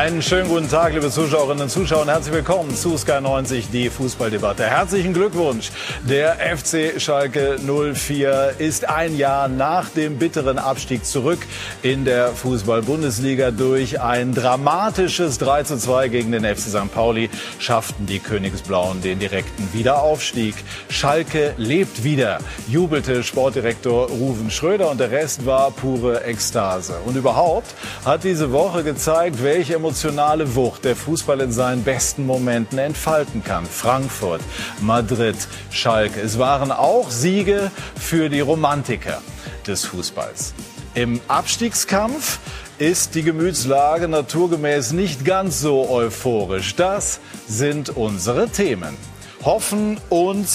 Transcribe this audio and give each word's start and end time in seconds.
Einen 0.00 0.22
schönen 0.22 0.48
guten 0.48 0.66
Tag, 0.66 0.94
liebe 0.94 1.10
Zuschauerinnen 1.10 1.64
und 1.64 1.68
Zuschauer, 1.68 2.00
und 2.00 2.08
herzlich 2.08 2.34
willkommen 2.34 2.74
zu 2.74 2.96
Sky 2.96 3.20
90, 3.20 3.68
die 3.68 3.90
Fußballdebatte. 3.90 4.64
Herzlichen 4.64 5.12
Glückwunsch. 5.12 5.70
Der 6.08 6.36
FC 6.56 6.98
Schalke 6.98 7.58
04 7.58 8.54
ist 8.56 8.88
ein 8.88 9.18
Jahr 9.18 9.48
nach 9.48 9.90
dem 9.90 10.16
bitteren 10.16 10.56
Abstieg 10.56 11.04
zurück 11.04 11.40
in 11.82 12.06
der 12.06 12.28
Fußball-Bundesliga. 12.28 13.50
Durch 13.50 14.00
ein 14.00 14.32
dramatisches 14.34 15.36
3 15.36 15.64
zu 15.64 15.76
2 15.76 16.08
gegen 16.08 16.32
den 16.32 16.46
FC 16.46 16.70
St. 16.70 16.94
Pauli 16.94 17.28
schafften 17.58 18.06
die 18.06 18.20
Königsblauen 18.20 19.02
den 19.02 19.18
direkten 19.18 19.68
Wiederaufstieg. 19.74 20.54
Schalke 20.88 21.52
lebt 21.58 22.04
wieder, 22.04 22.38
jubelte 22.70 23.22
Sportdirektor 23.22 24.08
Ruven 24.08 24.50
Schröder 24.50 24.90
und 24.90 24.98
der 24.98 25.10
Rest 25.10 25.44
war 25.44 25.70
pure 25.72 26.24
Ekstase. 26.24 26.94
Und 27.04 27.16
überhaupt 27.16 27.74
hat 28.06 28.24
diese 28.24 28.50
Woche 28.50 28.82
gezeigt, 28.82 29.42
welche 29.42 29.78
emotionale 29.90 30.54
Wucht 30.54 30.84
der 30.84 30.94
Fußball 30.94 31.40
in 31.40 31.50
seinen 31.50 31.82
besten 31.82 32.24
Momenten 32.24 32.78
entfalten 32.78 33.42
kann. 33.42 33.66
Frankfurt, 33.66 34.40
Madrid, 34.80 35.34
Schalke. 35.72 36.20
Es 36.20 36.38
waren 36.38 36.70
auch 36.70 37.10
Siege 37.10 37.72
für 37.98 38.28
die 38.28 38.38
Romantiker 38.38 39.20
des 39.66 39.84
Fußballs. 39.86 40.54
Im 40.94 41.20
Abstiegskampf 41.26 42.38
ist 42.78 43.16
die 43.16 43.24
Gemütslage 43.24 44.06
naturgemäß 44.06 44.92
nicht 44.92 45.24
ganz 45.24 45.60
so 45.60 45.90
euphorisch. 45.90 46.76
Das 46.76 47.18
sind 47.48 47.90
unsere 47.90 48.48
Themen. 48.48 48.96
Hoffen 49.44 49.98
und 50.10 50.46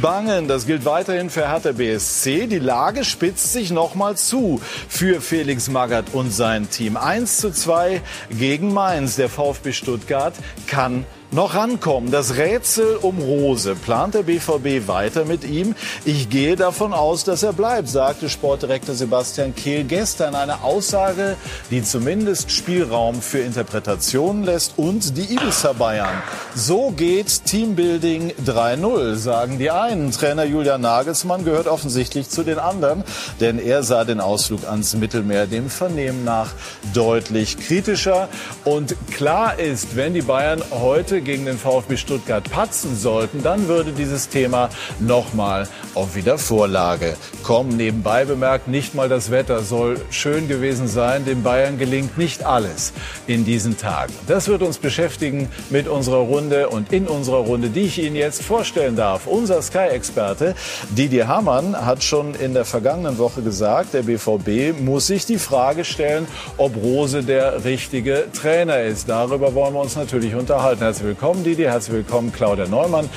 bangen. 0.00 0.46
Das 0.46 0.66
gilt 0.66 0.84
weiterhin 0.84 1.30
für 1.30 1.48
Hertha 1.48 1.72
BSC. 1.72 2.46
Die 2.46 2.58
Lage 2.58 3.04
spitzt 3.04 3.52
sich 3.52 3.70
nochmal 3.70 4.16
zu 4.16 4.60
für 4.88 5.20
Felix 5.20 5.68
Magath 5.68 6.12
und 6.12 6.32
sein 6.32 6.70
Team. 6.70 6.96
1 6.96 7.38
zu 7.38 7.50
2 7.50 8.00
gegen 8.30 8.72
Mainz. 8.72 9.16
Der 9.16 9.28
VfB 9.28 9.72
Stuttgart 9.72 10.34
kann 10.66 11.04
noch 11.30 11.54
rankommen. 11.54 12.10
Das 12.10 12.36
Rätsel 12.36 12.96
um 13.02 13.18
Rose. 13.18 13.74
Plant 13.74 14.14
der 14.14 14.22
BVB 14.22 14.88
weiter 14.88 15.24
mit 15.24 15.44
ihm? 15.44 15.74
Ich 16.04 16.30
gehe 16.30 16.56
davon 16.56 16.92
aus, 16.92 17.24
dass 17.24 17.42
er 17.42 17.52
bleibt, 17.52 17.88
sagte 17.88 18.28
Sportdirektor 18.28 18.94
Sebastian 18.94 19.54
Kehl 19.54 19.84
gestern. 19.84 20.34
Eine 20.34 20.62
Aussage, 20.62 21.36
die 21.70 21.82
zumindest 21.82 22.50
Spielraum 22.50 23.20
für 23.20 23.40
Interpretationen 23.40 24.44
lässt 24.44 24.74
und 24.76 25.16
die 25.16 25.34
Ibiza 25.34 25.74
Bayern. 25.74 26.22
So 26.54 26.90
geht 26.90 27.44
Teambuilding 27.44 28.32
3-0, 28.46 29.16
sagen 29.16 29.58
die 29.58 29.70
einen. 29.70 30.10
Trainer 30.12 30.44
Julian 30.44 30.80
Nagelsmann 30.80 31.44
gehört 31.44 31.66
offensichtlich 31.66 32.30
zu 32.30 32.42
den 32.42 32.58
anderen, 32.58 33.04
denn 33.40 33.58
er 33.58 33.82
sah 33.82 34.04
den 34.04 34.20
Ausflug 34.20 34.66
ans 34.66 34.94
Mittelmeer 34.94 35.46
dem 35.46 35.68
Vernehmen 35.68 36.24
nach 36.24 36.52
deutlich 36.94 37.58
kritischer. 37.58 38.28
Und 38.64 38.94
klar 39.10 39.58
ist, 39.58 39.94
wenn 39.94 40.14
die 40.14 40.22
Bayern 40.22 40.62
heute 40.70 41.17
gegen 41.20 41.44
den 41.44 41.58
VfB 41.58 41.96
Stuttgart 41.96 42.48
patzen 42.50 42.96
sollten, 42.96 43.42
dann 43.42 43.68
würde 43.68 43.92
dieses 43.92 44.28
Thema 44.28 44.70
nochmal 45.00 45.68
auf 45.94 46.14
Wiedervorlage 46.14 47.16
kommen. 47.42 47.76
Nebenbei 47.76 48.24
bemerkt, 48.24 48.68
nicht 48.68 48.94
mal 48.94 49.08
das 49.08 49.30
Wetter 49.30 49.62
soll 49.62 50.00
schön 50.10 50.48
gewesen 50.48 50.88
sein. 50.88 51.24
Den 51.24 51.42
Bayern 51.42 51.78
gelingt 51.78 52.18
nicht 52.18 52.44
alles 52.44 52.92
in 53.26 53.44
diesen 53.44 53.76
Tagen. 53.78 54.12
Das 54.26 54.48
wird 54.48 54.62
uns 54.62 54.78
beschäftigen 54.78 55.48
mit 55.70 55.88
unserer 55.88 56.18
Runde 56.18 56.68
und 56.68 56.92
in 56.92 57.06
unserer 57.06 57.38
Runde, 57.38 57.70
die 57.70 57.82
ich 57.82 57.98
Ihnen 57.98 58.16
jetzt 58.16 58.42
vorstellen 58.42 58.96
darf. 58.96 59.26
Unser 59.26 59.62
Sky-Experte 59.62 60.54
Didier 60.90 61.28
Hamann 61.28 61.74
hat 61.84 62.02
schon 62.02 62.34
in 62.34 62.54
der 62.54 62.64
vergangenen 62.64 63.18
Woche 63.18 63.42
gesagt, 63.42 63.94
der 63.94 64.02
BVB 64.02 64.80
muss 64.80 65.06
sich 65.06 65.26
die 65.26 65.38
Frage 65.38 65.84
stellen, 65.84 66.26
ob 66.56 66.76
Rose 66.76 67.22
der 67.22 67.64
richtige 67.64 68.26
Trainer 68.32 68.80
ist. 68.80 69.08
Darüber 69.08 69.54
wollen 69.54 69.74
wir 69.74 69.80
uns 69.80 69.96
natürlich 69.96 70.34
unterhalten. 70.34 70.82
Herzlich 70.82 71.07
willkommen, 71.08 71.42
Didi. 71.42 71.62
Herzlich 71.62 71.96
willkommen, 71.96 72.30
Claudia 72.32 72.66
Neumann. 72.66 73.08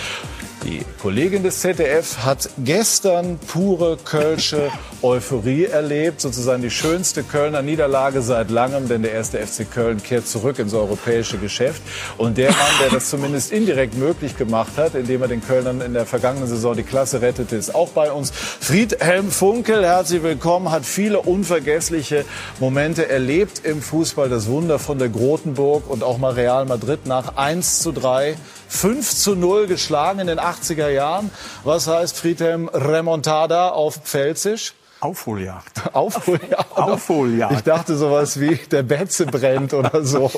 Die 0.64 0.86
Kollegin 1.02 1.42
des 1.42 1.62
ZDF 1.62 2.20
hat 2.20 2.48
gestern 2.64 3.40
pure 3.40 3.98
kölsche 3.98 4.70
Euphorie 5.02 5.66
erlebt, 5.66 6.22
sozusagen 6.22 6.62
die 6.62 6.70
schönste 6.70 7.24
Kölner 7.24 7.64
Niederlage 7.64 8.22
seit 8.22 8.52
langem, 8.52 8.88
denn 8.88 9.02
der 9.02 9.12
erste 9.12 9.40
FC 9.40 9.70
Köln 9.70 10.04
kehrt 10.04 10.28
zurück 10.28 10.60
ins 10.60 10.76
europäische 10.76 11.40
Geschäft. 11.40 11.82
Und 12.20 12.38
der 12.38 12.52
Mann, 12.52 12.60
der 12.80 12.92
das 12.92 13.10
zumindest 13.10 13.52
indirekt 13.52 13.98
möglich 13.98 14.38
gemacht 14.38 14.74
hat, 14.78 14.94
indem 14.94 15.24
er 15.24 15.30
den 15.30 15.44
Kölnern 15.44 15.82
in 15.82 15.96
der 15.96 16.06
vergangenen 16.06 16.48
Saison 16.48 16.76
die 16.76 16.84
Klasse 16.84 17.24
rettete, 17.24 17.56
ist 17.56 17.74
auch 17.74 17.90
bei 17.90 18.12
uns. 18.12 18.30
Friedhelm 18.30 19.32
Funkel, 19.32 19.84
herzlich 19.84 20.22
willkommen, 20.22 20.70
hat 20.70 20.86
viele 20.86 21.22
unvergessliche 21.22 22.24
Momente 22.60 23.10
erlebt 23.10 23.66
im 23.66 23.82
Fußball. 23.82 24.30
Das 24.30 24.46
Wunder 24.46 24.78
von 24.78 25.00
der 25.00 25.10
Grotenburg 25.10 25.90
und 25.90 26.04
auch 26.04 26.20
mal 26.20 26.34
Real 26.34 26.66
Madrid 26.66 27.08
nach 27.08 27.36
1 27.36 27.80
zu 27.80 27.92
3 27.92 28.36
5 28.72 29.14
zu 29.14 29.36
0 29.36 29.68
geschlagen 29.68 30.20
in 30.22 30.28
den 30.28 30.40
80er 30.52 30.90
Jahren. 30.90 31.32
Was 31.64 31.88
heißt 31.88 32.18
Friedhelm 32.18 32.70
Remontada 32.70 33.70
auf 33.70 33.96
Pfälzisch? 34.04 34.74
Aufholjagd. 35.00 35.96
Aufholjagd. 35.96 36.78
Aufholjagd. 36.78 37.54
Ich 37.54 37.62
dachte 37.62 37.98
sowas 37.98 38.40
wie 38.40 38.56
der 38.56 38.84
Betze 38.84 39.26
brennt 39.26 39.74
oder 39.74 40.04
so. 40.04 40.32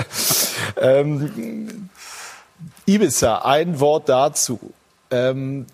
ähm, 0.80 1.90
Ibiza, 2.86 3.42
ein 3.42 3.80
Wort 3.80 4.08
dazu. 4.08 4.58
Ähm, 5.10 5.66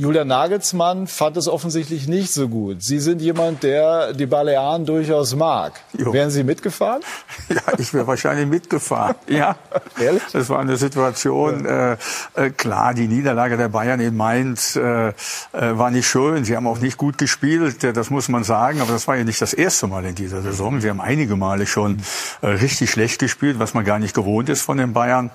Julian 0.00 0.28
Nagelsmann 0.28 1.06
fand 1.06 1.36
es 1.36 1.46
offensichtlich 1.46 2.08
nicht 2.08 2.32
so 2.32 2.48
gut. 2.48 2.82
Sie 2.82 3.00
sind 3.00 3.20
jemand, 3.20 3.62
der 3.62 4.14
die 4.14 4.24
Balearen 4.24 4.86
durchaus 4.86 5.36
mag. 5.36 5.74
Jo. 5.92 6.14
Wären 6.14 6.30
Sie 6.30 6.42
mitgefahren? 6.42 7.02
Ja, 7.50 7.60
ich 7.78 7.92
wäre 7.92 8.06
wahrscheinlich 8.06 8.46
mitgefahren. 8.46 9.14
Ja, 9.28 9.56
ehrlich? 10.00 10.22
Das 10.32 10.48
war 10.48 10.60
eine 10.60 10.76
Situation. 10.78 11.64
Ja. 11.64 11.92
Äh, 11.92 11.96
äh, 12.34 12.50
klar, 12.50 12.94
die 12.94 13.08
Niederlage 13.08 13.58
der 13.58 13.68
Bayern 13.68 14.00
in 14.00 14.16
Mainz 14.16 14.74
äh, 14.76 15.08
äh, 15.08 15.12
war 15.52 15.90
nicht 15.90 16.06
schön. 16.06 16.44
Sie 16.44 16.56
haben 16.56 16.66
auch 16.66 16.78
nicht 16.78 16.96
gut 16.96 17.18
gespielt. 17.18 17.84
Das 17.94 18.08
muss 18.08 18.28
man 18.28 18.42
sagen. 18.42 18.80
Aber 18.80 18.92
das 18.92 19.06
war 19.06 19.16
ja 19.16 19.24
nicht 19.24 19.42
das 19.42 19.52
erste 19.52 19.86
Mal 19.86 20.06
in 20.06 20.14
dieser 20.14 20.40
Saison. 20.40 20.80
Sie 20.80 20.88
haben 20.88 21.00
einige 21.00 21.36
Male 21.36 21.66
schon 21.66 21.98
äh, 22.40 22.46
richtig 22.46 22.90
schlecht 22.90 23.18
gespielt, 23.18 23.58
was 23.58 23.74
man 23.74 23.84
gar 23.84 23.98
nicht 23.98 24.14
gewohnt 24.14 24.48
ist 24.48 24.62
von 24.62 24.78
den 24.78 24.94
Bayern. 24.94 25.30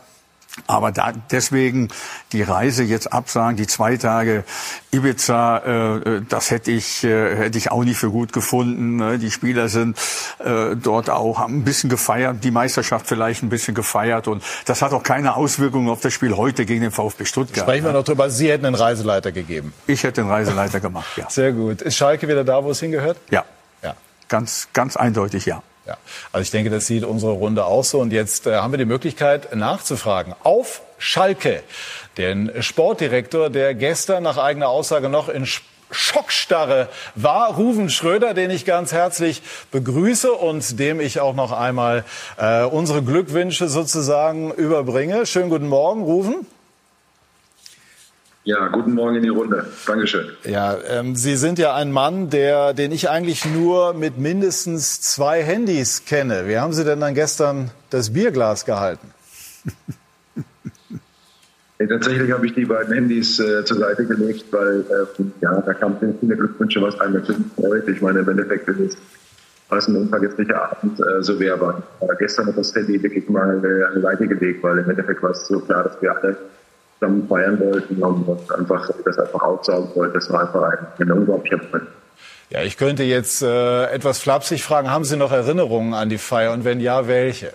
Aber 0.68 0.92
da, 0.92 1.12
deswegen 1.32 1.90
die 2.32 2.42
Reise 2.42 2.84
jetzt 2.84 3.12
absagen, 3.12 3.58
die 3.58 3.68
zwei 3.68 3.98
Tage 3.98 4.46
Ibiza, 4.92 5.58
äh, 5.58 5.96
äh, 5.98 6.22
das 6.28 6.50
hätte 6.50 6.72
ich, 6.72 7.04
äh, 7.04 7.36
hätte 7.36 7.58
ich 7.58 7.72
auch 7.72 7.84
nicht 7.84 7.98
für 7.98 8.10
gut 8.10 8.32
gefunden. 8.32 8.96
Ne? 8.96 9.20
Die 9.20 9.32
Spieler 9.32 9.68
sind 9.68 9.98
äh, 10.40 10.76
dort 10.76 11.10
auch, 11.10 11.40
haben 11.40 11.58
ein 11.58 11.64
bisschen 11.66 11.90
gefeiert, 11.90 12.44
die 12.44 12.52
Meisterschaft 12.52 13.06
vielleicht 13.06 13.44
ein 13.44 13.50
bisschen 13.50 13.76
gefeiert. 13.76 14.28
Und 14.28 14.44
das 14.66 14.82
hat 14.82 14.94
auch 14.94 15.04
keine 15.04 15.36
Auswirkungen 15.36 15.90
auf 15.90 16.00
das 16.00 16.14
Spiel 16.14 16.36
heute 16.38 16.66
gegen 16.66 16.82
den 16.82 16.92
VfB 16.92 17.26
Stuttgart. 17.26 17.66
Sprechen 17.66 17.86
wir 17.86 17.92
noch 17.92 18.06
drüber. 18.06 18.30
Sie 18.30 18.50
hätten 18.50 18.66
einen 18.66 18.76
Reiseleiter 18.76 19.34
gegeben. 19.34 19.74
Ich 19.88 20.04
hätte 20.04 20.22
einen 20.22 20.30
Reiseleiter 20.30 20.80
gemacht, 20.80 21.18
ja. 21.18 21.30
Sehr 21.30 21.52
gut. 21.52 21.82
Ist 21.82 21.98
Schalke 21.98 22.28
wieder 22.28 22.46
da, 22.46 22.64
wo 22.64 22.72
es 22.72 22.80
hingehört? 22.80 23.18
Ja. 23.30 23.44
Ja. 23.84 23.96
Ganz, 24.30 24.70
ganz 24.72 24.96
eindeutig, 24.96 25.46
ja. 25.46 25.62
Ja, 25.85 25.97
also 26.31 26.41
ich 26.41 26.51
denke, 26.51 26.72
das 26.72 26.88
sieht 26.88 27.03
unsere 27.03 27.34
Runde 27.34 27.66
auch 27.66 27.84
so. 27.84 28.00
Und 28.00 28.12
jetzt 28.12 28.47
äh, 28.47 28.56
haben 28.56 28.73
wir 28.73 28.78
die 28.78 28.85
Möglichkeit 28.85 29.56
nachzufragen. 29.56 30.34
Auf 30.44 30.81
Schalke, 30.97 31.62
den 32.18 32.51
Sportdirektor, 32.62 33.50
der 33.50 33.75
gestern 33.75 34.23
nach 34.23 34.38
eigener 34.38 34.69
Aussage 34.69 35.09
noch 35.09 35.29
in 35.29 35.46
Schockstarre 35.91 36.90
war 37.13 37.56
Ruven 37.56 37.90
Schröder, 37.90 38.34
den 38.34 38.50
ich 38.50 38.66
ganz 38.66 38.91
herzlich 38.91 39.44
begrüße 39.72 40.31
und 40.31 40.79
dem 40.79 41.00
ich 41.00 41.19
auch 41.19 41.35
noch 41.35 41.51
einmal 41.51 42.03
äh, 42.38 42.63
unsere 42.63 43.03
Glückwünsche 43.03 43.69
sozusagen 43.69 44.52
überbringe. 44.52 45.25
Schönen 45.28 45.50
guten 45.50 45.67
Morgen, 45.67 46.02
Ruven. 46.02 46.47
Ja, 48.46 48.68
guten 48.68 48.94
Morgen 48.94 49.16
in 49.16 49.24
die 49.24 49.30
Runde. 49.30 49.66
Dankeschön. 49.88 50.28
Ja, 50.44 50.78
ähm, 50.88 51.16
Sie 51.16 51.36
sind 51.36 51.58
ja 51.58 51.74
ein 51.74 51.92
Mann, 51.92 52.30
der, 52.30 52.76
den 52.76 52.92
ich 52.92 53.09
eigentlich 53.09 53.44
nur 53.44 53.96
mit 53.96 54.20
mindestens 54.20 55.02
zwei 55.02 55.42
Handys 55.42 56.06
kenne. 56.06 56.44
Wie 56.46 56.59
haben 56.59 56.72
Sie 56.72 56.84
denn 56.84 57.00
dann 57.00 57.16
gestern 57.16 57.72
das 57.90 58.14
Bierglas 58.14 58.64
gehalten? 58.66 59.08
Ja, 61.80 61.88
tatsächlich 61.90 62.32
habe 62.32 62.46
ich 62.46 62.53
die 62.53 62.66
beiden 62.66 62.94
Handys 62.94 63.40
äh, 63.40 63.66
zur 63.66 63.78
Seite 63.78 64.06
gelegt, 64.06 64.46
weil 64.52 64.82
äh, 64.91 65.24
ja, 65.41 65.59
da 65.62 65.74
kamen 65.74 65.98
viele 66.20 66.38
Glückwünsche, 66.38 66.80
was 66.84 67.00
einem 67.00 67.16
natürlich 67.16 67.48
freut. 67.59 67.88
Ich 67.88 68.02
meine, 68.03 68.20
im 68.20 68.30
Endeffekt 68.30 68.68
ist 68.68 68.80
es 68.80 68.98
was 69.70 69.88
ein 69.88 69.96
unvergesslicher 69.96 70.72
Abend 70.72 71.00
äh, 71.00 71.24
so 71.24 71.40
wäre. 71.40 71.82
Aber 72.00 72.16
gestern 72.16 72.46
hat 72.46 72.58
das 72.59 72.76
Handy 72.76 73.02
wirklich 73.02 73.28
mal 73.28 73.58
eine, 73.58 73.88
eine 73.88 74.02
Seite 74.02 74.28
gelegt, 74.28 74.62
weil 74.62 74.78
im 74.78 74.88
Endeffekt 74.88 75.24
war 75.24 75.32
es 75.32 75.48
so 75.48 75.59
klar, 75.62 75.84
dass 75.84 76.00
wir 76.00 76.16
alle 76.16 76.38
feiern 77.00 77.59
wollten 77.59 78.02
und 78.02 78.52
einfach 78.52 78.90
das 79.03 79.20
einfach 79.20 79.42
aufsaugen 79.42 79.90
wollten. 79.96 80.14
Das 80.14 80.32
war 80.32 80.42
einfach 80.42 80.64
ein, 80.64 80.88
ein 81.00 81.12
unglaublicher 81.12 81.58
Moment. 81.58 81.88
Ja, 82.50 82.62
ich 82.62 82.78
könnte 82.78 83.03
jetzt 83.03 83.42
äh, 83.42 83.86
etwas 83.88 84.20
flapsig 84.20 84.64
fragen, 84.64 84.92
haben 84.92 85.03
Sie 85.03 85.18
noch 85.18 85.32
Erinnerungen 85.32 85.94
an 85.94 86.09
die 86.09 86.18
Feier 86.18 86.53
und 86.53 86.64
wenn 86.64 86.80
ja, 86.80 87.08
welche? 87.08 87.53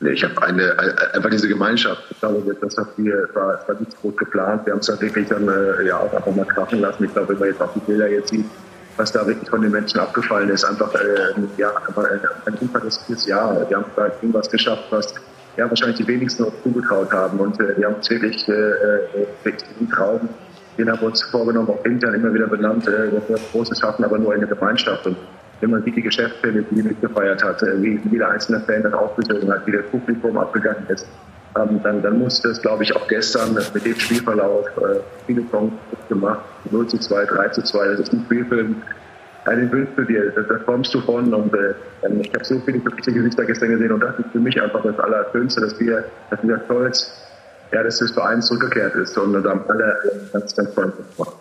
Ich 0.00 0.22
habe 0.22 0.42
eine, 0.42 0.76
einfach 1.14 1.30
diese 1.30 1.48
Gemeinschaft. 1.48 2.02
Ich 2.10 2.20
glaube, 2.20 2.54
das 2.60 2.76
hat 2.76 2.88
wir, 2.96 3.28
war, 3.32 3.58
war 3.66 3.74
nicht 3.80 4.00
gut 4.02 4.16
geplant. 4.18 4.66
Wir 4.66 4.74
haben 4.74 4.80
es 4.80 4.88
halt 4.88 5.00
wirklich 5.00 5.26
dann 5.28 5.48
äh, 5.48 5.86
ja 5.86 5.98
auch 5.98 6.12
einfach 6.12 6.34
mal 6.34 6.44
krachen 6.44 6.80
lassen. 6.80 7.04
Ich 7.04 7.12
glaube, 7.14 7.30
wenn 7.30 7.38
man 7.38 7.48
jetzt 7.48 7.62
auch 7.62 7.72
die 7.72 7.80
Bilder 7.80 8.08
jetzt 8.08 8.28
sieht, 8.28 8.44
was 8.98 9.12
da 9.12 9.26
wirklich 9.26 9.48
von 9.48 9.62
den 9.62 9.70
Menschen 9.70 9.98
abgefallen 9.98 10.50
ist. 10.50 10.64
Einfach, 10.64 10.94
äh, 10.94 11.32
ja, 11.56 11.72
ein 12.44 12.54
unvergessliches 12.60 13.26
Jahr. 13.26 13.68
Wir 13.68 13.76
haben 13.76 13.86
da 13.94 14.06
irgendwas 14.06 14.50
geschafft, 14.50 14.84
was 14.90 15.14
ja, 15.56 15.68
wahrscheinlich 15.68 15.96
die 15.96 16.06
wenigsten 16.06 16.44
uns 16.44 16.54
zugetraut 16.62 17.12
haben. 17.12 17.38
Und 17.38 17.58
äh, 17.60 17.76
wir 17.76 17.86
haben 17.86 17.94
uns 17.96 18.10
wirklich, 18.10 18.48
äh, 18.48 18.52
äh 18.52 19.26
wirklich 19.42 19.68
den 19.78 19.88
Traum, 19.90 20.28
den 20.78 20.90
haben 20.90 21.00
wir 21.00 21.06
uns 21.06 21.22
vorgenommen, 21.22 21.68
auch 21.68 21.84
intern 21.84 22.14
immer 22.14 22.32
wieder 22.32 22.46
benannt, 22.46 22.86
äh, 22.86 23.10
dass 23.10 23.28
wir 23.28 23.38
Großes 23.52 23.80
schaffen, 23.80 24.04
aber 24.04 24.18
nur 24.18 24.34
in 24.34 24.40
der 24.40 24.48
Gemeinschaft. 24.48 25.06
Und 25.06 25.16
wenn 25.60 25.70
man 25.70 25.82
sieht, 25.82 25.96
die 25.96 26.02
Geschäftsstelle, 26.02 26.62
die 26.62 26.82
mitgefeiert 26.82 27.42
hat, 27.42 27.62
äh, 27.62 27.82
wie 27.82 28.00
jeder 28.10 28.30
einzelne 28.30 28.60
Fan 28.60 28.82
dann 28.82 28.94
aufgezogen 28.94 29.50
hat, 29.50 29.66
wie 29.66 29.72
das 29.72 29.86
Publikum 29.86 30.36
abgegangen 30.36 30.86
ist, 30.88 31.06
ähm, 31.56 31.80
dann, 31.82 32.02
dann 32.02 32.18
musste 32.18 32.48
es, 32.48 32.60
glaube 32.60 32.82
ich, 32.82 32.94
auch 32.94 33.08
gestern 33.08 33.54
mit 33.54 33.84
dem 33.84 33.98
Spielverlauf 33.98 34.66
äh, 34.76 35.00
viele 35.26 35.42
Songs 35.50 35.72
gemacht. 36.08 36.40
0 36.70 36.86
zu 36.88 36.98
2, 36.98 37.24
3 37.24 37.48
zu 37.48 37.62
2, 37.62 37.88
das 37.88 38.00
ist 38.00 38.12
ein 38.12 38.22
Spielfilm, 38.26 38.82
den 39.54 39.70
wünschst 39.70 39.96
du 39.96 40.02
dir, 40.02 40.30
da, 40.30 40.42
da 40.42 40.54
kommst 40.56 40.92
du 40.94 41.00
von. 41.00 41.32
Und 41.32 41.54
äh, 41.54 41.74
ich 42.20 42.32
habe 42.34 42.44
so 42.44 42.60
viele 42.64 42.78
glückliche 42.80 43.12
Gesichter 43.12 43.44
gestern 43.44 43.70
gesehen 43.70 43.92
und 43.92 44.00
das 44.00 44.18
ist 44.18 44.30
für 44.32 44.40
mich 44.40 44.60
einfach 44.60 44.82
das 44.82 44.98
Allerschönste, 44.98 45.60
dass 45.60 45.78
wir, 45.78 46.04
dass 46.30 46.40
dieser 46.40 46.60
Stolz, 46.64 47.12
ja, 47.72 47.82
dass 47.82 47.98
das 47.98 48.10
Verein 48.12 48.42
zurückgekehrt 48.42 48.94
ist 48.96 49.16
und 49.16 49.32
da 49.32 49.50
haben 49.50 49.64
alle 49.68 49.96
ganz, 50.32 50.54
ganz 50.54 50.74
toll 50.74 50.92
gemacht. 51.16 51.36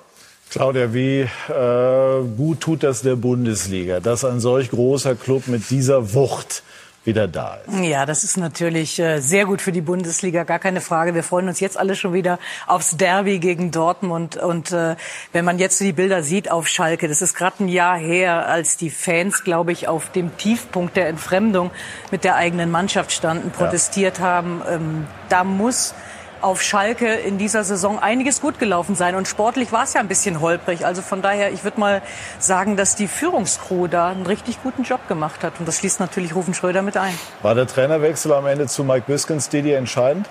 Claudia, 0.52 0.94
wie 0.94 1.22
äh, 1.22 2.24
gut 2.38 2.62
tut 2.62 2.84
das 2.84 3.02
der 3.02 3.16
Bundesliga, 3.16 4.00
dass 4.00 4.24
ein 4.24 4.40
solch 4.40 4.69
großer 4.69 5.16
Club 5.16 5.48
mit 5.48 5.69
dieser 5.69 6.13
Wucht 6.13 6.63
wieder 7.06 7.28
da 7.28 7.57
ist. 7.66 7.80
Ja, 7.84 8.06
das 8.06 8.24
ist 8.24 8.38
natürlich 8.38 9.00
äh, 9.00 9.19
sehr 9.19 9.46
gut 9.46 9.62
für 9.62 9.72
die 9.72 9.81
Bundesliga, 9.81 10.44
gar 10.44 10.60
keine 10.60 10.81
Frage. 10.81 11.13
Wir 11.16 11.24
freuen 11.24 11.48
uns 11.48 11.60
jetzt 11.60 11.78
alle 11.78 11.96
schon 11.96 12.13
wieder 12.13 12.40
aufs 12.68 12.98
Derby 12.98 13.40
gegen 13.40 13.72
Dortmund. 13.72 14.38
Und 14.38 14.72
äh, 14.72 14.96
wenn 15.31 15.46
man 15.46 15.60
jetzt 15.60 15.80
die 15.80 15.94
Bilder 15.94 16.24
sieht 16.24 16.52
auf 16.52 16.68
Schalke, 16.68 17.07
das 17.07 17.22
ist 17.22 17.36
gerade 17.36 17.63
ein 17.63 17.68
Jahr 17.68 17.98
her, 17.98 18.48
als 18.48 18.78
die 18.78 18.90
Fans, 18.90 19.44
glaube 19.44 19.72
ich, 19.72 19.88
auf 19.88 20.12
dem 20.12 20.36
Tiefpunkt 20.38 20.98
der 20.98 21.07
Entfremdung 21.07 21.72
mit 22.12 22.24
der 22.24 22.36
eigenen 22.36 22.72
Mannschaft 22.72 23.12
standen, 23.12 23.52
protestiert 23.52 24.19
ja. 24.19 24.24
haben. 24.25 24.62
Ähm, 24.69 25.07
da 25.30 25.44
muss 25.44 25.94
auf 26.41 26.61
Schalke 26.61 27.13
in 27.13 27.37
dieser 27.37 27.63
Saison 27.63 27.99
einiges 27.99 28.41
gut 28.41 28.59
gelaufen 28.59 28.95
sein. 28.95 29.15
Und 29.15 29.27
sportlich 29.27 29.71
war 29.71 29.83
es 29.83 29.93
ja 29.93 30.01
ein 30.01 30.07
bisschen 30.07 30.41
holprig. 30.41 30.85
Also 30.85 31.01
von 31.01 31.21
daher, 31.21 31.51
ich 31.51 31.63
würde 31.63 31.79
mal 31.79 32.01
sagen, 32.39 32.77
dass 32.77 32.95
die 32.95 33.07
Führungskrew 33.07 33.87
da 33.87 34.09
einen 34.09 34.25
richtig 34.25 34.61
guten 34.63 34.83
Job 34.83 35.07
gemacht 35.07 35.43
hat. 35.43 35.53
Und 35.59 35.67
das 35.67 35.79
schließt 35.79 35.99
natürlich 35.99 36.35
Rufen 36.35 36.53
Schröder 36.53 36.81
mit 36.81 36.97
ein. 36.97 37.13
War 37.41 37.55
der 37.55 37.67
Trainerwechsel 37.67 38.33
am 38.33 38.45
Ende 38.47 38.67
zu 38.67 38.83
Mike 38.83 39.05
Biskins 39.07 39.49
Didi 39.49 39.73
entscheidend? 39.73 40.27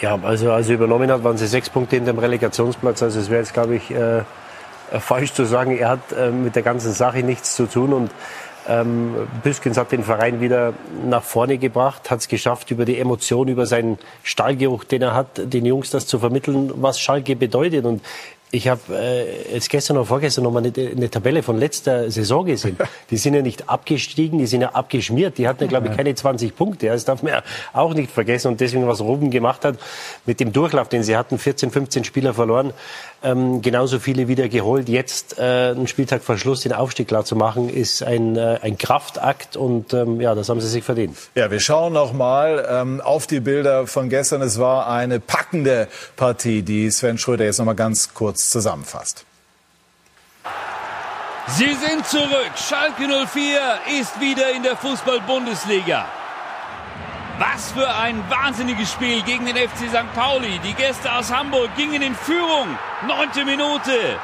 Ja, 0.00 0.18
also 0.22 0.52
als 0.52 0.68
er 0.68 0.74
übernommen 0.74 1.10
hat, 1.10 1.24
waren 1.24 1.38
sie 1.38 1.46
sechs 1.46 1.70
Punkte 1.70 1.96
in 1.96 2.04
dem 2.04 2.18
Relegationsplatz. 2.18 3.02
Also 3.02 3.20
es 3.20 3.30
wäre 3.30 3.40
jetzt, 3.40 3.54
glaube 3.54 3.76
ich, 3.76 3.90
äh, 3.90 4.22
falsch 5.00 5.32
zu 5.32 5.44
sagen, 5.44 5.76
er 5.76 5.90
hat 5.90 6.12
äh, 6.12 6.30
mit 6.30 6.56
der 6.56 6.62
ganzen 6.62 6.92
Sache 6.92 7.22
nichts 7.22 7.54
zu 7.54 7.66
tun. 7.66 7.92
Und 7.92 8.10
ähm, 8.68 9.28
Büskens 9.42 9.76
hat 9.76 9.92
den 9.92 10.04
Verein 10.04 10.40
wieder 10.40 10.72
nach 11.06 11.22
vorne 11.22 11.58
gebracht, 11.58 12.10
hat 12.10 12.20
es 12.20 12.28
geschafft, 12.28 12.70
über 12.70 12.84
die 12.84 12.98
Emotion, 12.98 13.48
über 13.48 13.66
seinen 13.66 13.98
Stahlgeruch, 14.22 14.84
den 14.84 15.02
er 15.02 15.14
hat, 15.14 15.52
den 15.52 15.66
Jungs 15.66 15.90
das 15.90 16.06
zu 16.06 16.18
vermitteln, 16.18 16.72
was 16.76 17.00
Schalke 17.00 17.36
bedeutet. 17.36 17.84
Und 17.84 18.00
ich 18.54 18.68
habe 18.68 18.80
äh, 18.90 19.52
jetzt 19.52 19.68
gestern 19.68 19.96
oder 19.96 20.06
vorgestern 20.06 20.44
noch 20.44 20.52
mal 20.52 20.62
eine, 20.64 20.72
eine, 20.72 21.10
Tabelle 21.10 21.42
von 21.42 21.58
letzter 21.58 22.08
Saison 22.10 22.46
gesehen. 22.46 22.76
Die 23.10 23.16
sind 23.16 23.34
ja 23.34 23.42
nicht 23.42 23.68
abgestiegen, 23.68 24.38
die 24.38 24.46
sind 24.46 24.60
ja 24.60 24.70
abgeschmiert. 24.70 25.38
Die 25.38 25.48
hatten 25.48 25.64
ja, 25.64 25.68
glaube 25.68 25.88
ich, 25.88 25.96
keine 25.96 26.14
20 26.14 26.54
Punkte. 26.54 26.86
Das 26.86 27.04
darf 27.04 27.24
man 27.24 27.32
ja 27.32 27.42
auch 27.72 27.94
nicht 27.94 28.12
vergessen. 28.12 28.48
Und 28.48 28.60
deswegen, 28.60 28.86
was 28.86 29.00
Ruben 29.00 29.32
gemacht 29.32 29.64
hat, 29.64 29.76
mit 30.24 30.38
dem 30.38 30.52
Durchlauf, 30.52 30.88
den 30.88 31.02
sie 31.02 31.16
hatten, 31.16 31.36
14, 31.36 31.72
15 31.72 32.04
Spieler 32.04 32.32
verloren, 32.32 32.72
ähm, 33.24 33.62
genauso 33.62 33.98
viele 33.98 34.28
wieder 34.28 34.48
geholt. 34.48 34.88
Jetzt 34.88 35.38
äh, 35.38 35.70
einen 35.70 35.88
Spieltag 35.88 36.22
vor 36.22 36.38
Schluss 36.38 36.60
den 36.60 36.72
Aufstieg 36.72 37.08
klar 37.08 37.24
zu 37.24 37.34
machen, 37.34 37.68
ist 37.68 38.02
ein, 38.02 38.36
äh, 38.36 38.58
ein 38.62 38.78
Kraftakt 38.78 39.56
und 39.56 39.92
ähm, 39.94 40.20
ja, 40.20 40.34
das 40.34 40.48
haben 40.48 40.60
sie 40.60 40.68
sich 40.68 40.84
verdient. 40.84 41.16
Ja, 41.34 41.50
wir 41.50 41.60
schauen 41.60 41.94
noch 41.94 42.12
mal 42.12 42.66
ähm, 42.70 43.00
auf 43.00 43.26
die 43.26 43.40
Bilder 43.40 43.86
von 43.86 44.08
gestern. 44.08 44.42
Es 44.42 44.58
war 44.60 44.88
eine 44.88 45.20
packende 45.20 45.88
Partie, 46.16 46.62
die 46.62 46.90
Sven 46.90 47.18
Schröder 47.18 47.44
jetzt 47.44 47.58
noch 47.58 47.66
mal 47.66 47.74
ganz 47.74 48.14
kurz 48.14 48.50
zusammenfasst. 48.50 49.24
Sie 51.46 51.74
sind 51.74 52.06
zurück. 52.06 52.52
Schalke 52.56 53.06
04 53.26 53.58
ist 54.00 54.20
wieder 54.20 54.50
in 54.54 54.62
der 54.62 54.76
Fußball-Bundesliga. 54.76 56.06
Was 57.38 57.72
für 57.72 57.92
ein 57.96 58.22
wahnsinniges 58.30 58.92
Spiel 58.92 59.20
gegen 59.22 59.44
den 59.46 59.56
FC 59.56 59.88
St. 59.88 60.14
Pauli. 60.14 60.60
Die 60.60 60.74
Gäste 60.74 61.12
aus 61.12 61.34
Hamburg 61.34 61.74
gingen 61.76 62.00
in 62.00 62.14
Führung. 62.14 62.78
Neunte 63.08 63.44
Minute. 63.44 64.20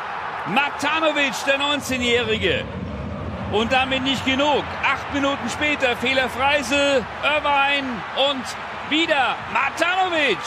Matanovic, 0.46 1.34
der 1.44 1.58
19-Jährige. 1.58 2.64
Und 3.50 3.72
damit 3.72 4.04
nicht 4.04 4.24
genug. 4.24 4.62
Acht 4.84 5.12
Minuten 5.12 5.50
später 5.50 5.96
Fehler 5.96 6.28
Freisel, 6.28 7.04
Irvine 7.24 7.88
und 8.30 8.44
wieder 8.90 9.34
Matanovic. 9.52 10.38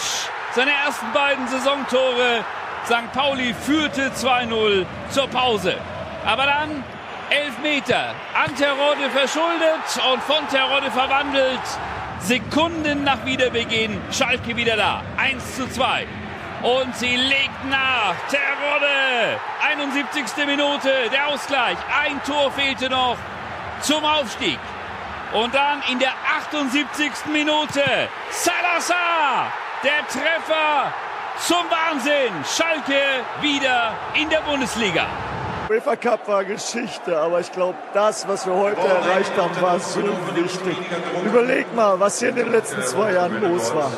Seine 0.56 0.72
ersten 0.86 1.12
beiden 1.14 1.46
Saisontore. 1.50 2.46
St. 2.86 3.12
Pauli 3.12 3.54
führte 3.54 4.10
2-0 4.12 4.86
zur 5.10 5.28
Pause. 5.28 5.76
Aber 6.26 6.46
dann 6.46 6.84
elf 7.30 7.60
Meter. 7.62 8.16
An 8.34 8.56
Terodde 8.56 9.10
verschuldet 9.10 10.14
und 10.14 10.24
von 10.24 10.48
Terodde 10.48 10.90
verwandelt. 10.92 11.60
Sekunden 12.24 13.04
nach 13.04 13.26
Wiederbeginn 13.26 14.00
Schalke 14.12 14.56
wieder 14.56 14.78
da. 14.78 15.04
1 15.18 15.56
zu 15.56 15.70
2. 15.70 16.08
Und 16.62 16.96
sie 16.96 17.18
legt 17.18 17.66
nach. 17.70 18.16
Terodde. 18.30 19.40
71. 19.62 20.46
Minute. 20.46 20.90
Der 21.12 21.28
Ausgleich. 21.28 21.78
Ein 22.02 22.24
Tor 22.24 22.50
fehlte 22.54 22.90
noch 22.90 23.18
zum 23.82 24.06
Aufstieg. 24.06 24.58
Und 25.34 25.54
dann 25.54 25.82
in 25.92 26.00
der 26.00 26.14
78. 26.38 27.12
Minute 27.34 27.84
Salazar. 28.30 29.52
Der 29.84 30.08
Treffer 30.08 30.94
zum 31.40 31.66
Wahnsinn. 31.70 32.34
Schalke 32.46 33.26
wieder 33.42 33.94
in 34.14 34.30
der 34.30 34.40
Bundesliga. 34.42 35.08
UEFA 35.70 35.96
Cup 35.96 36.28
war 36.28 36.44
Geschichte, 36.44 37.18
aber 37.18 37.40
ich 37.40 37.52
glaube, 37.52 37.78
das, 37.94 38.28
was 38.28 38.46
wir 38.46 38.54
heute 38.54 38.82
erreicht 38.82 39.32
haben, 39.38 39.62
war 39.62 39.80
so 39.80 40.02
wichtig. 40.36 40.78
Überleg 41.26 41.74
mal, 41.74 42.00
was 42.00 42.20
hier 42.20 42.30
in 42.30 42.36
den 42.36 42.52
letzten 42.52 42.82
zwei 42.84 43.14
Jahren 43.14 43.42
los 43.42 43.74
war. 43.74 43.92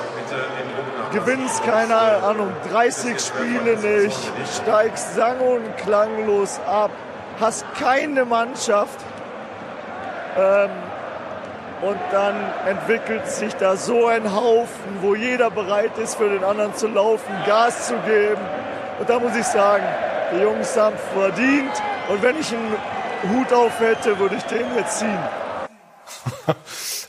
Gewinnst, 1.12 1.64
keine 1.64 1.96
Ahnung, 1.96 2.52
30 2.72 3.20
Spiele 3.20 3.78
nicht, 3.78 4.20
steigst 4.62 5.16
sang- 5.16 5.40
und 5.40 5.78
klanglos 5.78 6.60
ab, 6.68 6.92
hast 7.40 7.66
keine 7.80 8.26
Mannschaft. 8.26 9.00
Ähm, 10.38 10.70
und 11.82 12.00
dann 12.12 12.36
entwickelt 12.68 13.28
sich 13.28 13.56
da 13.56 13.76
so 13.76 14.08
ein 14.08 14.36
Haufen, 14.36 15.00
wo 15.02 15.16
jeder 15.16 15.50
bereit 15.50 15.98
ist, 15.98 16.16
für 16.16 16.30
den 16.30 16.44
anderen 16.44 16.76
zu 16.76 16.88
laufen, 16.88 17.34
Gas 17.46 17.88
zu 17.88 17.96
geben. 18.06 18.42
Und 19.00 19.10
da 19.10 19.20
muss 19.20 19.36
ich 19.36 19.46
sagen, 19.46 19.84
die 20.34 20.42
Jungs 20.42 20.76
haben 20.78 20.96
verdient. 21.14 21.72
Und 22.10 22.22
wenn 22.22 22.40
ich 22.40 22.54
einen 22.54 22.76
Hut 23.34 23.52
auf 23.54 23.80
hätte, 23.80 24.18
würde 24.20 24.36
ich 24.36 24.44
den 24.44 24.66
jetzt 24.76 25.00
ziehen. 25.00 25.20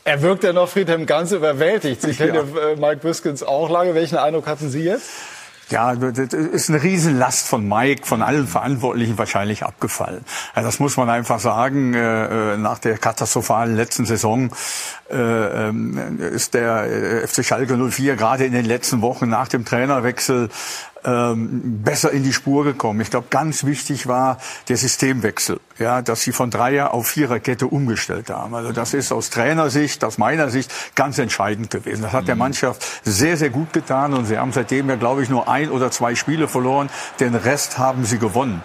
er 0.03 0.21
wirkt 0.21 0.43
ja 0.43 0.53
noch, 0.53 0.69
Friedhelm, 0.69 1.05
ganz 1.05 1.31
überwältigt. 1.31 2.03
Ich 2.05 2.17
kenne 2.17 2.39
ja. 2.39 2.75
Mike 2.75 3.01
Biskins 3.01 3.43
auch 3.43 3.69
lange. 3.69 3.95
Welchen 3.95 4.17
Eindruck 4.17 4.47
hatten 4.47 4.69
Sie 4.69 4.83
jetzt? 4.83 5.09
Ja, 5.69 5.95
das 5.95 6.33
ist 6.33 6.69
eine 6.69 6.81
Riesenlast 6.81 7.45
von 7.45 7.67
Mike, 7.67 8.05
von 8.05 8.21
allen 8.21 8.47
Verantwortlichen 8.47 9.17
wahrscheinlich 9.17 9.63
abgefallen. 9.63 10.23
Ja, 10.55 10.61
das 10.61 10.79
muss 10.79 10.95
man 10.95 11.09
einfach 11.09 11.41
sagen. 11.41 11.93
Äh, 11.93 12.53
äh, 12.53 12.57
nach 12.57 12.79
der 12.79 12.97
katastrophalen 12.97 13.75
letzten 13.75 14.05
Saison 14.05 14.49
äh, 15.11 15.15
ähm, 15.17 16.19
ist 16.19 16.53
der 16.53 17.27
FC 17.27 17.43
Schalke 17.43 17.75
04 17.75 18.15
gerade 18.15 18.45
in 18.45 18.53
den 18.53 18.65
letzten 18.65 19.01
Wochen 19.01 19.27
nach 19.27 19.49
dem 19.49 19.65
Trainerwechsel 19.65 20.49
ähm, 21.07 21.81
besser 21.83 22.11
in 22.11 22.23
die 22.23 22.33
Spur 22.33 22.65
gekommen. 22.65 22.99
Ich 22.99 23.09
glaube, 23.09 23.27
ganz 23.29 23.63
wichtig 23.63 24.07
war 24.07 24.37
der 24.67 24.75
Systemwechsel, 24.75 25.59
ja, 25.79 26.01
dass 26.01 26.21
sie 26.21 26.33
von 26.33 26.51
Dreier 26.51 26.93
auf 26.93 27.07
Viererkette 27.07 27.65
umgestellt 27.67 28.29
haben. 28.29 28.53
Also 28.53 28.73
das 28.73 28.93
ist 28.93 29.13
aus 29.13 29.29
Trainersicht, 29.29 30.03
aus 30.03 30.17
meiner 30.17 30.49
Sicht 30.49 30.71
ganz 30.95 31.17
entscheidend 31.17 31.69
gewesen. 31.69 32.01
Das 32.01 32.11
hat 32.11 32.27
der 32.27 32.35
mhm. 32.35 32.39
Mannschaft 32.39 32.85
sehr, 33.03 33.37
sehr 33.37 33.49
gut 33.49 33.71
getan 33.71 34.13
und 34.13 34.25
sie 34.25 34.37
haben 34.37 34.51
seitdem 34.51 34.89
ja, 34.89 34.95
glaube 34.95 35.23
ich, 35.23 35.29
nur 35.29 35.47
ein 35.47 35.71
oder 35.71 35.91
zwei 35.91 36.13
Spiele 36.15 36.49
verloren. 36.49 36.89
Den 37.21 37.35
Rest 37.35 37.77
haben 37.77 38.03
sie 38.03 38.19
gewonnen. 38.19 38.61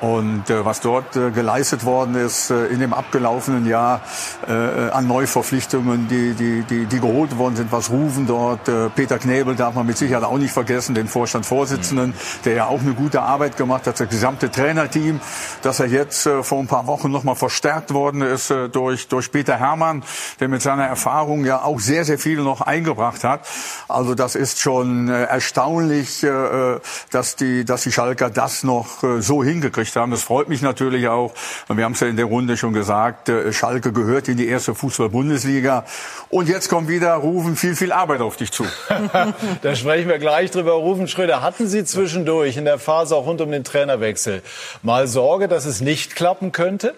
Und 0.00 0.50
äh, 0.50 0.64
was 0.64 0.80
dort 0.80 1.16
äh, 1.16 1.30
geleistet 1.30 1.84
worden 1.84 2.16
ist 2.16 2.50
äh, 2.50 2.66
in 2.66 2.80
dem 2.80 2.92
abgelaufenen 2.92 3.66
Jahr 3.66 4.02
äh, 4.46 4.52
an 4.90 5.06
Neuverpflichtungen, 5.06 6.06
die, 6.08 6.34
die, 6.34 6.62
die, 6.62 6.84
die 6.84 7.00
geholt 7.00 7.38
worden 7.38 7.56
sind, 7.56 7.72
was 7.72 7.90
rufen 7.90 8.26
dort. 8.26 8.68
Äh, 8.68 8.90
Peter 8.90 9.18
Knebel 9.18 9.56
darf 9.56 9.74
man 9.74 9.86
mit 9.86 9.96
Sicherheit 9.96 10.24
auch 10.24 10.36
nicht 10.36 10.52
vergessen, 10.52 10.94
den 10.94 11.08
Vorstandsvorsitzenden, 11.08 12.12
der 12.44 12.54
ja 12.54 12.66
auch 12.66 12.80
eine 12.80 12.92
gute 12.92 13.22
Arbeit 13.22 13.56
gemacht 13.56 13.86
hat, 13.86 13.98
das 13.98 14.08
gesamte 14.08 14.50
Trainerteam, 14.50 15.20
dass 15.62 15.80
er 15.80 15.86
jetzt 15.86 16.26
äh, 16.26 16.42
vor 16.42 16.58
ein 16.58 16.66
paar 16.66 16.86
Wochen 16.86 17.10
nochmal 17.10 17.36
verstärkt 17.36 17.94
worden 17.94 18.20
ist 18.20 18.50
äh, 18.50 18.68
durch, 18.68 19.08
durch 19.08 19.32
Peter 19.32 19.56
Hermann, 19.56 20.04
der 20.40 20.48
mit 20.48 20.60
seiner 20.60 20.84
Erfahrung 20.84 21.44
ja 21.46 21.62
auch 21.62 21.80
sehr, 21.80 22.04
sehr 22.04 22.18
viel 22.18 22.42
noch 22.42 22.60
eingebracht 22.60 23.24
hat. 23.24 23.46
Also 23.88 24.14
das 24.14 24.34
ist 24.34 24.60
schon 24.60 25.08
äh, 25.08 25.24
erstaunlich, 25.24 26.22
äh, 26.22 26.80
dass, 27.10 27.36
die, 27.36 27.64
dass 27.64 27.82
die 27.82 27.92
Schalker 27.92 28.28
das 28.28 28.62
noch 28.62 29.02
äh, 29.02 29.22
so 29.22 29.42
hingekriegt 29.42 29.85
recht 29.86 29.96
haben. 29.96 30.10
Das 30.10 30.22
freut 30.22 30.48
mich 30.48 30.62
natürlich 30.62 31.08
auch. 31.08 31.32
Und 31.68 31.76
wir 31.76 31.84
haben 31.84 31.92
es 31.92 32.00
ja 32.00 32.08
in 32.08 32.16
der 32.16 32.26
Runde 32.26 32.56
schon 32.56 32.72
gesagt, 32.72 33.28
äh, 33.28 33.52
Schalke 33.52 33.92
gehört 33.92 34.28
in 34.28 34.36
die 34.36 34.48
erste 34.48 34.74
Fußball-Bundesliga. 34.74 35.84
Und 36.28 36.48
jetzt 36.48 36.68
kommt 36.68 36.88
wieder 36.88 37.14
Rufen, 37.14 37.56
viel, 37.56 37.76
viel 37.76 37.92
Arbeit 37.92 38.20
auf 38.20 38.36
dich 38.36 38.50
zu. 38.50 38.64
da 39.62 39.74
sprechen 39.76 40.08
wir 40.08 40.18
gleich 40.18 40.50
drüber. 40.50 40.72
Rufen 40.72 41.06
Schröder, 41.06 41.42
hatten 41.42 41.68
Sie 41.68 41.84
zwischendurch 41.84 42.56
in 42.56 42.64
der 42.64 42.78
Phase 42.78 43.14
auch 43.14 43.26
rund 43.26 43.40
um 43.40 43.50
den 43.50 43.64
Trainerwechsel 43.64 44.42
mal 44.82 45.06
Sorge, 45.06 45.48
dass 45.48 45.66
es 45.66 45.80
nicht 45.80 46.16
klappen 46.16 46.52
könnte? 46.52 46.94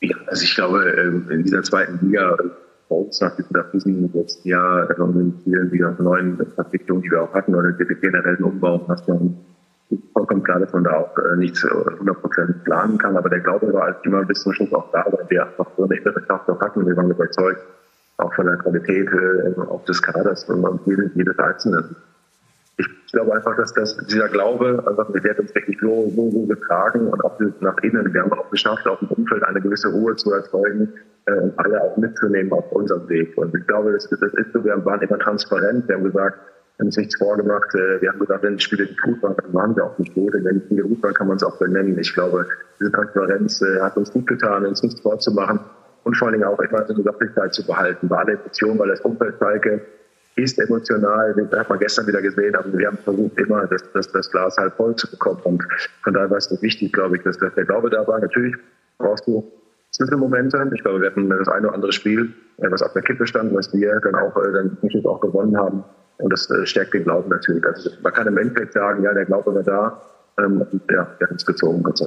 Ja, 0.00 0.16
also 0.26 0.44
ich 0.44 0.54
glaube, 0.54 0.90
ähm, 0.98 1.30
in 1.30 1.44
dieser 1.44 1.62
zweiten 1.62 1.98
Liga 2.06 2.34
bei 2.90 2.96
uns 2.96 3.20
nach 3.20 3.34
diesem 3.36 4.10
letzten 4.12 4.48
Jahr 4.48 4.88
mit 4.88 5.34
vielen 5.44 5.72
wieder 5.72 5.94
neuen 6.00 6.36
Verpflichtungen, 6.54 7.02
die 7.02 7.10
wir 7.10 7.22
auch 7.22 7.32
hatten, 7.32 7.54
oder 7.54 7.70
den 7.70 8.00
generellen 8.00 8.42
Umbau, 8.42 8.84
hast 8.88 9.08
du 9.08 9.36
vollkommen 10.12 10.42
klar, 10.42 10.58
dass 10.58 10.72
man 10.72 10.84
da 10.84 10.96
auch 10.96 11.16
äh, 11.18 11.36
nichts 11.36 11.64
100% 11.64 12.64
planen 12.64 12.98
kann. 12.98 13.16
Aber 13.16 13.28
der 13.28 13.40
Glaube 13.40 13.72
war 13.72 13.84
halt 13.84 13.96
immer 14.04 14.24
bis 14.24 14.42
zum 14.42 14.52
Schluss 14.52 14.72
auch 14.72 14.90
da, 14.92 15.04
weil 15.10 15.24
wir 15.28 15.46
einfach 15.46 15.66
so 15.76 15.84
eine 15.84 15.96
innere 15.96 16.20
Kraft 16.22 16.48
auch 16.48 16.60
hatten. 16.60 16.86
Wir 16.86 16.96
waren 16.96 17.10
überzeugt, 17.10 17.60
auch 18.18 18.32
von 18.34 18.46
der 18.46 18.56
Qualität 18.56 19.08
äh, 19.08 19.60
auch 19.60 19.84
des 19.84 20.02
Kaders 20.02 20.44
und 20.44 20.80
jedes, 20.86 21.10
jedes 21.14 21.38
Einzelnen. 21.38 21.96
Ich 22.76 22.86
glaube 23.12 23.34
einfach, 23.34 23.56
dass 23.56 23.72
das, 23.72 23.96
dieser 24.06 24.28
Glaube 24.28 24.82
einfach, 24.86 25.10
der 25.12 25.30
hat 25.30 25.40
uns 25.40 25.54
wirklich 25.54 25.78
so, 25.80 26.10
so, 26.14 26.30
so 26.30 26.46
getragen 26.46 27.08
und 27.08 27.24
auch 27.24 27.38
nach 27.60 27.76
innen. 27.78 28.12
Wir 28.12 28.22
haben 28.22 28.32
auch 28.32 28.50
geschafft, 28.50 28.86
auf 28.86 29.00
dem 29.00 29.08
Umfeld 29.08 29.42
eine 29.42 29.60
gewisse 29.60 29.88
Ruhe 29.88 30.16
zu 30.16 30.32
erzeugen 30.32 30.92
und 31.26 31.58
alle 31.58 31.82
auch 31.82 31.96
mitzunehmen 31.96 32.52
auf 32.52 32.70
unserem 32.72 33.08
Weg. 33.08 33.36
Und 33.36 33.54
ich 33.54 33.66
glaube, 33.66 33.92
das, 33.92 34.08
das 34.08 34.20
ist 34.20 34.52
so, 34.52 34.64
wir 34.64 34.84
waren 34.84 35.00
immer 35.02 35.18
transparent. 35.18 35.86
Wir 35.88 35.96
haben 35.96 36.04
gesagt, 36.04 36.36
wir 36.36 36.78
haben 36.80 36.86
uns 36.86 36.96
nichts 36.96 37.16
vorgemacht. 37.16 37.74
Äh, 37.74 38.00
wir 38.00 38.10
haben 38.10 38.18
gesagt, 38.18 38.42
wenn 38.42 38.56
die 38.56 38.62
Spiele 38.62 38.84
nicht 38.84 39.02
gut 39.02 39.22
waren, 39.22 39.36
dann 39.36 39.54
waren 39.54 39.76
wir 39.76 39.84
auch 39.84 39.98
nicht 39.98 40.14
gut. 40.14 40.34
Und 40.34 40.44
wenn 40.44 40.60
die 40.60 40.66
Spiele 40.66 40.82
gut 40.82 41.02
waren, 41.02 41.14
kann 41.14 41.28
man 41.28 41.36
es 41.36 41.42
auch 41.42 41.58
benennen. 41.58 41.98
Ich 41.98 42.14
glaube, 42.14 42.46
diese 42.80 42.90
Transparenz 42.90 43.60
äh, 43.62 43.80
hat 43.80 43.96
uns 43.96 44.10
gut 44.12 44.26
getan, 44.26 44.64
uns 44.66 44.82
nichts 44.82 45.00
vorzumachen 45.00 45.60
und 46.04 46.16
vor 46.16 46.28
allen 46.28 46.40
Dingen 46.40 46.48
auch 46.48 46.58
immer 46.58 46.86
so 46.86 46.94
eine 46.94 47.02
Sachlichkeit 47.02 47.54
zu 47.54 47.66
behalten. 47.66 48.08
Bei 48.08 48.18
aller 48.18 48.32
Emotionen, 48.32 48.78
weil 48.78 48.88
das 48.88 49.00
Umfeld 49.00 49.34
Schalke 49.38 49.82
ist 50.36 50.58
emotional, 50.58 51.34
das 51.34 51.58
hat 51.58 51.68
man 51.68 51.78
gestern 51.78 52.06
wieder 52.06 52.22
gesehen, 52.22 52.54
aber 52.54 52.72
wir 52.72 52.86
haben 52.86 52.98
versucht 52.98 53.38
immer, 53.38 53.66
das, 53.66 53.82
das, 53.92 54.10
das 54.12 54.30
Glas 54.30 54.56
halb 54.56 54.74
voll 54.76 54.94
zu 54.96 55.10
bekommen. 55.10 55.40
Und 55.44 55.62
von 56.02 56.14
daher 56.14 56.30
war 56.30 56.38
es 56.38 56.62
wichtig, 56.62 56.92
glaube 56.92 57.16
ich, 57.16 57.22
dass, 57.24 57.36
dass 57.38 57.54
der 57.54 57.64
Glaube 57.64 57.90
da 57.90 58.06
war. 58.06 58.20
Natürlich 58.20 58.54
brauchst 58.98 59.26
du 59.26 59.50
Schlüsselmomente. 59.94 60.70
Ich 60.74 60.82
glaube, 60.82 61.00
wir 61.00 61.10
hatten 61.10 61.28
das 61.28 61.48
eine 61.48 61.66
oder 61.66 61.74
andere 61.74 61.92
Spiel, 61.92 62.32
äh, 62.58 62.70
was 62.70 62.82
auf 62.82 62.92
der 62.92 63.02
Kippe 63.02 63.26
stand, 63.26 63.54
was 63.54 63.72
wir 63.72 64.00
dann 64.00 64.14
auch, 64.14 64.36
äh, 64.36 64.52
dann 64.52 64.78
auch 65.04 65.20
gewonnen 65.20 65.56
haben. 65.56 65.84
Und 66.18 66.32
das 66.32 66.50
äh, 66.50 66.66
stärkt 66.66 66.94
den 66.94 67.04
Glauben 67.04 67.30
natürlich. 67.30 67.64
Also 67.64 67.90
man 68.02 68.12
kann 68.12 68.26
im 68.26 68.38
Endeffekt 68.38 68.74
sagen, 68.74 69.02
ja, 69.02 69.12
der 69.12 69.24
Glaube 69.24 69.54
war 69.54 69.62
da. 69.62 70.02
Ähm, 70.38 70.64
ja, 70.90 71.06
der 71.18 71.26
hat 71.26 71.32
uns 71.32 71.44
gezogen, 71.44 71.82
Gott. 71.82 72.00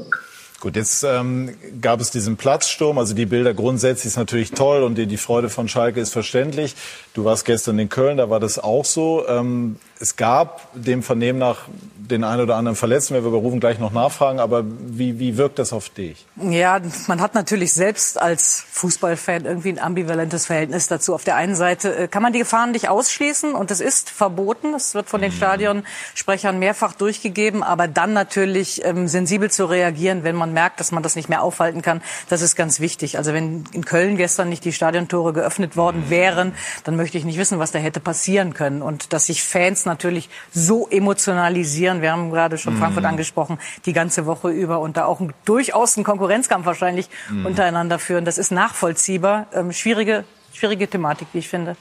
Gut, 0.64 0.78
jetzt 0.78 1.04
ähm, 1.04 1.50
gab 1.82 2.00
es 2.00 2.10
diesen 2.10 2.38
Platzsturm. 2.38 2.98
Also 2.98 3.14
die 3.14 3.26
Bilder 3.26 3.54
grundsätzlich 3.54 4.06
ist 4.06 4.18
natürlich 4.18 4.52
toll 4.52 4.84
und 4.84 4.98
die, 4.98 5.08
die 5.08 5.18
Freude 5.18 5.50
von 5.50 5.68
Schalke 5.68 6.00
ist 6.00 6.14
verständlich. 6.14 6.78
Du 7.14 7.26
warst 7.26 7.44
gestern 7.44 7.78
in 7.80 7.90
Köln, 7.90 8.16
da 8.16 8.30
war 8.30 8.40
das 8.40 8.60
auch 8.60 8.86
so. 8.86 9.28
Ähm, 9.28 9.76
es 10.00 10.16
gab 10.16 10.72
dem 10.74 11.04
Vernehmen 11.04 11.38
nach 11.38 11.68
den 12.10 12.24
einen 12.24 12.42
oder 12.42 12.56
anderen 12.56 12.76
Verletzten. 12.76 13.14
Wir 13.14 13.22
berufen 13.22 13.60
gleich 13.60 13.80
noch 13.80 13.92
nachfragen. 13.92 14.40
Aber 14.40 14.64
wie, 14.66 15.20
wie 15.20 15.38
wirkt 15.38 15.60
das 15.60 15.74
auf 15.74 15.90
dich? 15.90 16.26
Ja, 16.36 16.80
man 17.08 17.22
hat 17.22 17.34
natürlich 17.36 17.74
selbst 17.74 18.20
als 18.20 18.66
Fußballfan 18.72 19.46
irgendwie 19.46 19.70
ein 19.70 19.80
ambivalentes 19.80 20.46
Verhältnis 20.46 20.88
dazu. 20.88 21.14
Auf 21.14 21.24
der 21.24 21.36
einen 21.36 21.56
Seite 21.56 21.96
äh, 21.96 22.08
kann 22.08 22.22
man 22.22 22.34
die 22.34 22.40
Gefahren 22.40 22.72
nicht 22.72 22.90
ausschließen 22.90 23.54
und 23.54 23.72
es 23.72 23.80
ist 23.80 24.10
verboten. 24.10 24.74
Es 24.74 24.94
wird 24.96 25.10
von 25.10 25.22
den 25.22 25.32
mhm. 25.32 25.38
Stadionsprechern 25.38 26.60
mehrfach 26.60 26.94
durchgegeben. 26.94 27.64
Aber 27.64 27.88
dann 27.88 28.14
natürlich 28.14 28.84
ähm, 28.84 29.08
sensibel 29.08 29.50
zu 29.50 29.66
reagieren, 29.66 30.24
wenn 30.24 30.36
man 30.36 30.54
merkt, 30.54 30.80
dass 30.80 30.92
man 30.92 31.04
das 31.04 31.16
nicht 31.16 31.30
mehr 31.30 31.42
aufhalten 31.42 31.82
kann, 31.82 32.02
das 32.30 32.42
ist 32.42 32.56
ganz 32.56 32.80
wichtig. 32.80 33.18
Also 33.18 33.34
wenn 33.34 33.64
in 33.72 33.86
Köln 33.86 34.18
gestern 34.18 34.50
nicht 34.50 34.66
die 34.66 34.74
Stadiontore 34.74 35.34
geöffnet 35.34 35.78
worden 35.78 36.10
wären, 36.10 36.54
dann 36.84 36.96
möchte 36.96 37.18
ich 37.18 37.26
nicht 37.26 37.38
wissen, 37.38 37.60
was 37.60 37.72
da 37.72 37.80
hätte 37.80 38.00
passieren 38.00 38.54
können. 38.54 38.82
Und 38.82 39.14
dass 39.14 39.28
sich 39.28 39.44
Fans 39.44 39.86
natürlich 39.86 40.30
so 40.52 40.88
emotionalisieren, 40.90 41.93
wir 42.02 42.12
haben 42.12 42.32
gerade 42.32 42.58
schon 42.58 42.78
Frankfurt 42.78 43.04
mhm. 43.04 43.10
angesprochen, 43.10 43.60
die 43.86 43.94
ganze 43.94 44.26
Woche 44.26 44.50
über 44.50 44.80
und 44.80 44.98
da 44.98 45.06
auch 45.06 45.20
ein, 45.20 45.34
durchaus 45.46 45.98
einen 45.98 46.04
Konkurrenzkampf 46.04 46.66
wahrscheinlich 46.66 47.10
mhm. 47.30 47.46
untereinander 47.46 48.00
führen. 48.00 48.26
Das 48.26 48.38
ist 48.38 48.52
nachvollziehbar. 48.52 49.48
Ähm, 49.54 49.72
schwierige, 49.72 50.24
schwierige 50.54 50.88
Thematik, 50.88 51.28
wie 51.34 51.40
ich 51.40 51.50
finde. 51.50 51.76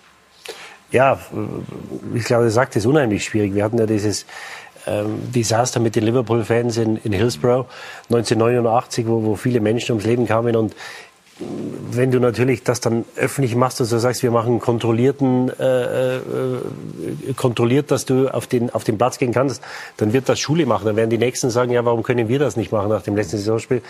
Ja, 0.90 1.18
ich 2.14 2.24
glaube, 2.24 2.44
er 2.44 2.50
sagt 2.50 2.76
es 2.76 2.84
unheimlich 2.84 3.24
schwierig. 3.24 3.54
Wir 3.54 3.64
hatten 3.64 3.78
ja 3.78 3.86
dieses 3.86 4.26
ähm, 4.86 5.32
Desaster 5.32 5.80
mit 5.80 5.96
den 5.96 6.04
Liverpool-Fans 6.04 6.76
in, 6.76 6.96
in 6.98 7.12
Hillsborough 7.12 7.66
1989, 8.10 9.06
wo, 9.06 9.24
wo 9.24 9.36
viele 9.36 9.60
Menschen 9.60 9.92
ums 9.92 10.04
Leben 10.04 10.26
kamen 10.26 10.54
und 10.54 10.74
wenn 11.92 12.10
du 12.10 12.20
natürlich 12.20 12.62
das 12.62 12.80
dann 12.80 13.04
öffentlich 13.16 13.54
machst 13.54 13.80
und 13.80 13.86
so 13.86 13.98
sagst, 13.98 14.22
wir 14.22 14.30
machen 14.30 14.60
kontrollierten, 14.60 15.50
äh, 15.58 16.16
äh, 16.16 16.20
kontrolliert, 17.36 17.90
dass 17.90 18.04
du 18.04 18.28
auf 18.28 18.46
den, 18.46 18.70
auf 18.70 18.84
den 18.84 18.98
Platz 18.98 19.18
gehen 19.18 19.32
kannst, 19.32 19.62
dann 19.96 20.12
wird 20.12 20.28
das 20.28 20.40
Schule 20.40 20.66
machen. 20.66 20.86
Dann 20.86 20.96
werden 20.96 21.10
die 21.10 21.18
Nächsten 21.18 21.50
sagen, 21.50 21.72
ja, 21.72 21.84
warum 21.84 22.02
können 22.02 22.28
wir 22.28 22.38
das 22.38 22.56
nicht 22.56 22.72
machen 22.72 22.88
nach 22.88 23.02
dem 23.02 23.16
letzten 23.16 23.36
Saisonspiel? 23.38 23.82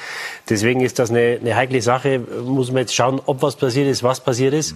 Deswegen 0.49 0.81
ist 0.81 0.99
das 0.99 1.11
eine, 1.11 1.39
eine 1.41 1.57
heikle 1.57 1.81
Sache. 1.83 2.21
Muss 2.45 2.71
man 2.71 2.79
jetzt 2.79 2.95
schauen, 2.95 3.21
ob 3.27 3.43
was 3.43 3.57
passiert 3.57 3.89
ist, 3.89 4.03
was 4.03 4.21
passiert 4.21 4.55
ist. 4.55 4.75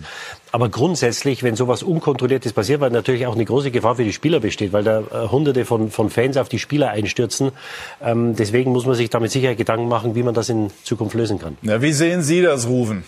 Aber 0.56 0.70
grundsätzlich, 0.70 1.42
wenn 1.42 1.54
sowas 1.54 1.82
Unkontrolliertes 1.82 2.54
passiert, 2.54 2.80
weil 2.80 2.88
natürlich 2.88 3.26
auch 3.26 3.34
eine 3.34 3.44
große 3.44 3.70
Gefahr 3.70 3.96
für 3.96 4.04
die 4.04 4.14
Spieler 4.14 4.40
besteht, 4.40 4.72
weil 4.72 4.84
da 4.84 5.00
äh, 5.00 5.28
Hunderte 5.28 5.66
von, 5.66 5.90
von 5.90 6.08
Fans 6.08 6.38
auf 6.38 6.48
die 6.48 6.58
Spieler 6.58 6.88
einstürzen. 6.88 7.52
Ähm, 8.00 8.34
deswegen 8.36 8.72
muss 8.72 8.86
man 8.86 8.94
sich 8.94 9.10
damit 9.10 9.30
sicher 9.32 9.54
Gedanken 9.54 9.86
machen, 9.86 10.14
wie 10.14 10.22
man 10.22 10.32
das 10.32 10.48
in 10.48 10.70
Zukunft 10.82 11.14
lösen 11.14 11.38
kann. 11.38 11.58
Ja, 11.60 11.82
wie 11.82 11.92
sehen 11.92 12.22
Sie 12.22 12.40
das, 12.40 12.66
Rufen? 12.66 13.04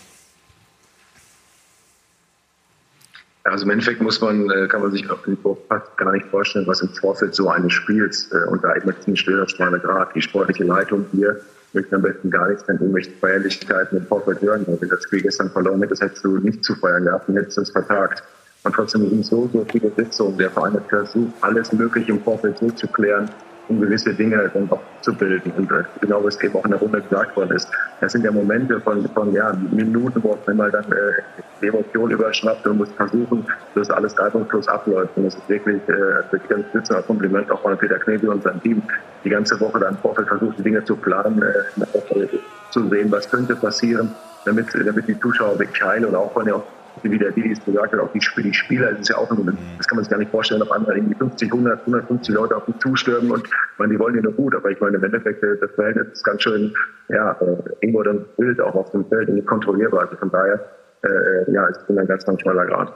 Also 3.45 3.64
im 3.64 3.71
Endeffekt 3.71 4.02
muss 4.02 4.21
man, 4.21 4.50
äh, 4.50 4.69
kann 4.69 4.83
man 4.83 4.93
sich 4.93 5.07
fast 5.07 5.97
gar 5.97 6.12
nicht 6.12 6.26
vorstellen, 6.26 6.67
was 6.67 6.83
im 6.83 6.90
Vorfeld 6.90 7.35
so 7.35 7.49
eines 7.49 7.73
Spiels 7.73 8.31
äh, 8.31 8.47
und 8.50 8.62
da 8.62 8.75
immer 8.75 8.93
ein 9.07 9.17
schwerer 9.17 9.49
schmaler 9.49 9.78
Grad. 9.78 10.14
Die 10.14 10.21
sportliche 10.21 10.64
Leitung 10.64 11.07
hier 11.12 11.40
möchten 11.78 11.94
am 11.94 12.02
besten 12.02 12.30
gar 12.30 12.49
nichts 12.49 12.64
von 12.64 12.75
irgendwelchen 12.75 13.14
Feierlichkeiten 13.20 13.99
im 13.99 14.06
Vorfeld 14.06 14.42
hören. 14.42 14.64
Wenn 14.66 14.88
das 14.88 15.02
Spiel 15.04 15.23
gestern 15.23 15.50
verloren 15.50 15.80
hätte, 15.80 15.90
das 15.90 16.00
hättest 16.00 16.25
du 16.25 16.38
nicht 16.38 16.64
zu 16.64 16.75
feiern 16.75 17.04
gehabt 17.04 17.28
und 17.28 17.37
hättest 17.37 17.58
es 17.58 17.70
vertagt. 17.70 18.23
Und 18.64 18.75
trotzdem 18.75 19.08
sind 19.08 19.25
so, 19.25 19.49
so 19.52 19.64
viele 19.70 19.92
Sitzungen. 19.97 20.38
Der 20.38 20.50
Verein 20.50 20.73
hat 20.73 20.88
versucht, 20.88 21.32
alles 21.40 21.73
Mögliche 21.73 22.12
im 22.12 22.20
Vorfeld 22.20 22.58
so 22.58 22.70
zu 22.70 22.88
klären, 22.88 23.30
um 23.68 23.80
gewisse 23.80 24.14
Dinge 24.14 24.50
dann 24.52 24.70
auch 24.70 24.80
zu 25.02 25.14
bilden. 25.14 25.52
Und 25.56 25.70
genau 26.00 26.25
was 26.25 26.40
eben 26.42 26.54
auch 26.56 26.64
in 26.64 26.70
der 26.70 26.80
Runde 26.80 27.00
gesagt 27.00 27.37
worden 27.37 27.56
ist. 27.56 27.68
Das 28.00 28.12
sind 28.12 28.25
ja 28.25 28.30
Momente 28.30 28.80
von, 28.80 29.06
von 29.08 29.32
ja, 29.32 29.52
Minuten, 29.70 30.22
wo 30.22 30.32
auf 30.32 30.48
einmal 30.48 30.70
dann 30.70 30.84
äh, 30.84 31.22
die 31.60 31.68
Emotion 31.68 32.10
überschnappt 32.10 32.66
und 32.66 32.78
muss 32.78 32.90
versuchen, 32.92 33.46
dass 33.75 33.90
alles 33.90 34.18
reibungslos 34.18 34.68
abläuft. 34.68 35.16
Und 35.16 35.25
das 35.25 35.34
ist 35.34 35.48
wirklich, 35.48 35.82
äh, 35.88 36.54
ein 36.54 36.64
spitzer 36.70 37.02
Kompliment 37.02 37.50
auch 37.50 37.60
von 37.60 37.76
Peter 37.76 37.98
Knebel 37.98 38.30
und 38.30 38.42
seinem 38.42 38.62
Team. 38.62 38.82
Die 39.25 39.30
ganze 39.30 39.58
Woche 39.60 39.80
dann 39.80 39.96
Vorfeld 39.98 40.28
versucht, 40.28 40.58
die 40.58 40.62
Dinge 40.62 40.84
zu 40.84 40.96
planen, 40.96 41.42
äh, 41.42 42.26
zu 42.70 42.88
sehen, 42.88 43.10
was 43.10 43.30
könnte 43.30 43.56
passieren, 43.56 44.14
damit, 44.44 44.66
damit 44.75 45.08
die 45.08 45.18
Zuschauer 45.20 45.58
wirklich 45.58 45.82
heilen 45.82 46.04
und 46.04 46.14
auch 46.14 46.32
von 46.32 46.44
der 46.44 46.62
wie 47.02 47.19
der 47.19 47.33
Didi 47.33 47.52
es 47.52 47.64
gesagt 47.64 47.93
hat, 47.93 48.00
auch 48.00 48.12
die, 48.12 48.21
die 48.43 48.55
Spieler, 48.55 48.90
ist 48.99 49.09
ja 49.09 49.17
auch, 49.17 49.28
das 49.28 49.88
kann 49.88 49.97
man 49.97 50.05
sich 50.05 50.11
gar 50.11 50.19
nicht 50.19 50.31
vorstellen, 50.31 50.62
auf 50.62 50.71
einmal 50.73 50.97
irgendwie 50.97 51.17
50, 51.17 51.52
100, 51.52 51.81
150 51.81 52.35
Leute 52.35 52.57
auf 52.57 52.64
dich 52.67 52.78
zustürmen 52.78 53.31
und 53.31 53.49
man, 53.78 53.90
die 53.90 53.99
wollen 53.99 54.14
ja 54.14 54.23
nur 54.23 54.33
gut, 54.33 54.55
aber 54.55 54.71
ich 54.71 54.81
meine, 54.81 54.97
im 54.97 55.05
Endeffekt, 55.05 55.43
äh, 55.43 55.57
das 55.61 55.71
Verhältnis 55.73 56.09
ist 56.12 56.25
ganz 56.25 56.43
schön, 56.43 56.75
ja, 57.09 57.33
äh, 57.40 57.57
irgendwo 57.81 58.02
dann 58.02 58.25
Bild 58.37 58.61
auch 58.61 58.75
auf 58.75 58.90
dem 58.90 59.07
Feld 59.07 59.28
nicht 59.28 59.47
kontrollierbar. 59.47 60.02
Also 60.02 60.17
von 60.17 60.31
daher, 60.31 60.64
äh, 61.02 61.09
äh 61.09 61.52
ja, 61.52 61.69
bin 61.87 61.99
ein 61.99 62.07
ganz, 62.07 62.25
ganz 62.25 62.40
schmaler 62.40 62.67
Grad. 62.67 62.93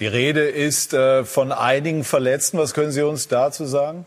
Die 0.00 0.06
Rede 0.06 0.48
ist 0.48 0.94
äh, 0.94 1.24
von 1.24 1.50
einigen 1.50 2.04
Verletzten. 2.04 2.58
Was 2.58 2.72
können 2.72 2.92
Sie 2.92 3.02
uns 3.02 3.26
dazu 3.26 3.64
sagen? 3.64 4.06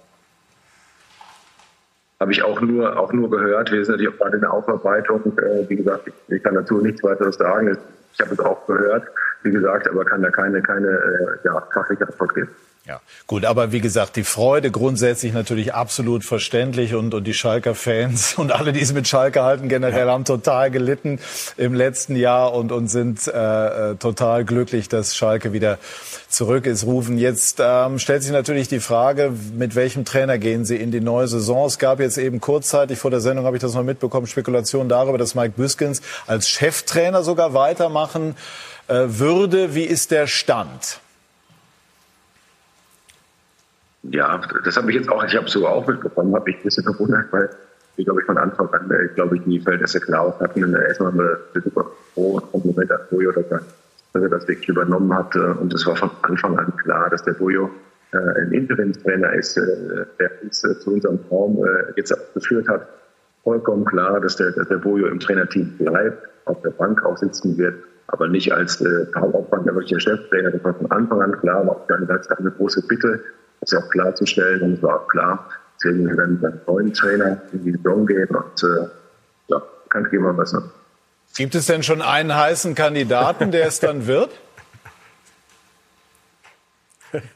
Habe 2.19 2.31
ich 2.31 2.43
auch 2.43 2.61
nur, 2.61 2.97
auch 2.97 3.11
nur 3.11 3.29
gehört. 3.29 3.71
Wir 3.71 3.83
sind 3.83 3.95
natürlich 3.95 4.13
auch 4.13 4.19
gerade 4.19 4.35
in 4.35 4.41
der 4.41 4.53
Aufarbeitung. 4.53 5.37
Äh, 5.37 5.67
wie 5.67 5.75
gesagt, 5.75 6.07
ich, 6.07 6.13
ich 6.35 6.43
kann 6.43 6.55
dazu 6.55 6.77
nichts 6.77 7.03
weiteres 7.03 7.35
sagen. 7.35 7.77
Ich 8.13 8.19
habe 8.19 8.33
es 8.33 8.39
auch 8.39 8.65
gehört, 8.67 9.07
wie 9.43 9.51
gesagt, 9.51 9.87
aber 9.87 10.05
kann 10.05 10.21
da 10.21 10.29
keine, 10.29 10.61
keine 10.61 10.87
äh, 10.89 11.37
ja, 11.45 11.61
fachliche 11.73 12.07
Antwort 12.07 12.35
geben. 12.35 12.49
Ja, 12.87 12.99
gut, 13.27 13.45
aber 13.45 13.71
wie 13.71 13.79
gesagt, 13.79 14.15
die 14.15 14.23
Freude 14.23 14.71
grundsätzlich 14.71 15.33
natürlich 15.33 15.75
absolut 15.75 16.25
verständlich 16.25 16.95
und, 16.95 17.13
und 17.13 17.25
die 17.25 17.35
Schalker 17.35 17.75
Fans 17.75 18.33
und 18.37 18.51
alle, 18.51 18.73
die 18.73 18.81
es 18.81 18.91
mit 18.91 19.07
Schalke 19.07 19.43
halten, 19.43 19.69
generell 19.69 20.07
ja. 20.07 20.11
haben 20.11 20.25
total 20.25 20.71
gelitten 20.71 21.19
im 21.57 21.75
letzten 21.75 22.15
Jahr 22.15 22.55
und, 22.55 22.71
und 22.71 22.87
sind 22.87 23.27
äh, 23.27 23.91
äh, 23.91 23.95
total 23.97 24.45
glücklich, 24.45 24.89
dass 24.89 25.15
Schalke 25.15 25.53
wieder 25.53 25.77
zurück 26.27 26.65
ist. 26.65 26.83
Rufen. 26.83 27.19
Jetzt 27.19 27.59
ähm, 27.63 27.99
stellt 27.99 28.23
sich 28.23 28.31
natürlich 28.31 28.67
die 28.67 28.79
Frage, 28.79 29.31
mit 29.55 29.75
welchem 29.75 30.03
Trainer 30.03 30.39
gehen 30.39 30.65
Sie 30.65 30.77
in 30.77 30.89
die 30.89 31.01
neue 31.01 31.27
Saison? 31.27 31.67
Es 31.67 31.77
gab 31.77 31.99
jetzt 31.99 32.17
eben 32.17 32.41
kurzzeitig 32.41 32.97
vor 32.97 33.11
der 33.11 33.21
Sendung, 33.21 33.45
habe 33.45 33.57
ich 33.57 33.61
das 33.61 33.75
noch 33.75 33.83
mitbekommen, 33.83 34.25
Spekulationen 34.25 34.89
darüber, 34.89 35.19
dass 35.19 35.35
Mike 35.35 35.53
Büskens 35.55 36.01
als 36.25 36.49
Cheftrainer 36.49 37.21
sogar 37.21 37.53
weitermachen 37.53 38.35
äh, 38.87 39.03
würde. 39.05 39.75
Wie 39.75 39.83
ist 39.83 40.09
der 40.09 40.25
Stand? 40.25 40.99
Ja, 44.03 44.41
das 44.63 44.77
habe 44.77 44.89
ich 44.91 44.97
jetzt 44.97 45.09
auch, 45.09 45.23
ich 45.23 45.35
habe 45.35 45.47
so 45.47 45.67
auch 45.67 45.87
mitbekommen, 45.87 46.33
habe 46.35 46.49
ich 46.49 46.57
ein 46.57 46.63
bisschen 46.63 46.83
verwundert, 46.83 47.25
weil 47.31 47.49
die, 47.97 48.03
glaube 48.03 48.21
ich, 48.21 48.25
von 48.25 48.37
Anfang 48.37 48.67
an, 48.73 48.89
äh, 48.89 49.07
glaube 49.13 49.37
ich, 49.37 49.43
die 49.43 49.59
Verhältnisse 49.59 49.99
klar 49.99 50.35
hatten. 50.39 50.63
Und 50.63 50.73
erstmal 50.73 51.13
wir 51.13 51.61
super 51.61 51.85
froh 52.13 52.37
und 52.37 52.51
Kompliment 52.51 52.91
an 52.91 52.99
Bojo, 53.09 53.31
dass 53.31 53.45
er, 54.13 54.29
das 54.29 54.47
wirklich 54.47 54.69
übernommen 54.69 55.13
hat. 55.13 55.35
Und 55.35 55.73
es 55.73 55.85
war 55.85 55.95
von 55.95 56.09
Anfang 56.23 56.57
an 56.57 56.75
klar, 56.77 57.09
dass 57.09 57.23
der 57.23 57.33
Bojo 57.33 57.69
äh, 58.11 58.17
ein 58.17 58.51
Interimstrainer 58.51 59.33
ist, 59.33 59.57
äh, 59.57 60.05
der 60.19 60.31
uns 60.43 60.63
äh, 60.63 60.77
zu 60.79 60.93
unserem 60.93 61.19
Traum 61.29 61.63
äh, 61.63 61.93
jetzt 61.95 62.13
geführt 62.33 62.67
hat. 62.67 62.87
Vollkommen 63.43 63.85
klar, 63.85 64.19
dass 64.19 64.35
der, 64.35 64.51
dass 64.51 64.67
der 64.67 64.77
Bojo 64.77 65.07
im 65.07 65.19
Trainerteam 65.19 65.77
bleibt, 65.77 66.27
auf 66.45 66.61
der 66.61 66.71
Bank 66.71 67.03
auch 67.05 67.17
sitzen 67.17 67.57
wird, 67.57 67.75
aber 68.07 68.27
nicht 68.27 68.51
als 68.51 68.81
äh, 68.81 69.05
Hauptbank, 69.15 69.63
der 69.63 69.75
wirkliche 69.75 69.99
Cheftrainer. 69.99 70.51
Das 70.51 70.63
war 70.63 70.73
von 70.73 70.91
Anfang 70.91 71.21
an 71.21 71.39
klar, 71.39 71.65
war 71.65 71.77
auch 71.77 71.89
eine, 71.89 72.21
eine 72.37 72.51
große 72.51 72.85
Bitte, 72.87 73.21
das 73.61 73.73
auch 73.73 73.89
klarzustellen. 73.89 74.61
Und 74.61 74.73
es 74.73 74.83
war 74.83 75.01
auch 75.01 75.07
klar, 75.07 75.49
deswegen 75.77 76.07
wir 76.07 76.17
werden 76.17 76.35
mit 76.41 76.45
einem 76.45 76.61
neuen 76.67 76.93
Trainer 76.93 77.41
in 77.53 77.63
die 77.63 77.71
Saison 77.71 78.05
gehen 78.05 78.29
und 78.29 78.63
äh, 78.63 78.87
ja, 79.47 79.61
kann 79.89 80.09
gehen 80.09 80.23
wir 80.23 80.35
was. 80.35 80.55
Gibt 81.35 81.55
es 81.55 81.67
denn 81.67 81.83
schon 81.83 82.01
einen 82.01 82.35
heißen 82.35 82.75
Kandidaten, 82.75 83.51
der 83.51 83.67
es 83.67 83.79
dann 83.79 84.07
wird? 84.07 84.31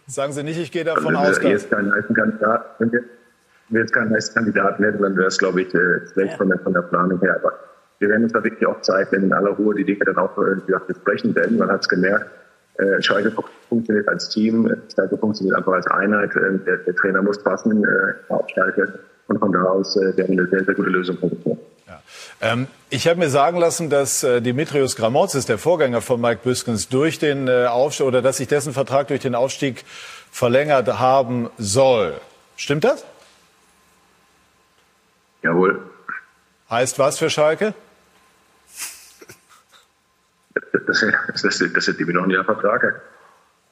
Sagen 0.08 0.34
Sie 0.34 0.44
nicht, 0.44 0.60
ich 0.60 0.72
gehe 0.72 0.84
davon 0.84 1.15
also, 1.15 1.32
aus. 1.32 1.38
Wenn 1.38 1.44
wir 1.44 1.51
jetzt 1.51 1.70
keinen 1.70 1.94
heißen 1.94 2.15
Kandidaten, 2.15 2.65
wenn 2.79 2.91
wir, 2.91 3.00
wenn 3.00 3.75
wir 3.75 3.82
jetzt 3.82 3.94
keinen 3.94 4.13
heißen 4.13 4.34
Kandidaten 4.34 4.84
hätten, 4.84 5.01
dann 5.01 5.17
wäre 5.17 5.27
es, 5.27 5.38
glaube 5.38 5.62
ich, 5.62 5.74
äh, 5.74 6.08
schlecht 6.13 6.32
ja. 6.32 6.38
von, 6.38 6.50
der, 6.50 6.60
von 6.60 6.74
der 6.74 6.82
Planung 6.82 7.20
her. 7.20 7.36
Aber 7.36 7.53
wir 8.00 8.10
werden 8.10 8.24
uns 8.24 8.34
da 8.34 8.44
wirklich 8.44 8.65
auch 8.65 8.82
Zeit, 8.82 9.12
wenn 9.12 9.24
in 9.24 9.34
aller 9.34 9.51
Ruhe 9.51 9.75
die 9.75 9.86
Dinge 9.86 10.03
dann 10.05 10.17
auch 10.17 10.38
äh, 10.38 10.55
besprechen, 10.88 11.34
denn 11.34 11.58
man 11.58 11.70
hat 11.70 11.82
es 11.82 11.89
gemerkt, 11.89 12.29
äh, 12.77 13.01
Schalke 13.01 13.32
funktioniert 13.70 14.08
als 14.08 14.29
Team, 14.29 14.70
Schalke 14.94 15.17
funktioniert 15.17 15.58
einfach 15.58 15.74
als 15.74 15.88
Einheit. 15.88 16.36
Äh, 16.36 16.60
der, 16.65 16.77
der, 16.77 16.96
Trainer 16.96 17.22
muss 17.22 17.41
passen 17.41 17.84
äh, 17.84 18.34
auf 18.34 18.48
Schalke 18.50 19.00
und 19.27 19.39
von 19.39 19.51
da 19.51 19.63
aus 19.63 19.96
äh, 19.96 20.17
werden 20.17 20.36
wir 20.36 20.44
eine 20.44 20.50
sehr, 20.50 20.65
sehr 20.65 20.74
gute 20.74 20.89
Lösung 20.89 21.17
finden. 21.17 21.58
Ja. 21.88 22.01
Ähm, 22.41 22.67
ich 22.89 23.08
habe 23.08 23.20
mir 23.20 23.29
sagen 23.29 23.58
lassen, 23.58 23.89
dass 23.89 24.24
äh, 24.24 24.41
Dimitrios 24.41 24.96
Gramotzis, 24.96 25.46
der 25.46 25.58
Vorgänger 25.58 26.01
von 26.01 26.20
Mike 26.20 26.41
Büskens, 26.44 26.89
durch 26.89 27.20
den 27.20 27.48
äh, 27.48 27.65
Aufstieg 27.65 28.05
oder 28.05 28.22
dass 28.22 28.38
sich 28.38 28.48
dessen 28.48 28.74
Vertrag 28.74 29.08
durch 29.08 29.22
den 29.22 29.36
Aufstieg 29.36 29.86
verlängert 30.32 31.00
haben 31.00 31.50
soll. 31.58 32.13
Stimmt 32.58 32.84
das? 32.84 33.05
Jawohl. 35.44 35.79
Heißt 36.70 37.00
was 37.00 37.20
für 37.20 37.29
Schalke? 37.29 37.74
Das, 40.55 40.63
das, 40.88 41.41
das, 41.41 41.74
das 41.74 41.88
ist 41.88 42.00
noch 42.00 42.27
Jahr 42.27 42.45
Vertrag. 42.45 43.01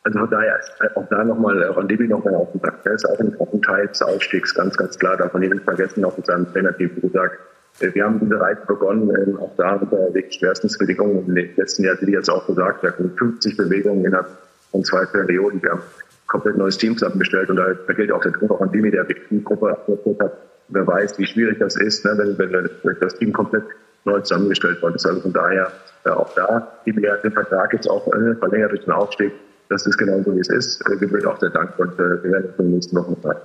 Also 0.04 0.20
von 0.20 0.30
daher, 0.30 0.60
auch 0.96 1.08
da 1.10 1.24
nochmal, 1.24 1.64
Rondibi 1.64 2.08
nochmal 2.08 2.36
auf 2.36 2.52
den 2.52 2.62
Tag. 2.62 2.84
Der 2.84 2.94
ist 2.94 3.06
auch 3.06 3.18
ein 3.20 3.62
Teil 3.62 3.88
des 3.88 4.02
Aufstiegs, 4.02 4.54
ganz, 4.54 4.76
ganz 4.76 5.00
klar. 5.00 5.16
Darf 5.16 5.32
man 5.32 5.42
nicht 5.42 5.64
vergessen, 5.64 6.04
auch 6.04 6.18
mit 6.18 6.26
seinem 6.26 6.52
Trainerteam, 6.52 6.92
wie 6.96 7.02
gesagt. 7.02 7.40
Äh, 7.80 7.94
wir 7.94 8.04
haben 8.04 8.20
diese 8.20 8.40
Reise 8.40 8.62
begonnen, 8.68 9.10
ähm, 9.16 9.40
auch 9.40 9.56
da 9.56 9.76
unter 9.76 10.14
wirklich 10.14 10.36
schwersten 10.36 10.68
Bedingungen. 10.78 11.26
Im 11.28 11.36
letzten 11.56 11.86
Jahr, 11.86 11.96
wie 12.02 12.12
jetzt 12.12 12.30
auch 12.30 12.46
gesagt, 12.46 12.84
hatten 12.84 13.16
50 13.16 13.56
Bewegungen 13.56 14.04
innerhalb 14.04 14.28
von 14.72 14.84
zwei 14.84 15.06
Perioden. 15.06 15.64
Wir 15.64 15.72
haben 15.72 15.82
komplett 16.28 16.58
neues 16.58 16.78
Team 16.78 16.98
zusammengestellt 16.98 17.50
und 17.50 17.56
da, 17.56 17.74
gilt 17.94 18.12
auch 18.12 18.22
der 18.22 18.34
Druck 18.34 18.60
an 18.60 18.72
Dimi, 18.72 18.92
der 18.92 19.06
die 19.06 19.44
Gruppe 19.44 19.72
akzeptiert 19.72 20.20
hat. 20.20 20.34
Wer 20.68 20.86
weiß, 20.86 21.18
wie 21.20 21.26
schwierig 21.26 21.60
das 21.60 21.76
ist, 21.78 22.04
ne, 22.04 22.14
wenn, 22.18 22.70
wenn 22.84 23.00
das 23.00 23.16
Team 23.16 23.32
komplett 23.32 23.64
neu 24.06 24.20
zusammengestellt 24.22 24.82
worden 24.82 24.96
ist. 24.96 25.06
Also 25.06 25.22
von 25.22 25.34
daher 25.34 25.72
äh, 26.06 26.10
auch 26.10 26.34
da, 26.36 26.68
Dimi 26.86 27.04
hat 27.04 27.24
den 27.24 27.32
Vertrag 27.32 27.74
jetzt 27.74 27.90
auch 27.90 28.08
äh, 28.08 28.36
verlängert 28.36 28.72
durch 28.72 28.84
den 28.84 28.94
Aufstieg. 28.94 29.34
Das 29.70 29.86
ist 29.86 29.98
genau 29.98 30.22
so, 30.24 30.36
wie 30.36 30.40
es 30.40 30.50
ist. 30.50 30.82
Äh, 30.90 30.98
gebührt 30.98 31.26
auch 31.26 31.40
der 31.40 31.50
Dank 31.50 31.78
und 31.80 31.94
äh, 31.94 32.24
wir 32.24 32.32
werden 32.32 32.54
in 32.58 32.66
den 32.66 32.74
nächsten 32.76 32.96
Wochen 32.96 33.16
zeigen. 33.22 33.40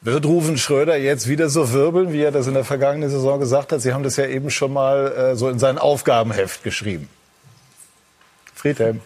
Wird 0.00 0.26
Rufen 0.26 0.58
Schröder 0.58 0.96
jetzt 0.96 1.28
wieder 1.28 1.48
so 1.48 1.72
wirbeln, 1.72 2.12
wie 2.12 2.22
er 2.22 2.30
das 2.30 2.46
in 2.46 2.54
der 2.54 2.64
vergangenen 2.64 3.10
Saison 3.10 3.40
gesagt 3.40 3.72
hat? 3.72 3.80
Sie 3.80 3.92
haben 3.92 4.04
das 4.04 4.16
ja 4.16 4.26
eben 4.26 4.50
schon 4.50 4.72
mal 4.72 5.12
äh, 5.12 5.36
so 5.36 5.48
in 5.48 5.58
sein 5.58 5.78
Aufgabenheft 5.78 6.62
geschrieben. 6.62 7.08
Friedhelm. 8.64 9.02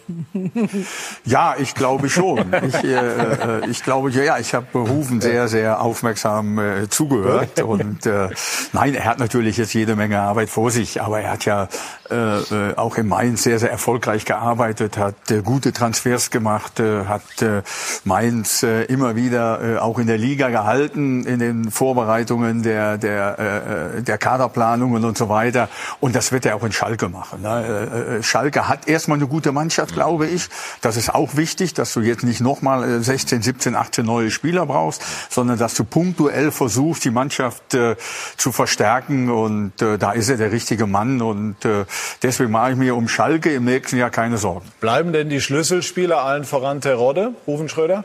Ja, 1.25 1.55
ich 1.59 1.75
glaube 1.75 2.09
schon. 2.09 2.53
Ich, 2.65 2.75
äh, 2.75 2.95
äh 2.95 3.69
ich 3.69 3.83
glaube, 3.83 4.09
ja, 4.09 4.37
ich 4.37 4.53
habe 4.53 4.65
Rufen 4.73 5.19
sehr, 5.19 5.49
sehr 5.49 5.81
aufmerksam 5.81 6.57
äh, 6.59 6.87
zugehört. 6.87 7.61
Und 7.63 8.05
äh, 8.05 8.29
nein, 8.71 8.95
er 8.95 9.03
hat 9.03 9.19
natürlich 9.19 9.57
jetzt 9.57 9.73
jede 9.73 9.97
Menge 9.97 10.21
Arbeit 10.21 10.49
vor 10.49 10.71
sich, 10.71 11.01
aber 11.01 11.19
er 11.19 11.31
hat 11.31 11.43
ja 11.43 11.67
äh, 12.11 12.39
äh, 12.39 12.75
auch 12.75 12.97
in 12.97 13.07
Mainz 13.07 13.43
sehr, 13.43 13.59
sehr 13.59 13.71
erfolgreich 13.71 14.25
gearbeitet, 14.25 14.97
hat 14.97 15.29
äh, 15.29 15.41
gute 15.41 15.73
Transfers 15.73 16.31
gemacht, 16.31 16.79
äh, 16.79 17.05
hat 17.05 17.41
äh, 17.41 17.61
Mainz 18.03 18.63
äh, 18.63 18.83
immer 18.85 19.15
wieder 19.15 19.75
äh, 19.75 19.77
auch 19.77 19.99
in 19.99 20.07
der 20.07 20.17
Liga 20.17 20.49
gehalten, 20.49 21.25
in 21.25 21.39
den 21.39 21.71
Vorbereitungen 21.71 22.63
der, 22.63 22.97
der, 22.97 23.95
äh, 23.97 24.01
der 24.01 24.17
Kaderplanungen 24.17 25.05
und 25.05 25.17
so 25.17 25.29
weiter. 25.29 25.69
Und 25.99 26.15
das 26.15 26.31
wird 26.31 26.45
er 26.45 26.55
auch 26.55 26.63
in 26.63 26.71
Schalke 26.71 27.09
machen. 27.09 27.41
Ne? 27.41 28.19
Äh, 28.19 28.23
Schalke 28.23 28.67
hat 28.67 28.87
erstmal 28.87 29.17
eine 29.17 29.27
gute 29.27 29.51
Mannschaft, 29.51 29.93
glaube 29.93 30.27
ich. 30.27 30.49
Das 30.81 30.97
ist 30.97 31.13
auch 31.13 31.35
wichtig, 31.35 31.73
dass 31.73 31.93
du 31.93 32.01
jetzt 32.01 32.23
nicht 32.23 32.41
nochmal 32.41 33.01
16, 33.01 33.41
17, 33.41 33.75
18 33.75 34.05
neue 34.05 34.31
Spieler 34.31 34.65
brauchst, 34.65 35.03
sondern 35.29 35.57
dass 35.57 35.75
du 35.75 35.83
punktuell 35.83 36.51
versuchst, 36.51 37.05
die 37.05 37.11
Mannschaft 37.11 37.73
äh, 37.73 37.95
zu 38.37 38.51
verstärken. 38.51 39.29
Und 39.29 39.81
äh, 39.81 39.97
da 39.97 40.11
ist 40.11 40.29
er 40.29 40.37
der 40.37 40.51
richtige 40.51 40.87
Mann. 40.87 41.21
Und 41.21 41.65
äh, 41.65 41.85
deswegen 42.23 42.51
mache 42.51 42.71
ich 42.71 42.77
mir 42.77 42.95
um 42.95 43.07
Schalke 43.07 43.53
im 43.53 43.65
nächsten 43.65 43.97
Jahr 43.97 44.09
keine 44.09 44.37
Sorgen. 44.37 44.65
Bleiben 44.81 45.13
denn 45.13 45.29
die 45.29 45.41
Schlüsselspieler 45.41 46.23
allen 46.23 46.43
voran 46.43 46.81
Terodde, 46.81 47.33
Rufen 47.47 47.69
Schröder? 47.69 48.03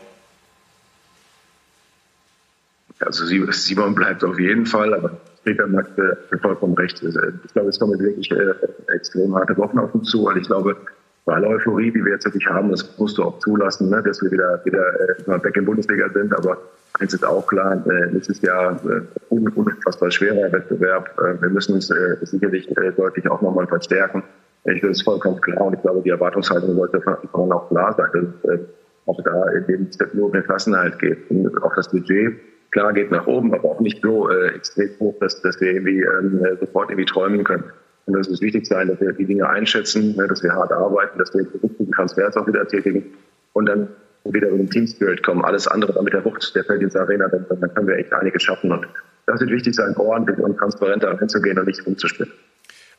Also 3.00 3.26
Simon 3.26 3.94
bleibt 3.94 4.24
auf 4.24 4.38
jeden 4.38 4.66
Fall, 4.66 4.94
aber 4.94 5.18
Peter 5.44 5.64
äh, 5.64 6.38
vollkommen 6.38 6.74
recht. 6.74 7.02
Ich 7.02 7.52
glaube, 7.52 7.68
es 7.68 7.78
kommen 7.78 7.98
wirklich 7.98 8.30
äh, 8.30 8.54
extrem 8.94 9.34
harte 9.34 9.56
Wochen 9.56 9.78
auf 9.78 9.94
uns 9.94 10.10
zu, 10.10 10.24
weil 10.24 10.38
ich 10.38 10.46
glaube, 10.46 10.76
bei 11.24 11.34
aller 11.34 11.48
Euphorie, 11.48 11.90
die 11.90 12.04
wir 12.04 12.12
jetzt 12.12 12.24
wirklich 12.24 12.46
haben, 12.46 12.70
das 12.70 12.98
musst 12.98 13.18
du 13.18 13.24
auch 13.24 13.38
zulassen, 13.38 13.88
ne, 13.90 14.02
dass 14.02 14.22
wir 14.22 14.30
wieder, 14.30 14.60
wieder 14.64 14.84
äh, 15.18 15.38
back 15.38 15.56
in 15.56 15.64
Bundesliga 15.64 16.08
sind. 16.10 16.34
Aber 16.34 16.58
eins 17.00 17.14
ist 17.14 17.24
auch 17.24 17.46
klar, 17.46 17.82
äh, 17.86 18.12
nächstes 18.12 18.40
Jahr 18.42 18.80
äh, 18.84 19.02
unfassbar 19.30 20.10
schwerer 20.10 20.52
Wettbewerb. 20.52 21.18
Äh, 21.18 21.40
wir 21.42 21.50
müssen 21.50 21.74
uns 21.74 21.90
äh, 21.90 22.16
sicherlich 22.22 22.70
äh, 22.76 22.92
deutlich 22.92 23.28
auch 23.28 23.42
nochmal 23.42 23.66
verstärken. 23.66 24.22
Ich 24.66 24.80
das 24.80 24.92
ist 24.92 25.02
vollkommen 25.02 25.40
klar 25.42 25.60
und 25.60 25.74
ich 25.74 25.82
glaube, 25.82 26.00
die 26.02 26.08
Erwartungshaltung 26.08 26.74
sollte 26.74 27.00
von 27.00 27.52
auch 27.52 27.68
klar 27.68 27.94
sein, 27.98 28.32
dass 28.42 28.54
es 28.54 28.60
auch 29.04 29.22
da 29.22 29.50
in 29.50 29.66
dem 29.66 29.92
Step 29.92 30.14
nur 30.14 30.26
um 30.26 30.32
den 30.32 30.98
geht. 30.98 31.30
Und 31.30 31.62
auch 31.62 31.74
das 31.74 31.90
Budget, 31.90 32.32
klar, 32.70 32.94
geht 32.94 33.10
nach 33.10 33.26
oben, 33.26 33.52
aber 33.52 33.72
auch 33.72 33.80
nicht 33.80 34.00
so 34.00 34.30
extrem 34.30 34.88
hoch, 35.00 35.14
dass, 35.20 35.42
dass 35.42 35.60
wir 35.60 35.72
irgendwie 35.72 36.00
ähm, 36.00 36.40
sofort 36.60 36.88
irgendwie 36.88 37.04
träumen 37.04 37.44
können. 37.44 37.64
Und 38.06 38.16
das 38.16 38.26
ist 38.28 38.40
wichtig 38.40 38.66
sein, 38.66 38.88
dass 38.88 38.98
wir 39.02 39.12
die 39.12 39.26
Dinge 39.26 39.46
einschätzen, 39.46 40.16
ne, 40.16 40.26
dass 40.28 40.42
wir 40.42 40.52
hart 40.52 40.72
arbeiten, 40.72 41.18
dass 41.18 41.34
wir 41.34 41.44
die 41.44 41.58
richtigen 41.58 41.92
Transfers 41.92 42.34
auch 42.38 42.46
wieder 42.46 42.66
tätigen 42.66 43.04
und 43.52 43.66
dann 43.66 43.88
wieder 44.32 44.48
in 44.48 44.58
den 44.58 44.70
Team 44.70 44.86
Spirit 44.86 45.22
kommen. 45.22 45.44
Alles 45.44 45.66
andere 45.68 45.92
dann 45.92 46.04
mit 46.04 46.12
der 46.12 46.24
Wucht 46.24 46.54
der 46.54 46.64
Felddienst 46.64 46.96
Arena, 46.96 47.28
dann, 47.28 47.46
dann 47.48 47.74
können 47.74 47.86
wir 47.86 47.96
echt 47.96 48.12
einiges 48.12 48.42
schaffen. 48.42 48.72
Und 48.72 48.86
das 49.26 49.40
wird 49.40 49.50
wichtig 49.50 49.74
sein, 49.74 49.94
ordentlich 49.96 50.38
und 50.38 50.56
transparenter 50.56 51.16
hinzugehen 51.18 51.58
und 51.58 51.66
nicht 51.66 51.86
umzuspielen. 51.86 52.32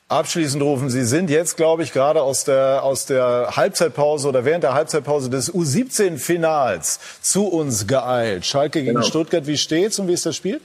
Abschließend 0.08 0.62
rufen 0.62 0.90
Sie 0.92 1.04
sind 1.04 1.32
jetzt, 1.32 1.58
glaube 1.58 1.82
ich, 1.82 1.92
gerade 1.92 2.22
aus 2.22 2.44
der, 2.44 2.84
aus 2.84 3.08
der 3.08 3.54
Halbzeitpause 3.56 4.28
oder 4.28 4.46
während 4.46 4.64
der 4.64 4.76
Halbzeitpause 4.76 5.32
des 5.32 5.52
U17-Finals 5.52 7.00
zu 7.22 7.48
uns 7.48 7.88
geeilt. 7.88 8.46
Schalke 8.46 8.82
gegen 8.82 8.94
genau. 8.94 9.06
Stuttgart, 9.06 9.48
wie 9.48 9.58
steht's 9.58 9.98
und 9.98 10.08
wie 10.08 10.14
ist 10.14 10.28
das 10.28 10.36
Spiel? 10.36 10.62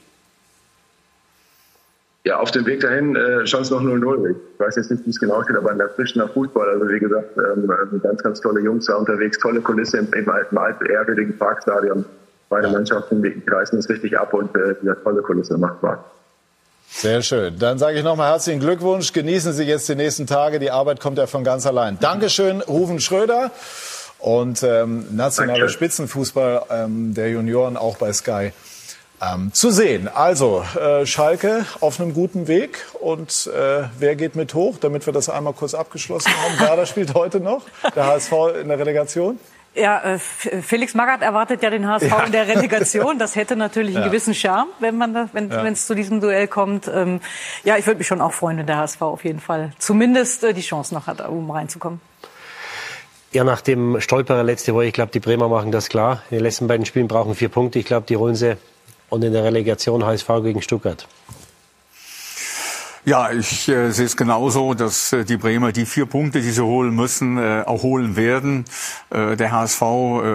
Ja, 2.24 2.38
auf 2.38 2.50
dem 2.50 2.66
Weg 2.66 2.80
dahin 2.80 3.16
äh, 3.16 3.46
stand 3.46 3.64
es 3.64 3.70
noch 3.70 3.80
0-0. 3.80 4.30
Ich 4.30 4.61
weiß 4.61 4.76
jetzt 4.76 4.90
nicht, 4.90 5.06
wie 5.06 5.11
es 5.11 5.18
genau 5.18 5.42
steht, 5.42 5.56
aber 5.56 5.72
in 5.72 5.78
der 5.78 5.88
frischen 5.88 6.22
Fußball. 6.28 6.68
Also 6.68 6.88
wie 6.88 6.98
gesagt, 6.98 7.30
ähm, 7.38 8.00
ganz, 8.02 8.22
ganz 8.22 8.40
tolle 8.42 8.61
Jungs 8.61 8.87
da 8.87 8.96
unterwegs, 8.96 9.38
tolle 9.38 9.62
Kulisse 9.62 9.98
im, 9.98 10.12
im 10.12 10.28
alten, 10.28 10.59
alten 10.59 10.85
ehrwürdigen 10.85 11.38
Parkstadion. 11.38 12.04
Beide 12.50 12.68
Mannschaften 12.68 13.22
die 13.22 13.42
reißen 13.46 13.78
es 13.78 13.88
richtig 13.88 14.18
ab 14.18 14.35
und 14.35 14.54
äh, 14.54 14.74
diese 14.83 15.02
tolle 15.02 15.22
Kulisse 15.22 15.56
macht 15.56 15.78
Spaß. 15.78 15.98
Sehr 16.90 17.22
schön. 17.22 17.59
Dann 17.59 17.78
sage 17.78 17.96
ich 17.98 18.04
nochmal 18.04 18.33
herzlichen 18.33 18.61
Glückwunsch. 18.61 19.12
Genießen 19.12 19.52
Sie 19.52 19.62
jetzt 19.62 19.88
die 19.88 19.94
nächsten 19.94 20.26
Tage. 20.26 20.59
Die 20.59 20.70
Arbeit 20.70 21.00
kommt 21.00 21.16
ja 21.16 21.26
von 21.26 21.44
ganz 21.44 21.66
allein. 21.66 21.98
Dankeschön, 22.00 22.61
Rufen 22.61 23.00
Schröder. 23.00 23.50
Und 24.18 24.62
ähm, 24.62 25.06
nationaler 25.12 25.70
Spitzenfußball 25.70 26.64
ähm, 26.70 27.14
der 27.14 27.30
Junioren 27.30 27.78
auch 27.78 27.96
bei 27.96 28.12
Sky 28.12 28.52
ähm, 29.20 29.52
zu 29.52 29.70
sehen. 29.70 30.09
Also 30.09 30.64
äh, 30.80 31.06
Schalke 31.06 31.66
auf 31.80 32.00
einem 32.00 32.14
guten 32.14 32.48
Weg 32.48 32.87
und 33.00 33.50
äh, 33.54 33.85
wer 33.98 34.16
geht 34.16 34.37
mit 34.37 34.54
hoch, 34.54 34.78
damit 34.80 35.06
wir 35.06 35.12
das 35.12 35.28
einmal 35.28 35.52
kurz 35.52 35.74
abgeschlossen 35.74 36.33
haben. 36.42 36.59
Werder 36.68 36.87
spielt 36.87 37.14
heute 37.14 37.40
noch, 37.40 37.62
der 37.94 38.06
HSV 38.06 38.33
in 38.62 38.68
der 38.68 38.78
Relegation. 38.78 39.38
Ja, 39.74 40.02
äh, 40.02 40.18
Felix 40.18 40.94
Magath 40.94 41.22
erwartet 41.22 41.62
ja 41.62 41.70
den 41.70 41.87
HSV 41.87 42.11
ja. 42.11 42.24
in 42.24 42.33
der 42.33 42.48
Relegation. 42.48 43.18
Das 43.20 43.37
hätte 43.37 43.54
natürlich 43.54 43.94
einen 43.94 44.04
ja. 44.04 44.09
gewissen 44.09 44.35
Charme, 44.35 44.68
wenn 44.80 44.96
man 44.96 45.14
da, 45.14 45.28
wenn 45.33 45.48
ja. 45.48 45.64
es 45.66 45.87
zu 45.87 45.94
diesem 45.94 46.20
Duell 46.20 46.48
kommt. 46.48 46.90
Ähm, 46.92 47.20
ja, 47.62 47.76
ich 47.76 47.87
würde 47.87 47.98
mich 47.98 48.09
schon 48.09 48.20
auch 48.20 48.33
freuen, 48.33 48.59
wenn 48.59 48.66
der 48.66 48.78
HSV 48.78 49.02
auf 49.02 49.24
jeden 49.24 49.38
Fall 49.38 49.72
zumindest 49.78 50.42
äh, 50.42 50.54
die 50.54 50.62
Chance 50.62 50.92
noch 50.92 51.06
hat, 51.06 51.26
um 51.28 51.50
reinzukommen. 51.50 52.00
Ja, 53.33 53.44
nach 53.44 53.61
dem 53.61 54.00
Stolperer 54.00 54.42
letzte 54.42 54.74
Woche, 54.74 54.87
ich 54.87 54.92
glaube, 54.92 55.12
die 55.12 55.20
Bremer 55.20 55.48
machen 55.48 55.70
das 55.70 55.88
klar. 55.88 56.22
In 56.30 56.38
den 56.38 56.42
letzten 56.42 56.66
beiden 56.66 56.85
Spielen 56.85 57.06
brauchen 57.06 57.37
vier 57.37 57.48
Punkte. 57.48 57.78
Ich 57.78 57.87
glaube, 57.87 58.06
die 58.09 58.16
holen 58.16 58.35
sie. 58.35 58.56
Und 59.11 59.23
in 59.25 59.33
der 59.33 59.44
Relegation 59.44 60.05
HSV 60.05 60.29
gegen 60.42 60.62
Stuttgart. 60.62 61.07
Ja, 63.07 63.31
ich 63.33 63.66
äh, 63.68 63.90
sehe 63.92 64.05
es 64.05 64.16
genauso, 64.16 64.75
dass 64.75 65.12
äh, 65.14 65.25
die 65.25 65.38
Bremer 65.38 65.73
die 65.73 65.87
vier 65.87 66.05
Punkte, 66.05 66.42
die 66.42 66.51
sie 66.51 66.62
holen 66.62 66.94
müssen, 66.94 67.38
äh, 67.38 67.62
auch 67.64 67.83
holen 67.83 68.14
werden. 68.14 68.66
Äh, 69.09 69.37
der 69.37 69.53
HSV, 69.53 69.81
äh, 69.81 69.85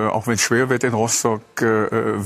auch 0.07 0.25
wenn 0.25 0.33
es 0.33 0.41
schwer 0.41 0.67
wird 0.69 0.83
in 0.83 0.93
Rostock, 0.93 1.41
äh, 1.61 1.63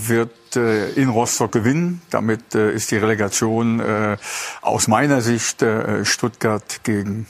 wird 0.08 0.56
äh, 0.56 0.92
in 0.92 1.10
Rostock 1.10 1.52
gewinnen. 1.52 2.02
Damit 2.10 2.56
äh, 2.56 2.72
ist 2.72 2.90
die 2.92 2.98
Relegation 2.98 3.82
äh, 3.82 4.16
aus 4.62 4.88
meiner 4.88 5.20
Sicht 5.20 5.62
äh, 5.62 6.06
Stuttgart 6.06 6.84
gegen 6.84 7.28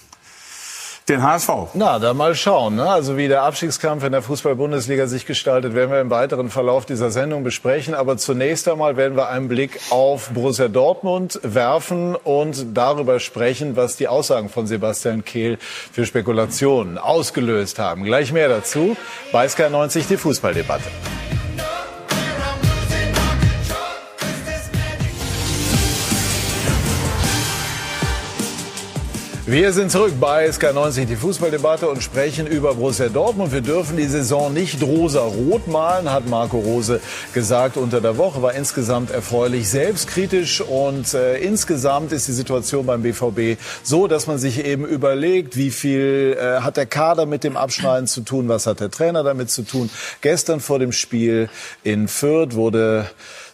den 1.09 1.23
HSV. 1.23 1.49
Na, 1.73 1.99
dann 1.99 2.15
mal 2.15 2.35
schauen. 2.35 2.75
Ne? 2.75 2.89
Also 2.89 3.17
wie 3.17 3.27
der 3.27 3.43
Abstiegskampf 3.43 4.03
in 4.03 4.11
der 4.11 4.21
Fußball-Bundesliga 4.21 5.07
sich 5.07 5.25
gestaltet, 5.25 5.75
werden 5.75 5.91
wir 5.91 5.99
im 6.01 6.09
weiteren 6.09 6.49
Verlauf 6.49 6.85
dieser 6.85 7.11
Sendung 7.11 7.43
besprechen. 7.43 7.93
Aber 7.93 8.17
zunächst 8.17 8.67
einmal 8.67 8.97
werden 8.97 9.17
wir 9.17 9.29
einen 9.29 9.47
Blick 9.47 9.79
auf 9.89 10.29
Borussia 10.29 10.67
Dortmund 10.67 11.39
werfen 11.43 12.15
und 12.15 12.77
darüber 12.77 13.19
sprechen, 13.19 13.75
was 13.75 13.97
die 13.97 14.07
Aussagen 14.07 14.49
von 14.49 14.67
Sebastian 14.67 15.25
Kehl 15.25 15.57
für 15.59 16.05
Spekulationen 16.05 16.97
ausgelöst 16.97 17.79
haben. 17.79 18.03
Gleich 18.03 18.31
mehr 18.31 18.49
dazu 18.49 18.95
bei 19.31 19.45
SK90 19.45 20.07
die 20.07 20.17
Fußballdebatte. 20.17 20.89
Wir 29.51 29.73
sind 29.73 29.91
zurück 29.91 30.13
bei 30.19 30.47
SK90, 30.47 31.05
die 31.05 31.15
Fußballdebatte 31.15 31.89
und 31.89 32.03
sprechen 32.03 32.45
über 32.45 32.75
Borussia 32.75 33.09
Dortmund. 33.09 33.51
Wir 33.51 33.61
dürfen 33.61 33.97
die 33.97 34.05
Saison 34.05 34.53
nicht 34.53 34.83
rosa-rot 34.83 35.67
malen, 35.67 36.11
hat 36.11 36.27
Marco 36.27 36.59
Rose 36.59 37.01
gesagt 37.33 37.75
unter 37.75 37.99
der 37.99 38.19
Woche. 38.19 38.43
War 38.43 38.53
insgesamt 38.53 39.09
erfreulich 39.09 39.67
selbstkritisch 39.67 40.61
und 40.61 41.15
äh, 41.15 41.39
insgesamt 41.39 42.11
ist 42.11 42.27
die 42.27 42.33
Situation 42.33 42.85
beim 42.85 43.01
BVB 43.01 43.59
so, 43.81 44.05
dass 44.05 44.27
man 44.27 44.37
sich 44.37 44.63
eben 44.63 44.85
überlegt, 44.85 45.57
wie 45.57 45.71
viel 45.71 46.37
äh, 46.39 46.61
hat 46.61 46.77
der 46.77 46.85
Kader 46.85 47.25
mit 47.25 47.43
dem 47.43 47.57
Abschneiden 47.57 48.05
zu 48.05 48.21
tun, 48.21 48.49
was 48.49 48.67
hat 48.67 48.81
der 48.81 48.91
Trainer 48.91 49.23
damit 49.23 49.49
zu 49.49 49.63
tun. 49.63 49.89
Gestern 50.21 50.59
vor 50.59 50.77
dem 50.77 50.91
Spiel 50.91 51.49
in 51.83 52.07
Fürth 52.07 52.53
wurde 52.53 53.09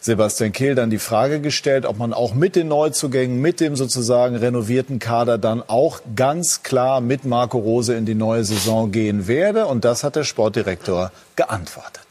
Sebastian 0.06 0.52
Kehl 0.52 0.76
dann 0.76 0.88
die 0.88 0.98
Frage 0.98 1.40
gestellt, 1.40 1.84
ob 1.84 1.98
man 1.98 2.12
auch 2.12 2.32
mit 2.32 2.54
den 2.54 2.68
Neuzugängen, 2.68 3.40
mit 3.40 3.58
dem 3.58 3.74
sozusagen 3.74 4.36
renovierten 4.36 5.00
Kader 5.00 5.36
dann 5.36 5.64
auch 5.66 6.00
ganz 6.14 6.62
klar 6.62 7.00
mit 7.00 7.24
Marco 7.24 7.58
Rose 7.58 7.92
in 7.92 8.06
die 8.06 8.14
neue 8.14 8.44
Saison 8.44 8.92
gehen 8.92 9.26
werde. 9.26 9.66
Und 9.66 9.84
das 9.84 10.04
hat 10.04 10.14
der 10.14 10.22
Sportdirektor 10.22 11.10
geantwortet. 11.34 12.04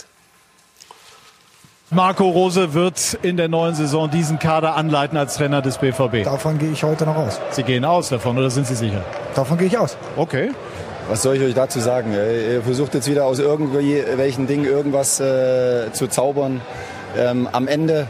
Marco 1.89 2.29
Rose 2.29 2.73
wird 2.73 3.17
in 3.21 3.37
der 3.37 3.47
neuen 3.47 3.75
Saison 3.75 4.11
diesen 4.11 4.39
Kader 4.39 4.75
anleiten 4.75 5.17
als 5.17 5.35
Trainer 5.35 5.61
des 5.61 5.77
BVB. 5.77 6.25
Davon 6.25 6.59
gehe 6.59 6.71
ich 6.71 6.83
heute 6.83 7.05
noch 7.05 7.15
aus. 7.15 7.39
Sie 7.51 7.63
gehen 7.63 7.85
aus 7.85 8.09
davon 8.09 8.37
oder 8.37 8.49
sind 8.49 8.67
Sie 8.67 8.75
sicher? 8.75 9.05
Davon 9.35 9.57
gehe 9.57 9.67
ich 9.67 9.77
aus. 9.77 9.95
Okay. 10.17 10.51
Was 11.07 11.21
soll 11.21 11.37
ich 11.37 11.43
euch 11.43 11.53
dazu 11.53 11.79
sagen? 11.79 12.11
Ihr 12.11 12.61
versucht 12.61 12.93
jetzt 12.95 13.09
wieder 13.09 13.23
aus 13.25 13.39
irgendwelchen 13.39 14.47
Dingen 14.47 14.65
irgendwas 14.65 15.21
äh, 15.21 15.93
zu 15.93 16.07
zaubern. 16.07 16.59
Ähm, 17.17 17.47
am 17.51 17.67
Ende 17.67 18.07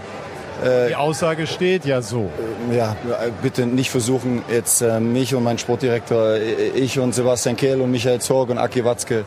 äh, 0.63 0.89
die 0.89 0.95
Aussage 0.95 1.47
steht 1.47 1.85
ja 1.85 2.01
so. 2.01 2.29
Äh, 2.71 2.77
ja, 2.77 2.95
bitte 3.41 3.65
nicht 3.65 3.89
versuchen, 3.89 4.41
jetzt 4.49 4.81
äh, 4.81 4.99
mich 4.99 5.35
und 5.35 5.43
mein 5.43 5.57
Sportdirektor, 5.57 6.35
äh, 6.35 6.69
ich 6.75 6.99
und 6.99 7.13
Sebastian 7.13 7.55
Kehl 7.55 7.81
und 7.81 7.91
Michael 7.91 8.21
Zorg 8.21 8.49
und 8.49 8.57
Aki 8.57 8.85
Watzke, 8.85 9.25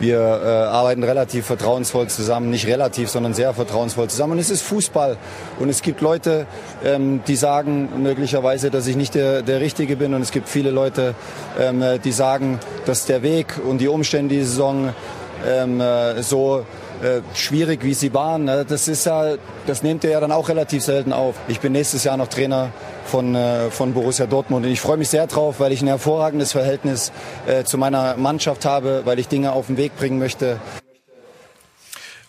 wir 0.00 0.18
äh, 0.20 0.46
arbeiten 0.46 1.02
relativ 1.02 1.46
vertrauensvoll 1.46 2.06
zusammen, 2.06 2.50
nicht 2.50 2.68
relativ, 2.68 3.10
sondern 3.10 3.34
sehr 3.34 3.52
vertrauensvoll 3.52 4.08
zusammen. 4.08 4.34
Und 4.34 4.38
es 4.38 4.50
ist 4.50 4.62
Fußball. 4.62 5.16
Und 5.58 5.68
es 5.68 5.82
gibt 5.82 6.00
Leute, 6.00 6.46
ähm, 6.84 7.20
die 7.26 7.34
sagen 7.34 7.88
möglicherweise, 8.00 8.70
dass 8.70 8.86
ich 8.86 8.94
nicht 8.94 9.16
der, 9.16 9.42
der 9.42 9.60
Richtige 9.60 9.96
bin. 9.96 10.14
Und 10.14 10.22
es 10.22 10.30
gibt 10.30 10.48
viele 10.48 10.70
Leute, 10.70 11.16
ähm, 11.58 11.82
die 12.04 12.12
sagen, 12.12 12.60
dass 12.86 13.06
der 13.06 13.22
Weg 13.22 13.58
und 13.68 13.78
die 13.78 13.88
Umstände 13.88 14.36
die 14.36 14.44
Saison 14.44 14.90
ähm, 15.44 15.80
äh, 15.80 16.22
so 16.22 16.64
äh, 17.02 17.20
schwierig, 17.34 17.84
wie 17.84 17.94
sie 17.94 18.12
waren. 18.14 18.44
Ne? 18.44 18.64
Das 18.68 18.88
ist 18.88 19.06
ja, 19.06 19.34
das 19.66 19.82
nehmt 19.82 20.04
ihr 20.04 20.10
ja 20.10 20.20
dann 20.20 20.32
auch 20.32 20.48
relativ 20.48 20.82
selten 20.82 21.12
auf. 21.12 21.34
Ich 21.48 21.60
bin 21.60 21.72
nächstes 21.72 22.04
Jahr 22.04 22.16
noch 22.16 22.28
Trainer 22.28 22.70
von, 23.06 23.34
äh, 23.34 23.70
von 23.70 23.94
Borussia 23.94 24.26
Dortmund 24.26 24.66
und 24.66 24.72
ich 24.72 24.80
freue 24.80 24.96
mich 24.96 25.08
sehr 25.08 25.26
drauf, 25.26 25.60
weil 25.60 25.72
ich 25.72 25.82
ein 25.82 25.88
hervorragendes 25.88 26.52
Verhältnis 26.52 27.12
äh, 27.46 27.64
zu 27.64 27.78
meiner 27.78 28.16
Mannschaft 28.16 28.64
habe, 28.64 29.02
weil 29.04 29.18
ich 29.18 29.28
Dinge 29.28 29.52
auf 29.52 29.66
den 29.66 29.76
Weg 29.76 29.96
bringen 29.96 30.18
möchte. 30.18 30.58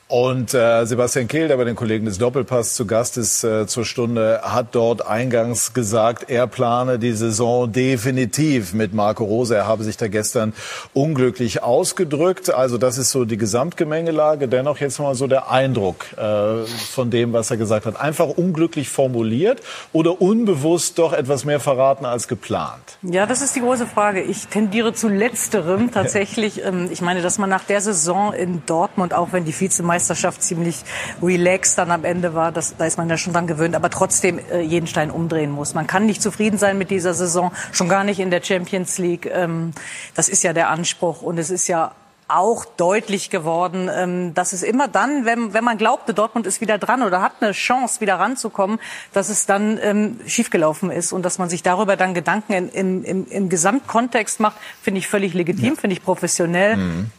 Und 0.09 0.55
äh, 0.55 0.85
Sebastian 0.85 1.27
Kehl, 1.27 1.49
der 1.49 1.57
bei 1.57 1.65
den 1.65 1.75
Kollegen 1.75 2.05
des 2.05 2.17
Doppelpass 2.17 2.73
zu 2.73 2.87
Gast 2.87 3.15
ist 3.15 3.43
äh, 3.43 3.67
zur 3.67 3.85
Stunde, 3.85 4.41
hat 4.41 4.69
dort 4.71 5.05
eingangs 5.05 5.75
gesagt, 5.75 6.31
er 6.31 6.47
plane 6.47 6.97
die 6.97 7.11
Saison 7.11 7.71
definitiv 7.71 8.73
mit 8.73 8.91
Marco 8.91 9.23
Rose. 9.23 9.55
Er 9.55 9.67
habe 9.67 9.83
sich 9.83 9.97
da 9.97 10.07
gestern 10.07 10.53
unglücklich 10.95 11.61
ausgedrückt. 11.61 12.51
Also 12.51 12.79
das 12.79 12.97
ist 12.97 13.11
so 13.11 13.23
die 13.23 13.37
Gesamtgemengelage. 13.37 14.47
Dennoch 14.47 14.79
jetzt 14.79 14.97
mal 14.97 15.13
so 15.13 15.27
der 15.27 15.51
Eindruck 15.51 16.05
äh, 16.17 16.65
von 16.65 17.11
dem, 17.11 17.31
was 17.31 17.51
er 17.51 17.57
gesagt 17.57 17.85
hat. 17.85 18.01
Einfach 18.01 18.29
unglücklich 18.29 18.89
formuliert 18.89 19.61
oder 19.93 20.19
unbewusst 20.19 20.97
doch 20.97 21.13
etwas 21.13 21.45
mehr 21.45 21.59
verraten 21.59 22.05
als 22.05 22.27
geplant? 22.27 22.97
Ja, 23.03 23.27
das 23.27 23.43
ist 23.43 23.55
die 23.55 23.61
große 23.61 23.85
Frage. 23.85 24.23
Ich 24.23 24.47
tendiere 24.47 24.91
zu 24.91 25.07
letzterem 25.07 25.91
tatsächlich. 25.91 26.65
Ähm, 26.65 26.89
ich 26.91 27.01
meine, 27.01 27.21
dass 27.21 27.37
man 27.37 27.51
nach 27.51 27.63
der 27.63 27.81
Saison 27.81 28.33
in 28.33 28.63
Dortmund, 28.65 29.13
auch 29.13 29.33
wenn 29.33 29.45
die 29.45 29.53
Vizemeister 29.53 29.98
Meisterschaft 29.99 30.41
ziemlich 30.41 30.77
relaxed 31.21 31.77
dann 31.77 31.91
am 31.91 32.05
Ende 32.05 32.33
war. 32.33 32.53
Das, 32.53 32.77
da 32.77 32.85
ist 32.85 32.97
man 32.97 33.09
ja 33.09 33.17
schon 33.17 33.33
dran 33.33 33.47
gewöhnt, 33.47 33.75
aber 33.75 33.89
trotzdem 33.89 34.39
äh, 34.39 34.61
jeden 34.61 34.87
Stein 34.87 35.11
umdrehen 35.11 35.51
muss. 35.51 35.73
Man 35.73 35.87
kann 35.87 36.05
nicht 36.05 36.21
zufrieden 36.21 36.57
sein 36.57 36.77
mit 36.77 36.89
dieser 36.89 37.13
Saison, 37.13 37.51
schon 37.73 37.89
gar 37.89 38.05
nicht 38.05 38.21
in 38.21 38.31
der 38.31 38.41
Champions 38.41 38.97
League. 38.97 39.25
Ähm, 39.25 39.73
das 40.15 40.29
ist 40.29 40.41
ja 40.43 40.53
der 40.53 40.69
Anspruch 40.69 41.21
und 41.21 41.37
es 41.37 41.49
ist 41.49 41.67
ja 41.67 41.91
auch 42.29 42.63
deutlich 42.63 43.29
geworden, 43.29 43.89
ähm, 43.93 44.33
dass 44.35 44.53
es 44.53 44.63
immer 44.63 44.87
dann, 44.87 45.25
wenn, 45.25 45.53
wenn 45.53 45.65
man 45.65 45.77
glaubte, 45.77 46.13
Dortmund 46.13 46.45
ist 46.47 46.61
wieder 46.61 46.77
dran 46.77 47.01
oder 47.01 47.21
hat 47.21 47.33
eine 47.41 47.51
Chance, 47.51 47.99
wieder 47.99 48.15
ranzukommen, 48.15 48.79
dass 49.11 49.27
es 49.27 49.47
dann 49.47 49.79
ähm, 49.81 50.19
schiefgelaufen 50.27 50.91
ist 50.91 51.11
und 51.11 51.23
dass 51.23 51.39
man 51.39 51.49
sich 51.49 51.61
darüber 51.61 51.97
dann 51.97 52.13
Gedanken 52.13 52.53
in, 52.53 52.69
in, 52.69 53.03
im, 53.03 53.27
im 53.27 53.49
Gesamtkontext 53.49 54.39
macht, 54.39 54.57
finde 54.81 54.99
ich 54.99 55.07
völlig 55.07 55.33
legitim, 55.33 55.73
ja. 55.73 55.75
finde 55.75 55.95
ich 55.95 56.03
professionell. 56.03 56.77
Mhm. 56.77 57.11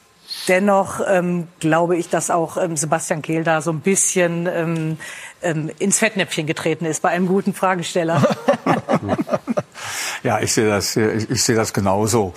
Dennoch 0.48 1.00
ähm, 1.06 1.48
glaube 1.60 1.96
ich, 1.96 2.08
dass 2.08 2.30
auch 2.30 2.56
ähm, 2.56 2.76
Sebastian 2.76 3.22
Kehl 3.22 3.44
da 3.44 3.60
so 3.60 3.70
ein 3.70 3.80
bisschen 3.80 4.46
ähm, 4.46 4.98
ähm, 5.42 5.70
ins 5.78 5.98
Fettnäpfchen 5.98 6.46
getreten 6.46 6.86
ist 6.86 7.02
bei 7.02 7.10
einem 7.10 7.26
guten 7.26 7.54
Fragesteller. 7.54 8.22
ja, 10.22 10.40
ich 10.40 10.52
sehe 10.52 10.68
das, 10.68 10.96
ich, 10.96 11.30
ich 11.30 11.42
sehe 11.42 11.56
das 11.56 11.72
genauso. 11.72 12.34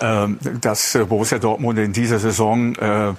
Ähm, 0.00 0.38
dass 0.60 0.96
äh, 0.96 1.04
Borussia 1.04 1.38
Dortmund 1.38 1.78
in 1.78 1.92
dieser 1.92 2.18
Saison 2.18 2.74
äh, 2.74 3.14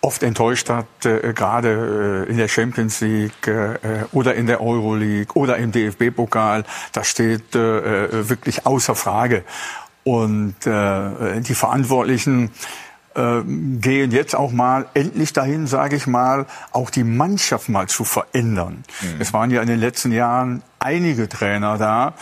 oft 0.00 0.22
enttäuscht 0.22 0.70
hat, 0.70 0.86
äh, 1.04 1.32
gerade 1.32 2.26
äh, 2.28 2.30
in 2.30 2.36
der 2.36 2.46
Champions 2.46 3.00
League 3.00 3.48
äh, 3.48 3.78
oder 4.12 4.36
in 4.36 4.46
der 4.46 4.60
Euroleague 4.60 5.34
oder 5.34 5.56
im 5.56 5.72
DFB-Pokal. 5.72 6.64
Das 6.92 7.08
steht 7.08 7.56
äh, 7.56 8.28
wirklich 8.28 8.64
außer 8.64 8.94
Frage. 8.94 9.44
Und 10.02 10.54
die 10.64 11.54
Verantwortlichen 11.54 12.46
äh, 12.46 12.50
gehen 13.14 14.12
jetzt 14.12 14.36
auch 14.36 14.52
mal 14.52 14.86
endlich 14.94 15.32
dahin, 15.32 15.66
sage 15.66 15.96
ich 15.96 16.06
mal, 16.06 16.46
auch 16.70 16.90
die 16.90 17.02
Mannschaft 17.02 17.68
mal 17.68 17.88
zu 17.88 18.04
verändern. 18.04 18.84
Mhm. 19.00 19.20
Es 19.20 19.32
waren 19.32 19.50
ja 19.50 19.60
in 19.62 19.66
den 19.66 19.80
letzten 19.80 20.12
Jahren 20.12 20.62
einige 20.78 21.28
Trainer 21.28 21.76
da, 21.76 22.14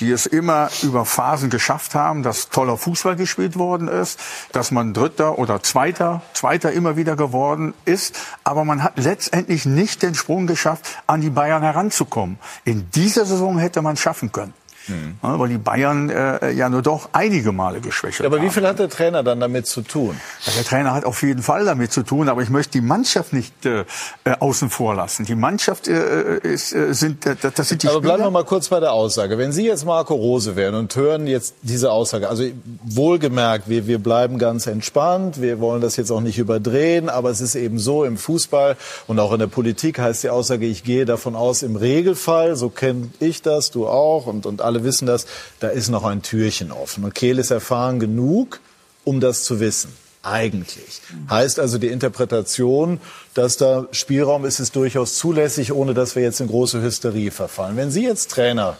die 0.00 0.10
es 0.10 0.26
immer 0.26 0.70
über 0.82 1.04
Phasen 1.04 1.50
geschafft 1.50 1.94
haben, 1.94 2.22
dass 2.22 2.48
toller 2.48 2.76
Fußball 2.76 3.16
gespielt 3.16 3.58
worden 3.58 3.88
ist, 3.88 4.20
dass 4.52 4.70
man 4.70 4.92
Dritter 4.92 5.38
oder 5.38 5.62
Zweiter, 5.62 6.22
Zweiter 6.32 6.72
immer 6.72 6.96
wieder 6.96 7.16
geworden 7.16 7.74
ist, 7.84 8.18
aber 8.42 8.64
man 8.64 8.82
hat 8.82 8.98
letztendlich 8.98 9.66
nicht 9.66 10.02
den 10.02 10.14
Sprung 10.14 10.46
geschafft, 10.46 10.98
an 11.06 11.20
die 11.20 11.30
Bayern 11.30 11.62
heranzukommen. 11.62 12.38
In 12.64 12.90
dieser 12.90 13.24
Saison 13.24 13.58
hätte 13.58 13.82
man 13.82 13.96
schaffen 13.96 14.32
können. 14.32 14.54
Mhm. 14.86 15.16
Ja, 15.22 15.38
weil 15.38 15.48
die 15.48 15.58
Bayern 15.58 16.10
äh, 16.10 16.50
ja 16.52 16.68
nur 16.68 16.82
doch 16.82 17.08
einige 17.12 17.52
Male 17.52 17.80
geschwächt 17.80 18.20
ja, 18.20 18.26
aber 18.26 18.38
haben. 18.38 18.46
wie 18.46 18.50
viel 18.50 18.66
hat 18.66 18.78
der 18.78 18.88
Trainer 18.88 19.22
dann 19.22 19.40
damit 19.40 19.66
zu 19.66 19.82
tun? 19.82 20.16
Ja, 20.44 20.52
der 20.52 20.64
Trainer 20.64 20.92
hat 20.92 21.04
auf 21.04 21.22
jeden 21.22 21.42
Fall 21.42 21.64
damit 21.64 21.92
zu 21.92 22.02
tun, 22.02 22.28
aber 22.28 22.42
ich 22.42 22.50
möchte 22.50 22.72
die 22.72 22.80
Mannschaft 22.80 23.32
nicht 23.32 23.64
äh, 23.64 23.84
äh 24.24 24.34
außen 24.38 24.70
vor 24.70 24.94
lassen. 24.94 25.24
Die 25.24 25.34
Mannschaft 25.34 25.88
äh, 25.88 26.38
ist, 26.38 26.74
äh, 26.74 26.92
sind, 26.92 27.24
äh, 27.26 27.36
das 27.36 27.68
sind 27.68 27.82
die 27.82 27.88
Aber 27.88 28.00
bleiben 28.00 28.22
wir 28.22 28.30
mal 28.30 28.44
kurz 28.44 28.68
bei 28.68 28.80
der 28.80 28.92
Aussage. 28.92 29.38
Wenn 29.38 29.52
Sie 29.52 29.66
jetzt 29.66 29.84
Marco 29.86 30.14
Rose 30.14 30.56
wären 30.56 30.74
und 30.74 30.94
hören 30.94 31.26
jetzt 31.26 31.54
diese 31.62 31.90
Aussage, 31.90 32.28
also 32.28 32.44
wohlgemerkt, 32.84 33.68
wir, 33.68 33.86
wir 33.86 33.98
bleiben 33.98 34.38
ganz 34.38 34.66
entspannt, 34.66 35.40
wir 35.40 35.60
wollen 35.60 35.80
das 35.80 35.96
jetzt 35.96 36.10
auch 36.10 36.20
nicht 36.20 36.38
überdrehen, 36.38 37.08
aber 37.08 37.30
es 37.30 37.40
ist 37.40 37.54
eben 37.54 37.78
so 37.78 38.04
im 38.04 38.16
Fußball 38.16 38.76
und 39.06 39.18
auch 39.18 39.32
in 39.32 39.38
der 39.38 39.46
Politik 39.46 39.98
heißt 39.98 40.24
die 40.24 40.30
Aussage, 40.30 40.66
ich 40.66 40.84
gehe 40.84 41.04
davon 41.04 41.36
aus, 41.36 41.62
im 41.62 41.76
Regelfall, 41.76 42.56
so 42.56 42.68
kenne 42.68 43.10
ich 43.20 43.42
das, 43.42 43.70
du 43.70 43.86
auch 43.86 44.26
und, 44.26 44.46
und 44.46 44.60
alle 44.60 44.73
alle 44.74 44.84
wissen 44.84 45.06
das, 45.06 45.26
da 45.60 45.68
ist 45.68 45.88
noch 45.88 46.04
ein 46.04 46.22
Türchen 46.22 46.72
offen. 46.72 47.04
Und 47.04 47.14
Kehl 47.14 47.38
ist 47.38 47.50
erfahren 47.50 48.00
genug, 48.00 48.60
um 49.04 49.20
das 49.20 49.44
zu 49.44 49.60
wissen. 49.60 49.92
eigentlich. 50.26 51.02
Heißt 51.28 51.60
also 51.60 51.76
die 51.76 51.88
Interpretation, 51.88 52.98
dass 53.34 53.58
da 53.58 53.86
Spielraum 53.92 54.46
ist, 54.46 54.58
ist 54.58 54.74
durchaus 54.74 55.16
zulässig, 55.16 55.72
ohne 55.72 55.92
dass 55.92 56.16
wir 56.16 56.22
jetzt 56.22 56.40
in 56.40 56.48
große 56.48 56.80
Hysterie 56.80 57.30
verfallen. 57.30 57.76
Wenn 57.76 57.90
Sie 57.90 58.04
jetzt 58.04 58.30
Trainer 58.30 58.78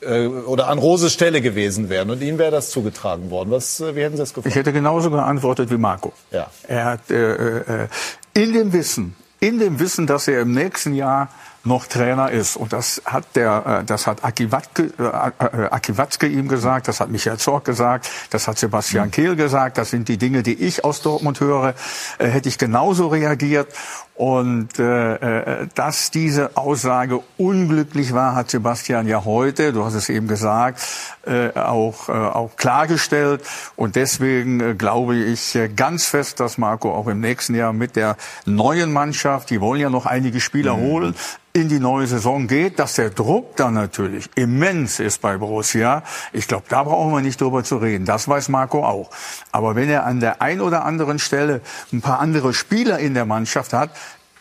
äh, 0.00 0.26
oder 0.26 0.66
an 0.66 0.78
Roses 0.78 1.12
Stelle 1.12 1.40
gewesen 1.40 1.88
wären 1.88 2.10
und 2.10 2.20
Ihnen 2.20 2.38
wäre 2.38 2.50
das 2.50 2.70
zugetragen 2.70 3.30
worden, 3.30 3.52
was, 3.52 3.78
äh, 3.80 3.94
wie 3.94 4.02
hätten 4.02 4.16
Sie 4.16 4.22
das 4.22 4.30
gefunden? 4.30 4.48
Ich 4.48 4.56
hätte 4.56 4.72
genauso 4.72 5.10
geantwortet 5.10 5.70
wie 5.70 5.78
Marco. 5.78 6.12
Ja. 6.32 6.50
Er 6.66 6.84
hat 6.84 7.10
äh, 7.12 7.58
äh, 7.84 7.88
in 8.34 8.52
dem 8.52 8.72
Wissen, 8.72 9.14
in 9.38 9.60
dem 9.60 9.78
Wissen, 9.78 10.08
dass 10.08 10.26
er 10.26 10.40
im 10.40 10.52
nächsten 10.52 10.94
Jahr 10.94 11.28
noch 11.66 11.86
Trainer 11.86 12.30
ist. 12.30 12.56
Und 12.56 12.72
das 12.72 13.02
hat 13.04 13.24
der, 13.34 13.80
äh, 13.80 13.84
das 13.84 14.06
hat 14.06 14.24
Aki 14.24 14.52
Watzke, 14.52 14.92
äh, 14.98 15.62
äh, 15.62 15.68
Aki 15.70 15.98
Watzke 15.98 16.26
ihm 16.26 16.48
gesagt, 16.48 16.88
das 16.88 17.00
hat 17.00 17.10
Michael 17.10 17.38
Zorc 17.38 17.64
gesagt, 17.64 18.08
das 18.30 18.48
hat 18.48 18.58
Sebastian 18.58 19.10
Kehl 19.10 19.36
gesagt. 19.36 19.78
Das 19.78 19.90
sind 19.90 20.08
die 20.08 20.18
Dinge, 20.18 20.42
die 20.42 20.54
ich 20.54 20.84
aus 20.84 21.02
Dortmund 21.02 21.40
höre. 21.40 21.74
Hätte 22.18 22.48
ich 22.48 22.58
genauso 22.58 23.08
reagiert. 23.08 23.68
Und 24.16 24.78
äh, 24.78 25.14
äh, 25.62 25.66
dass 25.74 26.10
diese 26.10 26.56
Aussage 26.56 27.20
unglücklich 27.36 28.14
war, 28.14 28.34
hat 28.34 28.50
Sebastian 28.50 29.06
ja 29.06 29.26
heute, 29.26 29.74
du 29.74 29.84
hast 29.84 29.92
es 29.92 30.08
eben 30.08 30.26
gesagt, 30.26 30.80
äh, 31.26 31.50
auch, 31.58 32.08
äh, 32.08 32.12
auch 32.12 32.56
klargestellt. 32.56 33.42
Und 33.76 33.94
deswegen 33.94 34.60
äh, 34.60 34.74
glaube 34.74 35.16
ich 35.16 35.54
äh, 35.54 35.68
ganz 35.68 36.06
fest, 36.06 36.40
dass 36.40 36.56
Marco 36.56 36.94
auch 36.94 37.08
im 37.08 37.20
nächsten 37.20 37.54
Jahr 37.54 37.74
mit 37.74 37.94
der 37.94 38.16
neuen 38.46 38.90
Mannschaft, 38.90 39.50
die 39.50 39.60
wollen 39.60 39.82
ja 39.82 39.90
noch 39.90 40.06
einige 40.06 40.40
Spieler 40.40 40.78
mhm. 40.78 40.80
holen, 40.80 41.14
in 41.56 41.70
die 41.70 41.80
neue 41.80 42.06
Saison 42.06 42.48
geht, 42.48 42.78
dass 42.78 42.96
der 42.96 43.08
Druck 43.08 43.56
dann 43.56 43.72
natürlich 43.72 44.28
immens 44.34 45.00
ist 45.00 45.22
bei 45.22 45.38
Borussia. 45.38 46.02
Ich 46.34 46.48
glaube, 46.48 46.64
da 46.68 46.82
brauchen 46.82 47.14
wir 47.14 47.22
nicht 47.22 47.40
drüber 47.40 47.64
zu 47.64 47.78
reden. 47.78 48.04
Das 48.04 48.28
weiß 48.28 48.50
Marco 48.50 48.84
auch. 48.84 49.10
Aber 49.52 49.74
wenn 49.74 49.88
er 49.88 50.04
an 50.04 50.20
der 50.20 50.42
ein 50.42 50.60
oder 50.60 50.84
anderen 50.84 51.18
Stelle 51.18 51.62
ein 51.94 52.02
paar 52.02 52.20
andere 52.20 52.52
Spieler 52.52 52.98
in 52.98 53.14
der 53.14 53.24
Mannschaft 53.24 53.72
hat, 53.72 53.88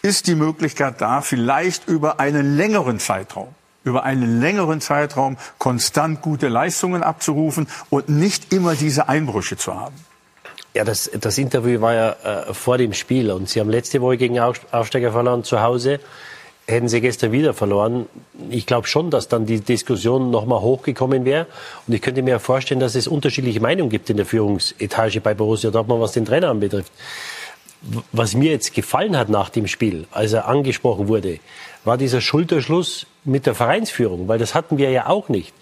ist 0.05 0.27
die 0.27 0.35
Möglichkeit 0.35 1.01
da, 1.01 1.21
vielleicht 1.21 1.87
über 1.87 2.19
einen 2.19 2.55
längeren 2.55 2.99
Zeitraum 2.99 3.47
über 3.83 4.03
einen 4.03 4.41
längeren 4.41 4.81
Zeitraum 4.81 5.37
konstant 5.59 6.23
gute 6.23 6.47
Leistungen 6.47 7.03
abzurufen 7.03 7.67
und 7.91 8.09
nicht 8.09 8.51
immer 8.51 8.73
diese 8.73 9.07
Einbrüche 9.09 9.57
zu 9.57 9.75
haben. 9.75 9.93
Ja, 10.73 10.83
das, 10.83 11.11
das 11.21 11.37
Interview 11.37 11.79
war 11.81 11.93
ja 11.93 12.11
äh, 12.23 12.53
vor 12.55 12.79
dem 12.79 12.93
Spiel 12.93 13.29
und 13.31 13.47
Sie 13.47 13.59
haben 13.59 13.69
letzte 13.69 14.01
Woche 14.01 14.17
gegen 14.17 14.39
Aufsteiger 14.39 15.11
verloren 15.11 15.43
zu 15.43 15.61
Hause 15.61 15.99
hätten 16.67 16.87
sie 16.87 17.01
gestern 17.01 17.31
wieder 17.31 17.53
verloren. 17.53 18.07
Ich 18.49 18.65
glaube 18.65 18.87
schon, 18.87 19.11
dass 19.11 19.27
dann 19.27 19.45
die 19.45 19.59
Diskussion 19.59 20.31
nochmal 20.31 20.61
hochgekommen 20.61 21.25
wäre. 21.25 21.45
Und 21.87 21.93
ich 21.93 22.01
könnte 22.01 22.21
mir 22.21 22.39
vorstellen, 22.39 22.79
dass 22.79 22.95
es 22.95 23.07
unterschiedliche 23.07 23.59
Meinungen 23.59 23.89
gibt 23.89 24.09
in 24.09 24.17
der 24.17 24.25
Führungsetage 24.25 25.21
bei 25.21 25.33
Borussia 25.33 25.69
Dortmund, 25.69 26.01
was 26.01 26.13
den 26.13 26.25
Trainer 26.25 26.49
anbetrifft. 26.49 26.91
Was 28.11 28.33
mir 28.33 28.51
jetzt 28.51 28.73
gefallen 28.73 29.17
hat 29.17 29.29
nach 29.29 29.49
dem 29.49 29.67
Spiel, 29.67 30.07
als 30.11 30.33
er 30.33 30.47
angesprochen 30.47 31.07
wurde, 31.07 31.39
war 31.83 31.97
dieser 31.97 32.21
Schulterschluss 32.21 33.05
mit 33.23 33.45
der 33.45 33.55
Vereinsführung, 33.55 34.27
weil 34.27 34.39
das 34.39 34.55
hatten 34.55 34.77
wir 34.77 34.89
ja 34.89 35.07
auch 35.07 35.29
nicht. 35.29 35.53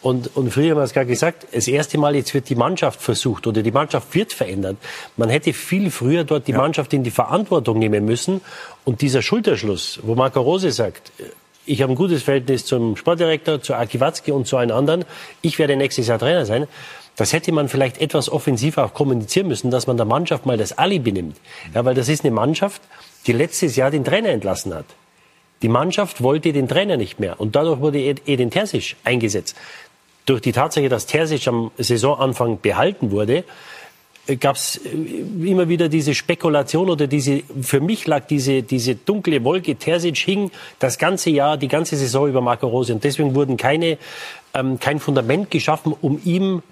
Und, 0.00 0.36
und 0.36 0.52
früher 0.52 0.70
haben 0.70 0.78
wir 0.78 0.84
es 0.84 0.92
gerade 0.92 1.06
gesagt, 1.06 1.46
das 1.52 1.66
erste 1.66 1.98
Mal 1.98 2.14
jetzt 2.14 2.32
wird 2.32 2.48
die 2.48 2.54
Mannschaft 2.54 3.02
versucht 3.02 3.46
oder 3.46 3.62
die 3.62 3.72
Mannschaft 3.72 4.14
wird 4.14 4.32
verändert. 4.32 4.76
Man 5.16 5.28
hätte 5.28 5.52
viel 5.52 5.90
früher 5.90 6.22
dort 6.22 6.46
die 6.46 6.52
ja. 6.52 6.58
Mannschaft 6.58 6.92
in 6.92 7.02
die 7.02 7.10
Verantwortung 7.10 7.80
nehmen 7.80 8.04
müssen. 8.04 8.40
Und 8.84 9.00
dieser 9.00 9.22
Schulterschluss, 9.22 9.98
wo 10.04 10.14
Marco 10.14 10.40
Rose 10.40 10.70
sagt, 10.70 11.10
ich 11.66 11.82
habe 11.82 11.92
ein 11.92 11.96
gutes 11.96 12.22
Verhältnis 12.22 12.64
zum 12.64 12.96
Sportdirektor, 12.96 13.60
zu 13.60 13.74
Aki 13.74 14.00
Watzke 14.00 14.32
und 14.32 14.46
zu 14.46 14.56
allen 14.56 14.70
anderen, 14.70 15.04
ich 15.42 15.58
werde 15.58 15.76
nächstes 15.76 16.06
Jahr 16.06 16.18
Trainer 16.18 16.46
sein, 16.46 16.66
das 17.18 17.34
hätte 17.34 17.52
man 17.52 17.68
vielleicht 17.68 18.00
etwas 18.00 18.30
offensiver 18.30 18.84
auch 18.84 18.94
kommunizieren 18.94 19.48
müssen, 19.48 19.70
dass 19.70 19.86
man 19.86 19.96
der 19.96 20.06
Mannschaft 20.06 20.46
mal 20.46 20.56
das 20.56 20.78
Alibi 20.78 21.12
nimmt. 21.12 21.36
Ja, 21.74 21.84
weil 21.84 21.94
das 21.94 22.08
ist 22.08 22.24
eine 22.24 22.32
Mannschaft, 22.32 22.80
die 23.26 23.32
letztes 23.32 23.76
Jahr 23.76 23.90
den 23.90 24.04
Trainer 24.04 24.30
entlassen 24.30 24.72
hat. 24.72 24.86
Die 25.60 25.68
Mannschaft 25.68 26.22
wollte 26.22 26.52
den 26.52 26.68
Trainer 26.68 26.96
nicht 26.96 27.18
mehr 27.18 27.40
und 27.40 27.56
dadurch 27.56 27.80
wurde 27.80 27.98
Edin 27.98 28.50
Terzic 28.50 28.96
eingesetzt 29.04 29.56
durch 30.28 30.42
die 30.42 30.52
Tatsache, 30.52 30.88
dass 30.88 31.06
Terzic 31.06 31.48
am 31.48 31.70
Saisonanfang 31.78 32.60
behalten 32.60 33.10
wurde, 33.10 33.44
äh, 34.26 34.36
gab 34.36 34.56
es 34.56 34.76
äh, 34.76 34.90
immer 34.90 35.68
wieder 35.68 35.88
diese 35.88 36.14
Spekulation 36.14 36.90
oder 36.90 37.06
diese, 37.06 37.42
für 37.62 37.80
mich 37.80 38.06
lag 38.06 38.26
diese, 38.26 38.62
diese 38.62 38.94
dunkle 38.94 39.42
Wolke, 39.42 39.76
Terzic 39.76 40.18
hing 40.18 40.50
das 40.78 40.98
ganze 40.98 41.30
Jahr, 41.30 41.56
die 41.56 41.68
ganze 41.68 41.96
Saison 41.96 42.28
über 42.28 42.42
Marco 42.42 42.66
Rose 42.68 42.92
und 42.92 43.02
deswegen 43.02 43.34
wurden 43.34 43.56
keine, 43.56 43.96
ähm, 44.54 44.78
kein 44.78 45.00
Fundament 45.00 45.50
geschaffen, 45.50 45.94
um 46.00 46.20
ihm 46.24 46.62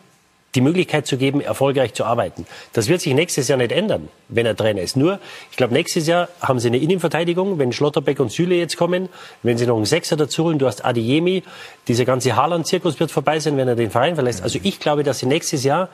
die 0.57 0.61
Möglichkeit 0.61 1.07
zu 1.07 1.17
geben, 1.19 1.41
erfolgreich 1.41 1.95
zu 1.95 2.05
arbeiten. 2.05 2.47
Das 2.73 2.89
wird 2.89 3.01
sich 3.01 3.15
nächstes 3.15 3.47
Jahr 3.49 3.59
nicht 3.59 3.73
ändern, 3.73 4.09
wenn 4.29 4.47
er 4.47 4.57
Trainer 4.57 4.81
ist. 4.81 4.97
Nur, 4.97 5.21
ich 5.51 5.57
glaube, 5.57 5.75
nächstes 5.75 6.07
Jahr 6.07 6.29
haben 6.41 6.59
sie 6.59 6.69
eine 6.69 6.79
Innenverteidigung, 6.79 7.59
wenn 7.59 7.73
Schlotterbeck 7.73 8.19
und 8.19 8.33
Süle 8.33 8.55
jetzt 8.57 8.77
kommen, 8.77 9.09
wenn 9.43 9.59
sie 9.59 9.67
noch 9.67 9.77
einen 9.77 9.85
Sechser 9.85 10.17
dazu 10.17 10.45
holen, 10.45 10.59
du 10.59 10.67
hast 10.67 10.85
Adiemi, 10.85 11.43
dieser 11.87 12.05
ganze 12.05 12.35
Haaland-Zirkus 12.35 12.99
wird 12.99 13.11
vorbei 13.13 13.39
sein, 13.39 13.57
wenn 13.57 13.69
er 13.69 13.77
den 13.77 13.91
Verein 13.91 14.15
verlässt. 14.15 14.43
Also 14.43 14.59
ich 14.63 14.81
glaube, 14.81 15.03
dass 15.05 15.19
sie 15.19 15.27
nächstes 15.27 15.63
Jahr 15.63 15.91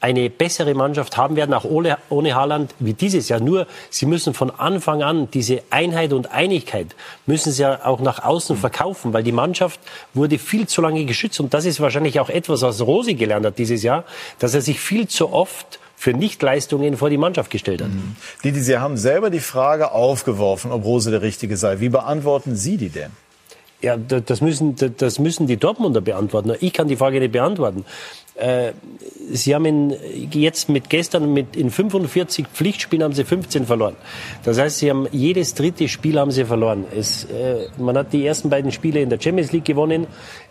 eine 0.00 0.30
bessere 0.30 0.74
Mannschaft 0.74 1.16
haben 1.16 1.36
werden, 1.36 1.52
auch 1.52 1.64
ohne, 1.64 1.98
ohne 2.08 2.34
Haaland, 2.34 2.74
wie 2.78 2.92
dieses 2.92 3.28
Jahr. 3.28 3.40
Nur, 3.40 3.66
sie 3.90 4.06
müssen 4.06 4.34
von 4.34 4.50
Anfang 4.50 5.02
an 5.02 5.30
diese 5.30 5.62
Einheit 5.70 6.12
und 6.12 6.30
Einigkeit, 6.30 6.94
müssen 7.26 7.52
sie 7.52 7.62
ja 7.62 7.84
auch 7.84 8.00
nach 8.00 8.24
außen 8.24 8.56
verkaufen, 8.56 9.12
weil 9.12 9.22
die 9.22 9.32
Mannschaft 9.32 9.80
wurde 10.14 10.38
viel 10.38 10.68
zu 10.68 10.82
lange 10.82 11.04
geschützt. 11.04 11.40
Und 11.40 11.52
das 11.52 11.64
ist 11.64 11.80
wahrscheinlich 11.80 12.20
auch 12.20 12.30
etwas, 12.30 12.62
was 12.62 12.80
Rosi 12.80 13.14
gelernt 13.14 13.46
hat 13.46 13.58
dieses 13.58 13.82
Jahr, 13.82 14.04
dass 14.38 14.54
er 14.54 14.60
sich 14.60 14.78
viel 14.80 15.08
zu 15.08 15.32
oft 15.32 15.80
für 15.96 16.12
Nichtleistungen 16.12 16.96
vor 16.96 17.10
die 17.10 17.18
Mannschaft 17.18 17.50
gestellt 17.50 17.82
hat. 17.82 17.88
Mhm. 17.88 18.14
Didi, 18.44 18.60
Sie 18.60 18.78
haben 18.78 18.96
selber 18.96 19.30
die 19.30 19.40
Frage 19.40 19.90
aufgeworfen, 19.90 20.70
ob 20.70 20.84
Rose 20.84 21.10
der 21.10 21.22
Richtige 21.22 21.56
sei. 21.56 21.80
Wie 21.80 21.88
beantworten 21.88 22.54
Sie 22.54 22.76
die 22.76 22.88
denn? 22.88 23.10
Ja, 23.80 23.96
das 23.96 24.40
müssen, 24.40 24.74
das 24.96 25.18
müssen 25.20 25.46
die 25.46 25.56
Dortmunder 25.56 26.00
beantworten. 26.00 26.52
Ich 26.60 26.72
kann 26.72 26.88
die 26.88 26.96
Frage 26.96 27.20
nicht 27.20 27.30
beantworten. 27.30 27.84
Äh, 28.38 28.72
sie 29.30 29.54
haben 29.54 29.64
in, 29.64 29.96
jetzt 30.30 30.68
mit 30.68 30.88
gestern 30.88 31.32
mit 31.32 31.56
in 31.56 31.70
45 31.70 32.46
Pflichtspielen 32.46 33.02
haben 33.02 33.12
sie 33.12 33.24
15 33.24 33.66
verloren. 33.66 33.96
Das 34.44 34.58
heißt, 34.58 34.78
sie 34.78 34.90
haben 34.90 35.08
jedes 35.10 35.54
dritte 35.54 35.88
Spiel 35.88 36.18
haben 36.18 36.30
sie 36.30 36.44
verloren. 36.44 36.84
Es, 36.96 37.24
äh, 37.24 37.66
man 37.78 37.96
hat 37.98 38.12
die 38.12 38.24
ersten 38.24 38.48
beiden 38.48 38.70
Spiele 38.70 39.00
in 39.00 39.10
der 39.10 39.20
Champions 39.20 39.52
League 39.52 39.64
gewonnen, 39.64 40.06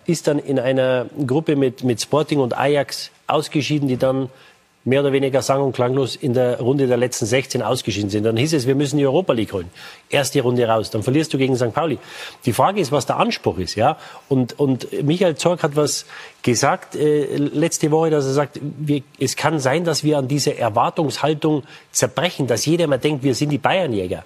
ist 0.05 0.27
dann 0.27 0.39
in 0.39 0.59
einer 0.59 1.05
Gruppe 1.25 1.55
mit 1.55 1.83
mit 1.83 2.01
Sporting 2.01 2.39
und 2.39 2.57
Ajax 2.57 3.09
ausgeschieden, 3.27 3.87
die 3.87 3.97
dann 3.97 4.29
mehr 4.87 5.01
oder 5.01 5.11
weniger 5.11 5.41
sang- 5.41 5.61
und 5.61 5.73
klanglos 5.73 6.15
in 6.15 6.33
der 6.33 6.61
Runde 6.61 6.87
der 6.87 6.95
letzten 6.95 7.25
16 7.25 7.61
ausgeschieden 7.61 8.09
sind. 8.09 8.23
Dann 8.23 8.37
hieß 8.37 8.53
es, 8.53 8.67
wir 8.67 8.75
müssen 8.75 8.97
die 8.97 9.05
Europa 9.05 9.33
League 9.33 9.51
holen. 9.51 9.69
Erste 10.09 10.41
Runde 10.41 10.65
raus, 10.65 10.89
dann 10.89 11.03
verlierst 11.03 11.33
du 11.33 11.37
gegen 11.37 11.57
St. 11.57 11.73
Pauli. 11.73 11.99
Die 12.45 12.53
Frage 12.53 12.79
ist, 12.79 12.93
was 12.93 13.05
der 13.05 13.17
Anspruch 13.17 13.57
ist, 13.57 13.75
ja. 13.75 13.97
Und, 14.29 14.57
und 14.57 15.03
Michael 15.03 15.35
Zorg 15.35 15.61
hat 15.61 15.75
was 15.75 16.05
gesagt 16.41 16.95
äh, 16.95 17.35
letzte 17.35 17.91
Woche, 17.91 18.11
dass 18.11 18.25
er 18.25 18.31
sagt, 18.31 18.61
wir, 18.61 19.01
es 19.19 19.35
kann 19.35 19.59
sein, 19.59 19.83
dass 19.83 20.05
wir 20.05 20.17
an 20.17 20.29
dieser 20.29 20.55
Erwartungshaltung 20.55 21.63
zerbrechen, 21.91 22.47
dass 22.47 22.65
jeder 22.65 22.85
immer 22.85 22.97
denkt, 22.97 23.23
wir 23.23 23.35
sind 23.35 23.49
die 23.49 23.57
Bayernjäger. 23.57 24.23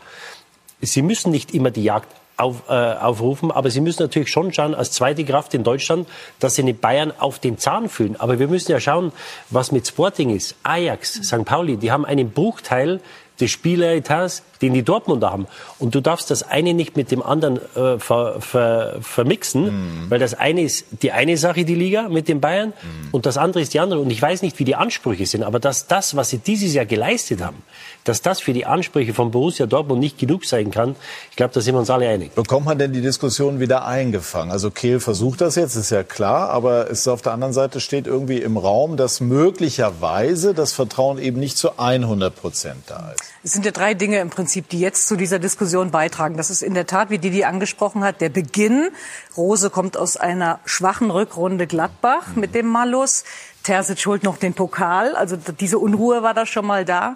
Sie 0.80 1.02
müssen 1.02 1.32
nicht 1.32 1.56
immer 1.56 1.72
die 1.72 1.84
Jagd 1.84 2.08
auf, 2.42 2.64
äh, 2.70 2.74
aufrufen. 2.74 3.52
Aber 3.52 3.70
sie 3.70 3.82
müssen 3.82 4.04
natürlich 4.04 4.30
schon 4.30 4.54
schauen, 4.54 4.76
als 4.76 4.92
zweite 4.92 5.24
Kraft 5.24 5.54
in 5.54 5.64
Deutschland, 5.64 6.08
dass 6.40 6.56
sie 6.56 6.62
in 6.62 6.78
Bayern 6.78 7.14
auf 7.18 7.40
den 7.40 7.58
Zahn 7.58 7.90
fühlen. 7.90 8.16
Aber 8.20 8.40
wir 8.40 8.48
müssen 8.48 8.72
ja 8.72 8.80
schauen, 8.80 9.12
was 9.50 9.72
mit 9.72 9.88
Sporting 9.88 10.36
ist. 10.36 10.56
Ajax, 10.64 11.14
St. 11.24 11.46
Pauli, 11.46 11.78
die 11.78 11.92
haben 11.92 12.06
einen 12.06 12.32
Bruchteil 12.32 13.00
des 13.42 13.52
Spieleretats, 13.52 14.44
den 14.62 14.74
die 14.74 14.84
Dortmunder 14.84 15.32
haben. 15.32 15.48
Und 15.80 15.96
du 15.96 16.02
darfst 16.02 16.30
das 16.32 16.44
eine 16.44 16.74
nicht 16.74 16.96
mit 16.96 17.12
dem 17.12 17.24
anderen 17.24 17.58
äh, 17.76 17.98
ver, 17.98 18.40
ver, 18.40 18.98
vermixen, 19.02 19.66
mhm. 19.66 20.10
weil 20.10 20.20
das 20.20 20.36
eine 20.36 20.62
ist 20.62 20.86
die 21.02 21.12
eine 21.12 21.36
Sache, 21.38 21.66
die 21.66 21.76
Liga 21.76 22.08
mit 22.08 22.28
den 22.28 22.40
Bayern, 22.40 22.70
mhm. 22.70 23.10
und 23.12 23.26
das 23.26 23.38
andere 23.38 23.62
ist 23.62 23.74
die 23.74 23.80
andere. 23.80 24.00
Und 24.00 24.12
ich 24.12 24.22
weiß 24.22 24.44
nicht, 24.44 24.60
wie 24.60 24.64
die 24.64 24.76
Ansprüche 24.76 25.26
sind, 25.26 25.44
aber 25.44 25.60
dass 25.60 25.88
das, 25.88 26.16
was 26.16 26.30
sie 26.30 26.38
dieses 26.38 26.74
Jahr 26.74 26.86
geleistet 26.86 27.42
haben, 27.42 27.64
dass 28.04 28.22
das 28.22 28.42
für 28.42 28.54
die 28.54 28.66
Ansprüche 28.66 29.14
von 29.14 29.32
Borussia 29.32 29.66
Dortmund 29.66 30.00
nicht 30.00 30.18
genug 30.18 30.46
sein 30.46 30.72
kann, 30.72 30.96
ich 31.30 31.36
glaube, 31.36 31.54
da 31.54 31.62
sind 31.62 31.76
wir 31.76 31.80
uns 31.80 31.90
alle 31.90 32.08
einig. 32.08 32.34
Bekommt 32.34 32.66
man 32.66 32.78
denn 32.78 32.94
die 32.94 33.02
Diskussion 33.02 33.60
wieder 33.60 33.86
eingefangen? 33.86 34.52
Also 34.52 34.72
Kehl 34.72 35.00
versucht 35.00 35.42
das 35.42 35.56
jetzt, 35.56 35.76
ist 35.76 35.92
ja 35.92 36.04
klar, 36.04 36.50
aber 36.50 36.90
es 36.90 37.08
auf 37.08 37.22
der 37.22 37.34
anderen 37.34 37.54
Seite 37.54 37.80
steht 37.80 38.08
irgendwie 38.08 38.38
im 38.38 38.58
Raum, 38.58 38.98
dass 38.98 39.22
möglicherweise 39.22 40.54
das 40.54 40.74
Vertrauen 40.74 41.18
eben 41.18 41.40
nicht 41.40 41.58
zu 41.58 41.78
100 41.78 42.36
Prozent 42.36 42.84
da 42.88 43.12
ist. 43.14 43.32
Es 43.44 43.54
sind 43.54 43.66
ja 43.66 43.72
drei 43.72 43.96
Dinge 43.96 44.20
im 44.20 44.30
Prinzip, 44.30 44.70
die 44.70 44.80
jetzt 44.80 45.08
zu 45.08 45.16
dieser 45.16 45.40
Diskussion 45.40 45.90
beitragen. 45.90 46.38
Das 46.38 46.52
ist 46.52 46.62
in 46.62 46.76
der 46.76 46.86
Tat, 46.86 47.10
wie 47.10 47.18
Didi 47.18 47.44
angesprochen 47.44 48.04
hat, 48.04 48.22
der 48.22 48.30
Beginn. 48.30 48.90
Rose 49.36 49.70
kommt 49.70 49.98
aus 49.98 50.16
einer 50.16 50.60
schwachen 50.66 51.10
Rückrunde 51.10 51.66
Gladbach 51.66 52.36
mit 52.36 52.54
dem 52.54 52.68
Malus. 52.68 53.24
Terzic 53.64 54.06
holt 54.06 54.24
noch 54.24 54.38
den 54.38 54.54
Pokal. 54.54 55.16
Also 55.16 55.38
diese 55.60 55.80
Unruhe 55.80 56.22
war 56.24 56.34
da 56.34 56.46
schon 56.46 56.66
mal 56.66 56.86
da. 56.86 57.16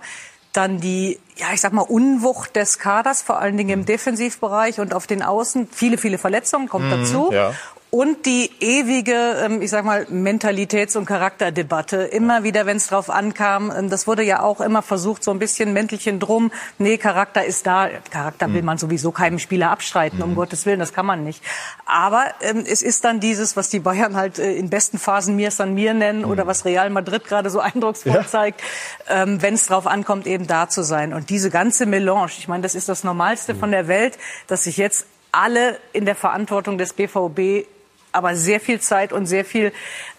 Dann 0.55 0.79
die, 0.79 1.19
ja, 1.35 1.47
ich 1.53 1.61
sag 1.61 1.73
mal, 1.73 1.81
Unwucht 1.81 2.55
des 2.55 2.79
Kaders, 2.79 3.21
vor 3.21 3.39
allen 3.39 3.57
Dingen 3.57 3.71
im 3.71 3.85
Defensivbereich 3.85 4.79
und 4.79 4.93
auf 4.93 5.05
den 5.05 5.21
Außen. 5.21 5.67
Viele, 5.71 5.97
viele 5.97 6.17
Verletzungen 6.17 6.69
kommt 6.69 6.85
mhm, 6.85 6.91
dazu. 6.91 7.29
Ja. 7.33 7.53
Und 7.95 8.25
die 8.25 8.51
ewige, 8.59 9.13
ähm, 9.41 9.61
ich 9.61 9.69
sag 9.69 9.85
mal, 9.85 10.05
Mentalitäts- 10.09 10.97
und 10.97 11.05
Charakterdebatte. 11.05 12.03
Immer 12.03 12.43
wieder, 12.43 12.65
wenn 12.65 12.75
es 12.75 12.87
drauf 12.87 13.09
ankam, 13.09 13.71
ähm, 13.71 13.89
das 13.89 14.05
wurde 14.05 14.21
ja 14.21 14.41
auch 14.41 14.59
immer 14.59 14.81
versucht, 14.81 15.23
so 15.23 15.31
ein 15.31 15.39
bisschen 15.39 15.71
Mäntelchen 15.71 16.19
drum. 16.19 16.51
Nee, 16.77 16.97
Charakter 16.97 17.45
ist 17.45 17.65
da. 17.65 17.87
Charakter 18.11 18.51
will 18.51 18.59
mhm. 18.59 18.65
man 18.65 18.77
sowieso 18.77 19.13
keinem 19.13 19.39
Spieler 19.39 19.71
abstreiten, 19.71 20.21
um 20.21 20.31
mhm. 20.31 20.35
Gottes 20.35 20.65
Willen, 20.65 20.79
das 20.79 20.91
kann 20.91 21.05
man 21.05 21.23
nicht. 21.23 21.41
Aber 21.85 22.25
ähm, 22.41 22.65
es 22.67 22.81
ist 22.81 23.05
dann 23.05 23.21
dieses, 23.21 23.55
was 23.55 23.69
die 23.69 23.79
Bayern 23.79 24.17
halt 24.17 24.39
äh, 24.39 24.51
in 24.55 24.69
besten 24.69 24.99
Phasen 24.99 25.37
mir 25.37 25.49
san 25.49 25.73
mir 25.73 25.93
nennen 25.93 26.23
mhm. 26.23 26.31
oder 26.31 26.45
was 26.45 26.65
Real 26.65 26.89
Madrid 26.89 27.23
gerade 27.23 27.49
so 27.49 27.59
eindrucksvoll 27.61 28.15
ja. 28.15 28.27
zeigt, 28.27 28.61
ähm, 29.07 29.41
wenn 29.41 29.53
es 29.53 29.67
drauf 29.67 29.87
ankommt, 29.87 30.27
eben 30.27 30.47
da 30.47 30.67
zu 30.67 30.83
sein. 30.83 31.13
Und 31.13 31.29
diese 31.29 31.49
ganze 31.49 31.85
Melange, 31.85 32.31
ich 32.39 32.49
meine, 32.49 32.63
das 32.63 32.75
ist 32.75 32.89
das 32.89 33.05
Normalste 33.05 33.53
mhm. 33.53 33.59
von 33.59 33.71
der 33.71 33.87
Welt, 33.87 34.17
dass 34.47 34.65
sich 34.65 34.75
jetzt 34.75 35.05
alle 35.31 35.79
in 35.93 36.03
der 36.03 36.15
Verantwortung 36.15 36.77
des 36.77 36.91
BVB 36.91 37.67
aber 38.15 38.35
sehr 38.35 38.59
viel 38.59 38.79
Zeit 38.79 39.13
und 39.13 39.25
sehr 39.25 39.45
viel 39.45 39.71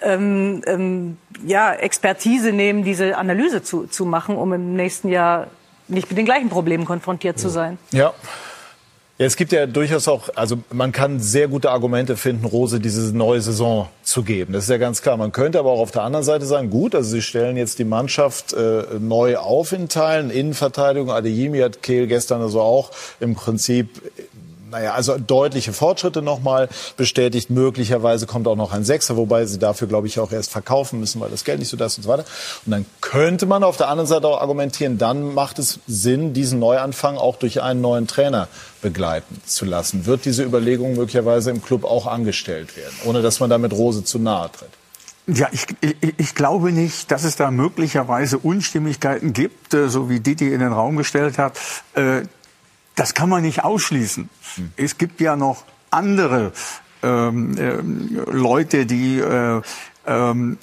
ähm, 0.03 0.63
ähm, 0.67 1.17
ja, 1.45 1.73
Expertise 1.73 2.53
nehmen, 2.53 2.85
diese 2.85 3.17
Analyse 3.17 3.63
zu, 3.63 3.87
zu 3.87 4.05
machen, 4.05 4.37
um 4.37 4.53
im 4.53 4.75
nächsten 4.75 5.09
Jahr 5.09 5.49
nicht 5.89 6.09
mit 6.09 6.19
den 6.19 6.27
gleichen 6.27 6.49
Problemen 6.49 6.85
konfrontiert 6.85 7.39
zu 7.39 7.49
sein. 7.49 7.79
Ja. 7.93 8.13
Ja, 9.19 9.25
es 9.25 9.37
gibt 9.37 9.51
ja 9.53 9.65
durchaus 9.65 10.09
auch, 10.09 10.29
also 10.35 10.59
man 10.71 10.93
kann 10.93 11.21
sehr 11.21 11.49
gute 11.49 11.71
Argumente 11.71 12.19
finden, 12.19 12.45
Rose 12.45 12.81
diese 12.81 13.17
neue 13.17 13.41
Saison 13.41 13.89
zu 14.03 14.23
geben. 14.23 14.53
Das 14.53 14.65
ist 14.65 14.69
ja 14.69 14.77
ganz 14.77 15.01
klar. 15.01 15.17
Man 15.17 15.33
könnte 15.33 15.59
aber 15.59 15.71
auch 15.71 15.81
auf 15.81 15.91
der 15.91 16.03
anderen 16.03 16.23
Seite 16.23 16.45
sagen, 16.45 16.69
gut, 16.69 16.95
also 16.95 17.09
sie 17.09 17.23
stellen 17.23 17.57
jetzt 17.57 17.79
die 17.79 17.85
Mannschaft 17.85 18.53
äh, 18.53 18.83
neu 19.01 19.39
auf 19.39 19.73
in 19.73 19.89
Teilen. 19.89 20.29
Innenverteidigung, 20.29 21.11
Adeyemi 21.11 21.61
hat 21.61 21.83
Kehl 21.83 22.07
gestern 22.09 22.43
also 22.43 22.61
auch 22.61 22.91
im 23.19 23.35
Prinzip 23.35 23.89
naja, 24.77 24.93
also 24.93 25.17
deutliche 25.17 25.73
Fortschritte 25.73 26.21
nochmal 26.21 26.69
bestätigt. 26.99 27.49
Möglicherweise 27.49 28.27
kommt 28.27 28.47
auch 28.47 28.57
noch 28.57 28.75
ein 28.75 28.85
Sechser, 28.85 29.17
wobei 29.17 29.47
sie 29.47 29.59
dafür, 29.59 29.89
glaube 29.89 30.07
ich, 30.07 30.21
auch 30.21 30.33
erst 30.33 30.51
verkaufen 30.51 31.01
müssen, 31.01 31.19
weil 31.19 31.31
das 31.31 31.45
Geld 31.45 31.61
nicht 31.61 31.71
so 31.71 31.79
das 31.79 31.97
und 31.97 32.03
so 32.03 32.11
weiter. 32.11 32.27
Und 32.67 32.73
dann 32.73 32.85
könnte 33.01 33.47
man 33.47 33.65
auf 33.65 33.79
der 33.79 33.89
anderen 33.89 34.07
Seite 34.07 34.29
auch 34.29 34.41
argumentieren, 34.41 34.99
dann 34.99 35.33
macht 35.33 35.59
es 35.59 35.81
Sinn, 35.87 36.35
diesen 36.35 36.59
Neuanfang 36.59 37.17
auch 37.17 37.37
durch 37.37 37.63
einen 37.63 37.81
neuen 37.81 38.07
Trainer 38.07 38.49
begleiten 38.83 39.41
zu 39.47 39.65
lassen. 39.65 40.05
Wird 40.05 40.27
diese 40.27 40.45
Überlegung 40.45 40.95
möglicherweise 40.95 41.51
im 41.51 41.63
Club 41.63 41.85
auch 41.85 42.07
angestellt 42.07 42.77
werden, 42.77 42.95
ohne 43.07 43.23
dass 43.23 43.41
man 43.41 43.49
damit 43.49 43.73
Rose 43.73 44.05
zu 44.05 44.19
nahe 44.19 44.51
tritt? 44.53 44.69
Ja, 45.29 45.49
ich, 45.51 45.67
ich, 45.81 46.15
ich 46.19 46.35
glaube 46.37 46.71
nicht, 46.71 47.11
dass 47.11 47.25
es 47.25 47.35
da 47.35 47.51
möglicherweise 47.51 48.39
Unstimmigkeiten 48.39 49.33
gibt, 49.33 49.75
äh, 49.75 49.89
so 49.89 50.09
wie 50.09 50.21
Didi 50.21 50.53
in 50.53 50.61
den 50.61 50.73
Raum 50.73 50.97
gestellt 50.97 51.37
hat. 51.37 51.59
Das 52.97 53.15
kann 53.15 53.29
man 53.29 53.43
nicht 53.43 53.63
ausschließen. 53.63 54.29
Hm. 54.57 54.73
Es 54.77 54.99
gibt 54.99 55.21
ja 55.21 55.37
noch 55.37 55.65
andere 55.91 56.53
ähm, 57.03 57.57
äh, 57.57 57.77
Leute, 58.31 58.87
die 58.87 59.19
äh, 59.19 59.63
ähm, 60.07 60.59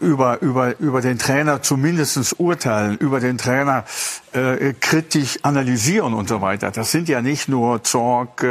über, 0.00 0.40
über, 0.42 0.78
über 0.80 1.00
den 1.00 1.18
Trainer 1.18 1.62
zumindestens 1.62 2.32
urteilen, 2.34 2.96
über 2.98 3.20
den 3.20 3.38
Trainer 3.38 3.84
äh, 4.32 4.74
kritisch 4.80 5.38
analysieren 5.42 6.14
und 6.14 6.28
so 6.28 6.40
weiter. 6.40 6.70
Das 6.70 6.90
sind 6.90 7.08
ja 7.08 7.20
nicht 7.20 7.48
nur 7.48 7.82
Zorg, 7.82 8.42
äh, 8.42 8.46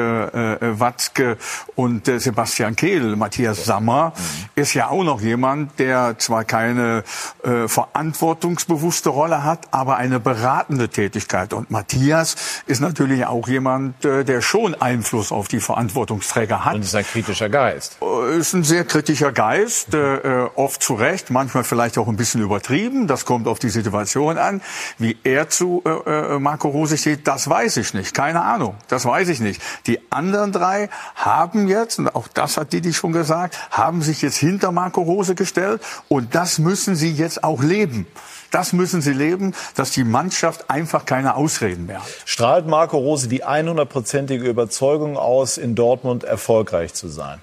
äh, 0.53 0.79
Watzke 0.79 1.37
und 1.75 2.07
äh, 2.07 2.19
Sebastian 2.19 2.75
Kehl. 2.75 3.15
Matthias 3.15 3.65
Sammer 3.65 4.13
mhm. 4.15 4.61
ist 4.61 4.73
ja 4.73 4.89
auch 4.89 5.03
noch 5.03 5.21
jemand, 5.21 5.79
der 5.79 6.17
zwar 6.19 6.43
keine 6.43 7.03
äh, 7.43 7.67
verantwortungsbewusste 7.67 9.09
Rolle 9.09 9.43
hat, 9.43 9.67
aber 9.71 9.97
eine 9.97 10.19
beratende 10.19 10.89
Tätigkeit. 10.89 11.53
Und 11.53 11.71
Matthias 11.71 12.35
ist 12.67 12.81
natürlich 12.81 13.25
auch 13.25 13.47
jemand, 13.47 14.05
äh, 14.05 14.23
der 14.23 14.41
schon 14.41 14.75
Einfluss 14.75 15.31
auf 15.31 15.47
die 15.47 15.59
Verantwortungsträger 15.59 16.65
hat. 16.65 16.75
Und 16.75 16.81
ist 16.81 16.95
ein 16.95 17.05
kritischer 17.05 17.49
Geist. 17.49 17.97
Äh, 18.01 18.37
ist 18.37 18.53
ein 18.53 18.63
sehr 18.63 18.85
kritischer 18.85 19.31
Geist, 19.31 19.80
äh, 19.89 20.49
oft 20.55 20.81
zu 20.81 20.93
Recht, 20.93 21.29
manchmal 21.29 21.63
vielleicht 21.63 21.97
auch 21.97 22.07
ein 22.07 22.15
bisschen 22.15 22.41
übertrieben. 22.41 23.07
Das 23.07 23.25
kommt 23.25 23.47
auf 23.47 23.59
die 23.59 23.69
Situation 23.69 24.37
an, 24.37 24.61
wie 24.97 25.17
er 25.23 25.49
zu 25.49 25.83
äh, 25.85 26.35
äh, 26.35 26.39
Marco 26.39 26.69
Rose 26.69 26.97
steht, 26.97 27.27
das 27.27 27.49
weiß 27.49 27.77
ich 27.77 27.93
nicht. 27.93 28.13
Keine 28.13 28.41
Ahnung. 28.41 28.75
Das 28.87 29.05
weiß 29.05 29.29
ich 29.29 29.39
nicht. 29.39 29.61
Die 29.87 29.99
anderen 30.11 30.51
drei 30.51 30.89
haben 31.15 31.67
jetzt, 31.67 31.99
und 31.99 32.15
auch 32.15 32.27
das 32.27 32.57
hat 32.57 32.73
Didi 32.73 32.93
schon 32.93 33.11
gesagt, 33.11 33.57
haben 33.71 34.01
sich 34.01 34.21
jetzt 34.21 34.37
hinter 34.37 34.71
Marco 34.71 35.01
Rose 35.01 35.35
gestellt. 35.35 35.81
Und 36.07 36.35
das 36.35 36.59
müssen 36.59 36.95
sie 36.95 37.11
jetzt 37.11 37.43
auch 37.43 37.61
leben. 37.61 38.07
Das 38.51 38.73
müssen 38.73 39.01
sie 39.01 39.13
leben, 39.13 39.53
dass 39.75 39.91
die 39.91 40.03
Mannschaft 40.03 40.69
einfach 40.69 41.05
keine 41.05 41.35
Ausreden 41.35 41.85
mehr 41.85 41.99
hat. 41.99 42.09
Strahlt 42.25 42.67
Marco 42.67 42.97
Rose 42.97 43.29
die 43.29 43.45
100-prozentige 43.45 44.43
Überzeugung 44.43 45.17
aus, 45.17 45.57
in 45.57 45.73
Dortmund 45.73 46.25
erfolgreich 46.25 46.93
zu 46.93 47.07
sein? 47.07 47.41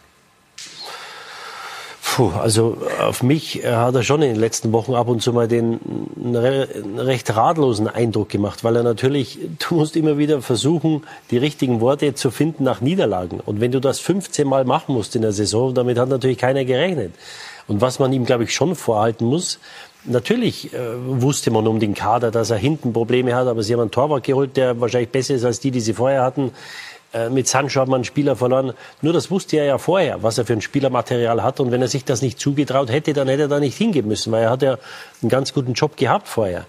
Puh, 2.10 2.30
also 2.30 2.78
auf 3.00 3.22
mich 3.22 3.62
hat 3.64 3.94
er 3.94 4.02
schon 4.02 4.22
in 4.22 4.30
den 4.30 4.40
letzten 4.40 4.72
Wochen 4.72 4.94
ab 4.94 5.08
und 5.08 5.20
zu 5.20 5.32
mal 5.32 5.46
den 5.46 5.78
recht 6.96 7.36
ratlosen 7.36 7.86
Eindruck 7.86 8.30
gemacht, 8.30 8.64
weil 8.64 8.76
er 8.76 8.82
natürlich, 8.82 9.38
du 9.68 9.74
musst 9.76 9.94
immer 9.94 10.16
wieder 10.16 10.40
versuchen, 10.40 11.02
die 11.30 11.38
richtigen 11.38 11.80
Worte 11.80 12.14
zu 12.14 12.30
finden 12.30 12.64
nach 12.64 12.80
Niederlagen. 12.80 13.40
Und 13.40 13.60
wenn 13.60 13.72
du 13.72 13.80
das 13.80 14.00
15 14.00 14.48
Mal 14.48 14.64
machen 14.64 14.94
musst 14.94 15.16
in 15.16 15.22
der 15.22 15.32
Saison, 15.32 15.74
damit 15.74 15.98
hat 15.98 16.08
natürlich 16.08 16.38
keiner 16.38 16.64
gerechnet. 16.64 17.12
Und 17.68 17.82
was 17.82 17.98
man 17.98 18.12
ihm, 18.12 18.24
glaube 18.24 18.44
ich, 18.44 18.54
schon 18.54 18.74
vorhalten 18.74 19.26
muss, 19.26 19.58
Natürlich 20.04 20.72
äh, 20.72 20.78
wusste 21.20 21.50
man 21.50 21.66
um 21.66 21.80
den 21.80 21.92
Kader, 21.92 22.30
dass 22.30 22.50
er 22.50 22.56
hinten 22.56 22.92
Probleme 22.92 23.34
hat, 23.34 23.48
aber 23.48 23.62
sie 23.62 23.74
haben 23.74 23.80
einen 23.80 23.90
Torwart 23.90 24.24
geholt, 24.24 24.56
der 24.56 24.80
wahrscheinlich 24.80 25.10
besser 25.10 25.34
ist 25.34 25.44
als 25.44 25.58
die, 25.58 25.70
die 25.72 25.80
sie 25.80 25.92
vorher 25.92 26.22
hatten. 26.22 26.52
Äh, 27.18 27.30
mit 27.30 27.48
Sancho 27.48 27.80
hat 27.80 27.88
man 27.88 27.96
einen 27.96 28.04
Spieler 28.04 28.36
verloren. 28.36 28.72
Nur 29.02 29.12
das 29.12 29.30
wusste 29.30 29.56
er 29.56 29.64
ja 29.64 29.78
vorher, 29.78 30.22
was 30.22 30.38
er 30.38 30.44
für 30.44 30.52
ein 30.52 30.60
Spielermaterial 30.60 31.42
hat. 31.42 31.60
Und 31.60 31.70
wenn 31.70 31.82
er 31.82 31.88
sich 31.88 32.04
das 32.04 32.22
nicht 32.22 32.38
zugetraut 32.38 32.90
hätte, 32.90 33.12
dann 33.12 33.28
hätte 33.28 33.42
er 33.42 33.48
da 33.48 33.60
nicht 33.60 33.76
hingehen 33.76 34.06
müssen, 34.06 34.32
weil 34.32 34.44
er 34.44 34.50
hat 34.50 34.62
ja 34.62 34.78
einen 35.22 35.28
ganz 35.28 35.52
guten 35.52 35.72
Job 35.72 35.96
gehabt 35.96 36.28
vorher. 36.28 36.66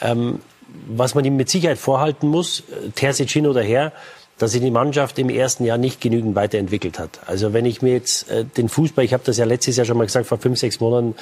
Ähm, 0.00 0.40
was 0.86 1.14
man 1.14 1.24
ihm 1.24 1.36
mit 1.36 1.48
Sicherheit 1.48 1.78
vorhalten 1.78 2.28
muss, 2.28 2.60
äh, 2.60 2.90
Terzic 2.94 3.30
hin 3.30 3.46
oder 3.46 3.62
her, 3.62 3.92
dass 4.38 4.52
sich 4.52 4.60
die 4.60 4.70
Mannschaft 4.70 5.18
im 5.18 5.30
ersten 5.30 5.64
Jahr 5.64 5.78
nicht 5.78 6.00
genügend 6.00 6.36
weiterentwickelt 6.36 6.98
hat. 6.98 7.18
Also 7.26 7.52
wenn 7.52 7.64
ich 7.64 7.82
mir 7.82 7.92
jetzt 7.92 8.30
äh, 8.30 8.44
den 8.44 8.68
Fußball, 8.68 9.04
ich 9.04 9.12
habe 9.12 9.24
das 9.26 9.36
ja 9.36 9.44
letztes 9.44 9.76
Jahr 9.76 9.86
schon 9.86 9.98
mal 9.98 10.04
gesagt, 10.06 10.26
vor 10.26 10.38
fünf, 10.38 10.58
sechs 10.58 10.78
Monaten, 10.80 11.16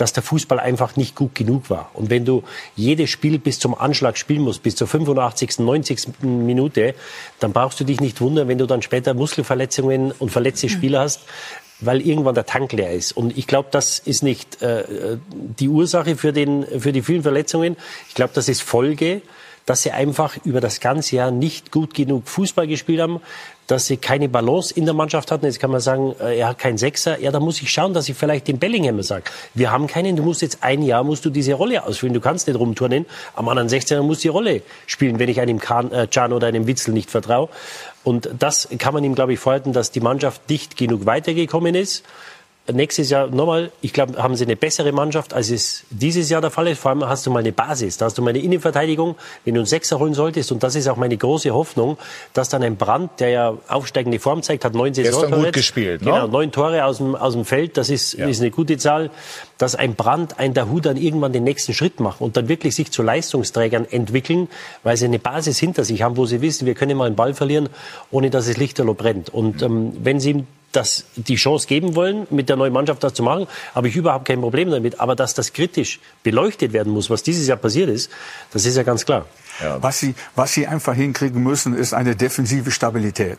dass 0.00 0.12
der 0.12 0.22
Fußball 0.22 0.58
einfach 0.58 0.96
nicht 0.96 1.14
gut 1.14 1.34
genug 1.34 1.68
war. 1.68 1.90
Und 1.92 2.08
wenn 2.08 2.24
du 2.24 2.42
jedes 2.74 3.10
Spiel 3.10 3.38
bis 3.38 3.58
zum 3.58 3.74
Anschlag 3.74 4.16
spielen 4.16 4.42
musst, 4.42 4.62
bis 4.62 4.74
zur 4.76 4.86
85., 4.86 5.58
90. 5.58 6.22
Minute, 6.22 6.94
dann 7.38 7.52
brauchst 7.52 7.80
du 7.80 7.84
dich 7.84 8.00
nicht 8.00 8.20
wundern, 8.20 8.48
wenn 8.48 8.58
du 8.58 8.66
dann 8.66 8.82
später 8.82 9.12
Muskelverletzungen 9.12 10.12
und 10.12 10.30
verletzte 10.30 10.66
mhm. 10.68 10.70
Spieler 10.70 11.00
hast, 11.00 11.20
weil 11.80 12.00
irgendwann 12.00 12.34
der 12.34 12.46
Tank 12.46 12.72
leer 12.72 12.92
ist. 12.92 13.12
Und 13.12 13.36
ich 13.36 13.46
glaube, 13.46 13.68
das 13.70 13.98
ist 13.98 14.22
nicht 14.22 14.62
äh, 14.62 15.18
die 15.58 15.68
Ursache 15.68 16.16
für, 16.16 16.32
den, 16.32 16.64
für 16.80 16.92
die 16.92 17.02
vielen 17.02 17.22
Verletzungen. 17.22 17.76
Ich 18.08 18.14
glaube, 18.14 18.32
das 18.34 18.48
ist 18.48 18.62
Folge 18.62 19.22
dass 19.70 19.82
sie 19.82 19.92
einfach 19.92 20.36
über 20.44 20.60
das 20.60 20.80
ganze 20.80 21.14
Jahr 21.14 21.30
nicht 21.30 21.70
gut 21.70 21.94
genug 21.94 22.26
Fußball 22.26 22.66
gespielt 22.66 23.00
haben, 23.00 23.20
dass 23.68 23.86
sie 23.86 23.98
keine 23.98 24.28
Balance 24.28 24.74
in 24.74 24.84
der 24.84 24.94
Mannschaft 24.94 25.30
hatten. 25.30 25.46
Jetzt 25.46 25.60
kann 25.60 25.70
man 25.70 25.78
sagen, 25.78 26.12
äh, 26.20 26.40
er 26.40 26.48
hat 26.48 26.58
keinen 26.58 26.76
Sechser. 26.76 27.20
Ja, 27.20 27.30
da 27.30 27.38
muss 27.38 27.62
ich 27.62 27.70
schauen, 27.70 27.94
dass 27.94 28.08
ich 28.08 28.16
vielleicht 28.16 28.48
den 28.48 28.58
Bellingham 28.58 29.00
sage. 29.02 29.30
Wir 29.54 29.70
haben 29.70 29.86
keinen. 29.86 30.16
Du 30.16 30.24
musst 30.24 30.42
jetzt 30.42 30.64
ein 30.64 30.82
Jahr 30.82 31.04
musst 31.04 31.24
du 31.24 31.30
diese 31.30 31.54
Rolle 31.54 31.84
ausfüllen. 31.84 32.14
Du 32.14 32.20
kannst 32.20 32.48
nicht 32.48 32.58
rumturnen. 32.58 33.06
Am 33.36 33.48
anderen 33.48 33.68
16er 33.68 34.02
muss 34.02 34.18
die 34.18 34.26
Rolle 34.26 34.62
spielen, 34.88 35.20
wenn 35.20 35.28
ich 35.28 35.40
einem 35.40 35.60
Can 35.60 35.92
äh, 35.92 36.08
oder 36.32 36.48
einem 36.48 36.66
Witzel 36.66 36.92
nicht 36.92 37.08
vertraue. 37.08 37.48
Und 38.02 38.28
das 38.36 38.66
kann 38.78 38.92
man 38.92 39.04
ihm, 39.04 39.14
glaube 39.14 39.34
ich, 39.34 39.38
vorhalten, 39.38 39.72
dass 39.72 39.92
die 39.92 40.00
Mannschaft 40.00 40.50
nicht 40.50 40.76
genug 40.76 41.06
weitergekommen 41.06 41.76
ist 41.76 42.02
nächstes 42.72 43.10
Jahr 43.10 43.28
nochmal, 43.28 43.70
ich 43.80 43.92
glaube, 43.92 44.22
haben 44.22 44.36
sie 44.36 44.44
eine 44.44 44.56
bessere 44.56 44.92
Mannschaft, 44.92 45.34
als 45.34 45.50
es 45.50 45.84
dieses 45.90 46.28
Jahr 46.30 46.40
der 46.40 46.50
Fall 46.50 46.68
ist. 46.68 46.80
Vor 46.80 46.90
allem 46.90 47.06
hast 47.06 47.26
du 47.26 47.30
mal 47.30 47.40
eine 47.40 47.52
Basis, 47.52 47.96
da 47.96 48.06
hast 48.06 48.18
du 48.18 48.22
mal 48.22 48.30
eine 48.30 48.40
Innenverteidigung, 48.40 49.16
wenn 49.44 49.54
du 49.54 49.60
einen 49.60 49.66
Sechser 49.66 49.98
holen 49.98 50.14
solltest. 50.14 50.52
Und 50.52 50.62
das 50.62 50.74
ist 50.74 50.88
auch 50.88 50.96
meine 50.96 51.16
große 51.16 51.50
Hoffnung, 51.50 51.98
dass 52.32 52.48
dann 52.48 52.62
ein 52.62 52.76
Brand, 52.76 53.20
der 53.20 53.28
ja 53.30 53.54
aufsteigende 53.68 54.18
Form 54.18 54.42
zeigt, 54.42 54.64
hat 54.64 54.74
neun 54.74 54.94
Saisontore. 54.94 55.26
Gestern 55.26 55.44
gut 55.44 55.52
gespielt, 55.52 56.02
ne? 56.02 56.10
Genau, 56.10 56.26
neun 56.26 56.52
Tore 56.52 56.84
aus 56.84 56.98
dem, 56.98 57.14
aus 57.14 57.34
dem 57.34 57.44
Feld, 57.44 57.76
das 57.76 57.90
ist, 57.90 58.14
ja. 58.14 58.26
ist 58.26 58.40
eine 58.40 58.50
gute 58.50 58.76
Zahl. 58.76 59.10
Dass 59.58 59.74
ein 59.74 59.94
Brand, 59.94 60.38
ein 60.38 60.54
Dahu 60.54 60.80
dann 60.80 60.96
irgendwann 60.96 61.32
den 61.34 61.44
nächsten 61.44 61.74
Schritt 61.74 62.00
macht 62.00 62.20
und 62.22 62.36
dann 62.36 62.48
wirklich 62.48 62.74
sich 62.74 62.90
zu 62.90 63.02
Leistungsträgern 63.02 63.84
entwickeln, 63.90 64.48
weil 64.82 64.96
sie 64.96 65.04
eine 65.04 65.18
Basis 65.18 65.58
hinter 65.58 65.84
sich 65.84 66.02
haben, 66.02 66.16
wo 66.16 66.24
sie 66.24 66.40
wissen, 66.40 66.66
wir 66.66 66.74
können 66.74 66.96
mal 66.96 67.06
einen 67.06 67.16
Ball 67.16 67.34
verlieren, 67.34 67.68
ohne 68.10 68.30
dass 68.30 68.48
es 68.48 68.56
lichterloh 68.56 68.94
brennt. 68.94 69.28
Und 69.28 69.60
ähm, 69.62 69.92
wenn 70.02 70.18
sie 70.18 70.44
das 70.72 71.04
die 71.16 71.36
Chance 71.36 71.66
geben 71.66 71.94
wollen, 71.96 72.26
mit 72.30 72.48
der 72.48 72.56
neuen 72.56 72.72
Mannschaft 72.72 73.02
das 73.02 73.14
zu 73.14 73.22
machen, 73.22 73.46
habe 73.74 73.88
ich 73.88 73.96
überhaupt 73.96 74.26
kein 74.26 74.40
Problem 74.40 74.70
damit. 74.70 75.00
Aber 75.00 75.16
dass 75.16 75.34
das 75.34 75.52
kritisch 75.52 76.00
beleuchtet 76.22 76.72
werden 76.72 76.92
muss, 76.92 77.10
was 77.10 77.22
dieses 77.22 77.46
Jahr 77.48 77.58
passiert 77.58 77.88
ist, 77.88 78.10
das 78.52 78.66
ist 78.66 78.76
ja 78.76 78.82
ganz 78.82 79.04
klar. 79.04 79.26
Ja. 79.62 79.82
Was 79.82 79.98
sie, 79.98 80.14
was 80.36 80.52
sie 80.52 80.66
einfach 80.66 80.94
hinkriegen 80.94 81.42
müssen, 81.42 81.74
ist 81.74 81.94
eine 81.94 82.16
defensive 82.16 82.70
Stabilität. 82.70 83.38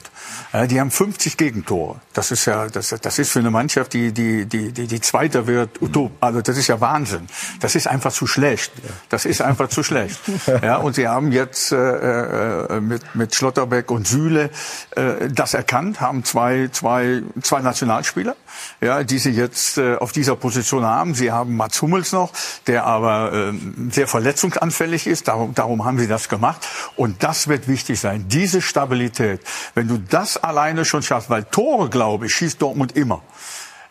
Ja, 0.54 0.68
die 0.68 0.80
haben 0.80 0.92
50 0.92 1.38
Gegentore. 1.38 2.00
Das 2.14 2.32
ist 2.32 2.46
ja, 2.46 2.68
das, 2.68 2.90
das 2.90 3.20
ist 3.20 3.32
für 3.32 3.40
eine 3.40 3.52
Mannschaft, 3.52 3.94
die, 3.94 4.12
die, 4.12 4.46
die, 4.46 4.72
die, 4.72 4.88
die 4.88 5.02
Zweiter 5.02 5.48
wird, 5.48 5.82
utop. 5.82 6.12
Also 6.20 6.42
das 6.42 6.58
ist 6.58 6.68
ja 6.68 6.80
Wahnsinn. 6.80 7.28
Das 7.60 7.76
ist 7.76 7.88
einfach 7.88 8.12
zu 8.12 8.28
schlecht. 8.28 8.72
Das 9.10 9.26
ist 9.26 9.42
einfach 9.42 9.70
zu 9.70 9.84
schlecht. 9.84 10.20
Ja, 10.62 10.78
und 10.78 10.96
sie 10.96 11.08
haben 11.08 11.32
jetzt 11.32 11.72
äh, 11.72 11.78
äh, 11.78 12.82
mit, 12.82 13.16
mit 13.16 13.34
Schlotterbeck 13.34 13.90
und 13.90 14.06
Süle 14.08 14.50
äh, 14.96 15.30
das 15.30 15.54
erkannt, 15.54 16.02
haben 16.02 16.24
zwei, 16.24 16.70
zwei, 16.72 17.24
zwei 17.42 17.62
Nationalspieler, 17.62 18.36
ja, 18.80 19.04
die 19.04 19.20
sie 19.20 19.32
jetzt 19.32 19.78
äh, 19.78 19.96
auf 19.96 20.12
dieser 20.12 20.36
Position 20.36 20.84
haben. 20.84 21.14
Sie 21.14 21.32
haben 21.32 21.56
Mats 21.56 21.82
Hummels 21.82 22.12
noch, 22.12 22.32
der 22.68 22.86
aber 22.86 23.34
äh, 23.34 23.54
sehr 23.92 24.08
verletzungsanfällig 24.08 25.08
ist. 25.08 25.28
Darum, 25.28 25.54
darum 25.54 25.86
haben 25.86 26.00
sie 26.00 26.08
das 26.08 26.30
gemacht. 26.30 26.68
Und 26.96 27.24
das 27.24 27.48
wird 27.48 27.68
wichtig 27.68 28.00
sein. 28.00 28.26
Diese 28.28 28.62
Stabilität. 28.62 29.42
Wenn 29.76 29.88
du 29.88 29.98
das 29.98 30.38
alleine 30.38 30.86
schon 30.86 31.04
schaffst, 31.04 31.30
weil 31.30 31.44
Tore, 31.44 31.90
glaube 31.90 32.28
ich, 32.28 32.36
schießt 32.36 32.62
Dortmund 32.62 32.96
immer. 32.96 33.22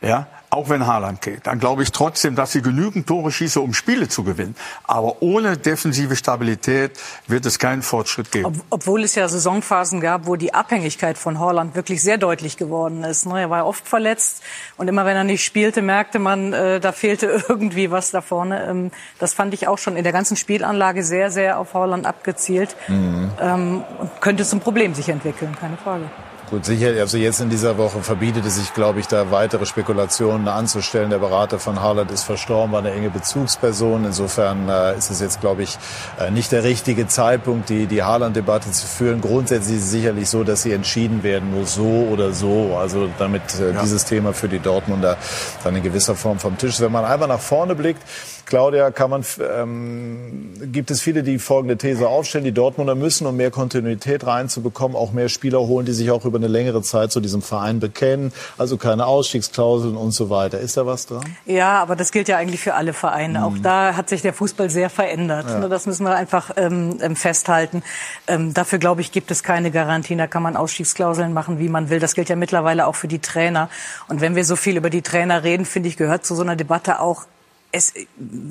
Ja, 0.03 0.27
auch 0.51 0.69
wenn 0.69 0.87
Haaland 0.87 1.21
geht, 1.21 1.47
dann 1.47 1.61
glaube 1.61 1.83
ich 1.85 1.93
trotzdem, 1.93 2.35
dass 2.35 2.53
sie 2.53 2.61
genügend 2.61 3.07
Tore 3.07 3.31
schießen, 3.31 3.63
um 3.63 3.73
Spiele 3.73 4.09
zu 4.09 4.25
gewinnen. 4.25 4.57
Aber 4.85 5.23
ohne 5.23 5.57
defensive 5.57 6.17
Stabilität 6.17 6.99
wird 7.29 7.47
es 7.47 7.59
keinen 7.59 7.83
Fortschritt 7.83 8.33
geben. 8.33 8.47
Ob, 8.47 8.55
obwohl 8.71 9.05
es 9.05 9.15
ja 9.15 9.29
Saisonphasen 9.29 10.01
gab, 10.01 10.27
wo 10.27 10.35
die 10.35 10.53
Abhängigkeit 10.53 11.17
von 11.19 11.39
Haaland 11.39 11.77
wirklich 11.77 12.03
sehr 12.03 12.19
deutlich 12.19 12.57
geworden 12.57 13.05
ist. 13.05 13.27
Ne? 13.27 13.41
Er 13.41 13.51
war 13.51 13.65
oft 13.65 13.87
verletzt 13.87 14.43
und 14.77 14.89
immer 14.89 15.07
wenn 15.07 15.17
er 15.17 15.25
nicht 15.25 15.45
spielte, 15.45 15.83
merkte 15.83 16.19
man, 16.19 16.53
äh, 16.53 16.81
da 16.81 16.93
fehlte 16.93 17.27
irgendwie 17.49 17.91
was 17.91 18.11
da 18.11 18.21
vorne. 18.21 18.67
Ähm, 18.69 18.91
das 19.19 19.35
fand 19.35 19.55
ich 19.55 19.69
auch 19.69 19.79
schon 19.79 19.97
in 19.97 20.03
der 20.03 20.13
ganzen 20.13 20.37
Spielanlage 20.37 21.05
sehr, 21.05 21.31
sehr 21.31 21.59
auf 21.59 21.75
Haaland 21.75 22.07
abgezielt. 22.07 22.75
Mhm. 22.89 23.31
Ähm, 23.41 23.85
könnte 24.21 24.45
zum 24.45 24.59
Problem 24.61 24.95
sich 24.95 25.09
entwickeln, 25.09 25.57
keine 25.61 25.77
Frage. 25.77 26.05
Gut, 26.51 26.65
sicher, 26.65 26.89
also 26.99 27.17
jetzt 27.17 27.41
in 27.41 27.49
dieser 27.49 27.79
Woche 27.79 28.03
verbietet 28.03 28.45
es 28.45 28.57
sich, 28.57 28.75
glaube 28.75 28.99
ich, 28.99 29.07
da 29.07 29.31
weitere 29.31 29.67
Spekulationen 29.67 30.49
anzustellen. 30.49 31.09
Der 31.09 31.19
Berater 31.19 31.61
von 31.61 31.81
Haaland 31.81 32.11
ist 32.11 32.25
verstorben, 32.25 32.73
war 32.73 32.81
eine 32.81 32.91
enge 32.91 33.09
Bezugsperson. 33.09 34.05
Insofern 34.05 34.69
äh, 34.69 34.99
ist 34.99 35.13
es 35.13 35.21
jetzt, 35.21 35.41
glaube 35.41 35.63
ich, 35.63 35.79
äh, 36.19 36.33
nicht 36.33 36.51
der 36.51 36.65
richtige 36.65 37.07
Zeitpunkt, 37.07 37.69
die, 37.69 37.87
die 37.87 38.03
Haaland-Debatte 38.03 38.69
zu 38.73 38.85
führen. 38.85 39.21
Grundsätzlich 39.21 39.77
ist 39.77 39.85
es 39.85 39.91
sicherlich 39.93 40.29
so, 40.29 40.43
dass 40.43 40.63
sie 40.63 40.73
entschieden 40.73 41.23
werden 41.23 41.57
muss, 41.57 41.77
so 41.77 42.09
oder 42.11 42.33
so. 42.33 42.77
Also 42.77 43.09
damit 43.21 43.43
äh, 43.61 43.73
ja. 43.73 43.81
dieses 43.81 44.05
Thema 44.05 44.33
für 44.33 44.49
die 44.49 44.59
Dortmunder 44.59 45.19
dann 45.63 45.77
in 45.77 45.85
gewisser 45.85 46.17
Form 46.17 46.41
vom 46.41 46.59
Tisch 46.59 46.71
ist. 46.71 46.81
Wenn 46.81 46.91
man 46.91 47.05
einfach 47.05 47.29
nach 47.29 47.39
vorne 47.39 47.77
blickt, 47.77 48.03
Claudia, 48.51 48.91
kann 48.91 49.11
man, 49.11 49.25
ähm, 49.57 50.51
gibt 50.73 50.91
es 50.91 51.01
viele, 51.01 51.23
die 51.23 51.39
folgende 51.39 51.77
These 51.77 52.09
aufstellen, 52.09 52.45
die 52.45 52.51
Dortmunder 52.51 52.97
müssen, 52.97 53.25
um 53.29 53.37
mehr 53.37 53.53
Kontinuität 53.53 54.27
reinzubekommen, 54.27 54.97
auch 54.97 55.13
mehr 55.13 55.29
Spieler 55.29 55.61
holen, 55.61 55.87
die 55.87 55.93
sich 55.93 56.11
auch 56.11 56.25
über 56.25 56.40
eine 56.43 56.53
längere 56.53 56.83
Zeit 56.83 57.13
zu 57.13 57.21
diesem 57.21 57.43
Verein 57.43 57.81
bekennen, 57.81 58.33
also 58.59 58.77
keine 58.77 59.07
Ausstiegsklauseln 59.07 59.97
und 59.97 60.13
so 60.13 60.31
weiter. 60.31 60.59
Ist 60.59 60.77
da 60.77 60.87
was 60.87 61.07
dran? 61.07 61.25
Ja, 61.47 61.81
aber 61.81 61.97
das 61.97 62.13
gilt 62.13 62.29
ja 62.29 62.37
eigentlich 62.37 62.61
für 62.61 62.75
alle 62.75 62.93
Vereine. 62.93 63.41
Mhm. 63.41 63.45
Auch 63.45 63.59
da 63.63 63.97
hat 63.97 64.09
sich 64.09 64.23
der 64.23 64.33
Fußball 64.33 64.71
sehr 64.71 64.91
verändert. 64.91 65.47
Ja. 65.49 65.69
Das 65.69 65.87
müssen 65.87 66.05
wir 66.05 66.15
einfach 66.15 66.51
ähm, 66.57 66.99
ähm, 67.01 67.17
festhalten. 67.17 67.83
Ähm, 68.27 68.55
dafür, 68.55 68.79
glaube 68.79 69.01
ich, 69.01 69.13
gibt 69.13 69.31
es 69.31 69.43
keine 69.43 69.71
Garantien. 69.71 70.19
Da 70.19 70.27
kann 70.27 70.43
man 70.43 70.57
Ausstiegsklauseln 70.57 71.33
machen, 71.33 71.59
wie 71.59 71.69
man 71.69 71.91
will. 71.91 72.01
Das 72.01 72.15
gilt 72.15 72.29
ja 72.29 72.37
mittlerweile 72.37 72.87
auch 72.87 72.95
für 72.95 73.09
die 73.09 73.21
Trainer. 73.21 73.69
Und 74.09 74.21
wenn 74.21 74.35
wir 74.35 74.45
so 74.45 74.57
viel 74.57 74.77
über 74.77 74.91
die 74.91 75.03
Trainer 75.03 75.45
reden, 75.45 75.65
finde 75.65 75.89
ich, 75.89 75.97
gehört 75.97 76.25
zu 76.25 76.35
so 76.35 76.43
einer 76.43 76.57
Debatte 76.57 77.01
auch 77.01 77.27
es, 77.73 77.93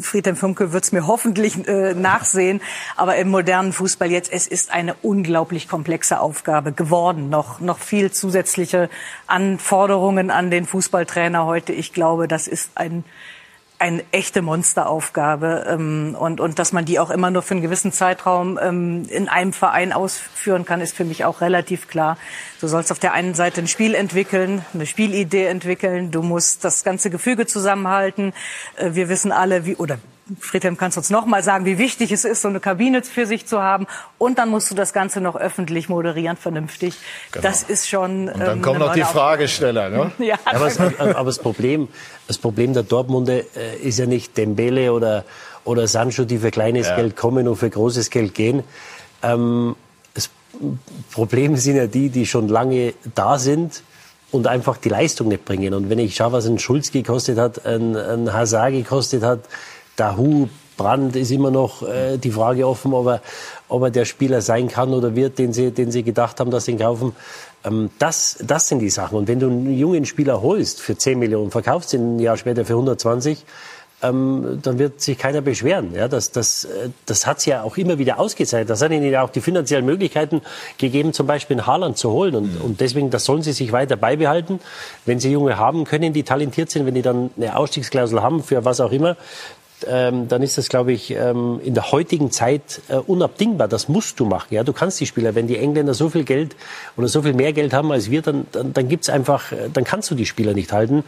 Friedhelm 0.01 0.35
Funke 0.35 0.71
wird 0.71 0.83
es 0.83 0.91
mir 0.91 1.07
hoffentlich 1.07 1.67
äh, 1.67 1.93
nachsehen, 1.93 2.61
aber 2.95 3.17
im 3.17 3.29
modernen 3.29 3.73
Fußball 3.73 4.09
jetzt, 4.11 4.31
es 4.31 4.47
ist 4.47 4.71
eine 4.71 4.93
unglaublich 5.01 5.67
komplexe 5.67 6.19
Aufgabe 6.19 6.71
geworden. 6.71 7.29
Noch, 7.29 7.59
noch 7.59 7.79
viel 7.79 8.11
zusätzliche 8.11 8.89
Anforderungen 9.27 10.31
an 10.31 10.51
den 10.51 10.65
Fußballtrainer 10.65 11.45
heute. 11.45 11.73
Ich 11.73 11.93
glaube, 11.93 12.27
das 12.27 12.47
ist 12.47 12.71
ein 12.75 13.03
eine 13.79 14.03
echte 14.11 14.41
Monsteraufgabe 14.41 15.65
ähm, 15.69 16.15
und, 16.19 16.41
und 16.41 16.59
dass 16.59 16.73
man 16.73 16.83
die 16.83 16.99
auch 16.99 17.09
immer 17.09 17.31
nur 17.31 17.41
für 17.41 17.53
einen 17.53 17.63
gewissen 17.63 17.93
Zeitraum 17.93 18.59
ähm, 18.61 19.07
in 19.09 19.29
einem 19.29 19.53
Verein 19.53 19.93
ausführen 19.93 20.65
kann, 20.65 20.81
ist 20.81 20.95
für 20.95 21.05
mich 21.05 21.23
auch 21.23 21.39
relativ 21.39 21.87
klar. 21.87 22.17
Du 22.59 22.67
sollst 22.67 22.91
auf 22.91 22.99
der 22.99 23.13
einen 23.13 23.35
Seite 23.35 23.61
ein 23.61 23.67
Spiel 23.67 23.95
entwickeln, 23.95 24.65
eine 24.73 24.85
Spielidee 24.85 25.45
entwickeln, 25.45 26.11
du 26.11 26.21
musst 26.21 26.65
das 26.65 26.83
ganze 26.83 27.09
Gefüge 27.09 27.47
zusammenhalten. 27.47 28.33
Äh, 28.75 28.95
wir 28.95 29.07
wissen 29.07 29.31
alle, 29.31 29.65
wie 29.65 29.77
oder 29.77 29.97
Friedhelm, 30.39 30.77
kannst 30.77 30.97
du 30.97 30.99
uns 30.99 31.09
noch 31.09 31.25
mal 31.25 31.43
sagen, 31.43 31.65
wie 31.65 31.77
wichtig 31.77 32.11
es 32.11 32.25
ist, 32.25 32.41
so 32.41 32.47
eine 32.47 32.59
Kabine 32.59 33.03
für 33.03 33.25
sich 33.25 33.45
zu 33.45 33.61
haben. 33.61 33.87
Und 34.17 34.37
dann 34.37 34.49
musst 34.49 34.69
du 34.69 34.75
das 34.75 34.93
Ganze 34.93 35.21
noch 35.21 35.35
öffentlich 35.35 35.89
moderieren, 35.89 36.37
vernünftig. 36.37 36.95
Genau. 37.31 37.43
Das 37.43 37.63
ist 37.63 37.87
schon. 37.89 38.29
Und 38.29 38.39
dann 38.39 38.57
ähm, 38.57 38.61
kommen 38.61 38.79
noch 38.79 38.93
die 38.93 39.03
Fragesteller. 39.03 39.89
Ne? 39.89 40.11
ja. 40.19 40.35
aber, 40.45 40.65
das, 40.65 40.79
aber, 40.79 41.23
das, 41.25 41.39
Problem, 41.39 41.87
das 42.27 42.37
Problem 42.37 42.73
der 42.73 42.83
Dortmunder 42.83 43.39
äh, 43.55 43.77
ist 43.81 43.99
ja 43.99 44.05
nicht 44.05 44.37
Dembele 44.37 44.93
oder, 44.93 45.25
oder 45.63 45.87
Sancho, 45.87 46.25
die 46.25 46.37
für 46.37 46.51
kleines 46.51 46.87
ja. 46.87 46.95
Geld 46.95 47.15
kommen 47.15 47.47
und 47.47 47.55
für 47.55 47.69
großes 47.69 48.09
Geld 48.09 48.35
gehen. 48.35 48.63
Ähm, 49.23 49.75
das 50.13 50.29
Problem 51.11 51.55
sind 51.55 51.77
ja 51.77 51.87
die, 51.87 52.09
die 52.09 52.25
schon 52.25 52.47
lange 52.47 52.93
da 53.15 53.39
sind 53.39 53.83
und 54.31 54.47
einfach 54.47 54.77
die 54.77 54.89
Leistung 54.89 55.29
nicht 55.29 55.45
bringen. 55.45 55.73
Und 55.73 55.89
wenn 55.89 55.99
ich 55.99 56.15
schaue, 56.15 56.33
was 56.33 56.45
ein 56.45 56.59
Schulz 56.59 56.91
gekostet 56.91 57.37
hat, 57.37 57.65
ein, 57.65 57.95
ein 57.95 58.31
Hazard 58.31 58.71
gekostet 58.71 59.23
hat, 59.23 59.39
Dahu, 59.99 60.47
Brand 60.77 61.17
ist 61.17 61.29
immer 61.31 61.51
noch 61.51 61.83
äh, 61.83 62.17
die 62.17 62.31
Frage 62.31 62.65
offen, 62.65 62.93
ob 62.93 63.07
er, 63.07 63.21
ob 63.67 63.83
er 63.83 63.91
der 63.91 64.05
Spieler 64.05 64.41
sein 64.41 64.69
kann 64.69 64.93
oder 64.93 65.13
wird, 65.13 65.37
den 65.37 65.51
sie, 65.51 65.71
den 65.71 65.91
sie 65.91 66.03
gedacht 66.03 66.39
haben, 66.39 66.51
dass 66.51 66.65
sie 66.65 66.71
ihn 66.71 66.79
kaufen. 66.79 67.13
Ähm, 67.65 67.89
das, 67.99 68.37
das 68.41 68.69
sind 68.69 68.79
die 68.79 68.89
Sachen. 68.89 69.17
Und 69.17 69.27
wenn 69.27 69.41
du 69.41 69.47
einen 69.47 69.77
jungen 69.77 70.05
Spieler 70.05 70.41
holst 70.41 70.79
für 70.79 70.97
10 70.97 71.19
Millionen, 71.19 71.51
verkaufst 71.51 71.93
ihn 71.93 72.15
ein 72.15 72.19
Jahr 72.19 72.37
später 72.37 72.63
für 72.63 72.73
120, 72.73 73.45
ähm, 74.01 74.59
dann 74.61 74.79
wird 74.79 75.01
sich 75.01 75.17
keiner 75.17 75.41
beschweren. 75.41 75.93
Ja, 75.93 76.07
das, 76.07 76.31
das, 76.31 76.63
äh, 76.63 76.89
das 77.05 77.27
hat 77.27 77.45
ja 77.45 77.63
auch 77.63 77.75
immer 77.77 77.97
wieder 77.97 78.19
ausgezeichnet. 78.19 78.69
Das 78.69 78.81
hat 78.81 78.91
ihnen 78.91 79.11
ja 79.11 79.23
auch 79.23 79.29
die 79.29 79.41
finanziellen 79.41 79.85
Möglichkeiten 79.85 80.41
gegeben, 80.77 81.11
zum 81.11 81.27
Beispiel 81.27 81.57
in 81.57 81.67
Haaland 81.67 81.97
zu 81.97 82.11
holen. 82.11 82.35
Und, 82.35 82.55
mhm. 82.55 82.61
und 82.61 82.79
deswegen, 82.79 83.09
das 83.09 83.25
sollen 83.25 83.41
sie 83.41 83.51
sich 83.51 83.73
weiter 83.73 83.97
beibehalten. 83.97 84.61
Wenn 85.05 85.19
sie 85.19 85.31
Junge 85.31 85.57
haben 85.57 85.83
können, 85.83 86.13
die 86.13 86.23
talentiert 86.23 86.71
sind, 86.71 86.85
wenn 86.85 86.95
die 86.95 87.01
dann 87.01 87.31
eine 87.35 87.57
Ausstiegsklausel 87.57 88.21
haben, 88.21 88.41
für 88.41 88.63
was 88.63 88.79
auch 88.79 88.93
immer, 88.93 89.17
ähm, 89.87 90.27
dann 90.27 90.41
ist 90.41 90.57
das, 90.57 90.69
glaube 90.69 90.91
ich, 90.91 91.11
ähm, 91.11 91.59
in 91.63 91.73
der 91.73 91.91
heutigen 91.91 92.31
Zeit 92.31 92.81
äh, 92.89 92.95
unabdingbar. 92.95 93.67
Das 93.67 93.89
musst 93.89 94.19
du 94.19 94.25
machen. 94.25 94.53
Ja, 94.53 94.63
du 94.63 94.73
kannst 94.73 94.99
die 94.99 95.05
Spieler, 95.05 95.35
wenn 95.35 95.47
die 95.47 95.57
Engländer 95.57 95.93
so 95.93 96.09
viel 96.09 96.23
Geld 96.23 96.55
oder 96.97 97.07
so 97.07 97.21
viel 97.21 97.33
mehr 97.33 97.53
Geld 97.53 97.73
haben 97.73 97.91
als 97.91 98.09
wir, 98.09 98.21
dann, 98.21 98.47
dann, 98.51 98.73
dann 98.73 98.87
gibt's 98.87 99.09
einfach, 99.09 99.51
äh, 99.51 99.69
dann 99.71 99.83
kannst 99.83 100.09
du 100.11 100.15
die 100.15 100.25
Spieler 100.25 100.53
nicht 100.53 100.71
halten. 100.71 100.97
Mhm. 100.97 101.03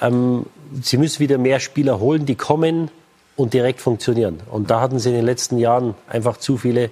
Ähm, 0.00 0.46
sie 0.82 0.96
müssen 0.96 1.20
wieder 1.20 1.38
mehr 1.38 1.60
Spieler 1.60 2.00
holen, 2.00 2.26
die 2.26 2.34
kommen 2.34 2.90
und 3.36 3.54
direkt 3.54 3.80
funktionieren. 3.80 4.40
Und 4.50 4.70
da 4.70 4.80
hatten 4.80 4.98
sie 4.98 5.10
in 5.10 5.14
den 5.14 5.24
letzten 5.24 5.58
Jahren 5.58 5.94
einfach 6.08 6.36
zu 6.38 6.56
viele, 6.56 6.90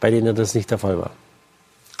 bei 0.00 0.10
denen 0.10 0.34
das 0.34 0.54
nicht 0.54 0.70
der 0.70 0.78
Fall 0.78 0.98
war. 0.98 1.10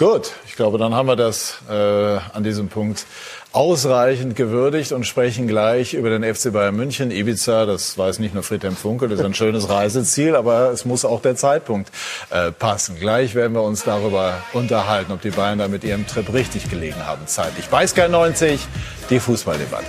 Gut, 0.02 0.32
ich 0.48 0.56
glaube, 0.56 0.78
dann 0.78 0.96
haben 0.96 1.06
wir 1.06 1.14
das 1.14 1.58
äh, 1.70 1.72
an 1.72 2.42
diesem 2.42 2.66
Punkt 2.66 3.06
ausreichend 3.52 4.34
gewürdigt 4.34 4.90
und 4.90 5.06
sprechen 5.06 5.46
gleich 5.46 5.94
über 5.94 6.10
den 6.10 6.24
FC 6.24 6.52
Bayern 6.52 6.74
München. 6.74 7.12
Ibiza, 7.12 7.66
das 7.66 7.96
weiß 7.96 8.18
nicht 8.18 8.34
nur 8.34 8.42
Friedhelm 8.42 8.74
Funkel, 8.74 9.08
das 9.08 9.20
ist 9.20 9.24
ein 9.24 9.34
schönes 9.34 9.68
Reiseziel, 9.68 10.34
aber 10.34 10.72
es 10.72 10.84
muss 10.84 11.04
auch 11.04 11.22
der 11.22 11.36
Zeitpunkt 11.36 11.92
äh, 12.30 12.50
passen. 12.50 12.96
Gleich 12.98 13.36
werden 13.36 13.52
wir 13.52 13.62
uns 13.62 13.84
darüber 13.84 14.42
unterhalten, 14.52 15.12
ob 15.12 15.22
die 15.22 15.30
Bayern 15.30 15.60
da 15.60 15.68
mit 15.68 15.84
ihrem 15.84 16.04
Trip 16.04 16.32
richtig 16.32 16.68
gelegen 16.68 17.06
haben 17.06 17.28
zeitlich. 17.28 17.66
Bei 17.68 17.86
Sky 17.86 18.08
90, 18.08 18.58
die 19.08 19.20
Fußballdebatte. 19.20 19.86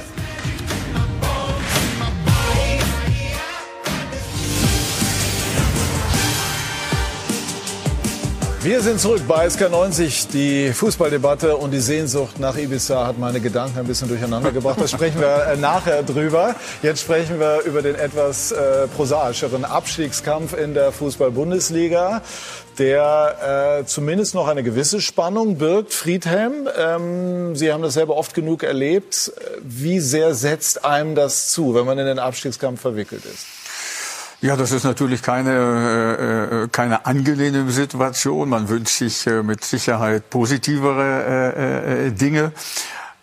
Wir 8.63 8.79
sind 8.79 9.01
zurück 9.01 9.23
bei 9.27 9.45
SK90. 9.45 10.31
Die 10.31 10.71
Fußballdebatte 10.71 11.57
und 11.57 11.71
die 11.71 11.81
Sehnsucht 11.81 12.39
nach 12.39 12.55
Ibiza 12.55 13.05
hat 13.05 13.19
meine 13.19 13.41
Gedanken 13.41 13.77
ein 13.79 13.85
bisschen 13.85 14.07
durcheinander 14.07 14.53
gebracht. 14.53 14.79
Da 14.79 14.87
sprechen 14.87 15.19
wir 15.19 15.47
äh, 15.47 15.57
nachher 15.57 16.01
drüber. 16.01 16.55
Jetzt 16.81 17.01
sprechen 17.01 17.41
wir 17.41 17.63
über 17.65 17.81
den 17.81 17.95
etwas 17.95 18.53
äh, 18.53 18.87
prosaischeren 18.87 19.65
Abstiegskampf 19.65 20.57
in 20.57 20.73
der 20.73 20.93
Fußball-Bundesliga, 20.93 22.21
der 22.77 23.81
äh, 23.81 23.85
zumindest 23.85 24.33
noch 24.33 24.47
eine 24.47 24.63
gewisse 24.63 25.01
Spannung 25.01 25.57
birgt. 25.57 25.93
Friedhelm, 25.93 26.69
ähm, 26.77 27.57
Sie 27.57 27.73
haben 27.73 27.83
das 27.83 27.95
selber 27.95 28.15
oft 28.15 28.33
genug 28.33 28.63
erlebt. 28.63 29.33
Wie 29.61 29.99
sehr 29.99 30.35
setzt 30.35 30.85
einem 30.85 31.15
das 31.15 31.49
zu, 31.49 31.75
wenn 31.75 31.85
man 31.85 31.99
in 31.99 32.05
den 32.05 32.17
Abstiegskampf 32.17 32.79
verwickelt 32.79 33.25
ist? 33.25 33.45
Ja, 34.43 34.57
das 34.57 34.73
ist 34.73 34.83
natürlich 34.83 35.21
keine, 35.21 35.51
äh, 35.53 36.63
äh, 36.63 36.67
keine 36.67 37.05
angenehme 37.05 37.71
Situation. 37.71 38.49
Man 38.49 38.67
wünscht 38.67 38.97
sich 38.97 39.25
äh, 39.25 39.41
mit 39.41 39.63
Sicherheit 39.63 40.29
positivere 40.29 41.53
äh, 41.55 42.07
äh, 42.07 42.11
Dinge. 42.11 42.51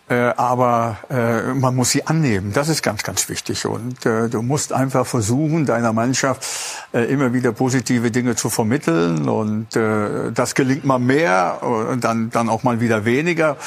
Äh, 0.09 0.15
aber 0.35 0.97
äh, 1.11 1.53
man 1.53 1.75
muss 1.75 1.91
sie 1.91 2.07
annehmen. 2.07 2.53
Das 2.53 2.69
ist 2.69 2.81
ganz, 2.81 3.03
ganz 3.03 3.29
wichtig. 3.29 3.67
Und 3.67 4.03
äh, 4.03 4.29
du 4.29 4.41
musst 4.41 4.73
einfach 4.73 5.05
versuchen, 5.05 5.67
deiner 5.67 5.93
Mannschaft 5.93 6.43
äh, 6.91 7.03
immer 7.03 7.33
wieder 7.33 7.51
positive 7.51 8.09
Dinge 8.09 8.35
zu 8.35 8.49
vermitteln. 8.49 9.29
Und 9.29 9.75
äh, 9.75 10.31
das 10.33 10.55
gelingt 10.55 10.85
mal 10.85 10.97
mehr 10.97 11.61
und 11.61 12.03
dann, 12.03 12.31
dann 12.31 12.49
auch 12.49 12.63
mal 12.63 12.81
wieder 12.81 13.05
weniger. 13.05 13.57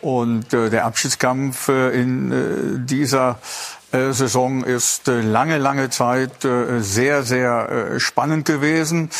Und 0.00 0.54
äh, 0.54 0.70
der 0.70 0.84
Abschiedskampf 0.84 1.70
äh, 1.70 1.90
in 1.90 2.30
äh, 2.30 2.86
dieser 2.86 3.30
äh, 3.30 3.79
Saison 3.92 4.62
ist 4.62 5.08
äh, 5.08 5.20
lange, 5.20 5.58
lange 5.58 5.90
Zeit 5.90 6.44
äh, 6.44 6.80
sehr, 6.80 7.22
sehr 7.22 7.68
äh, 7.94 8.00
spannend 8.00 8.46
gewesen. 8.46 9.10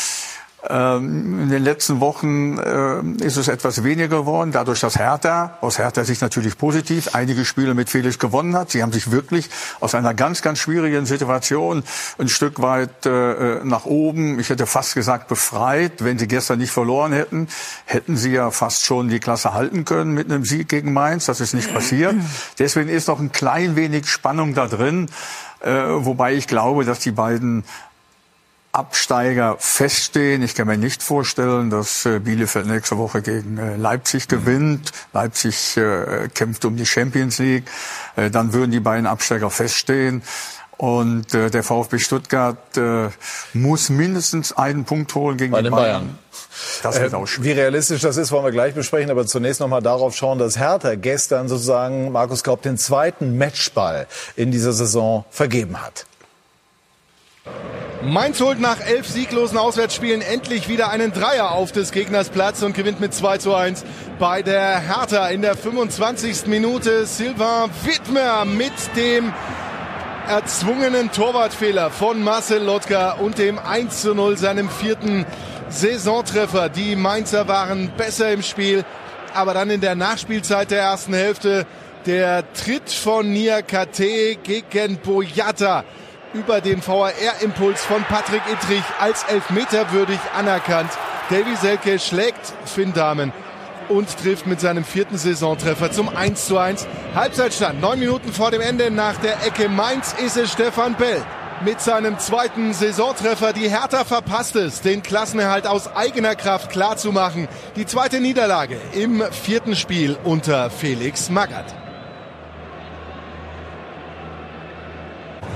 Ähm, 0.69 1.39
in 1.41 1.49
den 1.49 1.63
letzten 1.63 1.99
Wochen 2.01 2.59
äh, 2.59 3.25
ist 3.25 3.37
es 3.37 3.47
etwas 3.47 3.83
weniger 3.83 4.19
geworden, 4.19 4.51
dadurch, 4.51 4.79
dass 4.79 4.97
Hertha, 4.97 5.57
aus 5.59 5.79
Hertha 5.79 6.03
sich 6.03 6.21
natürlich 6.21 6.57
positiv, 6.57 7.15
einige 7.15 7.45
Spiele 7.45 7.73
mit 7.73 7.89
Felix 7.89 8.19
gewonnen 8.19 8.55
hat. 8.55 8.69
Sie 8.69 8.83
haben 8.83 8.91
sich 8.91 9.11
wirklich 9.11 9.49
aus 9.79 9.95
einer 9.95 10.13
ganz, 10.13 10.43
ganz 10.43 10.59
schwierigen 10.59 11.07
Situation 11.07 11.83
ein 12.19 12.27
Stück 12.27 12.61
weit 12.61 13.07
äh, 13.07 13.63
nach 13.63 13.85
oben, 13.85 14.39
ich 14.39 14.49
hätte 14.49 14.67
fast 14.67 14.93
gesagt, 14.93 15.27
befreit. 15.27 16.03
Wenn 16.03 16.19
sie 16.19 16.27
gestern 16.27 16.59
nicht 16.59 16.71
verloren 16.71 17.11
hätten, 17.11 17.47
hätten 17.85 18.15
sie 18.15 18.31
ja 18.31 18.51
fast 18.51 18.85
schon 18.85 19.09
die 19.09 19.19
Klasse 19.19 19.53
halten 19.53 19.83
können 19.83 20.13
mit 20.13 20.31
einem 20.31 20.45
Sieg 20.45 20.69
gegen 20.69 20.93
Mainz. 20.93 21.25
Das 21.25 21.41
ist 21.41 21.53
nicht 21.53 21.73
passiert. 21.73 22.13
Deswegen 22.59 22.89
ist 22.89 23.07
noch 23.07 23.19
ein 23.19 23.31
klein 23.31 23.75
wenig 23.75 24.07
Spannung 24.07 24.53
da 24.53 24.67
drin. 24.67 25.09
Äh, 25.61 25.71
wobei 25.71 26.33
ich 26.33 26.47
glaube, 26.47 26.85
dass 26.85 26.99
die 26.99 27.11
beiden 27.11 27.63
Absteiger 28.73 29.57
feststehen. 29.59 30.43
Ich 30.43 30.55
kann 30.55 30.67
mir 30.67 30.77
nicht 30.77 31.03
vorstellen, 31.03 31.69
dass 31.69 32.05
äh, 32.05 32.19
Bielefeld 32.19 32.67
nächste 32.67 32.97
Woche 32.97 33.21
gegen 33.21 33.57
äh, 33.57 33.75
Leipzig 33.75 34.29
gewinnt. 34.29 34.91
Leipzig 35.11 35.75
äh, 35.75 36.29
kämpft 36.33 36.63
um 36.63 36.77
die 36.77 36.85
Champions 36.85 37.39
League. 37.39 37.65
Dann 38.15 38.53
würden 38.53 38.71
die 38.71 38.79
beiden 38.79 39.07
Absteiger 39.07 39.49
feststehen. 39.49 40.21
Und 40.77 41.33
der 41.33 41.63
VfB 41.63 41.99
Stuttgart 41.99 42.57
muss 43.53 43.89
mindestens 43.89 44.51
einen 44.51 44.83
Punkt 44.83 45.13
holen 45.15 45.37
gegen 45.37 45.51
Bei 45.51 45.61
die 45.61 45.69
Bayern. 45.69 46.07
Bayern. 46.07 46.19
Das 46.83 46.99
wird 46.99 47.13
auch 47.13 47.27
Wie 47.39 47.51
realistisch 47.51 48.01
das 48.01 48.17
ist, 48.17 48.31
wollen 48.31 48.43
wir 48.43 48.51
gleich 48.51 48.73
besprechen. 48.73 49.11
Aber 49.11 49.25
zunächst 49.25 49.61
noch 49.61 49.67
mal 49.67 49.81
darauf 49.81 50.15
schauen, 50.15 50.39
dass 50.39 50.57
Hertha 50.57 50.95
gestern 50.95 51.47
sozusagen, 51.47 52.11
Markus 52.11 52.43
Kaup, 52.43 52.63
den 52.63 52.77
zweiten 52.77 53.37
Matchball 53.37 54.07
in 54.35 54.51
dieser 54.51 54.73
Saison 54.73 55.23
vergeben 55.29 55.81
hat. 55.81 56.05
Mainz 58.03 58.41
holt 58.41 58.59
nach 58.59 58.79
elf 58.79 59.07
sieglosen 59.07 59.59
Auswärtsspielen 59.59 60.21
endlich 60.21 60.67
wieder 60.67 60.89
einen 60.89 61.13
Dreier 61.13 61.51
auf 61.51 61.71
des 61.71 61.91
Gegners 61.91 62.29
Platz 62.29 62.63
und 62.63 62.73
gewinnt 62.73 62.99
mit 62.99 63.13
2 63.13 63.37
zu 63.37 63.53
1 63.53 63.85
bei 64.17 64.41
der 64.41 64.79
Hertha 64.79 65.27
in 65.27 65.43
der 65.43 65.55
25. 65.55 66.47
Minute. 66.47 67.05
Sylvain 67.05 67.69
Wittmer 67.83 68.45
mit 68.45 68.73
dem 68.95 69.31
erzwungenen 70.27 71.11
Torwartfehler 71.11 71.91
von 71.91 72.23
Marcel 72.23 72.63
Lotka 72.63 73.11
und 73.11 73.37
dem 73.37 73.59
1 73.59 74.01
zu 74.01 74.15
0, 74.15 74.35
seinem 74.35 74.69
vierten 74.69 75.27
Saisontreffer. 75.69 76.69
Die 76.69 76.95
Mainzer 76.95 77.47
waren 77.47 77.91
besser 77.97 78.31
im 78.31 78.41
Spiel, 78.41 78.83
aber 79.35 79.53
dann 79.53 79.69
in 79.69 79.81
der 79.81 79.93
Nachspielzeit 79.93 80.71
der 80.71 80.81
ersten 80.81 81.13
Hälfte 81.13 81.67
der 82.07 82.51
Tritt 82.53 82.89
von 82.89 83.31
Niakate 83.31 84.37
gegen 84.41 84.97
Boyata 84.97 85.83
über 86.33 86.61
den 86.61 86.85
VAR-Impuls 86.85 87.83
von 87.83 88.03
Patrick 88.03 88.41
Ittrich 88.51 88.83
als 88.99 89.23
elfmeterwürdig 89.23 90.19
anerkannt. 90.37 90.91
Davy 91.29 91.55
Selke 91.55 91.99
schlägt 91.99 92.53
Finn 92.65 92.93
Dahmen 92.93 93.33
und 93.89 94.17
trifft 94.17 94.47
mit 94.47 94.59
seinem 94.59 94.83
vierten 94.83 95.17
Saisontreffer 95.17 95.91
zum 95.91 96.09
1 96.09 96.45
zu 96.45 96.57
1. 96.57 96.87
Halbzeitstand, 97.15 97.81
neun 97.81 97.99
Minuten 97.99 98.31
vor 98.31 98.51
dem 98.51 98.61
Ende 98.61 98.91
nach 98.91 99.17
der 99.17 99.45
Ecke 99.45 99.69
Mainz 99.69 100.13
ist 100.13 100.37
es 100.37 100.51
Stefan 100.51 100.95
Bell 100.95 101.23
mit 101.63 101.79
seinem 101.79 102.17
zweiten 102.19 102.73
Saisontreffer. 102.73 103.53
Die 103.53 103.69
Hertha 103.69 104.03
verpasst 104.03 104.55
es, 104.55 104.81
den 104.81 105.03
Klassenerhalt 105.03 105.67
aus 105.67 105.95
eigener 105.95 106.35
Kraft 106.35 106.71
klarzumachen. 106.71 107.47
Die 107.75 107.85
zweite 107.85 108.19
Niederlage 108.19 108.77
im 108.93 109.23
vierten 109.31 109.75
Spiel 109.75 110.17
unter 110.23 110.69
Felix 110.69 111.29
Magath. 111.29 111.80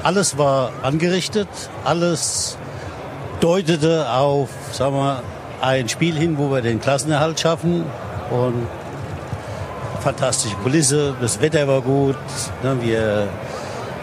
Alles 0.05 0.37
war 0.37 0.69
angerichtet, 0.83 1.47
alles 1.83 2.59
deutete 3.39 4.07
auf, 4.11 4.49
sagen 4.71 4.93
wir, 4.93 5.23
ein 5.61 5.89
Spiel 5.89 6.13
hin, 6.13 6.37
wo 6.37 6.51
wir 6.51 6.61
den 6.61 6.79
Klassenerhalt 6.79 7.39
schaffen. 7.39 7.85
Und 8.29 8.67
fantastische 10.01 10.57
Kulisse, 10.57 11.15
das 11.19 11.41
Wetter 11.41 11.67
war 11.67 11.81
gut, 11.81 12.17
ne, 12.61 12.77
wir 12.81 13.29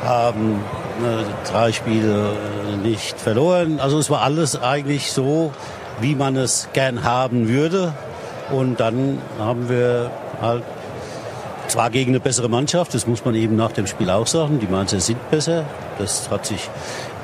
haben 0.04 0.64
ne, 1.00 1.24
drei 1.48 1.70
Spiele 1.70 2.32
nicht 2.82 3.20
verloren, 3.20 3.78
also 3.78 4.00
es 4.00 4.10
war 4.10 4.22
alles 4.22 4.60
eigentlich 4.60 5.12
so, 5.12 5.52
wie 6.00 6.16
man 6.16 6.34
es 6.34 6.68
gern 6.72 7.04
haben 7.04 7.48
würde. 7.48 7.92
Und 8.50 8.80
dann 8.80 9.18
haben 9.38 9.68
wir 9.68 10.10
halt 10.40 10.64
zwar 11.68 11.90
gegen 11.90 12.12
eine 12.12 12.20
bessere 12.20 12.48
Mannschaft, 12.48 12.94
das 12.94 13.06
muss 13.06 13.24
man 13.24 13.34
eben 13.34 13.56
nach 13.56 13.72
dem 13.72 13.86
Spiel 13.86 14.10
auch 14.10 14.26
sagen. 14.26 14.60
Die 14.60 14.66
Mainzer 14.66 15.00
sind 15.00 15.30
besser. 15.30 15.64
Das 15.98 16.30
hat 16.30 16.46
sich 16.46 16.68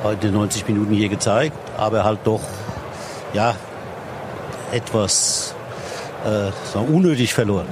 in 0.05 0.21
den 0.21 0.35
90 0.35 0.67
Minuten 0.69 0.95
hier 0.95 1.09
gezeigt. 1.09 1.57
Aber 1.77 2.05
halt 2.05 2.21
doch, 2.25 2.43
ja, 3.33 3.55
etwas 4.73 5.55
äh, 6.25 6.79
unnötig 6.79 7.35
verloren. 7.35 7.67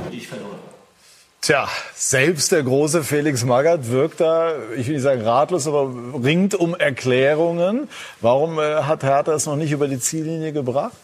Tja, 1.41 1.69
selbst 1.95 2.51
der 2.51 2.65
große 2.65 3.05
Felix 3.05 3.45
Magath 3.45 3.89
wirkt 3.91 4.21
da, 4.21 4.53
ich 4.77 4.89
will 4.89 4.95
nicht 4.95 5.05
sagen 5.05 5.23
ratlos, 5.23 5.69
aber 5.69 5.93
ringt 6.23 6.57
um 6.57 6.75
Erklärungen. 6.75 7.89
Warum 8.21 8.59
äh, 8.59 8.83
hat 8.83 9.05
Hertha 9.05 9.33
es 9.33 9.47
noch 9.47 9.55
nicht 9.55 9.71
über 9.71 9.87
die 9.87 10.01
Ziellinie 10.01 10.53
gebracht? 10.53 10.97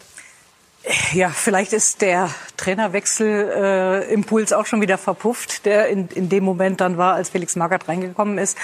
Ja, 1.13 1.29
vielleicht 1.29 1.71
ist 1.71 2.01
der 2.01 2.29
Trainerwechselimpuls 2.57 4.51
äh, 4.51 4.55
auch 4.55 4.65
schon 4.65 4.81
wieder 4.81 4.97
verpufft, 4.97 5.65
der 5.65 5.87
in, 5.87 6.09
in 6.09 6.27
dem 6.27 6.43
Moment 6.43 6.81
dann 6.81 6.97
war, 6.97 7.13
als 7.13 7.29
Felix 7.29 7.55
Magath 7.55 7.87
reingekommen 7.87 8.37
ist. 8.37 8.57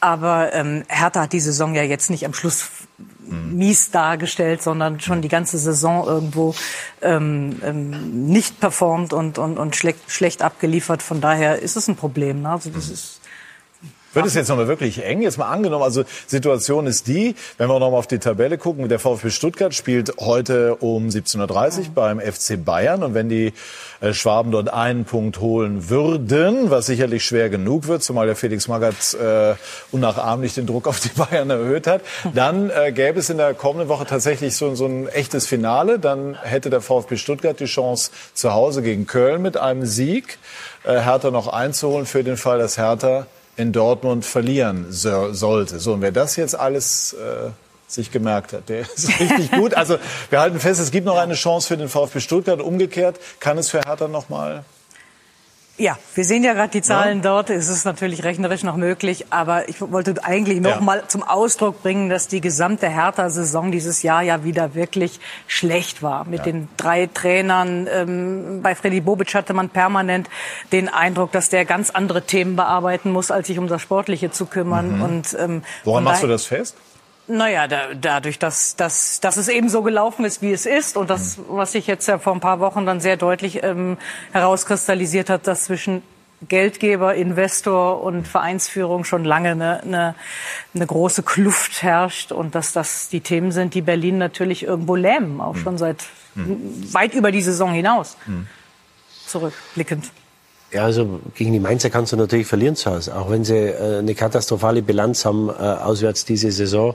Aber 0.00 0.54
ähm, 0.54 0.84
Hertha 0.88 1.20
hat 1.22 1.34
die 1.34 1.40
Saison 1.40 1.74
ja 1.74 1.82
jetzt 1.82 2.08
nicht 2.08 2.24
am 2.24 2.32
Schluss 2.32 2.70
mies 3.26 3.90
dargestellt, 3.90 4.62
sondern 4.62 5.00
schon 5.00 5.20
die 5.20 5.28
ganze 5.28 5.58
Saison 5.58 6.06
irgendwo 6.06 6.54
ähm, 7.02 7.60
ähm, 7.62 8.26
nicht 8.26 8.58
performt 8.58 9.12
und, 9.12 9.38
und, 9.38 9.58
und 9.58 9.76
schlecht, 9.76 10.10
schlecht 10.10 10.40
abgeliefert. 10.40 11.02
Von 11.02 11.20
daher 11.20 11.60
ist 11.60 11.76
es 11.76 11.88
ein 11.88 11.96
Problem. 11.96 12.40
Ne? 12.40 12.50
Also 12.50 12.70
das 12.70 12.88
ist 12.88 13.20
wird 14.16 14.26
es 14.26 14.34
jetzt 14.34 14.48
nochmal 14.48 14.68
wirklich 14.68 15.04
eng? 15.04 15.22
Jetzt 15.22 15.38
mal 15.38 15.50
angenommen, 15.50 15.84
also 15.84 16.04
Situation 16.26 16.86
ist 16.86 17.06
die, 17.06 17.36
wenn 17.58 17.68
wir 17.68 17.78
nochmal 17.78 17.98
auf 17.98 18.06
die 18.06 18.18
Tabelle 18.18 18.58
gucken, 18.58 18.88
der 18.88 18.98
VfB 18.98 19.30
Stuttgart 19.30 19.74
spielt 19.74 20.14
heute 20.18 20.76
um 20.76 21.08
17.30 21.08 21.78
Uhr 21.78 21.84
beim 21.94 22.20
FC 22.20 22.64
Bayern 22.64 23.02
und 23.02 23.14
wenn 23.14 23.28
die 23.28 23.52
äh, 24.00 24.12
Schwaben 24.12 24.50
dort 24.50 24.72
einen 24.72 25.04
Punkt 25.04 25.40
holen 25.40 25.88
würden, 25.88 26.70
was 26.70 26.86
sicherlich 26.86 27.24
schwer 27.24 27.48
genug 27.48 27.86
wird, 27.86 28.02
zumal 28.02 28.26
der 28.26 28.36
Felix 28.36 28.68
Magath 28.68 29.14
äh, 29.14 29.54
unnachahmlich 29.92 30.54
den 30.54 30.66
Druck 30.66 30.88
auf 30.88 31.00
die 31.00 31.08
Bayern 31.08 31.50
erhöht 31.50 31.86
hat, 31.86 32.02
dann 32.34 32.70
äh, 32.70 32.92
gäbe 32.92 33.18
es 33.18 33.30
in 33.30 33.36
der 33.36 33.54
kommenden 33.54 33.88
Woche 33.88 34.06
tatsächlich 34.06 34.56
so, 34.56 34.74
so 34.74 34.86
ein 34.86 35.08
echtes 35.08 35.46
Finale. 35.46 35.98
Dann 35.98 36.36
hätte 36.42 36.70
der 36.70 36.80
VfB 36.80 37.16
Stuttgart 37.16 37.58
die 37.60 37.66
Chance 37.66 38.10
zu 38.34 38.52
Hause 38.52 38.82
gegen 38.82 39.06
Köln 39.06 39.42
mit 39.42 39.56
einem 39.56 39.84
Sieg 39.84 40.38
äh, 40.84 41.00
Hertha 41.00 41.30
noch 41.30 41.48
einzuholen 41.48 42.06
für 42.06 42.24
den 42.24 42.36
Fall, 42.36 42.58
dass 42.58 42.78
Hertha 42.78 43.26
in 43.56 43.72
Dortmund 43.72 44.24
verlieren 44.24 44.86
so, 44.90 45.32
sollte. 45.32 45.78
So, 45.78 45.94
und 45.94 46.02
wer 46.02 46.12
das 46.12 46.36
jetzt 46.36 46.58
alles 46.58 47.14
äh, 47.14 47.50
sich 47.88 48.10
gemerkt 48.10 48.52
hat, 48.52 48.68
der 48.68 48.80
ist 48.96 49.08
richtig 49.20 49.50
gut. 49.52 49.74
Also 49.74 49.98
wir 50.30 50.40
halten 50.40 50.60
fest, 50.60 50.80
es 50.80 50.90
gibt 50.90 51.06
noch 51.06 51.18
eine 51.18 51.34
Chance 51.34 51.68
für 51.68 51.76
den 51.76 51.88
VfB 51.88 52.20
Stuttgart. 52.20 52.60
Umgekehrt 52.60 53.18
kann 53.40 53.58
es 53.58 53.70
für 53.70 53.80
Hertha 53.80 54.08
noch 54.08 54.28
mal 54.28 54.64
ja, 55.78 55.98
wir 56.14 56.24
sehen 56.24 56.42
ja 56.42 56.54
gerade 56.54 56.70
die 56.70 56.80
Zahlen 56.80 57.18
ja. 57.18 57.24
dort. 57.24 57.50
Es 57.50 57.68
ist 57.68 57.84
natürlich 57.84 58.24
rechnerisch 58.24 58.62
noch 58.62 58.76
möglich, 58.76 59.26
aber 59.30 59.68
ich 59.68 59.80
wollte 59.80 60.24
eigentlich 60.24 60.60
noch 60.60 60.76
ja. 60.76 60.80
mal 60.80 61.06
zum 61.08 61.22
Ausdruck 61.22 61.82
bringen, 61.82 62.08
dass 62.08 62.28
die 62.28 62.40
gesamte 62.40 62.88
Hertha-Saison 62.88 63.72
dieses 63.72 64.02
Jahr 64.02 64.22
ja 64.22 64.42
wieder 64.42 64.74
wirklich 64.74 65.20
schlecht 65.46 66.02
war. 66.02 66.24
Mit 66.24 66.40
ja. 66.40 66.44
den 66.44 66.68
drei 66.78 67.08
Trainern. 67.12 67.88
Ähm, 67.92 68.60
bei 68.62 68.74
Freddy 68.74 69.00
Bobic 69.00 69.34
hatte 69.34 69.52
man 69.52 69.68
permanent 69.68 70.30
den 70.72 70.88
Eindruck, 70.88 71.32
dass 71.32 71.50
der 71.50 71.66
ganz 71.66 71.90
andere 71.90 72.22
Themen 72.22 72.56
bearbeiten 72.56 73.10
muss, 73.10 73.30
als 73.30 73.46
sich 73.48 73.58
um 73.58 73.68
das 73.68 73.82
Sportliche 73.82 74.30
zu 74.30 74.46
kümmern. 74.46 74.96
Mhm. 74.96 75.02
Und 75.02 75.36
ähm, 75.38 75.62
woran 75.84 76.04
machst 76.04 76.22
du 76.22 76.26
das 76.26 76.46
fest? 76.46 76.76
Naja, 77.28 77.66
da, 77.66 77.94
dadurch, 78.00 78.38
dass, 78.38 78.76
dass, 78.76 79.18
dass 79.20 79.36
es 79.36 79.48
eben 79.48 79.68
so 79.68 79.82
gelaufen 79.82 80.24
ist, 80.24 80.42
wie 80.42 80.52
es 80.52 80.64
ist 80.64 80.96
und 80.96 81.10
das, 81.10 81.38
was 81.48 81.72
sich 81.72 81.88
jetzt 81.88 82.06
ja 82.06 82.18
vor 82.18 82.32
ein 82.32 82.40
paar 82.40 82.60
Wochen 82.60 82.86
dann 82.86 83.00
sehr 83.00 83.16
deutlich 83.16 83.64
ähm, 83.64 83.98
herauskristallisiert 84.32 85.28
hat, 85.28 85.48
dass 85.48 85.64
zwischen 85.64 86.02
Geldgeber, 86.48 87.14
Investor 87.14 88.02
und 88.02 88.28
Vereinsführung 88.28 89.04
schon 89.04 89.24
lange 89.24 89.50
eine, 89.50 89.82
eine, 89.82 90.14
eine 90.74 90.86
große 90.86 91.22
Kluft 91.22 91.82
herrscht 91.82 92.30
und 92.30 92.54
dass 92.54 92.72
das 92.72 93.08
die 93.08 93.20
Themen 93.20 93.50
sind, 93.50 93.74
die 93.74 93.80
Berlin 93.80 94.18
natürlich 94.18 94.62
irgendwo 94.62 94.94
lähmen, 94.94 95.40
auch 95.40 95.54
mhm. 95.54 95.58
schon 95.58 95.78
seit 95.78 96.04
mhm. 96.34 96.92
weit 96.92 97.14
über 97.14 97.32
die 97.32 97.42
Saison 97.42 97.72
hinaus. 97.72 98.16
Mhm. 98.26 98.46
Zurückblickend. 99.26 100.12
Ja, 100.72 100.84
also 100.84 101.20
gegen 101.34 101.52
die 101.52 101.60
Mainzer 101.60 101.90
kannst 101.90 102.12
du 102.12 102.16
natürlich 102.16 102.46
verlieren 102.46 102.76
zu 102.76 102.90
Hause, 102.90 103.16
auch 103.16 103.30
wenn 103.30 103.44
sie 103.44 103.54
äh, 103.54 103.98
eine 103.98 104.14
katastrophale 104.14 104.82
Bilanz 104.82 105.24
haben 105.24 105.48
äh, 105.48 105.52
auswärts 105.52 106.24
diese 106.24 106.52
Saison. 106.52 106.94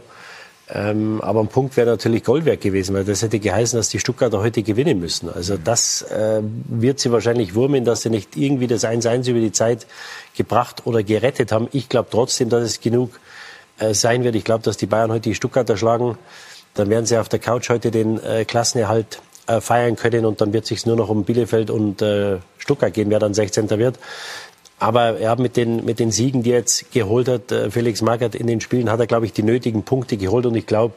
Ähm, 0.74 1.20
aber 1.22 1.42
ein 1.42 1.48
Punkt 1.48 1.76
wäre 1.76 1.90
natürlich 1.90 2.24
Gold 2.24 2.46
wert 2.46 2.62
gewesen, 2.62 2.96
weil 2.96 3.04
das 3.04 3.22
hätte 3.22 3.40
geheißen, 3.40 3.78
dass 3.78 3.90
die 3.90 4.00
Stuttgarter 4.00 4.40
heute 4.40 4.64
gewinnen 4.64 5.00
müssen. 5.00 5.30
Also 5.30 5.58
das 5.58 6.04
äh, 6.04 6.42
wird 6.42 7.00
sie 7.00 7.12
wahrscheinlich 7.12 7.56
wurmen, 7.56 7.84
dass 7.84 8.04
sie 8.04 8.10
nicht 8.10 8.38
irgendwie 8.38 8.68
das 8.68 8.86
1-1 8.86 9.30
über 9.30 9.40
die 9.40 9.52
Zeit 9.52 9.86
gebracht 10.36 10.86
oder 10.86 11.04
gerettet 11.04 11.52
haben. 11.52 11.68
Ich 11.74 11.90
glaube 11.90 12.08
trotzdem, 12.10 12.48
dass 12.48 12.64
es 12.64 12.80
genug 12.80 13.20
äh, 13.80 13.94
sein 13.94 14.24
wird. 14.24 14.36
Ich 14.36 14.46
glaube, 14.46 14.64
dass 14.64 14.78
die 14.78 14.86
Bayern 14.86 15.12
heute 15.12 15.30
die 15.30 15.36
Stuttgarter 15.36 15.76
schlagen. 15.76 16.18
Dann 16.74 16.90
werden 16.90 17.06
sie 17.06 17.18
auf 17.18 17.28
der 17.28 17.40
Couch 17.40 17.70
heute 17.70 17.92
den 17.92 18.24
äh, 18.24 18.46
Klassenerhalt 18.46 19.22
äh, 19.48 19.60
feiern 19.60 19.98
können 19.98 20.24
und 20.26 20.40
dann 20.40 20.54
wird 20.54 20.66
sich 20.66 20.86
nur 20.86 20.96
noch 20.96 21.10
um 21.10 21.26
Bielefeld 21.26 21.70
und 21.70 22.02
äh, 22.02 22.38
Stuttgart 22.58 22.94
gehen, 22.94 23.10
wer 23.10 23.20
dann 23.20 23.34
16. 23.34 23.70
wird. 23.72 24.00
Aber 24.82 25.20
er 25.20 25.30
hat 25.30 25.38
mit 25.38 25.58
den, 25.58 25.86
mit 25.86 26.00
den 26.00 26.10
Siegen, 26.10 26.42
die 26.42 26.50
er 26.50 26.58
jetzt 26.58 26.92
geholt 26.92 27.28
hat, 27.28 27.52
äh, 27.52 27.70
Felix 27.70 28.02
Magath 28.02 28.34
in 28.34 28.48
den 28.48 28.62
Spielen, 28.62 28.90
hat 28.90 29.00
er, 29.00 29.06
glaube 29.06 29.28
ich, 29.28 29.32
die 29.32 29.44
nötigen 29.44 29.84
Punkte 29.84 30.18
geholt. 30.18 30.48
Und 30.48 30.56
ich 30.56 30.66
glaube, 30.66 30.96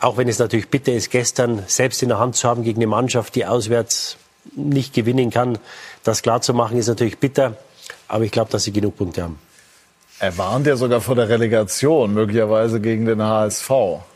auch 0.00 0.16
wenn 0.16 0.28
es 0.28 0.38
natürlich 0.38 0.70
bitter 0.70 0.94
ist, 0.94 1.10
gestern 1.10 1.62
selbst 1.66 2.02
in 2.02 2.08
der 2.08 2.18
Hand 2.18 2.36
zu 2.36 2.48
haben 2.48 2.62
gegen 2.62 2.78
eine 2.78 2.86
Mannschaft, 2.86 3.34
die 3.34 3.44
auswärts 3.44 4.16
nicht 4.56 4.94
gewinnen 4.94 5.28
kann, 5.28 5.58
das 6.04 6.22
klar 6.22 6.40
zu 6.40 6.54
machen, 6.54 6.78
ist 6.78 6.88
natürlich 6.88 7.18
bitter. 7.18 7.58
Aber 8.08 8.24
ich 8.24 8.32
glaube, 8.32 8.50
dass 8.50 8.64
sie 8.64 8.72
genug 8.72 8.96
Punkte 8.96 9.24
haben. 9.24 9.38
Er 10.18 10.38
warnt 10.38 10.66
ja 10.66 10.76
sogar 10.76 11.02
vor 11.02 11.14
der 11.14 11.28
Relegation, 11.28 12.14
möglicherweise 12.14 12.80
gegen 12.80 13.04
den 13.04 13.22
HSV. 13.22 13.70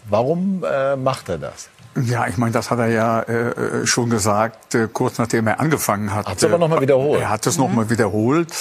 Warum 0.09 0.65
äh, 0.65 0.97
macht 0.97 1.29
er 1.29 1.37
das? 1.37 1.69
Ja, 2.05 2.27
ich 2.27 2.37
meine, 2.37 2.53
das 2.53 2.71
hat 2.71 2.79
er 2.79 2.89
ja 2.89 3.23
äh, 3.23 3.87
schon 3.87 4.11
gesagt, 4.11 4.75
äh, 4.75 4.89
kurz 4.93 5.19
nachdem 5.19 5.47
er 5.47 5.61
angefangen 5.61 6.15
hat. 6.15 6.27
Hat 6.27 6.39
es 6.39 6.45
aber 6.45 6.59
nochmal 6.59 6.81
wiederholt. 6.81 7.21
Er 7.21 7.31
hat 7.31 7.47
es 7.47 7.57
mhm. 7.57 7.65
nochmal 7.65 7.91
wiederholt. 7.91 8.53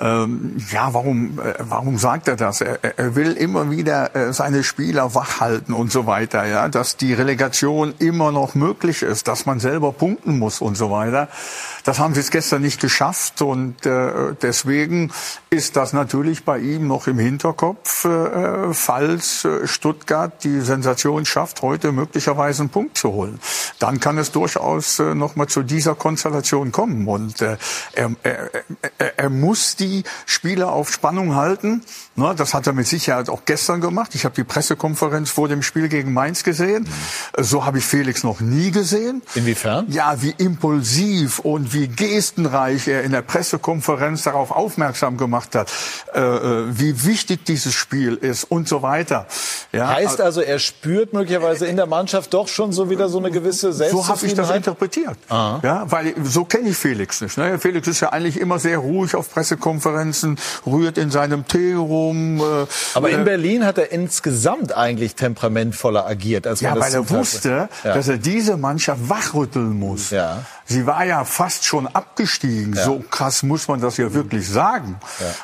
Ähm, 0.00 0.56
ja, 0.72 0.92
warum, 0.92 1.38
äh, 1.38 1.54
warum 1.58 1.98
sagt 1.98 2.26
er 2.26 2.36
das? 2.36 2.60
Er, 2.60 2.78
er 2.82 3.14
will 3.14 3.32
immer 3.32 3.70
wieder 3.70 4.16
äh, 4.16 4.32
seine 4.32 4.64
Spieler 4.64 5.14
wachhalten 5.14 5.74
und 5.74 5.92
so 5.92 6.06
weiter, 6.06 6.44
ja, 6.46 6.68
dass 6.68 6.96
die 6.96 7.12
Relegation 7.14 7.94
immer 7.98 8.32
noch 8.32 8.54
möglich 8.54 9.02
ist, 9.02 9.28
dass 9.28 9.46
man 9.46 9.60
selber 9.60 9.92
punkten 9.92 10.38
muss 10.38 10.60
und 10.60 10.76
so 10.76 10.90
weiter. 10.90 11.28
Das 11.84 11.98
haben 11.98 12.14
sie 12.14 12.20
es 12.20 12.30
gestern 12.30 12.62
nicht 12.62 12.80
geschafft 12.80 13.42
und 13.42 13.86
äh, 13.86 14.34
deswegen 14.40 15.12
ist 15.50 15.76
das 15.76 15.92
natürlich 15.92 16.44
bei 16.44 16.58
ihm 16.58 16.86
noch 16.86 17.06
im 17.06 17.18
Hinterkopf, 17.18 18.04
äh, 18.04 18.72
falls 18.72 19.44
äh, 19.44 19.66
Stuttgart 19.66 20.44
die 20.44 20.60
Sensation 20.60 21.24
schafft, 21.26 21.62
heute 21.62 21.92
möglicherweise 21.92 22.62
einen 22.62 22.70
Punkt 22.72 22.98
zu 22.98 23.12
holen. 23.12 23.38
Dann 23.78 24.00
kann 24.00 24.18
es 24.18 24.32
durchaus 24.32 24.98
äh, 24.98 25.14
noch 25.14 25.36
mal 25.36 25.46
zu 25.46 25.62
dieser 25.62 25.94
Konstellation 25.94 26.72
kommen 26.72 27.06
und 27.06 27.40
äh, 27.40 27.56
er, 27.92 28.10
er, 28.24 28.50
er, 28.98 29.18
er 29.18 29.30
muss 29.30 29.76
die 29.76 30.02
Spieler 30.26 30.72
auf 30.72 30.90
Spannung 30.90 31.36
halten. 31.36 31.84
Ne, 32.14 32.34
das 32.36 32.52
hat 32.52 32.66
er 32.66 32.72
mit 32.72 32.86
Sicherheit 32.86 33.28
auch 33.30 33.44
gestern 33.46 33.80
gemacht. 33.80 34.14
Ich 34.14 34.24
habe 34.24 34.34
die 34.34 34.44
Pressekonferenz 34.44 35.30
vor 35.30 35.48
dem 35.48 35.62
Spiel 35.62 35.88
gegen 35.88 36.12
Mainz 36.12 36.42
gesehen. 36.44 36.82
Mhm. 36.82 37.42
So 37.42 37.64
habe 37.64 37.78
ich 37.78 37.84
Felix 37.84 38.22
noch 38.22 38.40
nie 38.40 38.70
gesehen. 38.70 39.22
Inwiefern? 39.34 39.86
Ja, 39.88 40.20
wie 40.22 40.34
impulsiv 40.36 41.38
und 41.38 41.72
wie 41.72 41.88
gestenreich 41.88 42.88
er 42.88 43.02
in 43.02 43.12
der 43.12 43.22
Pressekonferenz 43.22 44.22
darauf 44.22 44.50
aufmerksam 44.50 45.16
gemacht 45.16 45.54
hat, 45.54 45.70
äh, 46.14 46.20
äh, 46.20 46.78
wie 46.78 47.04
wichtig 47.04 47.44
dieses 47.44 47.74
Spiel 47.74 48.14
ist 48.14 48.44
und 48.44 48.68
so 48.68 48.82
weiter. 48.82 49.26
Ja, 49.72 49.88
heißt 49.88 50.20
also, 50.20 50.40
er 50.40 50.58
spürt 50.58 51.12
möglicherweise 51.12 51.66
in 51.66 51.76
der 51.76 51.86
Mannschaft 51.86 52.34
doch 52.34 52.48
schon 52.48 52.61
so 52.70 52.90
wieder 52.90 53.08
so 53.08 53.18
eine 53.18 53.32
gewisse 53.32 53.72
Selbstzufriedenheit? 53.72 54.06
So 54.06 54.08
habe 54.08 54.26
ich 54.26 54.34
das 54.34 54.56
interpretiert. 54.56 55.16
Aha. 55.28 55.60
Ja, 55.64 55.90
weil 55.90 56.14
so 56.22 56.44
kenne 56.44 56.68
ich 56.68 56.76
Felix 56.76 57.20
nicht. 57.20 57.36
Ne? 57.36 57.58
Felix 57.58 57.88
ist 57.88 58.00
ja 58.00 58.10
eigentlich 58.10 58.38
immer 58.38 58.60
sehr 58.60 58.78
ruhig 58.78 59.16
auf 59.16 59.32
Pressekonferenzen, 59.32 60.38
rührt 60.66 60.98
in 60.98 61.10
seinem 61.10 61.48
Tee 61.48 61.74
rum. 61.74 62.40
Äh, 62.40 62.66
Aber 62.94 63.10
in 63.10 63.22
äh, 63.22 63.24
Berlin 63.24 63.64
hat 63.66 63.78
er 63.78 63.90
insgesamt 63.90 64.76
eigentlich 64.76 65.14
temperamentvoller 65.16 66.06
agiert, 66.06 66.46
als 66.46 66.62
man 66.62 66.74
ja, 66.74 66.74
das 66.76 66.84
weil 66.84 66.94
er 66.94 67.10
wusste, 67.10 67.68
ja. 67.82 67.94
dass 67.94 68.06
er 68.08 68.18
diese 68.18 68.56
Mannschaft 68.56 69.08
wachrütteln 69.08 69.78
muss. 69.78 70.10
Ja. 70.10 70.44
Sie 70.64 70.86
war 70.86 71.04
ja 71.04 71.24
fast 71.24 71.64
schon 71.64 71.86
abgestiegen. 71.86 72.74
Ja. 72.74 72.84
So 72.84 73.04
krass 73.10 73.42
muss 73.42 73.68
man 73.68 73.80
das 73.80 73.96
ja 73.96 74.12
wirklich 74.12 74.48
sagen. 74.48 74.98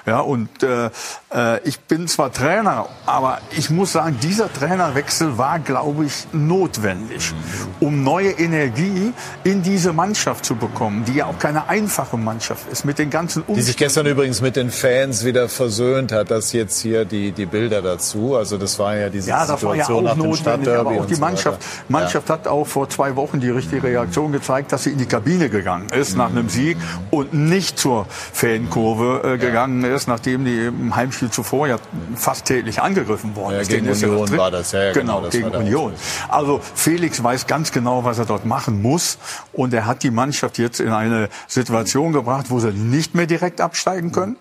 Ja, 0.07 0.12
ja 0.12 0.21
und 0.21 0.62
äh, 0.62 0.91
äh, 1.35 1.61
ich 1.69 1.81
bin 1.81 2.09
zwar 2.09 2.33
Trainer, 2.33 2.89
aber 3.07 3.41
ich 3.51 3.71
muss 3.71 3.93
sagen, 3.93 4.19
dieser 4.23 4.53
Trainerwechsel 4.53 5.37
war, 5.39 5.59
glaube 5.59 6.07
ich, 6.07 6.27
notwendig, 6.33 7.33
um 7.81 8.03
neue 8.03 8.31
Energie 8.31 9.12
in 9.45 9.62
diese 9.62 9.93
Mannschaft 9.93 10.45
zu 10.45 10.57
bekommen, 10.57 11.05
die 11.05 11.14
ja 11.14 11.27
auch 11.27 11.39
keine 11.39 11.69
einfache 11.69 12.16
Mannschaft 12.16 12.71
ist, 12.71 12.85
mit 12.85 12.99
den 12.99 13.11
ganzen 13.11 13.41
Umständen. 13.41 13.61
Die 13.61 13.66
sich 13.66 13.77
gestern 13.77 14.07
übrigens 14.07 14.41
mit 14.41 14.57
den 14.57 14.71
Fans 14.71 15.25
wieder 15.25 15.49
versöhnt 15.49 16.12
hat, 16.12 16.31
das 16.31 16.53
jetzt 16.53 16.81
hier 16.81 17.05
die, 17.05 17.33
die 17.33 17.47
Bilder 17.47 17.83
dazu. 17.83 18.37
Also 18.37 18.57
das 18.57 18.79
war 18.79 18.97
ja 18.97 19.09
diese 19.09 19.31
ja, 19.31 19.47
das 19.47 19.61
Situation 19.61 20.05
war 20.05 20.05
ja 20.05 20.12
auch 20.12 20.16
notwendig, 20.16 20.75
aber 20.75 20.91
auch 20.91 21.07
die 21.07 21.16
Mannschaft, 21.16 21.62
so 21.62 21.69
Mannschaft 21.89 22.31
hat 22.31 22.47
auch 22.47 22.64
vor 22.64 22.89
zwei 22.89 23.16
Wochen 23.16 23.41
die 23.41 23.51
richtige 23.51 23.83
Reaktion 23.83 24.33
gezeigt, 24.33 24.73
dass 24.73 24.85
sie 24.85 24.93
in 24.93 24.99
die 24.99 25.07
Kabine 25.19 25.51
gegangen 25.51 25.89
ist 25.89 26.12
mhm. 26.12 26.19
nach 26.19 26.31
einem 26.31 26.49
Sieg 26.49 26.77
und 27.11 27.35
nicht 27.35 27.77
zur 27.77 28.07
Fankurve 28.09 29.35
äh, 29.35 29.39
gegangen 29.39 29.83
ist, 29.83 30.07
nachdem 30.07 30.45
die 30.45 30.66
im 30.66 30.95
Heimspiel 30.95 31.29
zuvor 31.29 31.66
ja 31.66 31.79
fast 32.14 32.45
täglich 32.45 32.81
angegriffen 32.81 33.35
worden 33.35 33.55
ja, 33.55 33.61
ist. 33.62 33.69
Gegen 33.69 33.91
Union 33.91 34.37
war 34.37 34.53
das, 34.53 34.71
ja, 34.71 34.85
ja 34.85 34.93
genau, 34.93 35.23
genau 35.23 35.31
gegen 35.31 35.51
Union. 35.51 35.93
Also 36.29 36.61
Felix 36.62 37.21
weiß 37.21 37.49
ganz 37.49 37.73
genau, 37.73 38.05
was 38.05 38.21
er 38.21 38.27
dort 38.27 38.47
machen 38.47 38.81
muss 38.81 39.19
und 39.53 39.75
er 39.75 39.87
hat 39.87 40.05
die 40.05 40.12
Mannschaft 40.12 40.57
jetzt 40.57 40.79
in 40.79 40.93
eine 40.93 41.31
Situation 41.49 42.12
gebracht, 42.12 42.47
wo 42.51 42.61
sie 42.61 42.71
nicht 42.71 43.16
mehr 43.16 43.27
direkt 43.27 43.61
absteigen 43.61 44.12
können. 44.12 44.37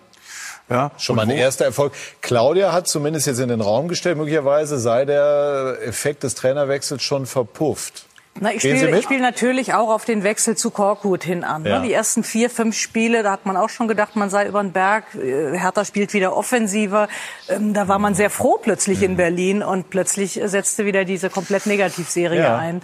Ja, 0.70 0.92
Schon 0.96 1.16
mal 1.16 1.22
ein 1.22 1.30
erster 1.30 1.64
Erfolg. 1.64 1.92
Claudia 2.20 2.72
hat 2.72 2.86
zumindest 2.86 3.26
jetzt 3.26 3.40
in 3.40 3.48
den 3.48 3.62
Raum 3.62 3.88
gestellt, 3.88 4.16
möglicherweise 4.16 4.78
sei 4.78 5.06
der 5.06 5.78
Effekt 5.82 6.22
des 6.22 6.36
Trainerwechsels 6.36 7.02
schon 7.02 7.26
verpufft. 7.26 8.04
Na, 8.40 8.52
ich 8.52 8.60
spiele 8.60 9.02
spiel 9.02 9.20
natürlich 9.20 9.74
auch 9.74 9.90
auf 9.90 10.04
den 10.04 10.22
Wechsel 10.22 10.56
zu 10.56 10.70
Korkut 10.70 11.24
hin 11.24 11.44
an. 11.44 11.62
Ne? 11.62 11.70
Ja. 11.70 11.80
Die 11.80 11.92
ersten 11.92 12.22
vier, 12.22 12.50
fünf 12.50 12.76
Spiele, 12.76 13.22
da 13.22 13.32
hat 13.32 13.46
man 13.46 13.56
auch 13.56 13.68
schon 13.68 13.88
gedacht, 13.88 14.16
man 14.16 14.30
sei 14.30 14.46
über 14.46 14.62
den 14.62 14.72
Berg. 14.72 15.04
Äh, 15.14 15.58
Hertha 15.58 15.84
spielt 15.84 16.12
wieder 16.14 16.36
offensiver. 16.36 17.08
Ähm, 17.48 17.74
da 17.74 17.88
war 17.88 17.98
man 17.98 18.14
sehr 18.14 18.30
froh 18.30 18.58
plötzlich 18.62 19.02
in 19.02 19.12
mhm. 19.12 19.16
Berlin 19.16 19.62
und 19.62 19.90
plötzlich 19.90 20.40
setzte 20.44 20.84
wieder 20.84 21.04
diese 21.04 21.30
komplett 21.30 21.66
Negativserie 21.66 22.40
ja. 22.40 22.56
ein. 22.56 22.82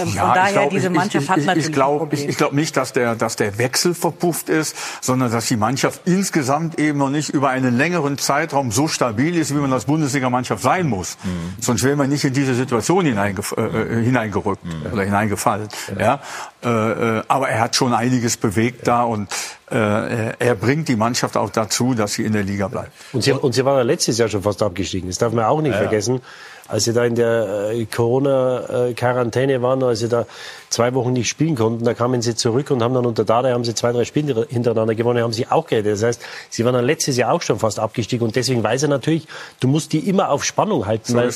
Ähm, 0.00 0.12
ja, 0.14 0.24
von 0.24 0.34
daher, 0.34 0.52
glaub, 0.52 0.70
diese 0.70 0.90
Mannschaft 0.90 1.24
ich, 1.24 1.30
hat 1.30 1.38
ich, 1.38 1.46
natürlich 1.46 1.68
ich 1.68 1.74
glaub, 1.74 2.12
ich, 2.12 2.28
ich 2.28 2.36
glaube 2.36 2.56
nicht, 2.56 2.76
dass 2.76 2.92
der, 2.92 3.14
dass 3.14 3.36
der 3.36 3.58
Wechsel 3.58 3.94
verpufft 3.94 4.48
ist, 4.48 4.76
sondern 5.00 5.30
dass 5.30 5.46
die 5.46 5.56
Mannschaft 5.56 6.02
insgesamt 6.04 6.78
eben 6.78 6.98
noch 6.98 7.10
nicht 7.10 7.30
über 7.30 7.50
einen 7.50 7.76
längeren 7.76 8.18
Zeitraum 8.18 8.72
so 8.72 8.88
stabil 8.88 9.36
ist, 9.36 9.54
wie 9.54 9.58
man 9.58 9.72
als 9.72 9.84
Bundesligamannschaft 9.84 10.62
sein 10.62 10.88
muss. 10.88 11.16
Mhm. 11.22 11.62
Sonst 11.62 11.84
wäre 11.84 11.96
man 11.96 12.08
nicht 12.08 12.24
in 12.24 12.32
diese 12.32 12.54
Situation 12.54 13.06
äh, 13.06 13.10
äh 13.10 14.02
hineingerückt. 14.02 14.64
Mhm 14.64 14.95
oder 14.96 15.04
hineingefallen. 15.04 15.68
Ja. 15.98 16.20
ja. 16.62 17.18
Äh, 17.18 17.22
aber 17.28 17.48
er 17.48 17.60
hat 17.60 17.76
schon 17.76 17.94
einiges 17.94 18.36
bewegt 18.36 18.88
da 18.88 19.02
und 19.02 19.28
äh, 19.70 20.32
er 20.38 20.54
bringt 20.54 20.88
die 20.88 20.96
Mannschaft 20.96 21.36
auch 21.36 21.50
dazu, 21.50 21.94
dass 21.94 22.14
sie 22.14 22.24
in 22.24 22.32
der 22.32 22.42
Liga 22.42 22.68
bleibt. 22.68 22.92
Und 23.12 23.22
sie, 23.22 23.32
und 23.32 23.52
sie 23.52 23.64
waren 23.64 23.76
ja 23.76 23.82
letztes 23.82 24.18
Jahr 24.18 24.28
schon 24.28 24.42
fast 24.42 24.62
abgestiegen. 24.62 25.08
Das 25.08 25.18
darf 25.18 25.32
man 25.32 25.44
auch 25.44 25.60
nicht 25.60 25.72
ja, 25.72 25.78
vergessen 25.78 26.20
als 26.68 26.84
sie 26.84 26.92
da 26.92 27.04
in 27.04 27.14
der 27.14 27.70
äh, 27.72 27.84
Corona-Quarantäne 27.86 29.62
waren, 29.62 29.82
als 29.82 30.00
sie 30.00 30.08
da 30.08 30.26
zwei 30.68 30.94
Wochen 30.94 31.12
nicht 31.12 31.28
spielen 31.28 31.54
konnten, 31.54 31.84
da 31.84 31.94
kamen 31.94 32.22
sie 32.22 32.34
zurück 32.34 32.70
und 32.70 32.82
haben 32.82 32.94
dann 32.94 33.06
unter 33.06 33.24
Dada 33.24 33.50
haben 33.50 33.64
sie 33.64 33.74
zwei, 33.74 33.92
drei 33.92 34.04
Spiele 34.04 34.46
hintereinander 34.48 34.94
gewonnen, 34.94 35.22
haben 35.22 35.32
sie 35.32 35.46
auch 35.46 35.66
gerettet. 35.66 35.92
Das 35.92 36.02
heißt, 36.02 36.22
sie 36.50 36.64
waren 36.64 36.74
dann 36.74 36.84
letztes 36.84 37.16
Jahr 37.16 37.32
auch 37.32 37.42
schon 37.42 37.58
fast 37.58 37.78
abgestiegen 37.78 38.26
und 38.26 38.36
deswegen 38.36 38.62
weiß 38.62 38.84
er 38.84 38.88
natürlich, 38.88 39.26
du 39.60 39.68
musst 39.68 39.92
die 39.92 40.00
immer 40.08 40.30
auf 40.30 40.44
Spannung 40.44 40.86
halten, 40.86 41.12
so 41.12 41.16
weil 41.16 41.28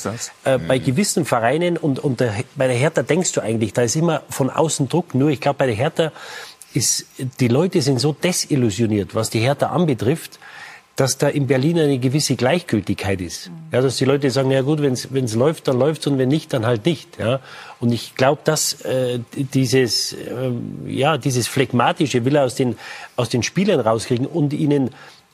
äh, 0.45 0.59
bei 0.59 0.79
mhm. 0.79 0.85
gewissen 0.85 1.25
Vereinen 1.25 1.77
und, 1.77 1.99
und 1.99 2.21
der, 2.21 2.35
bei 2.57 2.67
der 2.67 2.77
Hertha 2.77 3.03
denkst 3.03 3.33
du 3.33 3.41
eigentlich, 3.41 3.73
da 3.73 3.83
ist 3.83 3.97
immer 3.97 4.23
von 4.29 4.51
außen 4.51 4.89
Druck. 4.89 5.15
Nur 5.15 5.31
ich 5.31 5.41
glaube, 5.41 5.59
bei 5.59 5.67
der 5.67 5.77
Hertha 5.77 6.13
ist, 6.75 7.07
die 7.41 7.49
Leute 7.49 7.83
sind 7.83 8.01
so 8.01 8.13
desillusioniert, 8.13 9.15
was 9.15 9.31
die 9.31 9.41
Hertha 9.41 9.69
anbetrifft, 9.69 10.39
dass 11.01 11.17
da 11.17 11.29
in 11.29 11.47
Berlin 11.47 11.79
eine 11.79 11.99
gewisse 11.99 12.37
Gleichgültigkeit 12.37 13.23
ist. 13.23 13.51
Ja, 13.73 13.81
dass 13.81 13.97
die 13.97 14.05
Leute 14.05 14.31
sagen, 14.31 14.51
ja 14.51 14.61
gut, 14.61 14.83
wenn 14.83 14.93
es 14.93 15.35
läuft, 15.35 15.67
dann 15.67 15.79
läuft's 15.79 16.07
und 16.07 16.19
wenn 16.19 16.29
nicht, 16.29 16.53
dann 16.53 16.67
halt 16.67 16.85
nicht. 16.85 17.19
Ja. 17.19 17.41
Und 17.81 17.91
ich 17.91 18.17
glaube, 18.17 18.43
dass 18.45 18.83
äh, 18.83 19.21
dieses, 19.35 20.13
äh, 20.13 20.51
ja, 20.87 21.17
dieses 21.17 21.49
Phlegmatische 21.49 22.27
will 22.27 22.37
er 22.37 22.45
aus 22.45 22.55
den, 22.55 22.77
aus 23.17 23.31
den 23.31 23.43
Spielern 23.43 23.81
rauskriegen 23.81 24.27
und 24.27 24.53
ihnen 24.53 24.91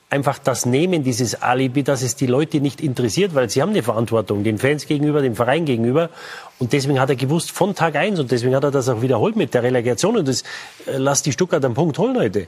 einfach 0.09 0.39
das 0.39 0.67
nehmen, 0.67 1.03
dieses 1.03 1.43
Alibi, 1.43 1.83
dass 1.83 2.03
es 2.03 2.15
die 2.15 2.29
Leute 2.29 2.61
nicht 2.61 2.81
interessiert, 2.81 3.35
weil 3.35 3.51
sie 3.51 3.61
haben 3.61 3.71
eine 3.71 3.83
Verantwortung, 3.83 4.45
den 4.45 4.59
Fans 4.59 4.87
gegenüber, 4.87 5.21
dem 5.21 5.35
Verein 5.35 5.65
gegenüber. 5.65 6.11
Und 6.61 6.75
deswegen 6.75 7.01
hat 7.01 7.11
er 7.11 7.17
gewusst, 7.17 7.51
von 7.51 7.75
Tag 7.75 7.97
eins, 7.97 8.21
und 8.21 8.31
deswegen 8.31 8.55
hat 8.55 8.63
er 8.63 8.71
das 8.71 8.89
auch 8.89 9.03
wiederholt 9.03 9.35
mit 9.35 9.53
der 9.53 9.65
Relegation. 9.65 10.17
Und 10.17 10.29
das 10.29 10.43
äh, 10.87 10.97
lasst 10.97 11.27
die 11.27 11.33
Stuttgart 11.33 11.65
einen 11.65 11.75
Punkt 11.75 11.99
holen 11.99 12.17
heute. 12.17 12.47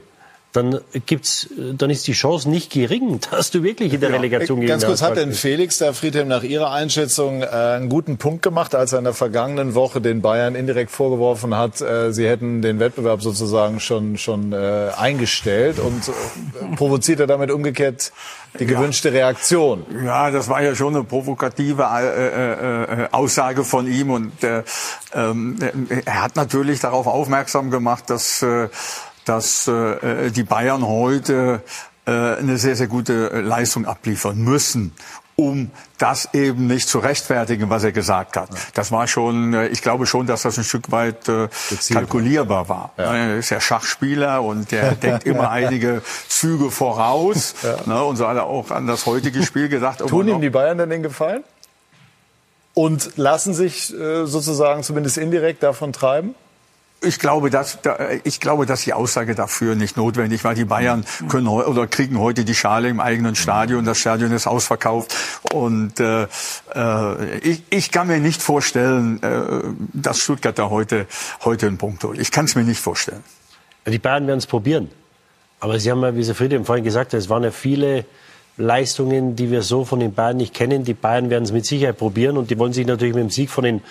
Dann 0.51 0.79
gibt's, 1.05 1.47
dann 1.55 1.91
ist 1.91 2.07
die 2.07 2.13
Chance 2.13 2.49
nicht 2.49 2.71
gering, 2.71 3.19
dass 3.31 3.51
du 3.51 3.61
wirklich 3.63 3.93
in 3.93 4.01
der 4.01 4.11
Relegation 4.11 4.59
gegen 4.59 4.69
Ganz 4.69 4.85
kurz, 4.85 5.01
hat 5.01 5.17
denn 5.17 5.33
Felix 5.33 5.77
da 5.77 5.93
Friedhelm 5.93 6.27
nach 6.27 6.43
Ihrer 6.43 6.71
Einschätzung 6.71 7.41
äh, 7.43 7.45
einen 7.45 7.89
guten 7.89 8.17
Punkt 8.17 8.41
gemacht, 8.41 8.73
als 8.73 8.93
er 8.93 8.99
in 8.99 9.05
der 9.05 9.13
vergangenen 9.13 9.75
Woche 9.75 10.01
den 10.01 10.21
Bayern 10.21 10.55
indirekt 10.55 10.91
vorgeworfen 10.91 11.55
hat, 11.55 11.81
äh, 11.81 12.11
sie 12.11 12.27
hätten 12.27 12.61
den 12.61 12.79
Wettbewerb 12.79 13.21
sozusagen 13.21 13.79
schon 13.79 14.17
schon 14.17 14.53
äh, 14.53 14.89
eingestellt 14.97 15.77
und 15.79 16.07
äh, 16.07 16.75
provoziert 16.75 17.19
er 17.19 17.27
damit 17.27 17.51
umgekehrt 17.51 18.11
die 18.57 18.65
gewünschte 18.65 19.13
Reaktion. 19.13 19.85
Ja, 20.03 20.31
das 20.31 20.49
war 20.49 20.63
ja 20.63 20.73
schon 20.73 20.95
eine 20.95 21.03
provokative 21.03 21.83
äh, 21.83 22.07
äh, 22.07 23.03
äh 23.03 23.07
Aussage 23.11 23.63
von 23.63 23.87
ihm 23.87 24.09
und 24.09 24.43
äh, 24.43 24.63
ähm, 25.13 25.57
er 26.05 26.23
hat 26.23 26.35
natürlich 26.35 26.79
darauf 26.79 27.05
aufmerksam 27.05 27.69
gemacht, 27.69 28.09
dass 28.09 28.41
äh, 28.41 28.69
dass 29.25 29.67
äh, 29.67 30.31
die 30.31 30.43
Bayern 30.43 30.85
heute 30.85 31.61
äh, 32.05 32.11
eine 32.11 32.57
sehr, 32.57 32.75
sehr 32.75 32.87
gute 32.87 33.41
Leistung 33.41 33.85
abliefern 33.85 34.37
müssen, 34.37 34.93
um 35.35 35.71
das 35.97 36.33
eben 36.33 36.67
nicht 36.67 36.89
zu 36.89 36.99
rechtfertigen, 36.99 37.69
was 37.69 37.83
er 37.83 37.93
gesagt 37.93 38.35
hat. 38.35 38.49
Das 38.73 38.91
war 38.91 39.07
schon, 39.07 39.53
äh, 39.53 39.67
ich 39.67 39.81
glaube 39.81 40.05
schon, 40.05 40.27
dass 40.27 40.41
das 40.41 40.57
ein 40.57 40.63
Stück 40.63 40.91
weit 40.91 41.29
äh, 41.29 41.47
kalkulierbar 41.93 42.67
war. 42.67 42.91
Ja. 42.97 43.15
Er 43.15 43.37
ist 43.37 43.49
ja 43.49 43.61
Schachspieler 43.61 44.41
und 44.43 44.71
der 44.71 44.95
denkt 44.95 45.25
immer 45.25 45.49
einige 45.51 46.01
Züge 46.27 46.71
voraus. 46.71 47.55
Ja. 47.63 47.77
Ne, 47.85 48.03
und 48.03 48.17
so 48.17 48.27
hat 48.27 48.35
er 48.35 48.45
auch 48.45 48.71
an 48.71 48.87
das 48.87 49.05
heutige 49.05 49.43
Spiel 49.43 49.69
gedacht. 49.69 49.99
Tun 49.99 50.27
ihm 50.27 50.41
die 50.41 50.49
Bayern 50.49 50.77
denn 50.77 50.89
den 50.89 51.03
Gefallen? 51.03 51.43
Und 52.73 53.17
lassen 53.17 53.53
sich 53.53 53.93
äh, 53.93 54.25
sozusagen 54.25 54.83
zumindest 54.83 55.17
indirekt 55.17 55.63
davon 55.63 55.93
treiben? 55.93 56.35
Ich 57.01 57.17
glaube, 57.17 57.49
dass, 57.49 57.79
ich 58.25 58.41
glaube, 58.41 58.65
dass 58.65 58.81
die 58.81 58.93
Aussage 58.93 59.33
dafür 59.33 59.75
nicht 59.75 59.95
notwendig 59.95 60.43
war. 60.43 60.53
Die 60.53 60.65
Bayern 60.65 61.05
können 61.29 61.47
oder 61.47 61.87
kriegen 61.87 62.19
heute 62.19 62.43
die 62.43 62.55
Schale 62.55 62.89
im 62.89 62.99
eigenen 62.99 63.35
Stadion. 63.35 63.85
Das 63.85 63.99
Stadion 63.99 64.33
ist 64.33 64.47
ausverkauft. 64.47 65.15
Und 65.53 65.99
äh, 66.01 66.27
äh, 66.75 67.37
ich, 67.39 67.63
ich 67.69 67.91
kann 67.91 68.07
mir 68.07 68.19
nicht 68.19 68.41
vorstellen, 68.41 69.23
äh, 69.23 69.63
dass 69.93 70.19
Stuttgart 70.19 70.59
da 70.59 70.69
heute, 70.69 71.07
heute 71.45 71.67
einen 71.67 71.77
Punkt 71.77 72.03
holt. 72.03 72.19
Ich 72.19 72.31
kann 72.31 72.45
es 72.45 72.55
mir 72.55 72.63
nicht 72.63 72.81
vorstellen. 72.81 73.23
Die 73.87 73.99
Bayern 73.99 74.27
werden 74.27 74.39
es 74.39 74.47
probieren. 74.47 74.89
Aber 75.61 75.79
Sie 75.79 75.89
haben 75.91 76.01
ja, 76.01 76.15
wie 76.15 76.23
Sie 76.23 76.33
Friedrich 76.33 76.65
vorhin 76.65 76.83
gesagt 76.83 77.13
hat, 77.13 77.19
es 77.19 77.29
waren 77.29 77.43
ja 77.43 77.51
viele 77.51 78.05
Leistungen, 78.59 79.35
die 79.35 79.49
wir 79.51 79.61
so 79.61 79.85
von 79.85 79.99
den 79.99 80.13
Bayern 80.13 80.37
nicht 80.37 80.53
kennen. 80.53 80.83
Die 80.83 80.93
Bayern 80.93 81.29
werden 81.29 81.45
es 81.45 81.51
mit 81.51 81.65
Sicherheit 81.65 81.97
probieren 81.97 82.37
und 82.37 82.51
die 82.51 82.59
wollen 82.59 82.73
sich 82.73 82.85
natürlich 82.85 83.15
mit 83.15 83.23
dem 83.23 83.29
Sieg 83.29 83.49
von 83.49 83.63
den 83.63 83.81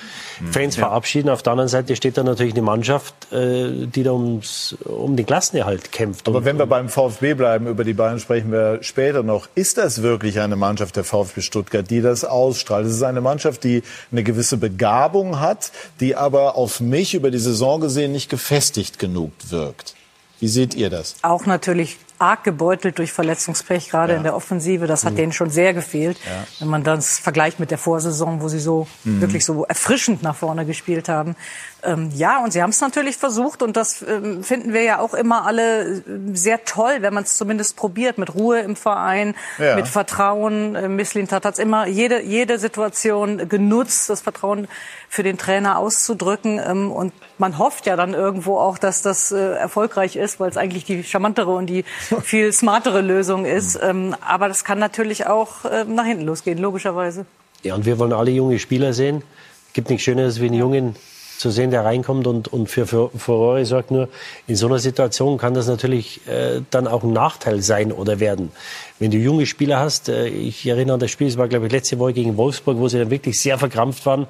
Fans 0.50 0.76
ja. 0.76 0.86
verabschieden. 0.86 1.30
Auf 1.30 1.42
der 1.42 1.52
anderen 1.52 1.68
Seite 1.68 1.96
steht 1.96 2.18
da 2.18 2.22
natürlich 2.22 2.52
eine 2.52 2.62
Mannschaft, 2.62 3.14
äh, 3.32 3.86
die 3.86 4.02
da 4.02 4.12
ums, 4.12 4.76
um 4.84 5.16
den 5.16 5.24
Klassenerhalt 5.24 5.90
kämpft. 5.90 6.28
Aber 6.28 6.38
und, 6.38 6.44
wenn 6.44 6.58
wir 6.58 6.66
beim 6.66 6.90
VfB 6.90 7.34
bleiben, 7.34 7.66
über 7.66 7.82
die 7.82 7.94
Bayern 7.94 8.20
sprechen 8.20 8.52
wir 8.52 8.78
später 8.82 9.22
noch. 9.22 9.48
Ist 9.54 9.78
das 9.78 10.02
wirklich 10.02 10.38
eine 10.38 10.56
Mannschaft 10.56 10.96
der 10.96 11.04
VfB 11.04 11.40
Stuttgart, 11.40 11.88
die 11.88 12.02
das 12.02 12.24
ausstrahlt? 12.24 12.86
Es 12.86 12.94
ist 12.94 13.02
eine 13.02 13.22
Mannschaft, 13.22 13.64
die 13.64 13.82
eine 14.12 14.22
gewisse 14.22 14.58
Begabung 14.58 15.40
hat, 15.40 15.72
die 16.00 16.14
aber 16.14 16.56
auf 16.56 16.80
mich 16.80 17.14
über 17.14 17.30
die 17.30 17.38
Saison 17.38 17.80
gesehen 17.80 18.12
nicht 18.12 18.28
gefestigt 18.28 18.98
genug 18.98 19.32
wirkt. 19.48 19.94
Wie 20.40 20.48
seht 20.48 20.74
ihr 20.74 20.90
das? 20.90 21.16
Auch 21.22 21.46
natürlich 21.46 21.96
arg 22.18 22.44
gebeutelt 22.44 22.98
durch 22.98 23.12
Verletzungspech, 23.12 23.90
gerade 23.90 24.12
ja. 24.12 24.16
in 24.18 24.24
der 24.24 24.34
Offensive. 24.34 24.86
Das 24.86 25.04
hat 25.04 25.12
mhm. 25.12 25.16
denen 25.16 25.32
schon 25.32 25.50
sehr 25.50 25.74
gefehlt. 25.74 26.18
Ja. 26.18 26.44
Wenn 26.60 26.68
man 26.68 26.84
das 26.84 27.18
vergleicht 27.18 27.60
mit 27.60 27.70
der 27.70 27.78
Vorsaison, 27.78 28.40
wo 28.40 28.48
sie 28.48 28.58
so 28.58 28.86
mhm. 29.04 29.20
wirklich 29.20 29.44
so 29.44 29.64
erfrischend 29.64 30.22
nach 30.22 30.36
vorne 30.36 30.66
gespielt 30.66 31.08
haben. 31.08 31.36
Ähm, 31.84 32.10
ja, 32.12 32.42
und 32.42 32.52
sie 32.52 32.60
haben 32.60 32.70
es 32.70 32.80
natürlich 32.80 33.16
versucht 33.16 33.62
und 33.62 33.76
das 33.76 34.02
ähm, 34.02 34.42
finden 34.42 34.72
wir 34.72 34.82
ja 34.82 34.98
auch 34.98 35.14
immer 35.14 35.46
alle 35.46 35.82
äh, 35.82 36.02
sehr 36.32 36.64
toll, 36.64 36.98
wenn 37.00 37.14
man 37.14 37.22
es 37.22 37.36
zumindest 37.36 37.76
probiert, 37.76 38.18
mit 38.18 38.34
Ruhe 38.34 38.58
im 38.60 38.74
Verein, 38.74 39.36
ja. 39.58 39.76
mit 39.76 39.86
Vertrauen. 39.86 40.74
Äh, 40.74 40.88
Misslintat 40.88 41.44
hat 41.44 41.60
immer 41.60 41.86
jede, 41.86 42.20
jede 42.20 42.58
Situation 42.58 43.48
genutzt, 43.48 44.10
das 44.10 44.22
Vertrauen 44.22 44.66
für 45.08 45.22
den 45.22 45.38
Trainer 45.38 45.78
auszudrücken. 45.78 46.60
Ähm, 46.64 46.90
und 46.90 47.12
man 47.38 47.58
hofft 47.58 47.86
ja 47.86 47.94
dann 47.94 48.12
irgendwo 48.12 48.58
auch, 48.58 48.78
dass 48.78 49.02
das 49.02 49.30
äh, 49.30 49.52
erfolgreich 49.54 50.16
ist, 50.16 50.40
weil 50.40 50.50
es 50.50 50.56
eigentlich 50.56 50.84
die 50.84 51.04
charmantere 51.04 51.50
und 51.52 51.66
die 51.66 51.84
viel 52.22 52.52
smartere 52.52 53.00
Lösung 53.00 53.44
ist. 53.44 53.78
Ähm, 53.82 54.14
aber 54.20 54.48
das 54.48 54.64
kann 54.64 54.78
natürlich 54.78 55.26
auch 55.26 55.64
äh, 55.64 55.84
nach 55.84 56.04
hinten 56.04 56.24
losgehen, 56.24 56.58
logischerweise. 56.58 57.26
Ja, 57.62 57.74
und 57.74 57.86
wir 57.86 57.98
wollen 57.98 58.12
alle 58.12 58.30
junge 58.30 58.58
Spieler 58.58 58.92
sehen. 58.92 59.22
Es 59.68 59.72
gibt 59.72 59.90
nichts 59.90 60.04
Schöneres 60.04 60.40
wie 60.40 60.46
einen 60.46 60.54
Jungen 60.54 60.96
zu 61.38 61.50
sehen, 61.50 61.70
der 61.70 61.84
reinkommt 61.84 62.26
und, 62.26 62.48
und 62.48 62.68
für, 62.68 62.86
für 62.86 63.10
Furore 63.16 63.64
sorgt. 63.64 63.90
Nur 63.90 64.08
in 64.46 64.56
so 64.56 64.66
einer 64.66 64.78
Situation 64.78 65.38
kann 65.38 65.54
das 65.54 65.68
natürlich 65.68 66.26
äh, 66.26 66.62
dann 66.70 66.88
auch 66.88 67.04
ein 67.04 67.12
Nachteil 67.12 67.62
sein 67.62 67.92
oder 67.92 68.20
werden. 68.20 68.50
Wenn 68.98 69.10
du 69.10 69.18
junge 69.18 69.46
Spieler 69.46 69.78
hast, 69.78 70.08
äh, 70.08 70.26
ich 70.26 70.66
erinnere 70.66 70.94
an 70.94 71.00
das 71.00 71.10
Spiel, 71.10 71.28
es 71.28 71.38
war 71.38 71.48
glaube 71.48 71.66
ich 71.66 71.72
letzte 71.72 71.98
Woche 71.98 72.12
gegen 72.12 72.36
Wolfsburg, 72.36 72.78
wo 72.78 72.88
sie 72.88 72.98
dann 72.98 73.10
wirklich 73.10 73.40
sehr 73.40 73.58
verkrampft 73.58 74.04
waren, 74.06 74.26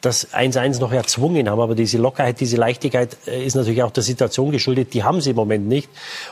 das 0.00 0.32
1-1 0.32 0.80
noch 0.80 0.92
erzwungen 0.92 1.48
haben. 1.48 1.60
Aber 1.60 1.74
diese 1.74 1.98
Lockerheit, 1.98 2.40
diese 2.40 2.56
Leichtigkeit 2.56 3.16
äh, 3.26 3.44
ist 3.44 3.54
natürlich 3.54 3.82
auch 3.82 3.90
der 3.90 4.02
Situation 4.02 4.50
geschuldet. 4.50 4.94
Die 4.94 5.02
haben 5.02 5.20
sie 5.20 5.30
im 5.30 5.36
Moment 5.36 5.68
nicht. 5.68 5.88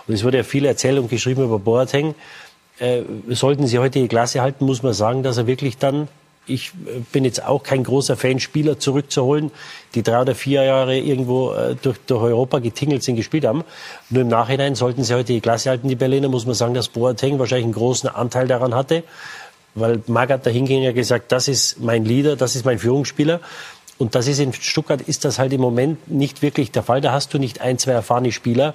Und 0.07 0.15
es 0.15 0.25
wurde 0.25 0.39
ja 0.39 0.45
viel 0.45 0.65
erzählt 0.65 0.99
und 0.99 1.09
geschrieben 1.09 1.45
über 1.45 1.59
Boateng. 1.59 2.15
Äh, 2.79 3.03
sollten 3.29 3.67
sie 3.67 3.79
heute 3.79 4.01
die 4.01 4.09
Klasse 4.09 4.41
halten, 4.43 4.65
muss 4.67 4.83
man 4.83 4.95
sagen, 4.95 5.23
dass 5.23 5.37
er 5.37 5.47
wirklich 5.47 5.79
dann 5.79 6.09
ich 6.47 6.73
äh, 6.87 7.01
bin 7.13 7.25
jetzt 7.25 7.45
auch 7.45 7.63
kein 7.63 7.85
großer 7.85 8.17
Fan, 8.17 8.41
Spieler 8.41 8.79
zurückzuholen, 8.79 9.51
die 9.95 10.03
drei 10.03 10.21
oder 10.21 10.35
vier 10.35 10.63
Jahre 10.65 10.99
irgendwo 10.99 11.53
äh, 11.53 11.77
durch, 11.81 11.99
durch 12.07 12.23
Europa 12.23 12.59
getingelt 12.59 13.03
sind, 13.03 13.17
gespielt 13.17 13.45
haben. 13.45 13.65
Nur 14.11 14.23
im 14.23 14.29
Nachhinein 14.29 14.75
sollten 14.75 15.05
sie 15.05 15.15
heute 15.15 15.33
die 15.33 15.41
Klasse 15.41 15.71
halten, 15.71 15.89
die 15.89 15.97
Berliner, 15.97 16.29
muss 16.29 16.47
man 16.47 16.55
sagen, 16.55 16.75
dass 16.75 16.89
Boateng 16.89 17.39
wahrscheinlich 17.39 17.65
einen 17.65 17.75
großen 17.75 18.09
Anteil 18.09 18.47
daran 18.47 18.75
hatte. 18.75 19.05
Weil 19.75 20.03
Magath 20.07 20.47
dahin 20.47 20.67
ging 20.67 20.83
ja 20.83 20.93
gesagt, 20.93 21.33
das 21.33 21.49
ist 21.49 21.81
mein 21.81 22.05
Leader, 22.05 22.37
das 22.37 22.55
ist 22.55 22.65
mein 22.65 22.79
Führungsspieler. 22.79 23.41
Und 23.99 24.15
das 24.15 24.27
ist 24.27 24.41
in 24.41 24.53
Stuttgart 24.53 25.01
ist 25.01 25.25
das 25.25 25.39
halt 25.39 25.53
im 25.53 25.61
Moment 25.61 26.11
nicht 26.11 26.43
wirklich 26.43 26.71
der 26.71 26.83
Fall. 26.83 27.01
Da 27.01 27.13
hast 27.13 27.33
du 27.35 27.39
nicht 27.39 27.61
ein, 27.61 27.79
zwei 27.79 27.93
erfahrene 27.93 28.33
Spieler. 28.33 28.75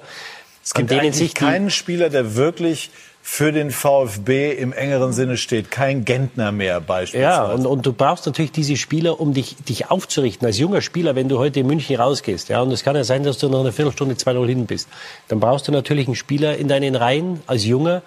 Es 0.62 0.74
gibt 0.74 0.92
eigentlich 0.92 1.16
sich 1.16 1.34
keinen 1.34 1.70
Spieler, 1.70 2.10
der 2.10 2.36
wirklich 2.36 2.90
für 3.22 3.52
den 3.52 3.70
VfB 3.70 4.52
im 4.52 4.72
engeren 4.72 5.12
Sinne 5.12 5.36
steht. 5.36 5.70
Kein 5.70 6.04
Gentner 6.04 6.52
mehr 6.52 6.80
beispielsweise. 6.80 7.22
Ja, 7.22 7.44
und, 7.52 7.66
und 7.66 7.84
du 7.84 7.92
brauchst 7.92 8.26
natürlich 8.26 8.52
diese 8.52 8.76
Spieler, 8.76 9.20
um 9.20 9.34
dich, 9.34 9.56
dich 9.56 9.90
aufzurichten. 9.90 10.46
Als 10.46 10.58
junger 10.58 10.80
Spieler, 10.80 11.14
wenn 11.16 11.28
du 11.28 11.38
heute 11.38 11.60
in 11.60 11.66
München 11.66 11.96
rausgehst, 11.96 12.48
ja, 12.48 12.62
und 12.62 12.72
es 12.72 12.82
kann 12.82 12.96
ja 12.96 13.04
sein, 13.04 13.22
dass 13.22 13.38
du 13.38 13.48
noch 13.48 13.60
eine 13.60 13.72
Viertelstunde 13.72 14.14
2-0 14.14 14.46
hinten 14.46 14.66
bist, 14.66 14.88
dann 15.28 15.38
brauchst 15.38 15.68
du 15.68 15.72
natürlich 15.72 16.06
einen 16.06 16.16
Spieler 16.16 16.56
in 16.56 16.68
deinen 16.68 16.94
Reihen 16.94 17.42
als 17.46 17.64
Junger, 17.64 18.02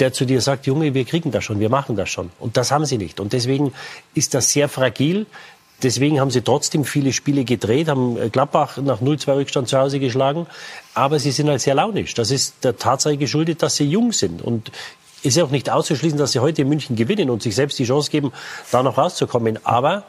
der 0.00 0.12
zu 0.12 0.24
dir 0.24 0.40
sagt, 0.40 0.66
Junge, 0.66 0.94
wir 0.94 1.04
kriegen 1.04 1.30
das 1.30 1.44
schon, 1.44 1.60
wir 1.60 1.70
machen 1.70 1.96
das 1.96 2.08
schon. 2.08 2.30
Und 2.38 2.56
das 2.56 2.70
haben 2.70 2.86
sie 2.86 2.98
nicht. 2.98 3.20
Und 3.20 3.32
deswegen 3.32 3.72
ist 4.14 4.34
das 4.34 4.50
sehr 4.50 4.68
fragil. 4.68 5.26
Deswegen 5.82 6.20
haben 6.20 6.30
sie 6.30 6.42
trotzdem 6.42 6.84
viele 6.84 7.12
Spiele 7.12 7.44
gedreht, 7.44 7.88
haben 7.88 8.18
äh, 8.20 8.28
Gladbach 8.28 8.76
nach 8.78 9.00
0-2 9.00 9.36
Rückstand 9.36 9.68
zu 9.68 9.78
Hause 9.78 9.98
geschlagen. 9.98 10.46
Aber 10.94 11.18
sie 11.18 11.30
sind 11.30 11.48
halt 11.48 11.60
sehr 11.60 11.74
launisch. 11.74 12.14
Das 12.14 12.30
ist 12.30 12.64
der 12.64 12.76
Tatsache 12.76 13.16
geschuldet, 13.16 13.62
dass 13.62 13.76
sie 13.76 13.84
jung 13.84 14.12
sind. 14.12 14.42
Und 14.42 14.70
ist 15.22 15.36
ja 15.36 15.44
auch 15.44 15.50
nicht 15.50 15.70
auszuschließen, 15.70 16.18
dass 16.18 16.32
sie 16.32 16.40
heute 16.40 16.62
in 16.62 16.68
München 16.68 16.96
gewinnen 16.96 17.30
und 17.30 17.42
sich 17.42 17.54
selbst 17.54 17.78
die 17.78 17.84
Chance 17.84 18.10
geben, 18.10 18.32
da 18.70 18.82
noch 18.82 18.98
rauszukommen. 18.98 19.58
Aber 19.64 20.04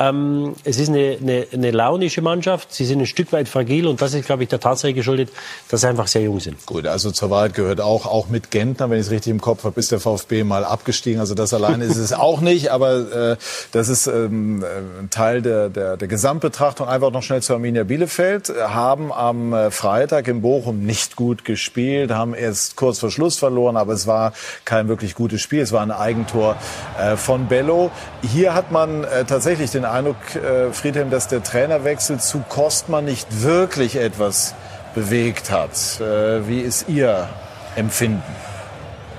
ähm, 0.00 0.54
es 0.64 0.78
ist 0.78 0.88
eine, 0.88 1.18
eine, 1.20 1.46
eine 1.52 1.70
launische 1.70 2.22
Mannschaft. 2.22 2.72
Sie 2.72 2.84
sind 2.84 3.00
ein 3.00 3.06
Stück 3.06 3.32
weit 3.32 3.48
fragil 3.48 3.86
und 3.86 4.00
das 4.00 4.14
ist, 4.14 4.26
glaube 4.26 4.44
ich, 4.44 4.48
der 4.48 4.60
Tatsache 4.60 4.94
geschuldet, 4.94 5.30
dass 5.68 5.80
sie 5.80 5.88
einfach 5.88 6.06
sehr 6.06 6.22
jung 6.22 6.38
sind. 6.38 6.64
Gut, 6.66 6.86
also 6.86 7.10
zur 7.10 7.30
Wahrheit 7.30 7.54
gehört 7.54 7.80
auch, 7.80 8.06
auch 8.06 8.28
mit 8.28 8.50
Gentner, 8.50 8.90
wenn 8.90 9.00
ich 9.00 9.06
es 9.06 9.10
richtig 9.10 9.32
im 9.32 9.40
Kopf 9.40 9.64
habe, 9.64 9.78
ist 9.80 9.90
der 9.90 9.98
VfB 9.98 10.44
mal 10.44 10.64
abgestiegen. 10.64 11.20
Also 11.20 11.34
das 11.34 11.52
alleine 11.52 11.84
ist 11.84 11.96
es 11.96 12.12
auch 12.12 12.40
nicht, 12.40 12.70
aber 12.70 13.32
äh, 13.32 13.36
das 13.72 13.88
ist 13.88 14.06
ähm, 14.06 14.64
ein 15.00 15.10
Teil 15.10 15.42
der, 15.42 15.68
der, 15.68 15.96
der 15.96 16.08
Gesamtbetrachtung. 16.08 16.86
Einfach 16.86 17.10
noch 17.10 17.22
schnell 17.22 17.42
zu 17.42 17.54
Arminia 17.54 17.82
Bielefeld. 17.84 18.52
Haben 18.56 19.12
am 19.12 19.52
äh, 19.52 19.70
Freitag 19.72 20.28
in 20.28 20.42
Bochum 20.42 20.84
nicht 20.84 21.16
gut 21.16 21.44
gespielt, 21.44 22.12
haben 22.12 22.34
erst 22.34 22.76
kurz 22.76 23.00
vor 23.00 23.10
Schluss 23.10 23.36
verloren, 23.36 23.76
aber 23.76 23.94
es 23.94 24.06
war 24.06 24.32
kein 24.64 24.88
wirklich 24.88 25.16
gutes 25.16 25.40
Spiel. 25.40 25.60
Es 25.60 25.72
war 25.72 25.82
ein 25.82 25.90
Eigentor 25.90 26.56
äh, 27.00 27.16
von 27.16 27.48
Bello. 27.48 27.90
Hier 28.22 28.54
hat 28.54 28.70
man 28.70 29.02
äh, 29.02 29.24
tatsächlich 29.24 29.70
den 29.72 29.87
Eindruck, 29.92 30.16
äh, 30.34 30.72
Friedhelm, 30.72 31.10
dass 31.10 31.28
der 31.28 31.42
Trainerwechsel 31.42 32.18
zu 32.18 32.40
Kostmann 32.48 33.04
nicht 33.04 33.42
wirklich 33.42 33.96
etwas 33.96 34.54
bewegt 34.94 35.50
hat. 35.50 36.00
Äh, 36.00 36.46
wie 36.48 36.60
ist 36.60 36.88
Ihr 36.88 37.28
Empfinden? 37.76 38.22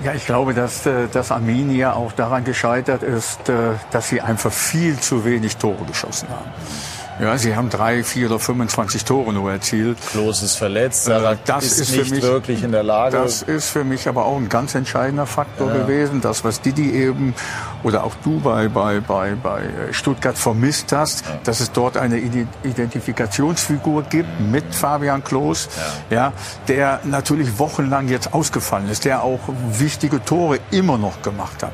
Ja, 0.04 0.14
ich 0.14 0.26
glaube, 0.26 0.54
dass, 0.54 0.86
äh, 0.86 1.08
dass 1.12 1.32
Arminia 1.32 1.94
auch 1.94 2.12
daran 2.14 2.44
gescheitert 2.44 3.04
ist, 3.04 3.40
dass 3.92 4.10
sie 4.10 4.22
einfach 4.22 4.52
viel 4.52 4.98
zu 5.00 5.26
wenig 5.26 5.58
Tore 5.58 5.84
geschossen 5.86 6.30
haben. 6.30 6.52
Ja, 7.22 7.38
sie 7.38 7.54
haben 7.56 7.70
drei, 7.70 8.02
vier 8.04 8.28
oder 8.28 8.40
25 8.40 9.04
Tore 9.04 9.34
nur 9.34 9.52
erzielt. 9.52 9.98
Klos 10.12 10.42
ist 10.42 10.56
verletzt, 10.56 11.04
Salah 11.04 11.36
das 11.46 11.66
ist, 11.66 11.80
ist 11.80 11.92
nicht 11.92 12.08
für 12.08 12.16
mich, 12.16 12.24
wirklich 12.24 12.64
in 12.64 12.72
der 12.72 12.84
Lage. 12.84 13.18
Das 13.18 13.42
ist 13.42 13.70
für 13.70 13.84
mich 13.84 14.08
aber 14.08 14.24
auch 14.26 14.38
ein 14.38 14.48
ganz 14.48 14.74
entscheidender 14.74 15.26
Faktor 15.26 15.68
Ja. 15.68 15.80
gewesen. 15.84 16.22
Das, 16.22 16.46
was 16.46 16.62
Didi 16.62 16.92
eben 16.94 17.36
oder 17.84 18.06
auch 18.06 18.16
du 18.24 18.40
bei, 18.40 18.70
bei, 18.70 19.02
bei, 19.02 19.36
bei 19.36 19.62
Stuttgart 19.92 20.38
vermisst 20.38 20.94
hast, 20.94 21.24
dass 21.44 21.60
es 21.60 21.74
dort 21.74 21.98
eine 21.98 22.20
Ide- 22.20 22.48
Identifikationsfigur 22.64 24.04
gibt 24.04 24.40
mit 24.40 24.74
Fabian 24.74 25.24
Klos, 25.24 25.68
ja. 26.10 26.32
der 26.68 27.02
natürlich 27.04 27.60
wochenlang 27.60 28.08
jetzt 28.08 28.34
ausgefallen 28.34 28.90
ist, 28.90 29.04
der 29.06 29.24
auch 29.24 29.40
wichtige 29.72 30.24
Tore 30.24 30.60
immer 30.72 30.98
noch 30.98 31.22
gemacht 31.22 31.64
hat. 31.64 31.74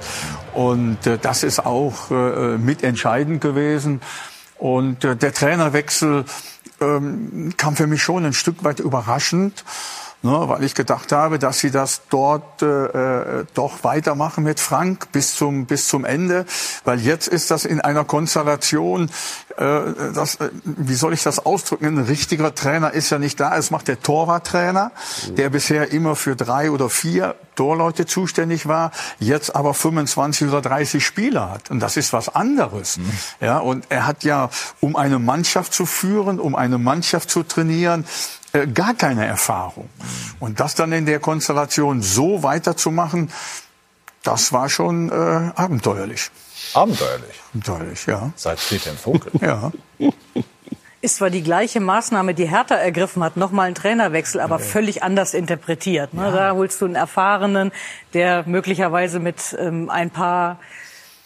Und 0.54 1.06
äh, 1.06 1.18
das 1.22 1.44
ist 1.44 1.66
auch 1.66 2.10
äh, 2.10 2.58
mitentscheidend 2.58 3.42
gewesen. 3.42 4.02
Und 4.58 5.04
äh, 5.04 5.16
der 5.16 5.34
Trainerwechsel 5.34 6.26
ähm, 6.82 7.54
kam 7.58 7.76
für 7.76 7.88
mich 7.88 8.04
schon 8.04 8.26
ein 8.26 8.34
Stück 8.34 8.64
weit 8.64 8.80
überraschend, 8.80 9.64
ne, 10.26 10.50
weil 10.50 10.64
ich 10.64 10.76
gedacht 10.76 11.12
habe, 11.12 11.40
dass 11.40 11.60
sie 11.60 11.72
das 11.72 12.02
dort 12.10 12.62
äh, 12.62 12.66
äh, 12.66 13.46
doch 13.54 13.84
weitermachen 13.84 14.44
mit 14.44 14.60
Frank 14.60 15.12
bis 15.12 15.36
zum 15.36 15.66
bis 15.68 15.88
zum 15.88 16.04
Ende, 16.04 16.46
weil 16.84 17.00
jetzt 17.00 17.28
ist 17.28 17.52
das 17.52 17.64
in 17.64 17.80
einer 17.80 18.04
Konstellation, 18.04 19.10
äh, 19.58 19.80
das, 20.14 20.36
äh, 20.36 20.50
wie 20.64 20.96
soll 20.96 21.14
ich 21.14 21.24
das 21.24 21.46
ausdrücken? 21.46 21.86
Ein 21.86 22.04
richtiger 22.06 22.54
Trainer 22.54 22.92
ist 22.92 23.12
ja 23.12 23.20
nicht 23.20 23.40
da. 23.40 23.56
Es 23.56 23.72
macht 23.72 23.88
der 23.88 24.02
Torwarttrainer, 24.02 24.92
der 25.38 25.50
bisher 25.50 25.92
immer 25.92 26.16
für 26.16 26.36
drei 26.36 26.72
oder 26.72 26.90
vier 26.90 27.36
Torleute 27.56 28.06
zuständig 28.06 28.68
war, 28.68 28.92
jetzt 29.20 29.56
aber 29.56 29.74
25 29.74 30.50
oder 30.50 30.62
30 30.62 31.06
Spieler 31.06 31.52
hat. 31.52 31.72
Und 31.72 31.80
das 31.80 31.98
ist 31.98 32.12
was 32.12 32.34
anderes. 32.34 33.00
Ja, 33.40 33.60
und 33.60 33.86
er 33.90 34.08
hat 34.08 34.24
ja, 34.24 34.50
um 34.82 34.96
eine 34.96 35.20
Mannschaft 35.20 35.74
zu 35.74 35.86
führen, 35.86 36.40
um 36.40 36.56
eine 36.56 36.78
Mannschaft 36.78 37.30
zu 37.30 37.44
trainieren, 37.44 38.06
äh, 38.56 38.68
gar 38.68 38.94
keine 38.94 39.26
Erfahrung. 39.26 39.90
Und 40.40 40.60
das 40.60 40.76
dann 40.76 40.92
in 40.92 41.06
der 41.06 41.20
Konstellation 41.20 42.02
so 42.02 42.42
weiterzumachen, 42.44 43.32
das 44.24 44.54
war 44.54 44.70
schon 44.70 45.10
äh, 45.10 45.14
abenteuerlich. 45.14 46.32
Abenteuerlich. 46.74 47.42
Abenteuerlich, 47.54 48.06
ja. 48.08 48.32
Seit 48.36 48.60
Friedhelm 48.60 48.98
Funkel. 48.98 49.32
Ja. 49.42 49.72
Ist 51.02 51.18
zwar 51.18 51.30
die 51.30 51.44
gleiche 51.44 51.80
Maßnahme, 51.80 52.34
die 52.34 52.50
Hertha 52.50 52.76
ergriffen 52.76 53.24
hat, 53.24 53.38
nochmal 53.38 53.68
ein 53.68 53.76
Trainerwechsel, 53.76 54.42
aber 54.42 54.58
völlig 54.58 55.04
anders 55.04 55.36
interpretiert. 55.36 56.16
Ne? 56.16 56.32
Da 56.32 56.54
holst 56.54 56.82
du 56.82 56.86
einen 56.86 56.96
Erfahrenen, 56.96 57.72
der 58.16 58.44
möglicherweise 58.48 59.20
mit 59.20 59.56
ähm, 59.60 59.92
ein 59.92 60.10
paar 60.10 60.58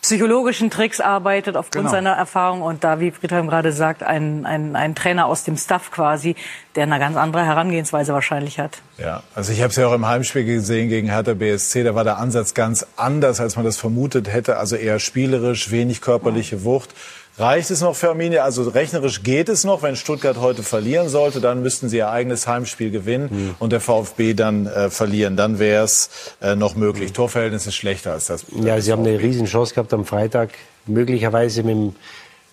psychologischen 0.02 0.70
Tricks 0.70 1.02
arbeitet 1.02 1.56
aufgrund 1.58 1.84
Genau. 1.86 1.92
seiner 1.92 2.12
Erfahrung 2.12 2.62
und 2.62 2.84
da, 2.84 3.00
wie 3.00 3.12
Friedhelm 3.12 3.48
gerade 3.48 3.72
sagt, 3.74 4.02
ein, 4.04 4.46
ein, 4.46 4.76
ein 4.76 4.96
Trainer 4.96 5.26
aus 5.26 5.44
dem 5.44 5.58
Staff 5.58 5.92
quasi, 5.92 6.36
der 6.76 6.84
eine 6.84 7.00
ganz 7.00 7.18
andere 7.18 7.46
Herangehensweise 7.46 8.14
wahrscheinlich 8.14 8.60
hat. 8.60 8.82
Ja, 8.98 9.24
also 9.36 9.52
ich 9.52 9.60
habe 9.62 9.70
es 9.72 9.76
ja 9.76 9.88
auch 9.88 9.94
im 9.94 10.08
Heimspiel 10.08 10.46
gesehen 10.46 10.90
gegen 10.90 11.10
Hertha 11.10 11.34
BSC. 11.34 11.84
Da 11.84 11.96
war 11.96 12.04
der 12.04 12.18
Ansatz 12.18 12.54
ganz 12.54 12.86
anders, 12.96 13.40
als 13.42 13.56
man 13.56 13.66
das 13.66 13.78
vermutet 13.78 14.32
hätte. 14.32 14.58
Also 14.58 14.76
eher 14.76 15.00
spielerisch, 15.00 15.72
wenig 15.72 16.02
körperliche 16.02 16.64
Wucht. 16.64 16.94
Reicht 17.40 17.72
es 17.72 17.80
noch 17.82 17.96
für 17.96 18.10
Arminia? 18.10 18.44
Also 18.44 18.64
rechnerisch 18.64 19.24
geht 19.24 19.48
es 19.48 19.64
noch. 19.64 19.82
Wenn 19.82 19.96
Stuttgart 19.96 20.38
heute 20.38 20.62
verlieren 20.62 21.08
sollte, 21.08 21.40
dann 21.40 21.62
müssten 21.62 21.88
sie 21.88 21.98
ihr 21.98 22.10
eigenes 22.10 22.48
Heimspiel 22.48 22.92
gewinnen 22.92 23.56
und 23.60 23.72
der 23.72 23.80
VfB 23.80 24.34
dann 24.34 24.68
äh, 24.68 24.90
verlieren. 24.90 25.38
Dann 25.38 25.58
wäre 25.58 25.86
es 25.86 26.10
äh, 26.42 26.56
noch 26.56 26.76
möglich. 26.76 27.14
Torverhältnis 27.14 27.66
ist 27.66 27.76
schlechter 27.76 28.12
als 28.12 28.28
das. 28.28 28.46
Ja, 28.62 28.82
sie 28.82 28.92
haben 28.92 29.06
eine 29.06 29.20
Riesenchance 29.20 29.74
gehabt 29.74 29.94
am 29.94 30.06
Freitag, 30.06 30.50
möglicherweise 30.86 31.64
mit 31.64 31.76
dem 31.76 31.96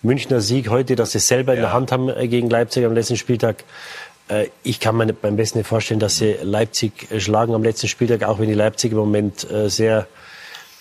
Münchner 0.03 0.39
Sieg 0.39 0.69
heute, 0.69 0.95
dass 0.95 1.11
sie 1.11 1.17
es 1.17 1.27
selber 1.27 1.53
in 1.53 1.59
der 1.59 1.73
Hand 1.73 1.91
haben 1.91 2.07
äh, 2.07 2.27
gegen 2.29 2.49
Leipzig 2.49 2.85
am 2.85 2.93
letzten 2.93 3.17
Spieltag. 3.17 3.65
Äh, 4.29 4.47
Ich 4.63 4.79
kann 4.79 4.95
mir 4.95 5.11
beim 5.11 5.35
besten 5.35 5.57
nicht 5.57 5.67
vorstellen, 5.67 5.99
dass 5.99 6.17
sie 6.17 6.37
Leipzig 6.41 7.09
schlagen 7.17 7.53
am 7.53 7.63
letzten 7.63 7.89
Spieltag, 7.89 8.23
auch 8.23 8.39
wenn 8.39 8.47
die 8.47 8.53
Leipzig 8.53 8.93
im 8.93 8.99
Moment 8.99 9.49
äh, 9.51 9.69
sehr 9.69 10.07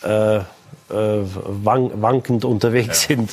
äh, 0.03 0.41
wank 0.89 1.93
wankend 2.01 2.45
unterwegs 2.45 3.03
sind. 3.03 3.31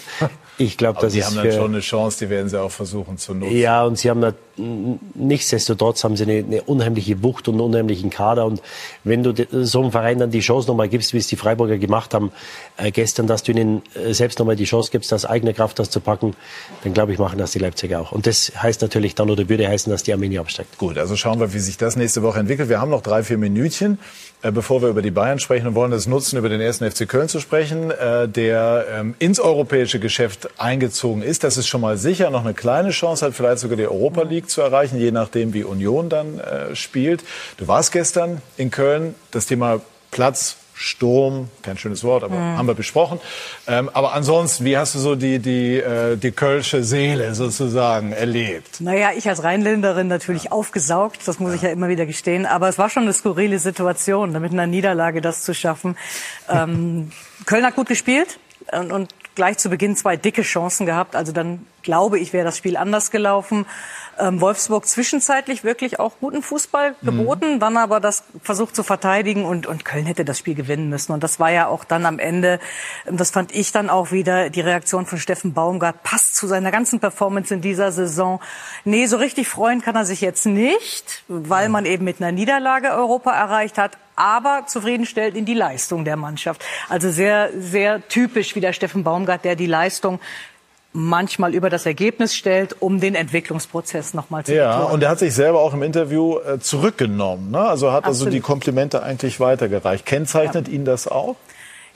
Ich 0.58 0.78
glaube, 0.78 1.00
das 1.02 1.14
sie 1.14 1.20
ist 1.20 1.26
haben 1.26 1.36
dann 1.36 1.52
schon 1.52 1.72
eine 1.72 1.80
Chance, 1.80 2.26
die 2.26 2.30
werden 2.30 2.48
sie 2.48 2.62
auch 2.62 2.72
versuchen 2.72 3.18
zu 3.18 3.34
nutzen. 3.34 3.58
ja, 3.58 3.84
und 3.84 3.98
sie 3.98 4.10
haben 4.10 4.22
da, 4.22 4.34
nichtsdestotrotz 4.58 6.04
haben 6.04 6.16
sie 6.16 6.24
eine, 6.24 6.38
eine 6.38 6.62
unheimliche 6.64 7.24
Wucht 7.24 7.48
und 7.48 7.56
einen 7.56 7.62
unheimlichen 7.62 8.10
Kader. 8.10 8.46
Und 8.46 8.62
wenn 9.04 9.24
du 9.24 9.34
so 9.52 9.82
einem 9.82 9.92
Verein 9.92 10.20
dann 10.20 10.32
die 10.32 10.42
Chance 10.42 10.68
nochmal 10.68 10.90
gibst, 10.90 11.14
wie 11.14 11.18
es 11.18 11.28
die 11.28 11.36
Freiburger 11.36 11.78
gemacht 11.78 12.14
haben 12.14 12.32
äh, 12.78 12.92
gestern, 12.92 13.28
dass 13.28 13.44
du 13.44 13.52
ihnen 13.52 13.82
äh, 13.96 14.14
selbst 14.14 14.40
nochmal 14.40 14.56
die 14.56 14.66
Chance 14.66 14.92
gibst, 14.92 15.14
aus 15.14 15.26
eigener 15.26 15.54
Kraft 15.54 15.80
das 15.80 15.90
zu 15.90 16.00
packen, 16.00 16.36
dann 16.84 16.94
glaube 16.94 17.14
ich, 17.14 17.20
machen 17.20 17.38
das 17.38 17.52
die 17.52 17.60
Leipziger 17.60 18.02
auch. 18.02 18.12
Und 18.12 18.28
das 18.28 18.52
heißt 18.56 18.82
natürlich 18.82 19.16
dann 19.16 19.30
oder 19.30 19.50
würde 19.50 19.68
heißen, 19.68 19.92
dass 19.92 20.04
die 20.04 20.14
Arminia 20.14 20.42
absteigt. 20.42 20.78
Gut, 20.78 20.98
also 20.98 21.16
schauen 21.16 21.40
wir, 21.40 21.54
wie 21.54 21.60
sich 21.60 21.78
das 21.78 21.96
nächste 21.96 22.22
Woche 22.24 22.40
entwickelt. 22.40 22.70
Wir 22.70 22.80
haben 22.80 22.92
noch 22.92 23.02
drei, 23.02 23.24
vier 23.24 23.38
Minütchen, 23.38 23.98
äh, 24.42 24.52
bevor 24.52 24.82
wir 24.82 24.90
über 24.90 25.02
die 25.02 25.12
Bayern 25.12 25.40
sprechen 25.40 25.68
und 25.68 25.76
wollen 25.76 25.92
das 25.92 26.08
nutzen, 26.08 26.38
über 26.38 26.50
den 26.50 26.62
ersten 26.62 26.90
FC 26.90 27.08
Köln 27.08 27.30
zu 27.30 27.40
sprechen, 27.40 27.92
äh, 27.92 28.28
der 28.28 28.86
ähm, 28.92 29.16
ins 29.20 29.40
europäische 29.40 30.00
Geschäft 30.00 30.50
eingezogen 30.58 31.22
ist. 31.22 31.44
Das 31.44 31.58
ist 31.58 31.68
schon 31.68 31.82
mal 31.82 31.98
sicher. 31.98 32.30
Noch 32.30 32.44
eine 32.44 32.54
kleine 32.54 32.90
Chance 32.90 33.26
hat, 33.26 33.34
vielleicht 33.34 33.60
sogar 33.60 33.78
die 33.78 33.88
Europa 33.88 34.24
League 34.24 34.43
zu 34.50 34.62
erreichen, 34.62 34.98
je 34.98 35.12
nachdem, 35.12 35.54
wie 35.54 35.64
Union 35.64 36.10
dann 36.10 36.40
äh, 36.40 36.76
spielt. 36.76 37.24
Du 37.58 37.68
warst 37.68 37.92
gestern 37.92 38.42
in 38.58 38.72
Köln. 38.72 39.16
Das 39.32 39.46
Thema 39.46 39.82
Platz, 40.12 40.58
Sturm, 40.76 41.50
kein 41.62 41.78
schönes 41.78 42.04
Wort, 42.04 42.24
aber 42.24 42.36
Mhm. 42.36 42.58
haben 42.58 42.68
wir 42.68 42.74
besprochen. 42.74 43.20
Ähm, 43.68 43.90
aber 43.94 44.14
ansonsten, 44.14 44.66
wie 44.66 44.76
hast 44.76 44.96
du 44.96 45.00
so 45.00 45.16
die, 45.16 45.38
die, 45.38 45.78
äh, 45.78 46.18
die 46.18 46.32
kölsche 46.32 46.84
Seele 46.84 47.36
sozusagen 47.36 48.12
erlebt? 48.12 48.82
Naja, 48.82 49.12
ich 49.16 49.30
als 49.30 49.44
Rheinländerin 49.44 50.08
natürlich 50.08 50.52
aufgesaugt, 50.52 51.20
das 51.28 51.40
muss 51.40 51.54
ich 51.54 51.62
ja 51.62 51.70
immer 51.70 51.90
wieder 51.90 52.08
gestehen. 52.08 52.48
Aber 52.48 52.70
es 52.70 52.80
war 52.80 52.90
schon 52.90 53.04
eine 53.04 53.14
skurrile 53.14 53.60
Situation, 53.60 54.32
mit 54.42 54.52
einer 54.52 54.66
Niederlage 54.68 55.22
das 55.22 55.44
zu 55.44 55.54
schaffen. 55.54 55.96
Ähm, 56.50 57.12
Köln 57.46 57.66
hat 57.66 57.76
gut 57.76 57.88
gespielt 57.88 58.38
und, 58.72 58.92
und 58.92 59.10
gleich 59.36 59.58
zu 59.58 59.70
Beginn 59.70 59.96
zwei 59.96 60.18
dicke 60.18 60.42
Chancen 60.42 60.86
gehabt. 60.86 61.16
Also 61.16 61.32
dann 61.32 61.66
glaube 61.84 62.20
ich, 62.20 62.34
wäre 62.34 62.46
das 62.46 62.58
Spiel 62.58 62.78
anders 62.78 63.12
gelaufen. 63.12 63.66
Ähm, 64.20 64.42
Wolfsburg 64.42 64.86
zwischenzeitlich 64.86 65.64
wirklich 65.64 66.00
auch 66.00 66.14
guten 66.20 66.44
Fußball 66.44 66.96
geboten, 67.02 67.60
dann 67.60 67.78
aber 67.78 68.00
das 68.00 68.24
versucht 68.44 68.76
zu 68.76 68.84
verteidigen 68.84 69.44
und, 69.44 69.66
und 69.66 69.86
Köln 69.86 70.06
hätte 70.06 70.24
das 70.24 70.38
Spiel 70.38 70.54
gewinnen 70.54 70.88
müssen. 70.90 71.14
Und 71.14 71.24
das 71.24 71.40
war 71.40 71.52
ja 71.52 71.68
auch 71.68 71.84
dann 71.84 72.06
am 72.06 72.20
Ende, 72.20 72.60
ähm, 73.08 73.18
das 73.18 73.32
fand 73.32 73.54
ich 73.56 73.72
dann 73.72 73.90
auch 73.90 74.12
wieder, 74.12 74.50
die 74.50 74.62
Reaktion 74.62 75.06
von 75.06 75.18
Steffen 75.18 75.54
Baumgart 75.54 76.04
passt 76.04 76.36
zu 76.36 76.46
seiner 76.46 76.72
ganzen 76.72 77.00
Performance 77.00 77.54
in 77.54 77.62
dieser 77.62 77.92
Saison. 77.92 78.40
Nee, 78.86 79.08
so 79.08 79.18
richtig 79.18 79.48
freuen 79.48 79.82
kann 79.82 79.96
er 79.96 80.06
sich 80.06 80.22
jetzt 80.22 80.46
nicht, 80.46 81.24
weil 81.28 81.70
man 81.70 81.86
eben 81.86 82.06
mit 82.06 82.22
einer 82.22 82.32
Niederlage 82.32 82.92
Europa 82.92 83.32
erreicht 83.32 83.78
hat 83.78 83.98
aber 84.16 84.66
zufriedenstellt 84.68 85.36
in 85.36 85.46
die 85.46 85.54
Leistung 85.54 86.06
der 86.06 86.18
Mannschaft. 86.18 86.64
Also 86.90 87.10
sehr, 87.10 87.50
sehr 87.58 88.08
typisch 88.08 88.56
wie 88.56 88.62
der 88.62 88.74
Steffen 88.74 89.04
Baumgart, 89.04 89.44
der 89.44 89.56
die 89.56 89.66
Leistung 89.66 90.20
manchmal 90.94 91.56
über 91.56 91.70
das 91.72 91.86
Ergebnis 91.86 92.36
stellt, 92.36 92.76
um 92.80 93.00
den 93.00 93.16
Entwicklungsprozess 93.16 94.14
nochmal 94.14 94.46
zu 94.46 94.54
Ja, 94.54 94.78
betonen. 94.78 94.94
und 94.94 95.04
er 95.04 95.10
hat 95.10 95.20
sich 95.20 95.34
selber 95.34 95.60
auch 95.60 95.74
im 95.74 95.82
Interview 95.82 96.38
äh, 96.40 96.60
zurückgenommen. 96.60 97.52
Ne? 97.52 97.60
Also 97.60 97.92
hat 97.92 98.06
also 98.06 98.26
Absolut. 98.26 98.34
die 98.34 98.40
Komplimente 98.42 99.02
eigentlich 99.02 99.40
weitergereicht. 99.40 100.06
Kennzeichnet 100.06 100.68
ihn 100.68 100.86
das 100.86 101.08
auch? 101.08 101.36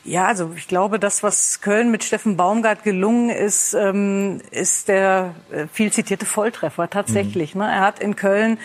Ja, 0.03 0.25
also 0.27 0.51
ich 0.55 0.67
glaube, 0.67 0.99
das, 0.99 1.21
was 1.21 1.61
Köln 1.61 1.91
mit 1.91 2.03
Steffen 2.03 2.37
Baumgart 2.37 2.83
gelungen 2.83 3.29
ist, 3.29 3.73
ähm, 3.73 4.41
ist 4.51 4.87
der 4.87 5.35
äh, 5.51 5.67
viel 5.71 5.91
zitierte 5.91 6.25
Volltreffer 6.25 6.89
tatsächlich. 6.89 7.55
Ne? 7.55 7.65
Er 7.65 7.81
hat 7.81 7.99
in 7.99 8.15
Köln 8.15 8.57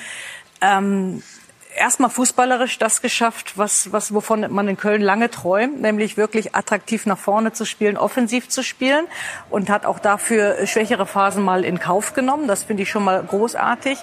ähm, 0.61 1.23
erstmal 1.77 2.11
fußballerisch 2.11 2.79
das 2.79 3.03
geschafft, 3.03 3.57
was, 3.57 3.93
was, 3.93 4.15
wovon 4.15 4.47
man 4.51 4.69
in 4.69 4.77
Köln 4.77 5.03
lange 5.03 5.31
träumt, 5.31 5.81
nämlich 5.81 6.17
wirklich 6.17 6.55
attraktiv 6.55 7.07
nach 7.07 7.19
vorne 7.19 7.53
zu 7.53 7.65
spielen, 7.65 7.97
offensiv 7.97 8.49
zu 8.49 8.63
spielen 8.63 9.07
und 9.51 9.71
hat 9.71 9.87
auch 9.87 9.99
dafür 9.99 10.67
schwächere 10.67 11.07
Phasen 11.07 11.43
mal 11.43 11.65
in 11.65 11.79
Kauf 11.79 12.15
genommen. 12.15 12.49
Das 12.49 12.65
finde 12.65 12.83
ich 12.83 12.91
schon 12.91 13.05
mal 13.05 13.23
großartig. 13.23 13.99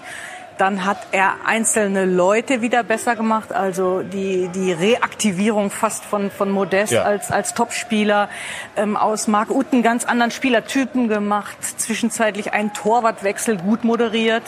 Dann 0.58 0.84
hat 0.84 0.98
er 1.14 1.36
einzelne 1.46 2.04
Leute 2.04 2.62
wieder 2.62 2.84
besser 2.84 3.16
gemacht, 3.16 3.54
also 3.54 4.02
die, 4.04 4.50
die 4.50 4.74
Reaktivierung 4.74 5.72
fast 5.72 6.04
von, 6.04 6.32
von 6.32 6.52
Modest 6.52 6.92
Ja. 6.92 7.04
als, 7.04 7.32
als 7.32 7.54
Topspieler 7.54 8.28
ähm, 8.76 8.98
aus 8.98 9.28
Marc 9.28 9.52
Uth 9.52 9.68
einen 9.72 9.84
ganz 9.84 10.04
anderen 10.04 10.32
Spielertypen 10.32 11.08
gemacht, 11.08 11.56
zwischenzeitlich 11.80 12.52
einen 12.52 12.74
Torwartwechsel 12.74 13.56
gut 13.56 13.86
moderiert. 13.86 14.44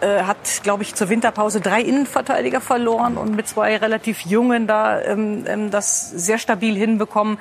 Äh, 0.00 0.22
hat, 0.22 0.62
glaube 0.62 0.82
ich, 0.84 0.94
zur 0.94 1.08
Winterpause 1.08 1.60
drei 1.60 1.80
Innenverteidiger 1.82 2.60
verloren 2.60 3.16
und 3.16 3.34
mit 3.34 3.48
zwei 3.48 3.76
relativ 3.76 4.20
Jungen 4.20 4.66
da 4.68 5.00
ähm, 5.00 5.44
ähm, 5.48 5.70
das 5.72 6.10
sehr 6.10 6.38
stabil 6.38 6.76
hinbekommen. 6.76 7.38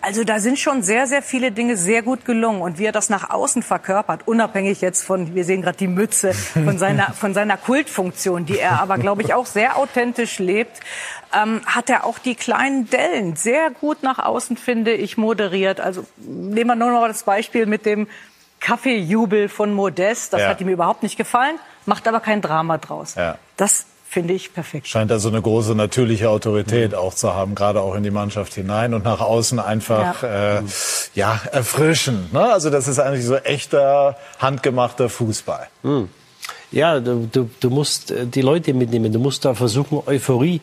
Also 0.00 0.24
da 0.24 0.38
sind 0.40 0.58
schon 0.58 0.82
sehr, 0.82 1.06
sehr 1.06 1.20
viele 1.20 1.52
Dinge 1.52 1.76
sehr 1.76 2.00
gut 2.02 2.24
gelungen. 2.24 2.62
Und 2.62 2.78
wie 2.78 2.86
er 2.86 2.92
das 2.92 3.10
nach 3.10 3.28
außen 3.28 3.62
verkörpert, 3.62 4.26
unabhängig 4.26 4.80
jetzt 4.80 5.04
von, 5.04 5.34
wir 5.34 5.44
sehen 5.44 5.60
gerade 5.60 5.76
die 5.76 5.88
Mütze, 5.88 6.32
von 6.32 6.78
seiner, 6.78 7.12
von 7.12 7.34
seiner 7.34 7.58
Kultfunktion, 7.58 8.46
die 8.46 8.58
er 8.58 8.80
aber, 8.80 8.96
glaube 8.96 9.20
ich, 9.20 9.34
auch 9.34 9.44
sehr 9.44 9.76
authentisch 9.76 10.38
lebt, 10.38 10.80
ähm, 11.38 11.60
hat 11.66 11.90
er 11.90 12.06
auch 12.06 12.18
die 12.18 12.34
kleinen 12.34 12.88
Dellen 12.88 13.36
sehr 13.36 13.70
gut 13.70 14.02
nach 14.02 14.18
außen, 14.18 14.56
finde 14.56 14.94
ich, 14.94 15.18
moderiert. 15.18 15.80
Also 15.80 16.06
nehmen 16.16 16.68
wir 16.68 16.76
nur 16.76 16.92
noch 16.92 17.06
das 17.06 17.24
Beispiel 17.24 17.66
mit 17.66 17.84
dem 17.84 18.08
Kaffeejubel 18.60 19.48
von 19.50 19.74
Modest. 19.74 20.32
Das 20.32 20.42
Ja. 20.42 20.48
hat 20.48 20.60
ihm 20.62 20.68
überhaupt 20.68 21.02
nicht 21.02 21.16
gefallen, 21.18 21.58
macht 21.86 22.06
aber 22.08 22.20
kein 22.20 22.40
Drama 22.40 22.78
draus. 22.78 23.14
Ja. 23.14 23.38
Das 23.56 23.86
finde 24.08 24.34
ich 24.34 24.52
perfekt. 24.52 24.88
Scheint 24.88 25.10
da 25.10 25.20
so 25.20 25.28
eine 25.28 25.40
große 25.40 25.74
natürliche 25.76 26.30
Autorität 26.30 26.96
auch 26.96 27.14
zu 27.14 27.32
haben, 27.32 27.54
gerade 27.54 27.80
auch 27.80 27.94
in 27.94 28.02
die 28.02 28.10
Mannschaft 28.10 28.54
hinein 28.54 28.92
und 28.92 29.04
nach 29.04 29.20
außen 29.20 29.60
einfach 29.60 30.22
ja, 30.22 30.58
äh, 30.58 30.62
ja 31.14 31.40
erfrischend. 31.52 32.32
Ne? 32.32 32.52
Also 32.52 32.70
das 32.70 32.88
ist 32.88 32.98
eigentlich 32.98 33.24
so 33.24 33.36
echter 33.36 34.16
handgemachter 34.40 35.08
Fußball. 35.08 35.68
Hm. 35.82 36.08
Ja, 36.72 36.98
du, 36.98 37.28
du, 37.30 37.50
du 37.60 37.70
musst 37.70 38.10
äh, 38.10 38.26
die 38.26 38.42
Leute 38.42 38.74
mitnehmen. 38.74 39.12
Du 39.12 39.20
musst 39.20 39.44
da 39.44 39.54
versuchen, 39.54 40.02
Euphorie 40.06 40.60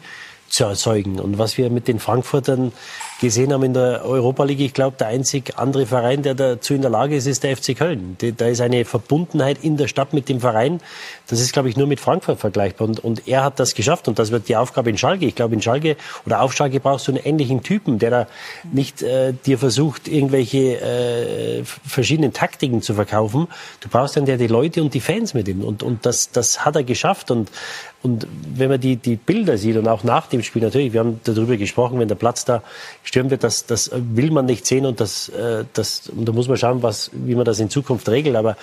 zu 0.50 0.66
erzeugen. 0.66 1.20
Und 1.20 1.38
was 1.38 1.58
wir 1.58 1.70
mit 1.70 1.88
den 1.88 2.00
Frankfurtern 2.00 2.74
gesehen 3.20 3.52
haben 3.52 3.64
in 3.64 3.74
der 3.74 4.06
Europa 4.06 4.44
League, 4.44 4.60
ich 4.60 4.74
glaube, 4.74 4.96
der 4.98 5.08
einzig 5.08 5.58
andere 5.58 5.86
Verein, 5.86 6.22
der 6.22 6.36
dazu 6.36 6.74
in 6.74 6.82
der 6.82 6.92
Lage 6.92 7.16
ist, 7.16 7.26
ist 7.26 7.44
der 7.44 7.58
FC 7.58 7.76
Köln. 7.76 8.18
Da 8.20 8.46
ist 8.46 8.62
eine 8.62 8.86
Verbundenheit 8.86 9.58
in 9.64 9.78
der 9.78 9.88
Stadt 9.88 10.14
mit 10.14 10.30
dem 10.30 10.40
Verein. 10.40 10.80
Das 11.28 11.42
ist, 11.42 11.52
glaube 11.54 11.70
ich, 11.70 11.78
nur 11.78 11.88
mit 11.88 12.00
Frankfurt 12.00 12.40
vergleichbar. 12.40 12.88
Und, 12.88 13.04
und 13.04 13.28
er 13.28 13.44
hat 13.44 13.60
das 13.60 13.74
geschafft. 13.74 14.08
Und 14.08 14.20
das 14.20 14.32
wird 14.32 14.48
die 14.48 14.56
Aufgabe 14.56 14.90
in 14.90 14.98
Schalke. 14.98 15.26
Ich 15.26 15.36
glaube, 15.36 15.56
in 15.56 15.62
Schalke 15.62 15.98
oder 16.26 16.42
auf 16.42 16.54
Schalke 16.54 16.80
brauchst 16.80 17.08
du 17.08 17.12
einen 17.12 17.24
ähnlichen 17.24 17.64
Typen, 17.64 18.00
der 18.00 18.12
da 18.12 18.28
nicht 18.72 19.02
äh, 19.02 19.34
dir 19.34 19.58
versucht, 19.58 20.08
irgendwelche 20.08 20.80
äh, 20.80 21.64
verschiedenen 21.64 22.34
Taktiken 22.34 22.82
zu 22.82 22.94
verkaufen. 22.94 23.48
Du 23.80 23.90
brauchst 23.90 24.18
einen, 24.18 24.26
der 24.26 24.38
die 24.38 24.48
Leute 24.48 24.82
und 24.82 24.94
die 24.94 25.02
Fans 25.02 25.34
mit 25.34 25.48
ihm. 25.48 25.64
Und, 25.64 25.82
und 25.82 26.06
das, 26.06 26.32
das 26.32 26.66
hat 26.66 26.76
er 26.76 26.84
geschafft. 26.84 27.32
Und, 27.32 27.50
und 28.04 28.28
wenn 28.56 28.70
man 28.70 28.80
die, 28.80 28.96
die 28.96 29.16
Bilder 29.16 29.58
sieht 29.58 29.76
und 29.76 29.88
auch 29.88 30.04
nach 30.04 30.28
dem 30.28 30.44
Spiel 30.44 30.62
natürlich, 30.62 30.94
wir 30.94 31.00
haben 31.00 31.20
darüber 31.24 31.58
gesprochen, 31.58 32.00
wenn 32.00 32.08
der 32.08 32.16
Platz 32.16 32.46
da 32.46 32.62
stürmen 33.08 33.32
wird, 33.32 33.44
das, 33.44 33.66
das 33.66 33.90
will 33.94 34.32
man 34.32 34.46
nicht 34.46 34.66
sehen 34.66 34.86
und 34.86 35.00
das, 35.00 35.30
äh, 35.30 35.64
das, 35.74 36.10
und 36.10 36.28
da 36.28 36.34
muss 36.34 36.50
man 36.50 36.58
schauen, 36.58 36.84
was, 36.84 37.10
wie 37.14 37.36
man 37.36 37.46
das 37.46 37.60
in 37.60 37.70
Zukunft 37.70 38.10
regelt. 38.10 38.36
Aber 38.36 38.58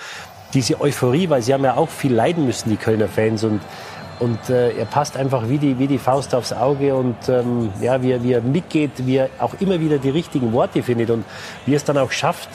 diese 0.53 0.79
Euphorie, 0.79 1.29
weil 1.29 1.41
sie 1.41 1.53
haben 1.53 1.63
ja 1.63 1.75
auch 1.75 1.89
viel 1.89 2.13
leiden 2.13 2.45
müssen, 2.45 2.69
die 2.69 2.77
Kölner 2.77 3.07
Fans 3.07 3.43
und 3.43 3.61
und 4.17 4.49
äh, 4.49 4.71
er 4.71 4.85
passt 4.85 5.17
einfach 5.17 5.49
wie 5.49 5.57
die, 5.57 5.77
wie 5.77 5.87
die 5.87 5.97
Faust 5.97 6.33
aufs 6.33 6.53
Auge 6.53 6.95
und 6.95 7.17
ähm, 7.27 7.73
ja, 7.81 8.01
wie 8.01 8.23
wie 8.23 8.31
er 8.31 8.39
mitgeht, 8.39 8.91
wie 8.99 9.17
er 9.17 9.29
auch 9.39 9.55
immer 9.59 9.81
wieder 9.81 9.97
die 9.97 10.09
richtigen 10.09 10.53
Worte 10.53 10.83
findet 10.83 11.09
und 11.09 11.25
wie 11.65 11.73
er 11.73 11.77
es 11.77 11.83
dann 11.83 11.97
auch 11.97 12.11
schafft, 12.11 12.47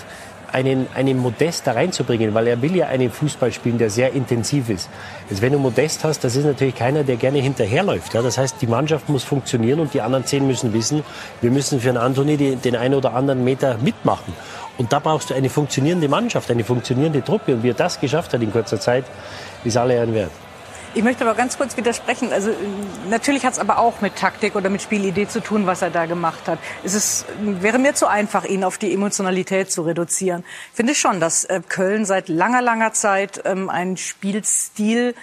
einen, 0.53 0.87
einen 0.95 1.19
Modest 1.19 1.67
da 1.67 1.73
reinzubringen, 1.73 2.35
weil 2.35 2.47
er 2.47 2.61
will 2.63 2.77
ja 2.77 2.87
einen 2.87 3.11
Fußball 3.11 3.53
spielen, 3.53 3.79
der 3.79 3.91
sehr 3.91 4.13
intensiv 4.13 4.69
ist. 4.69 4.89
Jetzt, 5.29 5.43
wenn 5.43 5.53
du 5.53 5.59
Modest 5.59 6.05
hast, 6.05 6.25
das 6.25 6.37
ist 6.37 6.45
natürlich 6.45 6.75
keiner, 6.75 7.05
der 7.05 7.17
gerne 7.17 7.39
hinterherläuft. 7.39 8.15
Ja? 8.15 8.23
Das 8.23 8.39
heißt, 8.39 8.57
die 8.61 8.67
Mannschaft 8.67 9.09
muss 9.09 9.25
funktionieren 9.25 9.81
und 9.81 9.95
die 9.95 10.01
anderen 10.01 10.25
zehn 10.25 10.47
müssen 10.47 10.73
wissen, 10.73 11.03
wir 11.41 11.51
müssen 11.51 11.81
für 11.81 11.89
einen 11.91 11.99
Anthony 11.99 12.37
den, 12.37 12.61
den 12.61 12.77
einen 12.77 12.95
oder 12.95 13.15
anderen 13.15 13.45
Meter 13.45 13.79
mitmachen. 13.79 14.33
Und 14.79 14.93
da 14.93 14.99
brauchst 14.99 15.31
du 15.31 15.35
eine 15.35 15.51
funktionierende 15.51 16.09
Mannschaft, 16.09 16.51
eine 16.51 16.65
funktionierende 16.65 17.23
Truppe. 17.23 17.55
Und 17.55 17.63
wie 17.63 17.71
er 17.71 17.75
das 17.75 18.01
geschafft 18.01 18.33
hat 18.33 18.43
in 18.43 18.51
kurzer 18.51 18.81
Zeit, 18.81 19.05
ist 19.65 19.77
alle 19.77 19.95
Ehren 19.95 20.15
wert. 20.15 20.31
Ich 20.93 21.05
möchte 21.05 21.25
aber 21.25 21.37
ganz 21.37 21.57
kurz 21.57 21.77
widersprechen. 21.77 22.33
Also 22.33 22.51
natürlich 23.09 23.47
hat 23.47 23.53
es 23.53 23.59
aber 23.61 23.79
auch 23.79 24.01
mit 24.01 24.17
Taktik 24.17 24.57
oder 24.57 24.71
mit 24.71 24.83
Spielidee 24.83 25.29
zu 25.29 25.41
tun, 25.41 25.65
was 25.67 25.83
er 25.83 25.91
da 25.91 26.07
gemacht 26.07 26.49
hat. 26.49 26.59
Es 26.83 26.95
ist, 26.95 27.27
wäre 27.41 27.79
mir 27.79 27.95
zu 27.95 28.09
einfach, 28.09 28.45
ihn 28.45 28.65
auf 28.65 28.77
die 28.77 28.93
Emotionalität 28.93 29.71
zu 29.71 29.83
reduzieren. 29.83 30.43
Ich 30.71 30.77
finde 30.77 30.97
schon, 30.97 31.21
dass 31.21 31.45
äh, 31.45 31.61
Köln 31.69 32.05
seit 32.05 32.29
langer, 32.29 32.61
langer 32.61 32.93
Zeit 32.93 33.41
ähm, 33.45 33.71
einen 33.71 33.97
Spielstil 33.97 35.15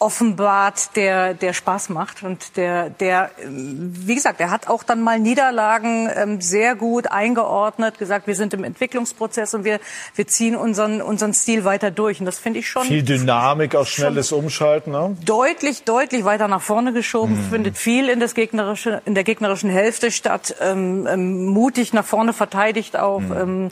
offenbart, 0.00 0.94
der, 0.94 1.34
der 1.34 1.52
Spaß 1.52 1.88
macht 1.88 2.22
und 2.22 2.56
der, 2.56 2.88
der, 2.88 3.30
wie 3.44 4.14
gesagt, 4.14 4.40
er 4.40 4.50
hat 4.50 4.68
auch 4.68 4.84
dann 4.84 5.00
mal 5.00 5.18
Niederlagen 5.18 6.08
ähm, 6.14 6.40
sehr 6.40 6.76
gut 6.76 7.10
eingeordnet, 7.10 7.98
gesagt, 7.98 8.28
wir 8.28 8.36
sind 8.36 8.54
im 8.54 8.62
Entwicklungsprozess 8.62 9.54
und 9.54 9.64
wir, 9.64 9.80
wir 10.14 10.26
ziehen 10.28 10.54
unseren, 10.54 11.02
unseren 11.02 11.34
Stil 11.34 11.64
weiter 11.64 11.90
durch. 11.90 12.20
Und 12.20 12.26
das 12.26 12.38
finde 12.38 12.60
ich 12.60 12.68
schon. 12.68 12.84
Viel 12.84 13.02
Dynamik, 13.02 13.74
auch 13.74 13.86
schnelles 13.86 14.30
Umschalten, 14.30 14.92
ne? 14.92 15.16
Deutlich, 15.24 15.82
deutlich 15.82 16.24
weiter 16.24 16.46
nach 16.46 16.62
vorne 16.62 16.92
geschoben, 16.92 17.34
Mhm. 17.34 17.50
findet 17.50 17.78
viel 17.78 18.08
in, 18.08 18.20
das 18.20 18.34
gegnerische, 18.34 19.02
in 19.04 19.14
der 19.14 19.24
gegnerischen 19.24 19.70
Hälfte 19.70 20.10
statt, 20.10 20.54
ähm, 20.60 21.06
ähm, 21.06 21.46
mutig 21.46 21.92
nach 21.92 22.04
vorne 22.04 22.32
verteidigt 22.32 22.96
auch. 22.96 23.20
Mhm. 23.20 23.32
Ähm, 23.32 23.70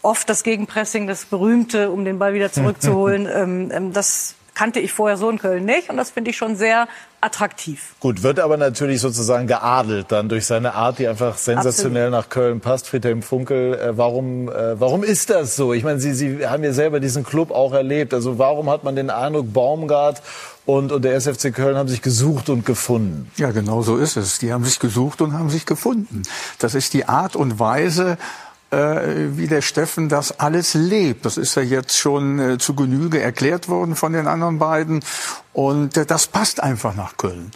oft 0.00 0.30
das 0.30 0.42
Gegenpressing, 0.42 1.06
das 1.06 1.24
berühmte, 1.24 1.90
um 1.90 2.04
den 2.04 2.18
Ball 2.18 2.32
wieder 2.32 2.52
zurückzuholen. 2.52 3.28
ähm, 3.34 3.70
ähm, 3.72 3.92
das 3.92 4.34
kannte 4.58 4.80
ich 4.80 4.92
vorher 4.92 5.16
so 5.16 5.30
in 5.30 5.38
Köln 5.38 5.64
nicht 5.64 5.88
und 5.88 5.96
das 5.96 6.10
finde 6.10 6.32
ich 6.32 6.36
schon 6.36 6.56
sehr 6.56 6.88
attraktiv. 7.20 7.94
Gut, 8.00 8.24
wird 8.24 8.40
aber 8.40 8.56
natürlich 8.56 9.00
sozusagen 9.00 9.46
geadelt 9.46 10.06
dann 10.10 10.28
durch 10.28 10.46
seine 10.46 10.74
Art, 10.74 10.98
die 10.98 11.06
einfach 11.06 11.38
sensationell 11.38 12.10
nach 12.10 12.28
Köln 12.28 12.58
passt. 12.58 12.88
Friedhelm 12.88 13.22
Funkel, 13.22 13.74
äh, 13.74 13.96
warum, 13.96 14.48
äh, 14.48 14.80
warum 14.80 15.04
ist 15.04 15.30
das 15.30 15.54
so? 15.54 15.72
Ich 15.72 15.84
meine, 15.84 16.00
Sie, 16.00 16.12
Sie 16.12 16.44
haben 16.44 16.64
ja 16.64 16.72
selber 16.72 16.98
diesen 16.98 17.22
Club 17.22 17.52
auch 17.52 17.72
erlebt. 17.72 18.12
Also 18.12 18.38
warum 18.40 18.68
hat 18.68 18.82
man 18.82 18.96
den 18.96 19.10
Eindruck, 19.10 19.52
Baumgart 19.52 20.22
und, 20.66 20.90
und 20.90 21.04
der 21.04 21.14
SFC 21.14 21.54
Köln 21.54 21.76
haben 21.76 21.88
sich 21.88 22.02
gesucht 22.02 22.48
und 22.48 22.66
gefunden? 22.66 23.30
Ja, 23.36 23.52
genau 23.52 23.82
so 23.82 23.96
ist 23.96 24.16
es. 24.16 24.40
Die 24.40 24.52
haben 24.52 24.64
sich 24.64 24.80
gesucht 24.80 25.20
und 25.20 25.34
haben 25.34 25.50
sich 25.50 25.66
gefunden. 25.66 26.22
Das 26.58 26.74
ist 26.74 26.94
die 26.94 27.06
Art 27.06 27.36
und 27.36 27.60
Weise, 27.60 28.18
wie 28.70 29.46
der 29.46 29.62
Steffen 29.62 30.08
das 30.08 30.40
alles 30.40 30.74
lebt. 30.74 31.24
Das 31.24 31.36
ist 31.36 31.54
ja 31.54 31.62
jetzt 31.62 31.96
schon 31.96 32.38
äh, 32.38 32.58
zu 32.58 32.74
Genüge 32.74 33.20
erklärt 33.20 33.68
worden 33.68 33.96
von 33.96 34.12
den 34.12 34.26
anderen 34.26 34.58
beiden. 34.58 35.02
Und 35.52 35.96
äh, 35.96 36.04
das 36.04 36.26
passt 36.26 36.62
einfach 36.62 36.94
nach 36.94 37.16
Köln. 37.16 37.50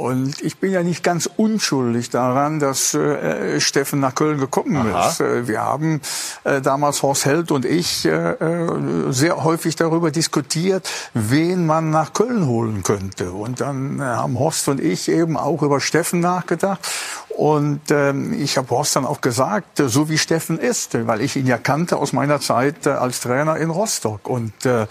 Und 0.00 0.40
ich 0.40 0.56
bin 0.56 0.72
ja 0.72 0.82
nicht 0.82 1.02
ganz 1.04 1.28
unschuldig 1.36 2.08
daran, 2.08 2.58
dass 2.58 2.94
äh, 2.94 3.60
Steffen 3.60 4.00
nach 4.00 4.14
Köln 4.14 4.38
gekommen 4.38 4.78
Aha. 4.78 5.08
ist. 5.10 5.20
Äh, 5.20 5.46
wir 5.46 5.60
haben 5.60 6.00
äh, 6.44 6.62
damals 6.62 7.02
Horst 7.02 7.26
Held 7.26 7.50
und 7.50 7.66
ich 7.66 8.06
äh, 8.06 8.30
äh, 8.30 9.12
sehr 9.12 9.44
häufig 9.44 9.76
darüber 9.76 10.10
diskutiert, 10.10 10.88
wen 11.12 11.66
man 11.66 11.90
nach 11.90 12.14
Köln 12.14 12.46
holen 12.46 12.82
könnte. 12.82 13.32
Und 13.32 13.60
dann 13.60 14.00
äh, 14.00 14.04
haben 14.04 14.38
Horst 14.38 14.68
und 14.68 14.80
ich 14.80 15.10
eben 15.10 15.36
auch 15.36 15.60
über 15.60 15.80
Steffen 15.80 16.20
nachgedacht. 16.20 16.80
Und 17.28 17.82
ähm, 17.90 18.32
ich 18.32 18.56
habe 18.56 18.70
Horst 18.70 18.96
dann 18.96 19.04
auch 19.04 19.20
gesagt, 19.20 19.82
so 19.84 20.08
wie 20.08 20.16
Steffen 20.16 20.58
ist, 20.58 21.06
weil 21.06 21.20
ich 21.20 21.36
ihn 21.36 21.46
ja 21.46 21.58
kannte 21.58 21.98
aus 21.98 22.14
meiner 22.14 22.40
Zeit 22.40 22.86
als 22.86 23.20
Trainer 23.20 23.58
in 23.58 23.68
Rostock. 23.68 24.28
Und 24.28 24.54
äh, 24.64 24.86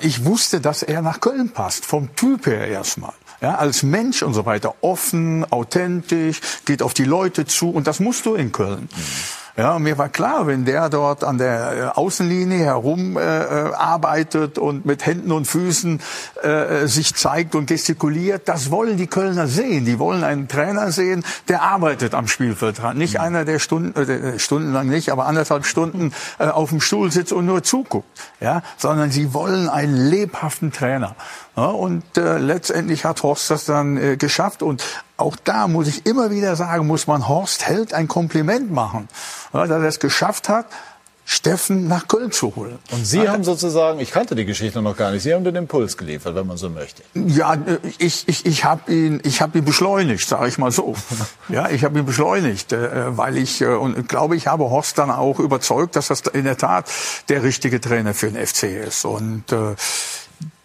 ich 0.00 0.24
wusste, 0.24 0.62
dass 0.62 0.82
er 0.82 1.02
nach 1.02 1.20
Köln 1.20 1.50
passt, 1.50 1.84
vom 1.84 2.16
Typ 2.16 2.46
her 2.46 2.68
erstmal. 2.68 3.12
Ja, 3.44 3.56
als 3.56 3.82
Mensch 3.82 4.22
und 4.22 4.32
so 4.32 4.46
weiter. 4.46 4.74
Offen, 4.80 5.44
authentisch, 5.52 6.40
geht 6.64 6.80
auf 6.80 6.94
die 6.94 7.04
Leute 7.04 7.44
zu. 7.44 7.68
Und 7.68 7.86
das 7.86 8.00
musst 8.00 8.24
du 8.24 8.36
in 8.36 8.52
Köln. 8.52 8.88
Ja, 9.56 9.78
mir 9.78 9.98
war 9.98 10.08
klar, 10.08 10.48
wenn 10.48 10.64
der 10.64 10.88
dort 10.88 11.22
an 11.22 11.38
der 11.38 11.72
äh, 11.76 11.82
Außenlinie 11.96 12.58
herum 12.58 13.16
äh, 13.16 13.20
äh, 13.20 13.72
arbeitet 13.74 14.58
und 14.58 14.84
mit 14.84 15.06
Händen 15.06 15.30
und 15.30 15.46
Füßen 15.46 16.00
äh, 16.42 16.86
sich 16.86 17.14
zeigt 17.14 17.54
und 17.54 17.66
gestikuliert, 17.66 18.48
das 18.48 18.72
wollen 18.72 18.96
die 18.96 19.06
Kölner 19.06 19.46
sehen. 19.46 19.84
Die 19.84 20.00
wollen 20.00 20.24
einen 20.24 20.48
Trainer 20.48 20.90
sehen, 20.90 21.22
der 21.46 21.62
arbeitet 21.62 22.14
am 22.14 22.26
Spielfeldrand. 22.26 22.98
Nicht 22.98 23.20
einer, 23.20 23.44
der 23.44 23.60
Stunden, 23.60 23.96
äh, 23.96 24.38
stundenlang 24.40 24.88
nicht, 24.88 25.10
aber 25.10 25.26
anderthalb 25.26 25.66
Stunden 25.66 26.12
äh, 26.38 26.46
auf 26.46 26.70
dem 26.70 26.80
Stuhl 26.80 27.12
sitzt 27.12 27.32
und 27.32 27.46
nur 27.46 27.62
zuguckt. 27.62 28.08
Ja, 28.40 28.62
sondern 28.76 29.12
sie 29.12 29.34
wollen 29.34 29.68
einen 29.68 29.94
lebhaften 29.94 30.72
Trainer. 30.72 31.14
Ja, 31.56 31.66
und 31.66 32.02
äh, 32.16 32.38
letztendlich 32.38 33.04
hat 33.04 33.22
Horst 33.22 33.50
das 33.50 33.64
dann 33.64 33.96
äh, 33.96 34.16
geschafft. 34.16 34.62
Und 34.62 34.82
auch 35.16 35.36
da 35.36 35.68
muss 35.68 35.86
ich 35.86 36.04
immer 36.06 36.30
wieder 36.30 36.56
sagen, 36.56 36.86
muss 36.86 37.06
man 37.06 37.28
Horst 37.28 37.66
Held 37.66 37.94
ein 37.94 38.08
Kompliment 38.08 38.72
machen, 38.72 39.08
ja, 39.52 39.66
dass 39.66 39.82
er 39.82 39.88
es 39.88 40.00
geschafft 40.00 40.48
hat, 40.48 40.66
Steffen 41.26 41.88
nach 41.88 42.06
Köln 42.06 42.32
zu 42.32 42.54
holen. 42.54 42.78
Und 42.90 43.06
Sie 43.06 43.26
haben 43.26 43.44
sozusagen, 43.44 43.98
ich 43.98 44.10
kannte 44.10 44.34
die 44.34 44.44
Geschichte 44.44 44.82
noch 44.82 44.94
gar 44.94 45.10
nicht, 45.10 45.22
Sie 45.22 45.32
haben 45.32 45.42
den 45.42 45.54
Impuls 45.54 45.96
geliefert, 45.96 46.34
wenn 46.34 46.46
man 46.46 46.58
so 46.58 46.68
möchte. 46.68 47.02
Ja, 47.14 47.54
äh, 47.54 47.78
ich, 47.98 48.28
ich, 48.28 48.44
ich 48.44 48.64
habe 48.64 48.92
ihn, 48.92 49.22
ich 49.24 49.40
habe 49.40 49.56
ihn 49.56 49.64
beschleunigt, 49.64 50.28
sage 50.28 50.48
ich 50.48 50.58
mal 50.58 50.70
so. 50.70 50.94
Ja, 51.48 51.70
ich 51.70 51.82
habe 51.84 51.98
ihn 51.98 52.04
beschleunigt, 52.04 52.72
äh, 52.72 53.16
weil 53.16 53.38
ich 53.38 53.62
äh, 53.62 53.66
und 53.66 54.06
glaube, 54.06 54.36
ich 54.36 54.48
habe 54.48 54.64
Horst 54.64 54.98
dann 54.98 55.10
auch 55.10 55.38
überzeugt, 55.38 55.96
dass 55.96 56.08
das 56.08 56.20
in 56.20 56.44
der 56.44 56.58
Tat 56.58 56.90
der 57.30 57.42
richtige 57.42 57.80
Trainer 57.80 58.12
für 58.12 58.30
den 58.30 58.46
FC 58.46 58.64
ist. 58.64 59.06
Und 59.06 59.50
äh, 59.50 59.76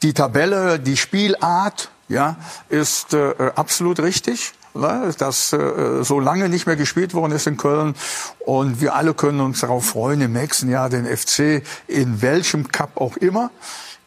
die 0.02 0.14
Tabelle, 0.14 0.80
die 0.80 0.98
Spielart, 0.98 1.90
ja, 2.08 2.38
ist 2.70 3.14
äh, 3.14 3.34
absolut 3.56 4.00
richtig. 4.00 4.54
Dass 4.74 5.52
äh, 5.52 6.04
so 6.04 6.20
lange 6.20 6.48
nicht 6.48 6.68
mehr 6.68 6.76
gespielt 6.76 7.14
worden 7.16 7.32
ist 7.32 7.48
in 7.48 7.58
Köln 7.58 7.96
und 8.46 8.82
wir 8.82 8.94
alle 8.94 9.16
können 9.16 9.40
uns 9.42 9.62
darauf 9.62 9.84
freuen, 9.84 10.22
im 10.22 10.32
nächsten 10.32 10.70
Jahr 10.70 10.90
den 10.90 11.06
FC 11.06 11.64
in 11.88 12.22
welchem 12.22 12.72
Cup 12.72 13.02
auch 13.02 13.18
immer 13.18 13.50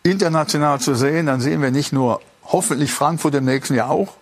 international 0.05 0.81
zu 0.81 0.95
sehen. 0.95 1.27
Dann 1.27 1.41
sehen 1.41 1.63
wir 1.63 1.73
nicht 1.73 1.93
nur 1.93 2.21
hoffentlich 2.45 2.93
Frankfurt 2.93 3.35
im 3.35 3.45
nächsten 3.45 3.75
Jahr 3.75 3.91
auch. 3.91 4.15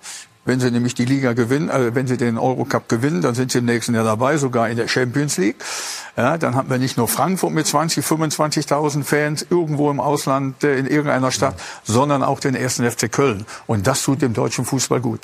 Wenn 0.51 0.59
sie 0.59 0.73
nämlich 0.73 0.97
die 0.97 1.05
Liga 1.05 1.33
gewinnen, 1.33 1.69
äh, 1.69 1.95
wenn 1.95 2.09
sie 2.09 2.17
den 2.17 2.37
Eurocup 2.37 2.89
gewinnen, 2.89 3.23
dann 3.23 3.37
sind 3.37 3.53
sie 3.53 3.59
im 3.59 3.67
nächsten 3.67 3.95
Jahr 3.95 4.03
dabei, 4.03 4.37
sogar 4.37 4.69
in 4.69 4.77
der 4.77 4.89
Champions 4.89 5.39
League. 5.39 5.55
Ja, 6.17 6.39
dann 6.39 6.57
haben 6.57 6.69
wir 6.69 6.79
nicht 6.79 6.97
nur 6.97 7.07
Frankfurt 7.07 7.53
mit 7.53 7.69
20, 7.69 8.05
25.000 8.05 9.05
Fans 9.05 9.47
irgendwo 9.49 9.93
im 9.93 10.01
Ausland, 10.01 10.65
äh, 10.65 10.77
in 10.77 10.89
irgendeiner 10.89 11.31
Stadt, 11.31 11.55
sondern 11.85 12.25
auch 12.25 12.41
den 12.41 12.57
ersten 12.57 12.83
FC 12.83 13.13
Köln. 13.13 13.47
Und 13.69 13.87
das 13.87 14.03
tut 14.03 14.23
dem 14.23 14.35
deutschen 14.35 14.65
Fußball 14.65 15.01
gut. 15.01 15.21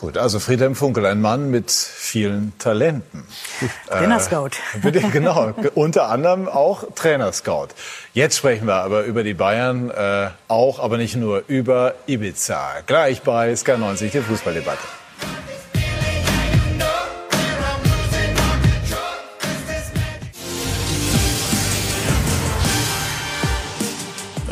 Gut, 0.00 0.16
also 0.16 0.40
Friedhelm 0.40 0.74
Funkel, 0.74 1.04
ein 1.04 1.20
Mann 1.20 1.50
mit 1.50 1.70
vielen 1.70 2.54
Talenten. 2.58 3.26
Trainerscout. 3.86 4.52
Äh, 4.82 4.90
genau, 5.12 5.52
unter 5.74 6.08
anderem 6.08 6.48
auch 6.48 6.84
Trainerscout. 6.94 7.68
Jetzt 8.14 8.38
sprechen 8.38 8.66
wir 8.66 8.76
aber 8.76 9.02
über 9.02 9.24
die 9.24 9.34
Bayern, 9.34 9.90
äh, 9.90 10.30
auch, 10.48 10.78
aber 10.78 10.96
nicht 10.96 11.16
nur 11.16 11.44
über 11.48 11.96
Ibiza. 12.06 12.80
Gleich 12.86 13.20
bei 13.20 13.54
Sky 13.54 13.76
90, 13.76 14.10
die 14.10 14.20
Fußballdebatte. 14.20 14.99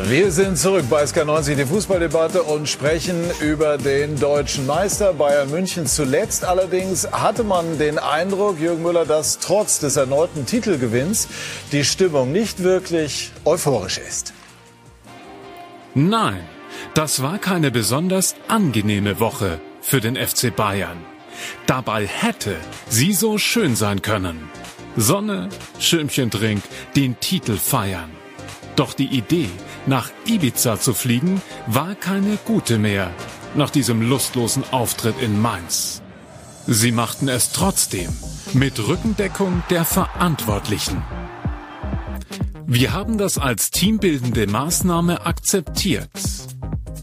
Wir 0.09 0.31
sind 0.31 0.57
zurück 0.57 0.85
bei 0.89 1.03
SK90, 1.03 1.53
die 1.53 1.65
Fußballdebatte 1.67 2.41
und 2.41 2.67
sprechen 2.67 3.25
über 3.41 3.77
den 3.77 4.19
deutschen 4.19 4.65
Meister 4.65 5.13
Bayern 5.13 5.51
München. 5.51 5.85
Zuletzt 5.85 6.43
allerdings 6.43 7.07
hatte 7.11 7.43
man 7.43 7.77
den 7.77 7.99
Eindruck, 7.99 8.59
Jürgen 8.59 8.81
Müller, 8.81 9.05
dass 9.05 9.37
trotz 9.37 9.77
des 9.77 9.97
erneuten 9.97 10.47
Titelgewinns 10.47 11.27
die 11.71 11.83
Stimmung 11.83 12.31
nicht 12.31 12.63
wirklich 12.63 13.29
euphorisch 13.45 13.99
ist. 13.99 14.33
Nein, 15.93 16.41
das 16.95 17.21
war 17.21 17.37
keine 17.37 17.69
besonders 17.69 18.33
angenehme 18.47 19.19
Woche 19.19 19.61
für 19.79 20.01
den 20.01 20.15
FC 20.15 20.55
Bayern. 20.55 20.97
Dabei 21.67 22.07
hätte 22.07 22.55
sie 22.87 23.13
so 23.13 23.37
schön 23.37 23.75
sein 23.75 24.01
können. 24.01 24.49
Sonne, 24.97 25.49
Schirmchentrink, 25.77 26.63
den 26.95 27.19
Titel 27.19 27.57
feiern. 27.57 28.18
Doch 28.75 28.93
die 28.93 29.07
Idee, 29.07 29.49
nach 29.85 30.09
Ibiza 30.25 30.79
zu 30.79 30.93
fliegen, 30.93 31.41
war 31.67 31.95
keine 31.95 32.37
gute 32.45 32.77
mehr, 32.77 33.11
nach 33.55 33.69
diesem 33.69 34.01
lustlosen 34.01 34.63
Auftritt 34.71 35.21
in 35.21 35.41
Mainz. 35.41 36.01
Sie 36.67 36.91
machten 36.91 37.27
es 37.27 37.51
trotzdem, 37.51 38.09
mit 38.53 38.79
Rückendeckung 38.87 39.63
der 39.69 39.85
Verantwortlichen. 39.85 41.01
Wir 42.67 42.93
haben 42.93 43.17
das 43.17 43.37
als 43.37 43.71
teambildende 43.71 44.45
Maßnahme 44.45 45.25
akzeptiert 45.25 46.09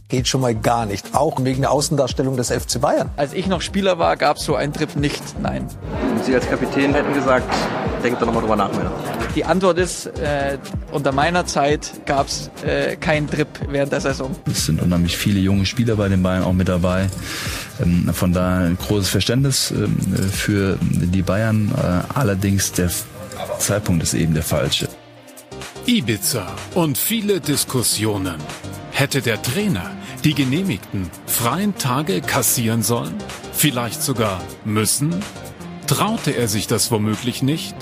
geht 0.09 0.28
schon 0.28 0.40
mal 0.40 0.54
gar 0.54 0.86
nicht. 0.86 1.14
Auch 1.14 1.42
wegen 1.42 1.62
der 1.62 1.72
Außendarstellung 1.72 2.36
des 2.36 2.50
FC 2.50 2.80
Bayern. 2.80 3.11
Als 3.16 3.32
ich 3.32 3.46
noch 3.46 3.61
Spieler 3.61 3.98
war, 3.98 4.16
gab 4.16 4.36
es 4.36 4.44
so 4.44 4.54
einen 4.54 4.72
Trip 4.72 4.94
nicht. 4.96 5.22
Nein. 5.42 5.66
Und 6.11 6.24
Sie 6.24 6.34
als 6.34 6.48
Kapitän 6.48 6.94
hätten 6.94 7.12
gesagt, 7.12 7.52
denkt 8.02 8.20
doch 8.20 8.26
nochmal 8.26 8.42
drüber 8.42 8.57
nach, 8.57 8.70
Männer. 8.72 8.92
Die 9.34 9.44
Antwort 9.44 9.78
ist, 9.78 10.07
äh, 10.07 10.59
unter 10.92 11.12
meiner 11.12 11.46
Zeit 11.46 12.07
gab 12.07 12.28
es 12.28 12.50
äh, 12.64 12.96
keinen 12.96 13.28
Trip 13.28 13.48
während 13.68 13.92
der 13.92 14.00
Saison. 14.00 14.34
Es 14.46 14.66
sind 14.66 14.80
unheimlich 14.80 15.16
viele 15.16 15.40
junge 15.40 15.66
Spieler 15.66 15.96
bei 15.96 16.09
den 16.09 16.22
Bayern 16.22 16.44
auch 16.44 16.52
mit 16.52 16.68
dabei. 16.68 17.09
Ähm, 17.82 18.11
von 18.12 18.32
daher 18.32 18.66
ein 18.66 18.78
großes 18.78 19.09
Verständnis 19.09 19.72
ähm, 19.72 19.98
für 20.30 20.78
die 20.80 21.22
Bayern. 21.22 21.72
Äh, 21.76 22.18
allerdings 22.18 22.72
der 22.72 22.90
Zeitpunkt 23.59 24.02
ist 24.02 24.14
eben 24.14 24.34
der 24.34 24.42
falsche. 24.42 24.88
Ibiza 25.86 26.46
und 26.74 26.96
viele 26.96 27.40
Diskussionen. 27.40 28.36
Hätte 28.97 29.20
der 29.20 29.42
Trainer 29.42 29.90
die 30.24 30.32
genehmigten 30.32 31.11
freien 31.26 31.76
Tage 31.76 32.22
kassieren 32.22 32.82
sollen? 32.82 33.12
Vielleicht 33.53 34.01
sogar 34.01 34.40
müssen? 34.64 35.14
Traute 35.86 36.30
er 36.30 36.49
sich 36.49 36.66
das 36.66 36.90
womöglich 36.90 37.42
nicht? 37.42 37.76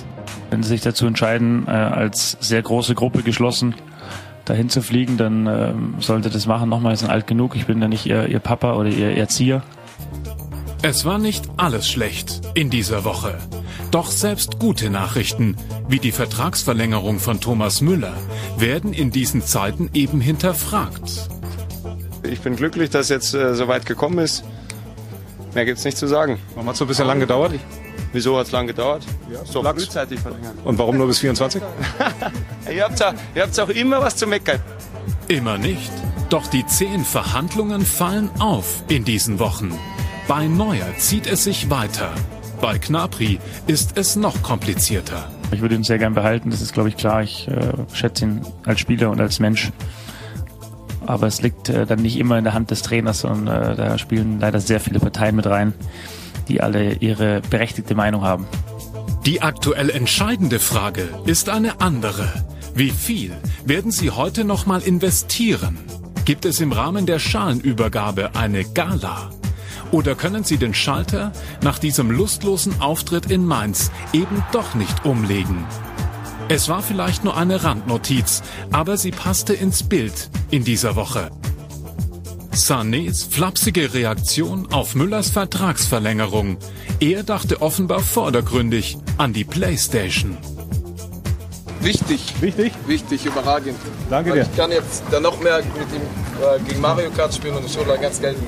Wenn 0.51 0.65
Sie 0.65 0.71
sich 0.71 0.81
dazu 0.81 1.07
entscheiden, 1.07 1.69
äh, 1.69 1.71
als 1.71 2.37
sehr 2.41 2.63
große 2.63 2.97
Gruppe 2.97 3.23
geschlossen 3.23 3.77
dahin 4.45 4.69
zu 4.69 4.83
fliegen, 4.83 5.17
dann 5.17 5.47
äh, 5.47 5.73
sollte 6.01 6.31
das 6.31 6.47
machen. 6.47 6.69
Nochmal, 6.69 6.97
sind 6.97 7.11
alt 7.11 7.29
genug. 7.29 7.55
Ich 7.55 7.67
bin 7.67 7.81
ja 7.81 7.87
nicht 7.87 8.07
Ihr, 8.07 8.27
Ihr 8.27 8.41
Papa 8.41 8.75
oder 8.75 8.89
Ihr 8.89 9.17
Erzieher. 9.17 9.63
Es 10.87 11.07
war 11.07 11.17
nicht 11.17 11.49
alles 11.57 11.89
schlecht 11.89 12.43
in 12.53 12.69
dieser 12.69 13.07
Woche. 13.07 13.39
Doch 13.91 14.11
selbst 14.11 14.59
gute 14.59 14.91
Nachrichten, 14.91 15.57
wie 15.89 15.99
die 15.99 16.13
Vertragsverlängerung 16.13 17.21
von 17.21 17.41
Thomas 17.41 17.81
Müller, 17.81 18.13
werden 18.59 18.93
in 18.93 19.11
diesen 19.11 19.41
Zeiten 19.41 19.89
eben 19.95 20.21
hinterfragt. 20.21 21.31
Ich 22.23 22.43
bin 22.43 22.57
glücklich, 22.57 22.91
dass 22.91 23.07
es 23.07 23.09
jetzt 23.09 23.33
äh, 23.33 23.55
so 23.55 23.67
weit 23.67 23.87
gekommen 23.87 24.19
ist. 24.19 24.45
Mehr 25.55 25.65
gibt 25.65 25.79
es 25.79 25.87
nicht 25.87 25.97
zu 25.97 26.07
sagen. 26.07 26.39
Warum 26.53 26.69
hat 26.69 26.75
es 26.75 26.81
so 26.81 26.85
ein 26.85 26.89
bisschen 26.89 27.07
lang 27.07 27.19
gedauert? 27.19 27.53
Wieso 28.13 28.37
hat 28.37 28.45
es 28.45 28.53
lang 28.53 28.67
gedauert? 28.67 29.07
Ja, 29.33 29.43
so 29.43 29.63
frühzeitig 29.63 30.21
verlängert. 30.21 30.53
Und 30.65 30.77
warum 30.77 30.99
nur 30.99 31.07
bis 31.07 31.21
24? 31.21 31.63
ihr 32.71 32.85
habt 32.85 33.59
auch 33.59 33.69
immer 33.71 34.03
was 34.03 34.17
zu 34.17 34.27
meckern. 34.27 34.61
Immer 35.29 35.57
nicht. 35.57 35.93
Doch 36.29 36.47
die 36.49 36.67
zehn 36.67 37.07
Verhandlungen 37.07 37.87
fallen 37.87 38.29
auf 38.39 38.85
in 38.89 39.07
diesen 39.07 39.39
Wochen. 39.39 39.73
Bei 40.27 40.47
Neuer 40.47 40.87
zieht 40.97 41.27
es 41.27 41.45
sich 41.45 41.69
weiter. 41.69 42.11
Bei 42.59 42.79
Knapri 42.79 43.39
ist 43.67 43.99
es 43.99 44.17
noch 44.17 44.43
komplizierter. 44.43 45.31
Ich 45.53 45.61
würde 45.61 45.75
ihn 45.75 45.85
sehr 45.85 45.99
gern 45.99 46.15
behalten, 46.15 46.49
das 46.49 46.63
ist 46.63 46.73
glaube 46.73 46.89
ich 46.89 46.97
klar. 46.97 47.23
Ich 47.23 47.47
äh, 47.47 47.73
schätze 47.93 48.25
ihn 48.25 48.41
als 48.65 48.81
Spieler 48.81 49.11
und 49.11 49.21
als 49.21 49.39
Mensch. 49.39 49.71
Aber 51.05 51.27
es 51.27 51.43
liegt 51.43 51.69
äh, 51.69 51.85
dann 51.85 52.01
nicht 52.01 52.17
immer 52.17 52.39
in 52.39 52.45
der 52.45 52.55
Hand 52.55 52.71
des 52.71 52.81
Trainers 52.81 53.25
und 53.25 53.49
äh, 53.49 53.77
da 53.77 53.99
spielen 53.99 54.41
leider 54.41 54.61
sehr 54.61 54.81
viele 54.81 54.99
Parteien 54.99 55.37
mit 55.37 55.47
rein, 55.47 55.75
die 56.49 56.63
alle 56.63 56.95
ihre 56.95 57.43
berechtigte 57.51 57.95
Meinung 57.95 58.23
haben. 58.23 58.47
Die 59.27 59.43
aktuell 59.43 59.91
entscheidende 59.91 60.59
Frage 60.59 61.07
ist 61.27 61.51
eine 61.51 61.83
andere. 61.83 62.33
Wie 62.75 62.91
viel 62.91 63.33
werden 63.67 63.91
Sie 63.91 64.11
heute 64.11 64.45
noch 64.45 64.65
mal 64.65 64.81
investieren? 64.81 65.79
Gibt 66.25 66.47
es 66.47 66.61
im 66.61 66.73
Rahmen 66.73 67.05
der 67.05 67.19
Schalenübergabe 67.19 68.35
eine 68.35 68.65
Gala? 68.65 69.31
Oder 69.95 70.17
können 70.17 70.43
Sie 70.43 70.57
den 70.57 70.75
Schalter 70.75 71.31
nach 71.63 71.79
diesem 71.79 72.11
lustlosen 72.11 72.81
Auftritt 72.81 73.31
in 73.31 73.47
Mainz 73.47 73.93
eben 74.13 74.43
doch 74.51 74.75
nicht 74.75 75.05
umlegen? 75.05 75.65
Es 76.49 76.69
war 76.69 76.83
vielleicht 76.83 77.23
nur 77.23 77.37
eine 77.37 77.63
Randnotiz, 77.63 78.43
aber 78.73 78.97
sie 78.97 79.13
passte 79.13 79.55
ins 79.55 79.85
Bild 79.85 80.31
in 80.51 80.65
dieser 80.65 80.97
Woche. 80.97 81.31
Sanés 82.53 83.25
flapsige 83.31 83.95
Reaktion 83.95 84.67
auf 84.73 84.97
Müllers 84.97 85.31
Vertragsverlängerung. 85.31 86.57
Er 86.99 87.23
dachte 87.23 87.63
offenbar 87.63 88.01
vordergründig 88.01 88.99
an 89.17 89.33
die 89.33 89.45
Playstation. 89.45 90.37
Wichtig. 91.83 92.35
Wichtig? 92.41 92.73
Wichtig, 92.89 93.27
überragend. 93.27 93.79
Danke 94.11 94.31
Weil 94.31 94.41
dir. 94.41 94.49
Ich 94.51 94.57
kann 94.57 94.73
jetzt 94.73 95.05
dann 95.13 95.23
noch 95.23 95.39
mehr 95.41 95.59
mit 95.59 95.95
ihm 95.95 96.03
äh, 96.43 96.69
gegen 96.69 96.81
Mario 96.81 97.11
Kart 97.11 97.33
spielen 97.33 97.55
und 97.55 97.65
das 97.65 97.77
wird 97.77 98.01
ganz 98.03 98.21
gelten. 98.21 98.43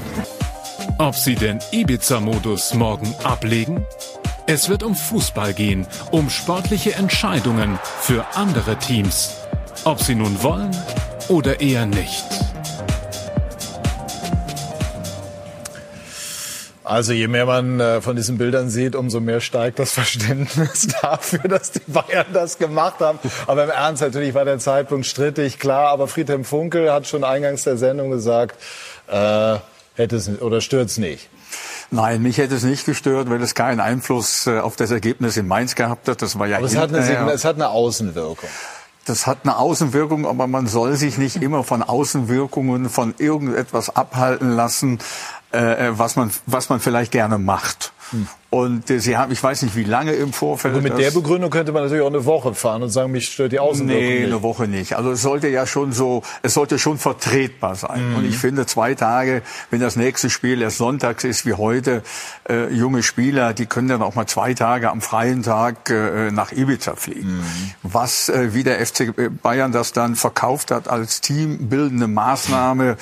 Ob 0.99 1.15
sie 1.15 1.35
den 1.35 1.59
Ibiza-Modus 1.73 2.73
morgen 2.73 3.15
ablegen? 3.23 3.85
Es 4.47 4.71
wird 4.71 4.83
um 4.83 4.95
Fußball 4.95 5.53
gehen, 5.53 5.87
um 6.11 6.31
sportliche 6.31 6.95
Entscheidungen 6.95 7.79
für 8.01 8.25
andere 8.35 8.77
Teams. 8.77 9.37
Ob 9.85 10.01
sie 10.01 10.15
nun 10.15 10.43
wollen 10.43 10.75
oder 11.29 11.61
eher 11.61 11.85
nicht. 11.85 12.25
Also 16.83 17.13
je 17.13 17.29
mehr 17.29 17.45
man 17.45 17.79
äh, 17.79 18.01
von 18.01 18.17
diesen 18.17 18.39
Bildern 18.39 18.71
sieht, 18.71 18.97
umso 18.97 19.21
mehr 19.21 19.43
steigt 19.43 19.79
das 19.79 19.93
Verständnis 19.93 20.89
dafür, 21.03 21.47
dass 21.47 21.73
die 21.73 21.83
Bayern 21.87 22.29
das 22.33 22.57
gemacht 22.57 23.01
haben. 23.01 23.19
Aber 23.47 23.65
im 23.65 23.71
Ernst, 23.71 24.01
natürlich 24.01 24.33
war 24.33 24.47
der 24.47 24.59
Zeitpunkt 24.61 25.05
strittig, 25.05 25.59
klar. 25.59 25.89
Aber 25.89 26.09
Friedhelm 26.09 26.45
Funkel 26.45 26.91
hat 26.91 27.07
schon 27.07 27.23
eingangs 27.23 27.65
der 27.65 27.77
Sendung 27.77 28.11
gesagt, 28.11 28.57
äh, 29.09 29.59
hätte 29.97 30.17
es 30.17 30.29
oder 30.41 30.61
stört 30.61 30.91
es 30.91 30.99
nicht. 30.99 31.29
Nein, 31.91 32.23
mich 32.23 32.39
hätte 32.39 32.55
es 32.55 32.65
nicht 32.65 32.85
gestört, 32.85 33.31
weil 33.31 33.41
es 33.43 33.55
keinen 33.55 33.81
Einfluss 33.81 34.47
äh, 34.47 34.59
auf 34.59 34.77
das 34.77 34.91
Ergebnis 34.91 35.37
in 35.37 35.47
Mainz 35.47 35.75
gehabt 35.75 36.09
hat. 36.09 36.21
Das 36.23 36.39
war 36.39 36.47
ja 36.47 36.59
aber 36.59 36.67
es 36.67 36.77
hat, 36.77 36.93
eine, 36.93 37.33
es 37.33 37.45
hat 37.45 37.57
eine 37.57 37.69
Außenwirkung. 37.69 38.49
Das 39.07 39.29
hat 39.29 39.39
eine 39.45 39.57
Außenwirkung, 39.57 40.27
aber 40.27 40.49
man 40.49 40.67
soll 40.67 40.97
sich 40.97 41.17
nicht 41.17 41.37
immer 41.41 41.63
von 41.63 41.85
Außenwirkungen 41.85 42.91
von 42.91 43.15
irgendetwas 43.19 43.95
abhalten 43.95 44.51
lassen, 44.51 44.99
äh, 45.53 45.91
was 45.93 46.17
man 46.17 46.31
was 46.47 46.69
man 46.69 46.81
vielleicht 46.81 47.13
gerne 47.13 47.39
macht. 47.39 47.93
Hm. 48.11 48.29
Und 48.51 48.89
äh, 48.89 49.01
sie 49.01 49.17
haben, 49.17 49.33
ich 49.33 49.43
weiß 49.43 49.63
nicht, 49.63 49.75
wie 49.75 49.83
lange 49.83 50.13
im 50.13 50.33
Vorfeld. 50.33 50.73
Aber 50.75 50.83
mit 50.83 50.97
der 50.97 51.11
Begründung 51.11 51.51
könnte 51.51 51.73
man 51.73 51.83
natürlich 51.83 52.05
auch 52.05 52.09
eine 52.11 52.25
Woche 52.25 52.55
fahren 52.55 52.85
und 52.85 52.89
sagen, 52.91 53.11
mich 53.11 53.29
stört 53.29 53.51
die 53.51 53.59
Außenwirkung 53.59 54.03
Nee, 54.03 54.19
nicht. 54.21 54.27
eine 54.27 54.43
Woche 54.43 54.69
nicht. 54.69 54.95
Also 54.97 55.11
es 55.11 55.21
sollte 55.23 55.49
ja 55.49 55.67
schon 55.67 55.93
so, 55.93 56.23
es 56.43 56.55
sollte 56.55 56.79
schon 56.79 56.97
vertretbar 56.97 57.75
sein. 57.75 58.11
Mhm. 58.11 58.17
Und 58.17 58.25
ich 58.25 58.39
finde 58.39 58.65
zwei 58.65 58.95
Tage, 58.95 59.43
wenn 59.71 59.81
das 59.81 59.97
nächste 59.97 60.31
Spiel 60.31 60.63
erst 60.63 60.79
sonntags 60.79 61.25
ist 61.25 61.45
wie 61.45 61.55
heute, 61.55 62.03
äh, 62.49 62.73
junge 62.73 63.03
Spieler, 63.03 63.53
die 63.53 63.67
können 63.67 63.89
dann 63.89 64.03
auch 64.03 64.15
mal 64.15 64.27
zwei 64.27 64.55
Tage 64.55 64.91
am 64.91 65.01
freien 65.01 65.43
Tag 65.43 65.91
äh, 65.91 66.31
nach 66.31 66.53
Ibiza 66.53 66.95
fliegen. 66.95 67.39
Mhm. 67.39 67.43
Was, 67.83 68.29
äh, 68.29 68.55
wie 68.55 68.63
der 68.63 68.79
FC 68.87 69.13
Bayern 69.43 69.73
das 69.73 69.93
dann 69.93 70.15
verkauft 70.15 70.71
hat 70.71 70.87
als 70.89 71.21
teambildende 71.21 72.07
Maßnahme, 72.07 72.93
Äh, 72.93 72.97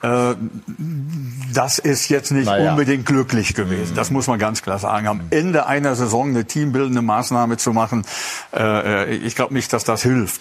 das 0.00 1.78
ist 1.80 2.08
jetzt 2.08 2.30
nicht 2.30 2.46
Naja. 2.46 2.70
unbedingt 2.70 3.04
glücklich 3.04 3.54
gewesen. 3.54 3.94
Das 3.96 4.10
muss 4.12 4.28
man 4.28 4.38
ganz 4.38 4.62
klar 4.62 4.78
sagen. 4.78 5.08
Am 5.08 5.20
Ende 5.30 5.66
einer 5.66 5.96
Saison 5.96 6.28
eine 6.28 6.44
teambildende 6.44 7.02
Maßnahme 7.02 7.56
zu 7.56 7.72
machen, 7.72 8.04
äh, 8.54 9.12
ich 9.16 9.34
glaube 9.34 9.54
nicht, 9.54 9.72
dass 9.72 9.82
das 9.82 10.02
hilft. 10.02 10.40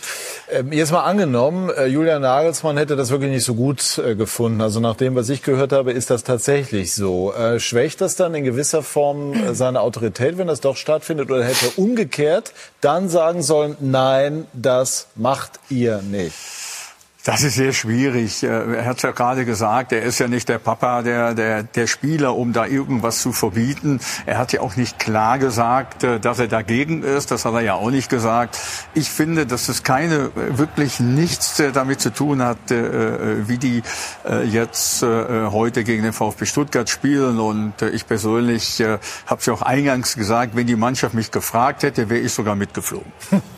Ähm, 0.51 0.71
Jetzt 0.71 0.91
mal 0.91 1.03
angenommen, 1.05 1.71
äh, 1.75 1.88
Julian 1.88 2.21
Nagelsmann 2.21 2.77
hätte 2.77 2.95
das 2.95 3.09
wirklich 3.09 3.31
nicht 3.31 3.45
so 3.45 3.55
gut 3.55 3.97
äh, 3.97 4.15
gefunden. 4.15 4.61
Also 4.61 4.79
nach 4.79 4.95
dem, 4.95 5.15
was 5.15 5.27
ich 5.29 5.41
gehört 5.41 5.71
habe, 5.71 5.91
ist 5.91 6.11
das 6.11 6.23
tatsächlich 6.23 6.93
so. 6.93 7.34
Äh, 7.34 7.59
Schwächt 7.59 8.01
das 8.01 8.15
dann 8.15 8.35
in 8.35 8.43
gewisser 8.43 8.84
Form 8.84 9.34
äh, 9.34 9.55
seine 9.55 9.81
Autorität, 9.81 10.38
wenn 10.38 10.47
das 10.47 10.61
doch 10.61 10.77
stattfindet? 10.77 11.31
Oder 11.31 11.43
hätte 11.45 11.65
er 11.65 11.79
umgekehrt 11.79 12.53
dann 12.81 13.09
sagen 13.09 13.41
sollen, 13.41 13.75
nein, 13.79 14.45
das 14.53 15.07
macht 15.15 15.59
ihr 15.69 16.01
nicht? 16.03 16.35
Das 17.27 17.43
ist 17.43 17.55
sehr 17.55 17.73
schwierig. 17.73 18.41
Äh, 18.41 18.47
Er 18.47 18.85
hat 18.85 19.01
ja 19.03 19.11
gerade 19.11 19.43
gesagt, 19.43 19.91
er 19.91 20.01
ist 20.01 20.17
ja 20.17 20.29
nicht 20.29 20.47
der 20.47 20.59
Papa 20.59 21.01
der, 21.01 21.33
der, 21.33 21.63
der 21.63 21.85
Spieler, 21.85 22.37
um 22.37 22.53
da 22.53 22.65
irgendwas 22.65 23.21
zu 23.21 23.33
verbieten. 23.33 23.99
Er 24.25 24.37
hat 24.37 24.53
ja 24.53 24.61
auch 24.61 24.77
nicht 24.77 24.97
klar 24.97 25.37
gesagt, 25.37 26.05
äh, 26.05 26.21
dass 26.21 26.39
er 26.39 26.47
dagegen 26.47 27.03
ist. 27.03 27.31
Das 27.31 27.43
hat 27.43 27.53
er 27.53 27.59
ja 27.59 27.73
auch 27.73 27.91
nicht 27.91 28.09
gesagt. 28.09 28.57
Ich 28.93 29.09
finde, 29.09 29.45
dass 29.45 29.67
es 29.67 29.83
keine, 29.83 30.31
äh, 30.37 30.57
wirklich 30.57 31.01
nichts 31.01 31.61
damit 31.73 31.99
zu 31.99 32.13
tun 32.13 32.41
hat, 32.41 32.57
wie 32.69 33.57
die 33.57 33.81
jetzt 34.49 35.01
heute 35.03 35.83
gegen 35.83 36.03
den 36.03 36.13
VfB 36.13 36.45
Stuttgart 36.45 36.89
spielen. 36.89 37.39
Und 37.39 37.81
ich 37.81 38.07
persönlich 38.07 38.81
habe 38.81 39.39
es 39.39 39.45
ja 39.45 39.53
auch 39.53 39.61
eingangs 39.61 40.15
gesagt, 40.15 40.55
wenn 40.55 40.67
die 40.67 40.75
Mannschaft 40.75 41.13
mich 41.13 41.31
gefragt 41.31 41.83
hätte, 41.83 42.09
wäre 42.09 42.21
ich 42.21 42.31
sogar 42.31 42.55
mitgeflogen. 42.55 43.11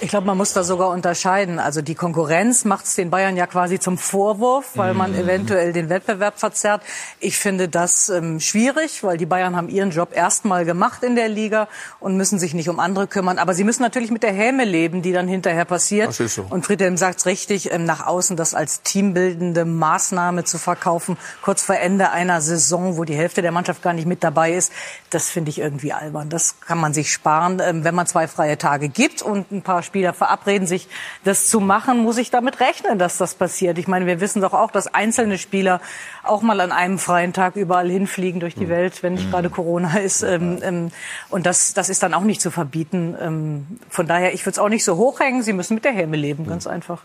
Ich 0.00 0.10
glaube, 0.10 0.26
man 0.26 0.36
muss 0.36 0.52
da 0.52 0.64
sogar 0.64 0.90
unterscheiden. 0.90 1.58
Also 1.58 1.80
die 1.80 1.94
Konkurrenz 1.94 2.64
macht 2.66 2.84
es 2.84 2.94
den 2.94 3.10
Bayern 3.10 3.36
ja 3.36 3.46
quasi 3.46 3.78
zum 3.78 3.96
Vorwurf, 3.96 4.72
weil 4.74 4.92
man 4.92 5.12
Mhm. 5.12 5.18
eventuell 5.18 5.72
den 5.72 5.88
Wettbewerb 5.88 6.38
verzerrt. 6.38 6.82
Ich 7.20 7.38
finde 7.38 7.68
das 7.68 8.10
ähm, 8.10 8.38
schwierig, 8.38 9.02
weil 9.02 9.16
die 9.16 9.24
Bayern 9.24 9.56
haben 9.56 9.68
ihren 9.70 9.92
Job 9.92 10.10
erstmal 10.14 10.64
gemacht 10.66 11.02
in 11.04 11.16
der 11.16 11.28
Liga 11.28 11.68
und 12.00 12.16
müssen 12.18 12.38
sich 12.38 12.52
nicht 12.52 12.68
um 12.68 12.80
andere 12.80 13.06
kümmern. 13.06 13.38
Aber 13.38 13.54
sie 13.54 13.64
müssen 13.64 13.82
natürlich 13.82 14.10
mit 14.10 14.22
der 14.22 14.32
Häme 14.32 14.64
leben, 14.64 15.00
die 15.00 15.12
dann 15.12 15.26
hinterher 15.28 15.64
passiert. 15.64 16.08
Das 16.08 16.20
ist 16.20 16.34
so. 16.34 16.46
Und 16.50 16.66
Friedhelm 16.66 16.96
sagt 16.98 17.20
es 17.20 17.26
richtig, 17.26 17.72
ähm, 17.72 17.84
nach 17.84 18.04
außen 18.06 18.36
das 18.36 18.52
als 18.52 18.82
teambildende 18.82 19.64
Maßnahme 19.64 20.44
zu 20.44 20.58
verkaufen, 20.58 21.16
kurz 21.40 21.62
vor 21.62 21.76
Ende 21.76 22.10
einer 22.10 22.40
Saison, 22.42 22.98
wo 22.98 23.04
die 23.04 23.14
Hälfte 23.16 23.40
der 23.42 23.52
Mannschaft 23.52 23.80
gar 23.80 23.94
nicht 23.94 24.06
mit 24.06 24.22
dabei 24.22 24.52
ist, 24.52 24.70
das 25.10 25.30
finde 25.30 25.50
ich 25.50 25.60
irgendwie 25.60 25.92
albern. 25.94 26.28
Das 26.28 26.60
kann 26.60 26.78
man 26.78 26.92
sich 26.92 27.10
sparen. 27.12 27.62
Ähm, 27.64 27.84
wenn 27.84 27.94
man 27.94 28.06
zwei 28.06 28.28
freie 28.28 28.58
Tage 28.58 28.88
gibt 28.90 29.22
und 29.22 29.50
ein 29.50 29.62
paar 29.62 29.82
Spieler 29.84 30.12
verabreden 30.12 30.66
sich, 30.66 30.88
das 31.22 31.48
zu 31.48 31.60
machen, 31.60 31.98
muss 31.98 32.18
ich 32.18 32.30
damit 32.30 32.58
rechnen, 32.58 32.98
dass 32.98 33.16
das 33.18 33.36
passiert. 33.36 33.78
Ich 33.78 33.86
meine, 33.86 34.06
wir 34.06 34.20
wissen 34.20 34.42
doch 34.42 34.52
auch, 34.52 34.72
dass 34.72 34.92
einzelne 34.92 35.38
Spieler 35.38 35.80
auch 36.24 36.42
mal 36.42 36.60
an 36.60 36.72
einem 36.72 36.98
freien 36.98 37.32
Tag 37.32 37.54
überall 37.54 37.88
hinfliegen 37.88 38.40
durch 38.40 38.56
die 38.56 38.68
Welt, 38.68 39.02
wenn 39.02 39.14
nicht 39.14 39.30
gerade 39.30 39.50
Corona 39.50 39.98
ist. 39.98 40.22
Ähm, 40.22 40.58
ähm, 40.62 40.90
und 41.30 41.46
das, 41.46 41.74
das 41.74 41.88
ist 41.88 42.02
dann 42.02 42.14
auch 42.14 42.22
nicht 42.22 42.40
zu 42.40 42.50
verbieten. 42.50 43.14
Ähm, 43.20 43.66
von 43.88 44.08
daher, 44.08 44.34
ich 44.34 44.42
würde 44.42 44.54
es 44.54 44.58
auch 44.58 44.68
nicht 44.68 44.84
so 44.84 44.96
hochhängen. 44.96 45.42
Sie 45.42 45.52
müssen 45.52 45.74
mit 45.74 45.84
der 45.84 45.92
Häme 45.92 46.16
leben, 46.16 46.46
ganz 46.48 46.66
einfach. 46.66 47.02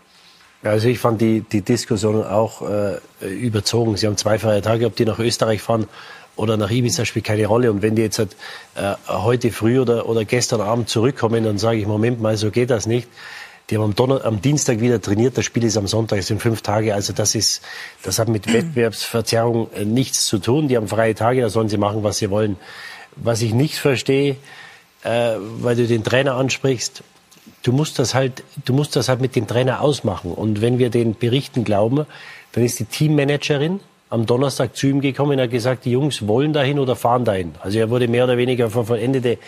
Ja, 0.62 0.72
Also 0.72 0.88
ich 0.88 0.98
fand 0.98 1.20
die, 1.20 1.40
die 1.40 1.62
Diskussion 1.62 2.22
auch 2.22 2.62
äh, 2.68 2.98
überzogen. 3.26 3.96
Sie 3.96 4.06
haben 4.06 4.16
zwei 4.16 4.38
freie 4.38 4.60
Tage, 4.60 4.86
ob 4.86 4.96
die 4.96 5.04
nach 5.04 5.18
Österreich 5.18 5.62
fahren 5.62 5.86
oder 6.36 6.56
nach 6.56 6.70
Ibiza 6.70 7.04
spielt 7.04 7.26
keine 7.26 7.46
Rolle. 7.46 7.70
Und 7.70 7.82
wenn 7.82 7.96
die 7.96 8.02
jetzt 8.02 8.18
halt, 8.18 8.36
äh, 8.74 8.94
heute 9.08 9.50
früh 9.50 9.80
oder, 9.80 10.08
oder 10.08 10.24
gestern 10.24 10.60
Abend 10.60 10.88
zurückkommen, 10.88 11.44
dann 11.44 11.58
sage 11.58 11.78
ich, 11.78 11.86
Moment 11.86 12.20
mal, 12.20 12.36
so 12.36 12.50
geht 12.50 12.70
das 12.70 12.86
nicht. 12.86 13.08
Die 13.68 13.76
haben 13.76 13.84
am, 13.84 13.94
Donner 13.94 14.24
am 14.24 14.42
Dienstag 14.42 14.80
wieder 14.80 15.00
trainiert, 15.00 15.38
das 15.38 15.44
Spiel 15.44 15.62
ist 15.62 15.76
am 15.76 15.86
Sonntag, 15.86 16.18
es 16.18 16.26
sind 16.26 16.42
fünf 16.42 16.60
Tage. 16.60 16.94
Also 16.94 17.12
das 17.12 17.34
ist, 17.36 17.62
das 18.02 18.18
hat 18.18 18.28
mit 18.28 18.52
Wettbewerbsverzerrung 18.52 19.72
äh, 19.72 19.84
nichts 19.84 20.26
zu 20.26 20.38
tun. 20.38 20.66
Die 20.66 20.76
haben 20.76 20.88
freie 20.88 21.14
Tage, 21.14 21.40
da 21.40 21.50
sollen 21.50 21.68
sie 21.68 21.76
machen, 21.76 22.02
was 22.02 22.18
sie 22.18 22.30
wollen. 22.30 22.56
Was 23.16 23.42
ich 23.42 23.54
nicht 23.54 23.76
verstehe, 23.76 24.36
äh, 25.04 25.34
weil 25.38 25.76
du 25.76 25.86
den 25.86 26.02
Trainer 26.02 26.34
ansprichst, 26.34 27.02
du 27.62 27.72
musst 27.72 27.98
das 27.98 28.14
halt, 28.14 28.42
du 28.64 28.72
musst 28.72 28.96
das 28.96 29.08
halt 29.08 29.20
mit 29.20 29.36
dem 29.36 29.46
Trainer 29.46 29.80
ausmachen. 29.80 30.32
Und 30.32 30.60
wenn 30.60 30.78
wir 30.78 30.90
den 30.90 31.14
Berichten 31.14 31.64
glauben, 31.64 32.06
dann 32.52 32.64
ist 32.64 32.78
die 32.80 32.84
Teammanagerin 32.86 33.80
am 34.10 34.26
Donnerstag 34.26 34.76
zu 34.76 34.88
ihm 34.88 35.00
gekommen 35.00 35.32
und 35.32 35.40
hat 35.40 35.50
gesagt, 35.50 35.84
die 35.84 35.92
Jungs 35.92 36.26
wollen 36.26 36.52
dahin 36.52 36.78
oder 36.78 36.96
fahren 36.96 37.24
dahin. 37.24 37.54
Also 37.60 37.78
er 37.78 37.90
wurde 37.90 38.08
mehr 38.08 38.24
oder 38.24 38.36
weniger 38.36 38.68
vor 38.68 38.84
vollendete 38.84 39.38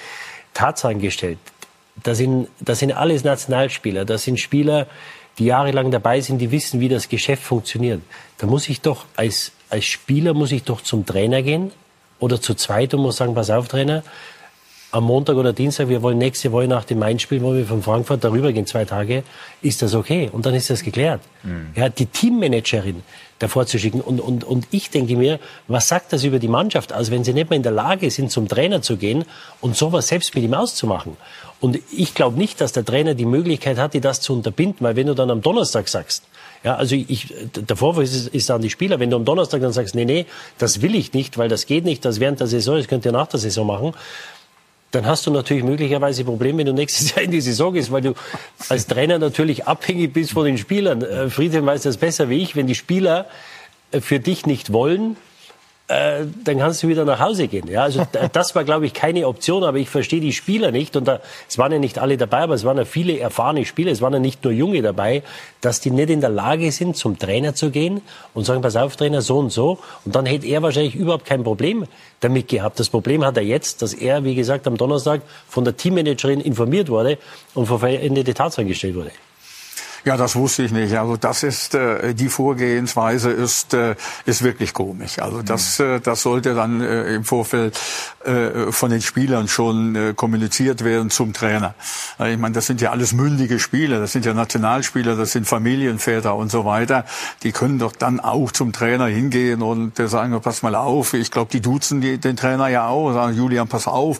Tatsachen 0.55 1.01
gestellt. 1.01 1.39
Das 2.02 2.18
sind, 2.18 2.48
das 2.60 2.78
sind 2.78 2.93
alles 2.93 3.24
Nationalspieler. 3.24 4.05
Das 4.05 4.22
sind 4.22 4.39
Spieler, 4.40 4.86
die 5.39 5.47
jahrelang 5.47 5.90
dabei 5.90 6.20
sind, 6.20 6.39
die 6.39 6.51
wissen, 6.51 6.80
wie 6.80 6.89
das 6.89 7.09
Geschäft 7.09 7.43
funktioniert. 7.43 8.01
Da 8.39 8.47
muss 8.47 8.68
ich 8.68 8.80
doch 8.80 9.05
als, 9.16 9.52
als 9.68 9.84
Spieler 9.84 10.32
muss 10.32 10.52
ich 10.52 10.62
doch 10.62 10.80
zum 10.80 11.05
Trainer 11.05 11.43
gehen 11.43 11.72
oder 12.18 12.40
zu 12.40 12.55
zweit 12.55 12.94
und 12.94 13.01
muss 13.01 13.16
sagen, 13.16 13.34
pass 13.34 13.51
auf, 13.51 13.68
Trainer, 13.68 14.05
am 14.93 15.05
Montag 15.05 15.36
oder 15.36 15.55
Dienstag, 15.55 15.89
wir 15.89 16.02
wollen 16.02 16.18
nächste 16.18 16.52
Woche 16.52 16.68
nach 16.68 16.84
dem 16.84 16.98
Main-Spiel, 16.98 17.40
wollen 17.40 17.59
wir 17.59 17.66
von 17.66 17.82
Frankfurt 17.82 18.22
darüber 18.22 18.52
gehen, 18.52 18.66
zwei 18.66 18.84
Tage, 18.84 19.24
ist 19.62 19.80
das 19.80 19.94
okay? 19.94 20.28
Und 20.30 20.44
dann 20.44 20.55
ist 20.55 20.68
das 20.68 20.82
geklärt. 20.82 21.22
Ja, 21.74 21.89
die 21.89 22.06
Teammanagerin 22.06 23.02
davor 23.43 23.66
zu 23.66 23.78
schicken. 23.78 24.01
Und, 24.01 24.20
und, 24.20 24.44
und 24.44 24.66
ich 24.70 24.90
denke 24.90 25.16
mir, 25.16 25.40
was 25.69 25.89
sagt 25.89 26.12
das 26.12 26.24
über 26.24 26.39
die 26.39 26.48
Mannschaft 26.48 26.93
aus, 26.93 27.10
wenn 27.10 27.24
sie 27.24 27.32
nicht 27.32 27.51
mehr 27.51 27.56
in 27.56 27.62
der 27.62 27.73
Lage 27.73 28.10
sind, 28.10 28.31
zum 28.31 28.48
Trainer 28.48 28.82
zu 28.82 28.97
gehen 28.97 29.24
und 29.60 29.77
sowas 29.77 30.09
selbst 30.09 30.35
mit 30.35 30.44
ihm 30.44 30.55
auszumachen? 30.55 31.16
Und 31.60 31.78
ich 31.97 32.14
glaube 32.14 32.39
nicht, 32.39 32.60
dass 32.60 32.73
der 32.73 32.85
Trainer 32.85 33.14
die 33.14 33.24
Möglichkeit 33.24 33.78
hatte, 33.78 34.01
das 34.01 34.20
zu 34.20 34.32
unterbinden, 34.32 34.78
weil 34.81 34.97
wenn 34.97 35.06
du 35.06 35.14
dann 35.14 35.31
am 35.31 35.43
Donnerstag 35.43 35.89
sagst, 35.89 36.24
ja, 36.64 36.77
also 36.77 36.94
ich, 36.94 37.35
der 37.55 37.77
Vorwurf 37.77 38.05
ist, 38.05 38.28
ist 38.28 38.51
an 38.51 38.62
die 38.62 38.70
Spieler, 38.70 39.01
wenn 39.01 39.10
du 39.10 39.16
am 39.16 39.24
Donnerstag 39.24 39.60
dann 39.60 39.73
sagst, 39.73 39.94
nee, 39.94 40.05
nee, 40.05 40.27
das 40.59 40.82
will 40.82 40.94
ich 40.94 41.12
nicht, 41.12 41.39
weil 41.39 41.48
das 41.48 41.66
geht 41.66 41.85
nicht, 41.85 42.05
das 42.05 42.20
während 42.20 42.40
der 42.40 42.47
Saison, 42.47 42.77
das 42.77 42.89
könnt 42.89 43.05
ihr 43.05 43.12
nach 43.12 43.27
der 43.27 43.40
Saison 43.40 43.66
machen, 43.66 43.94
dann 44.93 45.06
hast 45.06 45.27
du 45.27 45.31
natürlich 45.31 45.64
möglicherweise 45.64 46.24
Probleme, 46.24 46.59
wenn 46.59 46.66
du 46.66 46.73
nächstes 46.73 47.10
Jahr 47.14 47.24
in 47.24 47.31
die 47.31 47.40
Saison 47.40 47.74
gehst, 47.74 47.90
weil 47.90 48.02
du 48.02 48.14
als 48.69 48.86
Trainer 48.86 49.19
natürlich 49.19 49.66
abhängig 49.66 50.12
bist 50.12 50.32
von 50.32 50.44
den 50.44 50.59
Spielern. 50.59 51.02
Äh, 51.02 51.31
Friedhelm 51.31 51.66
weiß 51.66 51.82
das 51.82 51.97
besser 51.97 52.28
wie 52.28 52.43
ich. 52.43 52.55
Wenn 52.55 52.66
die 52.66 52.74
Spieler 52.74 53.27
äh, 53.90 54.01
für 54.01 54.20
dich 54.20 54.47
nicht 54.47 54.73
wollen, 54.73 55.16
äh, 55.93 56.27
dann 56.44 56.59
kannst 56.59 56.82
du 56.82 56.89
wieder 56.89 57.05
nach 57.05 57.20
Hause 57.20 57.48
gehen. 57.48 57.69
Ja, 57.69 57.82
also 57.82 58.06
das 58.32 58.55
war, 58.55 58.64
glaube 58.64 58.86
ich, 58.86 58.94
keine 58.94 59.27
Option, 59.27 59.64
aber 59.64 59.78
ich 59.78 59.90
verstehe 59.90 60.20
die 60.20 60.32
Spieler 60.32 60.70
nicht. 60.70 60.97
Und 60.97 61.06
da, 61.06 61.20
es 61.48 61.59
waren 61.59 61.73
ja 61.73 61.78
nicht 61.78 61.98
alle 61.98 62.16
dabei, 62.16 62.39
aber 62.39 62.55
es 62.55 62.64
waren 62.64 62.78
ja 62.78 62.85
viele 62.85 63.19
erfahrene 63.19 63.64
Spieler, 63.64 63.93
es 63.93 64.01
waren 64.01 64.12
ja 64.12 64.19
nicht 64.19 64.43
nur 64.44 64.52
Junge 64.52 64.81
dabei, 64.82 65.23
dass 65.60 65.81
die 65.81 65.90
nicht 65.90 66.10
in 66.10 66.20
der 66.20 66.31
Lage 66.31 66.73
sind, 66.73 66.97
zum 66.97 67.19
Trainer 67.19 67.55
zu 67.55 67.70
gehen 67.70 68.01
und 68.35 68.44
sagen, 68.44 68.62
pass 68.62 68.77
auf, 68.77 68.97
Trainer, 68.97 69.23
so 69.23 69.39
und 69.39 69.51
so. 69.51 69.78
Und 70.05 70.14
dann 70.14 70.27
hätte 70.27 70.47
er 70.47 70.62
wahrscheinlich 70.62 70.94
überhaupt 70.94 71.27
kein 71.27 71.44
Problem 71.44 71.86
damit 72.20 72.48
gehabt. 72.48 72.81
Das 72.81 72.89
Problem 72.89 73.24
hat 73.24 73.36
er 73.36 73.43
jetzt, 73.43 73.82
dass 73.82 73.93
er, 73.93 74.24
wie 74.24 74.35
gesagt, 74.35 74.66
am 74.66 74.77
Donnerstag 74.77 75.23
von 75.48 75.64
der 75.64 75.77
Teammanagerin 75.77 76.40
informiert 76.40 76.89
wurde 76.89 77.19
und 77.55 77.66
vor 77.66 77.81
veränderte 77.81 78.35
Tatsachen 78.35 78.69
gestellt 78.69 78.94
wurde. 78.94 79.10
Ja, 80.05 80.16
das 80.16 80.35
wusste 80.35 80.65
ich 80.65 80.73
nicht. 80.73 80.97
Also 80.99 81.16
das 81.16 81.45
ist 81.45 81.77
äh, 81.77 82.12
die 82.12 82.29
Vorgehensweise 82.29 83.31
ist 83.31 83.73
äh, 83.73 83.95
ist 84.27 84.43
wirklich 84.43 84.73
komisch. 84.74 85.20
Also 85.20 85.43
das 85.43 85.79
äh, 85.79 86.01
das 86.01 86.23
sollte 86.23 86.55
dann 86.55 86.81
äh, 86.81 87.15
im 87.15 87.23
Vorfeld 87.24 87.79
äh, 88.24 88.73
von 88.73 88.91
den 88.91 89.01
Spielern 89.01 89.47
schon 89.47 89.95
äh, 89.95 90.12
kommuniziert 90.15 90.83
werden 90.83 91.11
zum 91.11 91.33
Trainer. 91.33 91.74
Äh, 92.19 92.33
Ich 92.33 92.39
meine, 92.39 92.53
das 92.53 92.66
sind 92.66 92.81
ja 92.81 92.91
alles 92.91 93.12
mündige 93.12 93.61
Spieler, 93.61 94.01
das 94.01 94.11
sind 94.11 94.24
ja 94.24 94.35
Nationalspieler, 94.35 95.15
das 95.15 95.31
sind 95.31 95.47
Familienväter 95.47 96.35
und 96.35 96.51
so 96.51 96.65
weiter. 96.65 97.05
Die 97.45 97.53
können 97.53 97.79
doch 97.79 97.93
dann 97.93 98.19
auch 98.19 98.51
zum 98.51 98.73
Trainer 98.73 99.07
hingehen 99.07 99.62
und 99.62 100.01
äh, 100.01 100.09
sagen, 100.09 100.37
pass 100.41 100.62
mal 100.62 100.74
auf. 100.74 101.15
Ich 101.15 101.31
glaube, 101.31 101.51
die 101.53 101.61
duzen 101.61 102.01
die, 102.01 102.19
den 102.19 102.37
Trainer 102.37 102.66
ja 102.66 102.89
auch, 102.89 103.12
sagen 103.12 103.37
Julian, 103.37 103.69
pass 103.69 103.87
auf. 103.87 104.19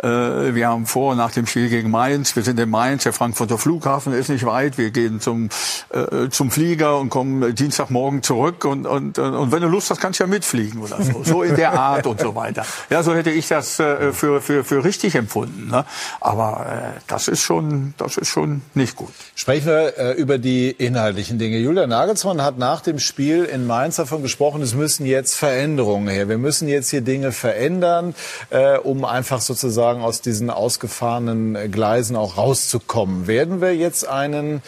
Äh, 0.00 0.54
wir 0.54 0.68
haben 0.68 0.86
vor 0.86 1.16
nach 1.16 1.32
dem 1.32 1.46
Spiel 1.48 1.68
gegen 1.68 1.90
Mainz, 1.90 2.36
wir 2.36 2.44
sind 2.44 2.60
in 2.60 2.70
Mainz, 2.70 3.02
der 3.02 3.12
Frankfurter 3.12 3.58
Flughafen 3.58 4.12
ist 4.12 4.28
nicht 4.28 4.46
weit, 4.46 4.78
wir 4.78 4.92
gehen 4.92 5.20
zum, 5.24 5.48
äh, 5.90 6.28
zum 6.30 6.50
Flieger 6.50 6.98
und 6.98 7.10
kommen 7.10 7.54
Dienstagmorgen 7.54 8.22
zurück 8.22 8.64
und, 8.64 8.86
und, 8.86 9.18
und 9.18 9.50
wenn 9.52 9.62
du 9.62 9.68
Lust 9.68 9.90
hast, 9.90 10.00
kannst 10.00 10.20
du 10.20 10.24
ja 10.24 10.28
mitfliegen 10.28 10.80
oder 10.80 11.02
so. 11.02 11.24
So 11.24 11.42
in 11.42 11.56
der 11.56 11.72
Art 11.72 12.06
und 12.06 12.20
so 12.20 12.34
weiter. 12.34 12.64
Ja, 12.90 13.02
so 13.02 13.14
hätte 13.14 13.30
ich 13.30 13.48
das 13.48 13.80
äh, 13.80 14.12
für, 14.12 14.40
für, 14.40 14.62
für 14.62 14.84
richtig 14.84 15.14
empfunden. 15.14 15.68
Ne? 15.70 15.84
Aber 16.20 16.66
äh, 16.96 17.00
das 17.06 17.28
ist 17.28 17.40
schon, 17.40 17.94
das 17.96 18.16
ist 18.16 18.28
schon 18.28 18.62
nicht 18.74 18.96
gut. 18.96 19.12
Sprechen 19.34 19.66
wir 19.66 19.98
äh, 19.98 20.12
über 20.12 20.38
die 20.38 20.70
inhaltlichen 20.70 21.38
Dinge. 21.38 21.58
Julian 21.58 21.88
Nagelsmann 21.88 22.42
hat 22.42 22.58
nach 22.58 22.82
dem 22.82 22.98
Spiel 22.98 23.44
in 23.44 23.66
Mainz 23.66 23.96
davon 23.96 24.22
gesprochen, 24.22 24.62
es 24.62 24.74
müssen 24.74 25.06
jetzt 25.06 25.34
Veränderungen 25.34 26.08
her. 26.08 26.28
Wir 26.28 26.38
müssen 26.38 26.68
jetzt 26.68 26.90
hier 26.90 27.00
Dinge 27.00 27.32
verändern, 27.32 28.14
äh, 28.50 28.76
um 28.76 29.04
einfach 29.04 29.40
sozusagen 29.40 30.02
aus 30.02 30.20
diesen 30.20 30.50
ausgefahrenen 30.50 31.56
äh, 31.56 31.68
Gleisen 31.68 32.16
auch 32.16 32.36
rauszukommen. 32.36 33.26
Werden 33.26 33.60
wir 33.60 33.74
jetzt 33.74 34.06
einen 34.06 34.62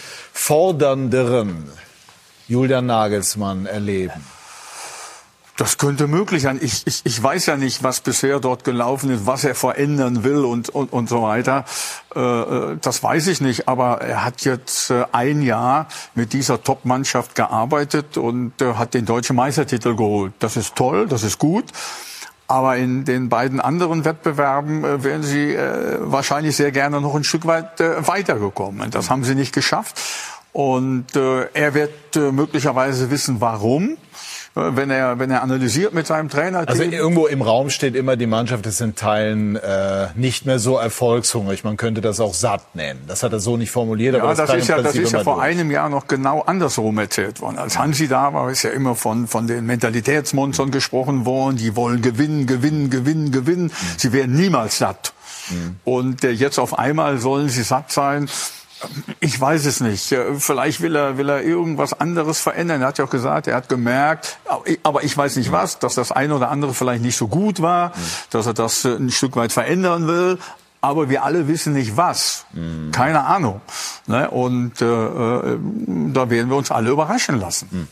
fordernderen 0.47 1.69
Julian 2.47 2.87
Nagelsmann 2.87 3.67
erleben? 3.67 4.25
Das 5.57 5.77
könnte 5.77 6.07
möglich 6.07 6.43
sein. 6.43 6.61
Ich, 6.63 6.87
ich, 6.87 7.01
ich 7.03 7.21
weiß 7.21 7.47
ja 7.47 7.57
nicht, 7.57 7.83
was 7.83 8.01
bisher 8.01 8.39
dort 8.39 8.63
gelaufen 8.63 9.11
ist, 9.11 9.27
was 9.27 9.43
er 9.43 9.57
verändern 9.57 10.23
will 10.23 10.45
und, 10.45 10.69
und, 10.69 10.93
und 10.93 11.09
so 11.09 11.21
weiter. 11.23 11.65
Äh, 12.15 12.21
äh 12.21 12.77
das 12.81 13.03
weiß 13.03 13.27
ich 13.27 13.41
nicht. 13.41 13.67
Aber 13.67 14.01
er 14.03 14.25
hat 14.25 14.43
jetzt 14.43 14.91
äh, 14.91 15.07
ein 15.11 15.43
Jahr 15.43 15.89
mit 16.15 16.33
dieser 16.33 16.63
Top-Mannschaft 16.63 17.35
gearbeitet 17.35 18.17
und 18.17 18.63
äh, 18.63 18.75
hat 18.75 18.95
den 18.95 19.05
deutschen 19.05 19.35
Meistertitel 19.35 19.97
geholt. 19.97 20.33
Das 20.39 20.57
ist 20.57 20.77
toll, 20.77 21.09
das 21.09 21.25
ist 21.25 21.41
gut. 21.41 21.65
Aber 22.49 22.77
in 22.77 23.05
den 23.05 23.29
beiden 23.29 23.61
anderen 23.61 24.05
Wettbewerben 24.05 24.85
äh, 24.85 25.03
wären 25.03 25.25
sie 25.25 25.55
äh, 25.55 25.97
wahrscheinlich 26.01 26.55
sehr 26.55 26.71
gerne 26.71 27.01
noch 27.01 27.17
ein 27.17 27.25
Stück 27.25 27.47
weit 27.47 27.81
äh, 27.81 28.07
weitergekommen. 28.07 28.93
Das 28.93 29.11
haben 29.11 29.25
sie 29.25 29.35
nicht 29.35 29.53
geschafft. 29.53 30.01
Und 30.57 31.15
äh, 31.15 31.49
er 31.53 31.75
wird 31.75 32.17
äh, 32.17 32.33
möglicherweise 32.33 33.11
wissen, 33.11 33.43
warum 33.43 33.99
wenn 34.55 34.89
er, 34.89 35.19
wenn 35.19 35.31
er 35.31 35.43
analysiert 35.43 35.93
mit 35.93 36.07
seinem 36.07 36.31
Trainer. 36.31 36.67
Also 36.67 36.83
irgendwo 36.83 37.27
im 37.27 37.43
Raum 37.43 37.69
steht 37.69 37.95
immer, 37.95 38.17
die 38.17 38.27
Mannschaft 38.27 38.65
ist 38.65 38.81
in 38.81 38.95
Teilen 38.95 39.57
äh, 39.57 40.09
nicht 40.15 40.47
mehr 40.47 40.59
so 40.59 40.79
erfolgshungrig. 40.79 41.63
Man 41.63 41.77
könnte 41.77 42.01
das 42.01 42.21
auch 42.21 42.33
satt 42.33 42.75
nennen. 42.75 43.03
Das 43.07 43.23
hat 43.23 43.35
er 43.35 43.41
so 43.41 43.59
nicht 43.59 43.71
formuliert, 43.71 44.15
ja, 44.15 44.23
aber 44.23 44.35
das, 44.35 44.49
das 44.49 44.57
ist 44.57 44.69
ja, 44.69 44.81
das 44.81 44.95
ist 44.95 45.13
ja 45.13 45.23
vor 45.25 45.35
durch. 45.35 45.45
einem 45.45 45.71
Jahr 45.71 45.91
noch 45.91 46.07
genau 46.07 46.41
andersrum 46.41 46.97
erzählt 46.97 47.43
worden. 47.43 47.59
Als 47.59 47.79
Hansi 47.79 48.09
da 48.09 48.33
war, 48.33 48.51
ist 48.51 48.63
ja 48.63 48.71
immer 48.71 48.95
von, 48.95 49.27
von 49.27 49.47
den 49.47 49.67
Mentalitätsmonstern 49.67 50.71
gesprochen 50.71 51.27
worden. 51.27 51.59
Die 51.59 51.77
wollen 51.77 52.01
gewinnen, 52.01 52.47
gewinnen, 52.47 52.89
gewinnen, 52.89 53.31
gewinnen. 53.31 53.65
Mhm. 53.65 53.99
Sie 53.99 54.15
werden 54.15 54.35
niemals 54.35 54.79
satt. 54.79 55.13
Mhm. 55.51 55.77
Und 55.85 56.25
äh, 56.25 56.31
jetzt 56.31 56.59
auf 56.59 56.79
einmal 56.79 57.19
sollen 57.19 57.51
sie 57.51 57.63
satt 57.63 57.93
sein. 57.93 58.31
Ich 59.21 59.41
weiß 59.41 59.65
es 59.65 59.81
nicht. 59.81 60.15
Vielleicht 60.39 60.81
will 60.81 60.97
er, 60.97 61.17
will 61.17 61.29
er 61.29 61.43
irgendwas 61.43 61.99
anderes 61.99 62.41
verändern. 62.41 62.83
Er 62.83 62.89
hat 62.89 62.99
ja 62.99 63.05
auch 63.05 63.11
gesagt, 63.11 63.47
er 63.47 63.57
hat 63.57 63.69
gemerkt, 63.69 64.39
aber 64.83 65.03
ich 65.03 65.17
weiß 65.17 65.37
nicht 65.37 65.51
was, 65.53 65.79
dass 65.79 65.95
das 65.95 66.13
eine 66.13 66.35
oder 66.35 66.51
andere 66.51 66.75
vielleicht 66.75 67.03
nicht 67.03 67.17
so 67.17 67.29
gut 67.29 67.63
war, 67.63 67.93
dass 68.31 68.47
er 68.47 68.55
das 68.55 68.85
äh, 68.85 68.97
ein 68.97 69.11
Stück 69.11 69.37
weit 69.37 69.53
verändern 69.53 70.07
will. 70.07 70.39
Aber 70.83 71.09
wir 71.09 71.25
alle 71.25 71.49
wissen 71.49 71.73
nicht 71.73 71.97
was. 71.97 72.45
Mhm. 72.53 72.93
Keine 72.93 73.25
Ahnung. 73.25 73.61
Ne? 74.07 74.31
Und 74.31 74.81
äh, 74.83 74.85
äh, 74.85 75.59
da 76.13 76.31
werden 76.31 76.51
wir 76.51 76.57
uns 76.57 76.71
alle 76.71 76.91
überraschen 76.91 77.41
lassen. 77.41 77.89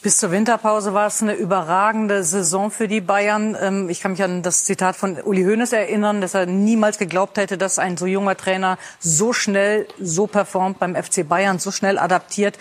Bis 0.00 0.18
zur 0.18 0.30
Winterpause 0.30 0.94
war 0.94 1.08
es 1.08 1.22
eine 1.22 1.34
überragende 1.34 2.22
Saison 2.22 2.70
für 2.70 2.86
die 2.86 3.00
Bayern. 3.00 3.56
Ähm, 3.60 3.88
ich 3.88 4.00
kann 4.00 4.12
mich 4.12 4.22
an 4.22 4.42
das 4.42 4.64
Zitat 4.64 4.94
von 4.94 5.20
Uli 5.20 5.42
Hoeneß 5.42 5.72
erinnern, 5.72 6.20
dass 6.20 6.34
er 6.34 6.46
niemals 6.46 6.98
geglaubt 6.98 7.36
hätte, 7.36 7.58
dass 7.58 7.80
ein 7.80 7.96
so 7.96 8.06
junger 8.06 8.36
Trainer 8.36 8.78
so 9.00 9.32
schnell 9.32 9.88
so 9.98 10.28
performt 10.28 10.78
beim 10.78 10.94
FC 10.94 11.28
Bayern, 11.28 11.58
so 11.58 11.72
schnell 11.72 11.98
adaptiert. 11.98 12.58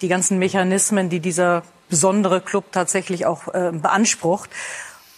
Die 0.00 0.08
ganzen 0.08 0.38
Mechanismen, 0.38 1.10
die 1.10 1.20
dieser 1.20 1.62
besondere 1.90 2.40
Club 2.40 2.72
tatsächlich 2.72 3.26
auch 3.26 3.48
äh, 3.48 3.70
beansprucht. 3.72 4.48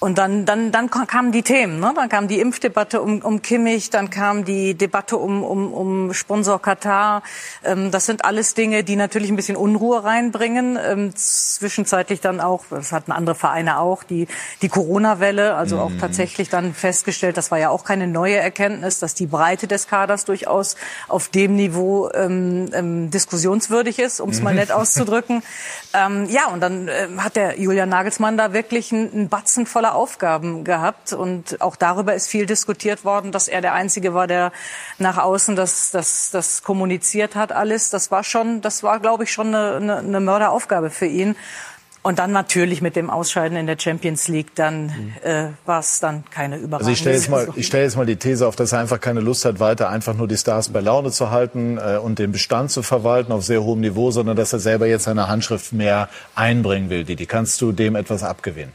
Und 0.02 0.16
dann, 0.16 0.46
dann, 0.46 0.72
dann 0.72 0.88
kamen 0.88 1.30
die 1.30 1.42
Themen. 1.42 1.78
Ne? 1.78 1.92
Dann 1.94 2.08
kam 2.08 2.26
die 2.26 2.40
Impfdebatte 2.40 3.02
um, 3.02 3.20
um 3.20 3.42
Kimmich, 3.42 3.90
dann 3.90 4.08
kam 4.08 4.46
die 4.46 4.72
Debatte 4.72 5.18
um, 5.18 5.44
um, 5.44 5.74
um 5.74 6.14
Sponsor 6.14 6.60
Katar. 6.60 7.22
Ähm, 7.62 7.90
das 7.90 8.06
sind 8.06 8.24
alles 8.24 8.54
Dinge, 8.54 8.82
die 8.82 8.96
natürlich 8.96 9.28
ein 9.28 9.36
bisschen 9.36 9.56
Unruhe 9.56 10.02
reinbringen. 10.02 10.78
Ähm, 10.82 11.14
zwischenzeitlich 11.14 12.22
dann 12.22 12.40
auch, 12.40 12.64
das 12.70 12.92
hatten 12.92 13.12
andere 13.12 13.34
Vereine 13.34 13.78
auch, 13.78 14.02
die, 14.02 14.26
die 14.62 14.70
Corona-Welle, 14.70 15.54
also 15.54 15.76
mhm. 15.76 15.82
auch 15.82 15.92
tatsächlich 16.00 16.48
dann 16.48 16.72
festgestellt, 16.72 17.36
das 17.36 17.50
war 17.50 17.58
ja 17.58 17.68
auch 17.68 17.84
keine 17.84 18.06
neue 18.06 18.36
Erkenntnis, 18.36 19.00
dass 19.00 19.12
die 19.12 19.26
Breite 19.26 19.66
des 19.66 19.86
Kaders 19.86 20.24
durchaus 20.24 20.76
auf 21.08 21.28
dem 21.28 21.56
Niveau 21.56 22.08
ähm, 22.14 22.70
ähm, 22.72 23.10
diskussionswürdig 23.10 23.98
ist, 23.98 24.20
um 24.20 24.30
es 24.30 24.40
mal 24.40 24.54
nett 24.54 24.72
auszudrücken. 24.72 25.42
Ähm, 25.92 26.26
ja, 26.30 26.46
und 26.46 26.60
dann 26.60 26.88
äh, 26.88 27.08
hat 27.18 27.36
der 27.36 27.60
Julian 27.60 27.90
Nagelsmann 27.90 28.38
da 28.38 28.54
wirklich 28.54 28.92
einen 28.92 29.28
Batzen 29.28 29.66
voller 29.66 29.89
Aufgaben 29.94 30.64
gehabt. 30.64 31.12
Und 31.12 31.60
auch 31.60 31.76
darüber 31.76 32.14
ist 32.14 32.28
viel 32.28 32.46
diskutiert 32.46 33.04
worden, 33.04 33.32
dass 33.32 33.48
er 33.48 33.60
der 33.60 33.74
Einzige 33.74 34.14
war, 34.14 34.26
der 34.26 34.52
nach 34.98 35.18
außen 35.18 35.56
das, 35.56 35.90
das, 35.90 36.30
das 36.30 36.62
kommuniziert 36.62 37.34
hat 37.34 37.52
alles. 37.52 37.90
Das 37.90 38.10
war 38.10 38.24
schon, 38.24 38.60
das 38.60 38.82
war, 38.82 39.00
glaube 39.00 39.24
ich, 39.24 39.32
schon 39.32 39.48
eine, 39.48 39.76
eine, 39.76 39.96
eine 39.98 40.20
Mörderaufgabe 40.20 40.90
für 40.90 41.06
ihn. 41.06 41.36
Und 42.02 42.18
dann 42.18 42.32
natürlich 42.32 42.80
mit 42.80 42.96
dem 42.96 43.10
Ausscheiden 43.10 43.58
in 43.58 43.66
der 43.66 43.76
Champions 43.78 44.26
League, 44.26 44.54
dann 44.54 44.84
mhm. 44.84 45.12
äh, 45.22 45.48
war 45.66 45.80
es 45.80 46.00
dann 46.00 46.24
keine 46.30 46.56
Überraschung. 46.56 46.88
Also 46.88 46.90
ich 46.92 46.98
stelle 46.98 47.16
jetzt 47.16 47.28
mal, 47.28 47.48
ich 47.56 47.66
stelle 47.66 47.84
jetzt 47.84 47.96
mal 47.96 48.06
die 48.06 48.16
These 48.16 48.46
auf, 48.46 48.56
dass 48.56 48.72
er 48.72 48.78
einfach 48.78 49.00
keine 49.00 49.20
Lust 49.20 49.44
hat, 49.44 49.60
weiter 49.60 49.90
einfach 49.90 50.14
nur 50.14 50.26
die 50.26 50.38
Stars 50.38 50.70
bei 50.70 50.80
Laune 50.80 51.10
zu 51.10 51.30
halten 51.30 51.76
äh, 51.76 51.98
und 51.98 52.18
den 52.18 52.32
Bestand 52.32 52.70
zu 52.70 52.82
verwalten 52.82 53.32
auf 53.32 53.44
sehr 53.44 53.62
hohem 53.62 53.80
Niveau, 53.80 54.10
sondern 54.12 54.34
dass 54.34 54.54
er 54.54 54.60
selber 54.60 54.86
jetzt 54.86 55.04
seine 55.04 55.28
Handschrift 55.28 55.74
mehr 55.74 56.08
einbringen 56.34 56.88
will. 56.88 57.04
Die, 57.04 57.16
die 57.16 57.26
kannst 57.26 57.60
du 57.60 57.70
dem 57.70 57.96
etwas 57.96 58.22
abgewinnen? 58.22 58.72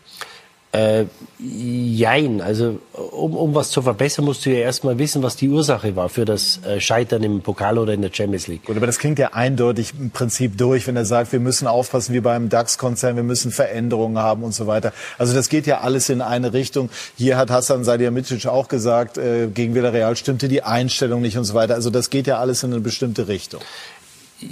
Äh, 0.76 1.06
jein. 1.40 2.42
Also 2.42 2.80
um, 2.92 3.36
um 3.36 3.56
was 3.56 3.70
zu 3.70 3.82
verbessern, 3.82 4.26
musst 4.26 4.46
du 4.46 4.50
ja 4.50 4.60
erstmal 4.60 4.98
wissen, 4.98 5.24
was 5.24 5.38
die 5.38 5.48
Ursache 5.48 5.96
war 5.96 6.10
für 6.10 6.26
das 6.26 6.60
äh, 6.66 6.82
Scheitern 6.82 7.24
im 7.24 7.42
Pokal 7.42 7.78
oder 7.78 7.94
in 7.94 8.02
der 8.02 8.12
Champions 8.12 8.48
League. 8.48 8.66
Gut, 8.66 8.76
aber 8.76 8.86
das 8.86 9.00
klingt 9.00 9.18
ja 9.18 9.30
eindeutig 9.34 9.94
im 9.98 10.12
Prinzip 10.12 10.58
durch, 10.58 10.86
wenn 10.88 10.98
er 10.98 11.06
sagt, 11.06 11.32
wir 11.32 11.40
müssen 11.40 11.68
aufpassen 11.68 12.14
wie 12.14 12.20
beim 12.20 12.50
DAX-Konzern, 12.50 13.16
wir 13.16 13.24
müssen 13.24 13.52
Veränderungen 13.52 14.18
haben 14.18 14.44
und 14.44 14.54
so 14.54 14.68
weiter. 14.68 14.92
Also 15.18 15.34
das 15.34 15.48
geht 15.48 15.66
ja 15.66 15.80
alles 15.80 16.10
in 16.10 16.22
eine 16.22 16.52
Richtung. 16.52 16.90
Hier 17.16 17.38
hat 17.38 17.52
Hassan 17.52 17.86
Salihamidzic 17.86 18.46
auch 18.48 18.68
gesagt, 18.68 19.18
äh, 19.18 19.48
gegen 19.48 19.76
Villarreal 19.76 20.18
stimmte 20.18 20.50
die 20.50 20.64
Einstellung 20.64 21.22
nicht 21.22 21.38
und 21.38 21.46
so 21.46 21.54
weiter. 21.54 21.76
Also 21.76 21.90
das 21.90 22.10
geht 22.10 22.28
ja 22.28 22.40
alles 22.40 22.64
in 22.64 22.74
eine 22.74 22.82
bestimmte 22.82 23.30
Richtung. 23.30 23.62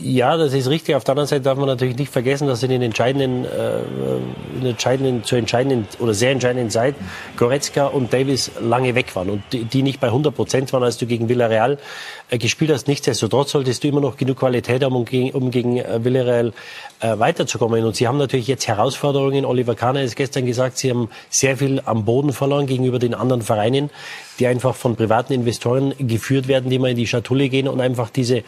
Ja, 0.02 0.38
das 0.38 0.54
ist 0.54 0.70
richtig. 0.70 0.96
Auf 0.96 1.04
der 1.04 1.14
anderen 1.14 1.28
Seite 1.28 1.42
darf 1.42 1.58
man 1.58 1.68
natürlich 1.68 1.98
nicht 1.98 2.12
vergessen, 2.12 2.48
dass 2.48 2.64
in 2.64 2.70
den 2.70 2.82
entscheidenden, 2.82 3.46
äh, 3.46 3.80
in 4.60 4.66
entscheidenden, 4.66 5.24
zur 5.24 5.38
entscheidenden 5.38 5.88
oder 6.00 6.14
sehr 6.14 6.32
entscheidenden 6.32 6.70
Zeit 6.70 6.96
Goretzka 7.38 7.88
und 7.88 8.14
Davis 8.14 8.52
lange 8.62 8.96
weg 8.96 9.16
waren 9.16 9.30
und 9.30 9.44
die, 9.52 9.66
die 9.66 9.84
nicht 9.84 10.00
bei 10.00 10.08
100 10.08 10.34
Prozent 10.34 10.74
waren, 10.74 10.84
als 10.84 10.98
du 10.98 11.06
gegen 11.06 11.30
Villarreal 11.30 11.78
äh, 12.30 12.38
gespielt 12.38 12.72
hast. 12.72 12.88
Nichtsdestotrotz 12.88 13.52
solltest 13.52 13.84
du 13.84 13.90
immer 13.90 14.02
noch 14.02 14.18
genug 14.18 14.40
Qualität 14.40 14.84
haben, 14.84 14.96
um 14.96 15.06
gegen, 15.06 15.32
um 15.32 15.52
gegen 15.52 15.78
äh, 15.78 16.04
Villarreal 16.04 16.54
äh, 17.02 17.20
weiterzukommen. 17.20 17.84
Und 17.84 17.96
sie 17.96 18.08
haben 18.08 18.18
natürlich 18.18 18.48
jetzt 18.48 18.68
Herausforderungen. 18.68 19.46
Oliver 19.46 19.76
Kahner 19.76 20.02
ist 20.02 20.16
gestern 20.16 20.46
gesagt, 20.46 20.78
sie 20.78 20.90
haben 20.90 21.10
sehr 21.30 21.58
viel 21.58 21.82
am 21.86 22.06
Boden 22.06 22.34
verloren 22.34 22.68
gegenüber 22.68 23.00
den 23.00 23.14
anderen 23.14 23.42
Vereinen, 23.42 23.90
die 24.40 24.48
einfach 24.48 24.76
von 24.76 24.96
privaten 24.96 25.34
Investoren 25.34 25.94
geführt 26.00 26.48
werden, 26.48 26.70
die 26.70 26.80
mal 26.80 26.92
in 26.92 26.98
die 26.98 27.08
Schatulle 27.08 27.50
gehen 27.50 27.68
und 27.68 27.82
einfach 27.82 28.10
diese 28.10 28.44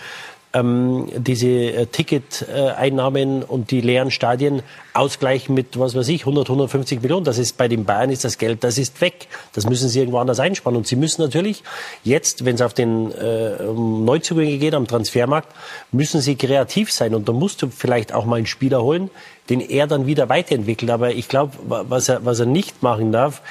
ähm, 0.56 1.08
diese 1.18 1.48
äh, 1.48 1.86
Ticketeinnahmen 1.88 3.44
und 3.44 3.72
die 3.72 3.82
leeren 3.82 4.10
Stadien 4.10 4.64
ausgleichen 4.94 5.54
mit, 5.54 5.78
was 5.78 5.96
weiß 5.96 6.08
ich, 6.08 6.22
100, 6.22 6.48
150 6.50 7.02
Millionen. 7.02 7.26
Das 7.26 7.38
ist 7.38 7.58
bei 7.58 7.68
den 7.68 7.84
Bayern 7.84 8.10
ist 8.10 8.24
das 8.24 8.38
Geld, 8.38 8.64
das 8.64 8.78
ist 8.78 9.02
weg. 9.02 9.28
Das 9.54 9.68
müssen 9.68 9.90
sie 9.90 10.00
irgendwo 10.00 10.20
anders 10.20 10.40
einsparen. 10.40 10.78
Und 10.78 10.88
sie 10.88 10.96
müssen 10.96 11.22
natürlich 11.22 11.64
jetzt, 12.04 12.46
wenn 12.46 12.56
es 12.56 12.62
auf 12.62 12.74
den 12.74 13.12
äh, 13.12 13.64
Neuzugänge 13.74 14.58
geht 14.58 14.74
am 14.74 14.88
Transfermarkt, 14.88 15.50
müssen 15.92 16.22
sie 16.22 16.36
kreativ 16.36 16.92
sein. 16.92 17.14
Und 17.14 17.28
da 17.28 17.34
musst 17.34 17.62
du 17.62 17.68
vielleicht 17.68 18.14
auch 18.14 18.26
mal 18.26 18.38
einen 18.38 18.46
Spieler 18.46 18.82
holen, 18.82 19.10
den 19.50 19.60
er 19.60 19.88
dann 19.88 20.08
wieder 20.08 20.30
weiterentwickelt. 20.30 20.90
Aber 20.90 21.12
ich 21.12 21.28
glaube, 21.28 21.54
was 21.66 22.08
er, 22.08 22.24
was 22.24 22.40
er 22.40 22.46
nicht 22.46 22.82
machen 22.82 23.12
darf, 23.12 23.42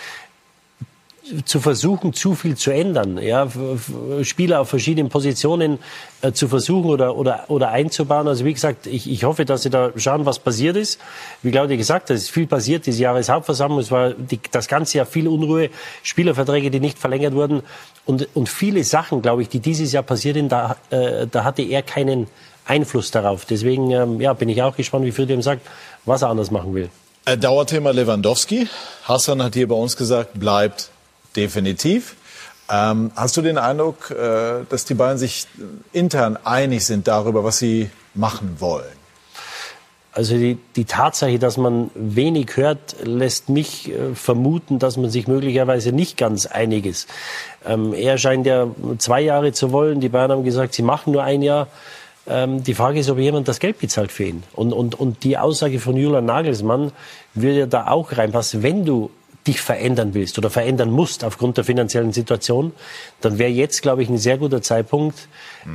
zu 1.45 1.61
versuchen, 1.61 2.13
zu 2.13 2.35
viel 2.35 2.57
zu 2.57 2.71
ändern, 2.71 3.19
ja, 3.19 3.49
Spieler 4.23 4.61
auf 4.61 4.69
verschiedenen 4.69 5.09
Positionen 5.09 5.79
äh, 6.21 6.33
zu 6.33 6.49
versuchen 6.49 6.91
oder, 6.91 7.17
oder, 7.17 7.45
oder 7.49 7.71
einzubauen. 7.71 8.29
Also 8.29 8.45
wie 8.45 8.53
gesagt, 8.53 8.87
ich, 8.87 9.11
ich 9.11 9.25
hoffe, 9.25 9.45
dass 9.45 9.63
Sie 9.63 9.71
da 9.71 9.91
schauen, 9.97 10.27
was 10.27 10.39
passiert 10.39 10.77
ist. 10.77 11.01
Wie 11.43 11.51
Claudia 11.51 11.77
gesagt 11.77 12.11
hat, 12.11 12.17
es 12.17 12.25
ist 12.25 12.31
viel 12.31 12.47
passiert. 12.47 12.85
Diese 12.87 13.03
Jahreshauptversammlung, 13.03 13.81
es 13.81 13.91
war 13.91 14.11
die, 14.11 14.39
das 14.51 14.69
ganze 14.69 14.99
Jahr 14.99 15.07
viel 15.07 15.27
Unruhe, 15.27 15.71
Spielerverträge, 16.03 16.71
die 16.71 16.81
nicht 16.81 16.99
verlängert 16.99 17.35
wurden 17.35 17.63
und, 18.05 18.29
und 18.35 18.49
viele 18.49 18.85
Sachen, 18.85 19.23
glaube 19.23 19.43
ich, 19.43 19.49
die 19.49 19.61
dieses 19.61 19.93
Jahr 19.93 20.03
passiert 20.03 20.37
sind, 20.37 20.51
da, 20.53 20.77
äh, 20.91 21.27
da 21.27 21.45
hatte 21.45 21.63
er 21.63 21.83
keinen 21.83 22.27
Einfluss 22.67 23.11
darauf. 23.11 23.47
Deswegen 23.47 23.91
ähm, 23.91 24.21
ja, 24.21 24.33
bin 24.35 24.49
ich 24.49 24.63
auch 24.63 24.77
gespannt, 24.77 25.05
wie 25.07 25.13
Friedrich 25.13 25.43
sagt, 25.43 25.63
was 26.05 26.23
er 26.23 26.29
anders 26.29 26.51
machen 26.51 26.75
will. 26.75 26.91
Äh, 27.25 27.39
Dauerthema 27.39 27.91
Lewandowski. 27.91 28.69
Hassan 29.05 29.43
hat 29.43 29.55
hier 29.55 29.69
bei 29.69 29.75
uns 29.75 29.97
gesagt, 29.97 30.39
bleibt 30.39 30.91
definitiv. 31.37 32.17
Ähm, 32.71 33.11
hast 33.15 33.37
du 33.37 33.43
den 33.43 33.59
Eindruck, 33.59 34.11
äh, 34.11 34.65
dass 34.69 34.85
die 34.85 34.95
beiden 34.95 35.19
sich 35.19 35.47
intern 35.93 36.39
einig 36.45 36.87
sind 36.87 37.07
darüber, 37.07 37.45
was 37.45 37.59
sie 37.59 37.91
machen 38.15 38.57
wollen? 38.59 39.05
Also 40.13 40.37
die, 40.37 40.59
die 40.77 40.85
Tatsache, 40.85 41.41
dass 41.41 41.57
man 41.57 41.91
wenig 41.95 42.57
hört, 42.57 42.97
lässt 43.03 43.49
mich 43.49 43.91
äh, 43.91 44.15
vermuten, 44.15 44.79
dass 44.79 44.97
man 44.97 45.11
sich 45.11 45.27
möglicherweise 45.27 45.91
nicht 45.91 46.17
ganz 46.17 46.47
einig 46.47 46.87
ist. 46.87 47.09
Ähm, 47.67 47.93
er 47.93 48.17
scheint 48.17 48.47
ja 48.47 48.69
zwei 48.99 49.21
Jahre 49.21 49.53
zu 49.53 49.73
wollen. 49.73 50.01
Die 50.01 50.09
Bayern 50.09 50.31
haben 50.31 50.45
gesagt, 50.45 50.75
sie 50.75 50.83
machen 50.83 51.13
nur 51.13 51.25
ein 51.25 51.43
Jahr. 51.43 51.67
Ähm, 52.29 52.63
die 52.63 52.75
Frage 52.75 53.01
ist, 53.01 53.11
ob 53.11 53.19
jemand 53.19 53.49
das 53.49 53.59
Geld 53.59 53.81
bezahlt 53.81 54.13
für 54.13 54.25
ihn. 54.25 54.45
Und, 54.53 54.73
und, 54.73 54.95
und 54.95 55.25
die 55.25 55.37
Aussage 55.37 55.81
von 55.81 55.97
Julian 55.97 56.27
Nagelsmann 56.27 56.93
würde 57.35 57.59
ja 57.59 57.67
da 57.67 57.89
auch 57.89 58.17
reinpassen. 58.17 58.63
Wenn 58.63 58.85
du 58.85 59.11
dich 59.47 59.61
verändern 59.61 60.15
willst 60.15 60.39
oder 60.39 60.51
verändern 60.51 60.91
musst 60.91 61.25
aufgrund 61.25 61.57
der 61.57 61.65
finanziellen 61.65 62.13
Situation, 62.13 62.73
dann 63.21 63.39
wäre 63.39 63.51
jetzt, 63.51 63.83
glaube 63.83 64.03
ich, 64.03 64.09
ein 64.09 64.19
sehr 64.19 64.39
guter 64.39 64.63
Zeitpunkt, 64.63 65.29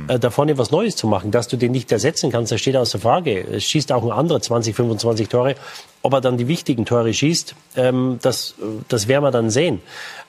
äh, 0.08 0.18
da 0.18 0.30
vorne 0.30 0.58
was 0.58 0.70
Neues 0.70 0.96
zu 0.96 1.06
machen. 1.06 1.30
Dass 1.30 1.48
du 1.48 1.56
den 1.56 1.72
nicht 1.72 1.90
ersetzen 1.92 2.30
kannst, 2.30 2.52
das 2.52 2.60
steht 2.60 2.76
außer 2.76 2.98
Frage. 2.98 3.40
Es 3.40 3.64
schießt 3.64 3.92
auch 3.92 4.02
ein 4.02 4.10
anderer 4.10 4.40
20, 4.40 4.74
25 4.74 5.28
Tore. 5.28 5.54
Ob 6.02 6.14
er 6.14 6.20
dann 6.20 6.38
die 6.38 6.48
wichtigen 6.48 6.86
Tore 6.86 7.12
schießt, 7.12 7.54
ähm, 7.76 8.18
das, 8.22 8.54
das 8.88 9.06
werden 9.06 9.24
wir 9.24 9.30
dann 9.30 9.50
sehen. 9.50 9.80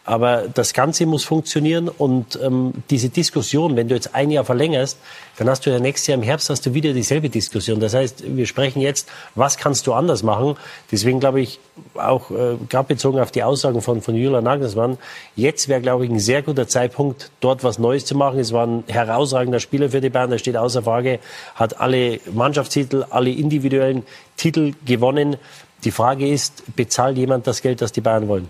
Aber 0.03 0.45
das 0.51 0.73
Ganze 0.73 1.05
muss 1.05 1.23
funktionieren 1.23 1.87
und 1.87 2.39
ähm, 2.41 2.73
diese 2.89 3.09
Diskussion, 3.09 3.75
wenn 3.75 3.87
du 3.87 3.93
jetzt 3.93 4.15
ein 4.15 4.31
Jahr 4.31 4.43
verlängerst, 4.43 4.97
dann 5.37 5.47
hast 5.47 5.65
du 5.65 5.69
ja 5.69 5.79
nächstes 5.79 6.07
Jahr 6.07 6.17
im 6.17 6.23
Herbst 6.23 6.49
hast 6.49 6.65
du 6.65 6.73
wieder 6.73 6.91
dieselbe 6.93 7.29
Diskussion. 7.29 7.79
Das 7.79 7.93
heißt, 7.93 8.23
wir 8.35 8.47
sprechen 8.47 8.81
jetzt, 8.81 9.07
was 9.35 9.57
kannst 9.57 9.85
du 9.85 9.93
anders 9.93 10.23
machen? 10.23 10.55
Deswegen 10.91 11.19
glaube 11.19 11.41
ich, 11.41 11.59
auch 11.93 12.31
äh, 12.31 12.57
gerade 12.67 12.87
bezogen 12.87 13.19
auf 13.19 13.29
die 13.29 13.43
Aussagen 13.43 13.81
von, 13.83 14.01
von 14.01 14.15
Julian 14.15 14.43
Nagelsmann, 14.43 14.97
jetzt 15.35 15.67
wäre, 15.67 15.81
glaube 15.81 16.05
ich, 16.05 16.11
ein 16.11 16.19
sehr 16.19 16.41
guter 16.41 16.67
Zeitpunkt, 16.67 17.29
dort 17.39 17.63
was 17.63 17.77
Neues 17.77 18.03
zu 18.05 18.15
machen. 18.15 18.39
Es 18.39 18.51
war 18.51 18.65
ein 18.65 18.83
herausragender 18.87 19.59
Spieler 19.59 19.89
für 19.89 20.01
die 20.01 20.09
Bayern, 20.09 20.31
der 20.31 20.39
steht 20.39 20.57
außer 20.57 20.81
Frage, 20.81 21.19
hat 21.53 21.79
alle 21.79 22.19
Mannschaftstitel, 22.33 23.05
alle 23.11 23.29
individuellen 23.29 24.03
Titel 24.41 24.73
gewonnen. 24.85 25.37
Die 25.83 25.91
Frage 25.91 26.27
ist, 26.27 26.75
bezahlt 26.75 27.17
jemand 27.17 27.45
das 27.45 27.61
Geld, 27.61 27.81
das 27.81 27.91
die 27.91 28.01
Bayern 28.01 28.27
wollen? 28.27 28.49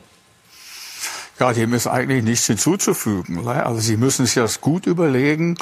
Ja, 1.40 1.54
dem 1.54 1.74
ist 1.74 1.88
eigentlich 1.88 2.24
nichts 2.24 2.46
hinzuzufügen. 2.46 3.44
Ne? 3.44 3.66
Also 3.66 3.82
Sie 3.82 3.98
müssen 3.98 4.26
sich 4.26 4.36
das 4.36 4.62
gut 4.62 4.86
überlegen, 4.86 5.58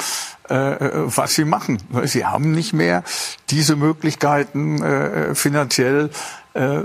äh, 0.48 0.54
was 0.54 1.34
Sie 1.34 1.44
machen. 1.44 1.78
Sie 2.04 2.26
haben 2.26 2.52
nicht 2.52 2.72
mehr 2.72 3.02
diese 3.48 3.76
Möglichkeiten 3.76 4.82
äh, 4.82 5.34
finanziell 5.34 6.10
äh, 6.52 6.80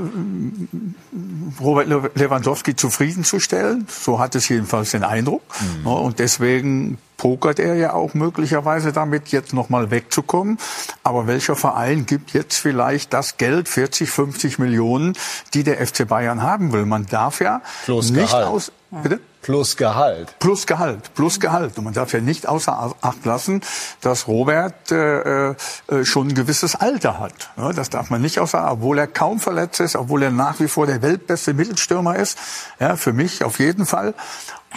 Robert 1.60 1.88
Lewandowski 2.16 2.76
zufriedenzustellen. 2.76 3.86
So 3.90 4.20
hat 4.20 4.34
es 4.36 4.48
jedenfalls 4.48 4.92
den 4.92 5.04
Eindruck. 5.04 5.44
Mhm. 5.84 5.88
Und 5.88 6.20
deswegen 6.20 6.98
pokert 7.18 7.60
er 7.60 7.76
ja 7.76 7.94
auch 7.94 8.14
möglicherweise 8.14 8.92
damit, 8.92 9.30
jetzt 9.30 9.54
nochmal 9.54 9.92
wegzukommen. 9.92 10.58
Aber 11.04 11.28
welcher 11.28 11.56
Verein 11.56 12.06
gibt 12.06 12.34
jetzt 12.34 12.58
vielleicht 12.58 13.14
das 13.14 13.38
Geld, 13.38 13.70
40, 13.70 14.10
50 14.10 14.60
Millionen, 14.60 15.18
die 15.54 15.64
der 15.64 15.86
FC 15.86 16.08
Bayern 16.08 16.42
haben 16.42 16.74
will? 16.74 16.86
Man 16.86 17.06
darf 17.06 17.42
ja 17.42 17.62
Plus 17.86 18.12
nicht 18.12 18.32
Gehalt. 18.32 18.48
aus... 18.48 18.72
Bitte? 18.92 19.20
Plus 19.42 19.78
Gehalt. 19.78 20.40
Plus 20.40 20.66
Gehalt, 20.66 21.14
plus 21.14 21.40
Gehalt. 21.40 21.78
Und 21.78 21.84
man 21.84 21.94
darf 21.94 22.14
ja 22.14 22.20
nicht 22.20 22.48
außer 22.48 22.96
Acht 23.02 23.26
lassen, 23.26 23.62
dass 24.02 24.28
Robert 24.28 24.92
äh, 24.92 25.50
äh, 25.50 25.56
schon 26.04 26.30
ein 26.30 26.34
gewisses 26.34 26.76
Alter 26.76 27.20
hat. 27.20 27.52
Ja, 27.56 27.72
das 27.72 27.92
darf 27.92 28.10
man 28.10 28.22
nicht 28.22 28.40
außer 28.40 28.64
Acht, 28.64 28.72
obwohl 28.74 28.98
er 28.98 29.06
kaum 29.06 29.40
verletzt 29.40 29.82
ist, 29.82 29.96
obwohl 29.96 30.24
er 30.24 30.32
nach 30.32 30.60
wie 30.60 30.68
vor 30.68 30.88
der 30.88 31.04
weltbeste 31.04 31.54
Mittelstürmer 31.54 32.16
ist. 32.16 32.40
Ja, 32.80 32.96
für 32.96 33.14
mich 33.14 33.44
auf 33.44 33.60
jeden 33.60 33.86
Fall. 33.86 34.16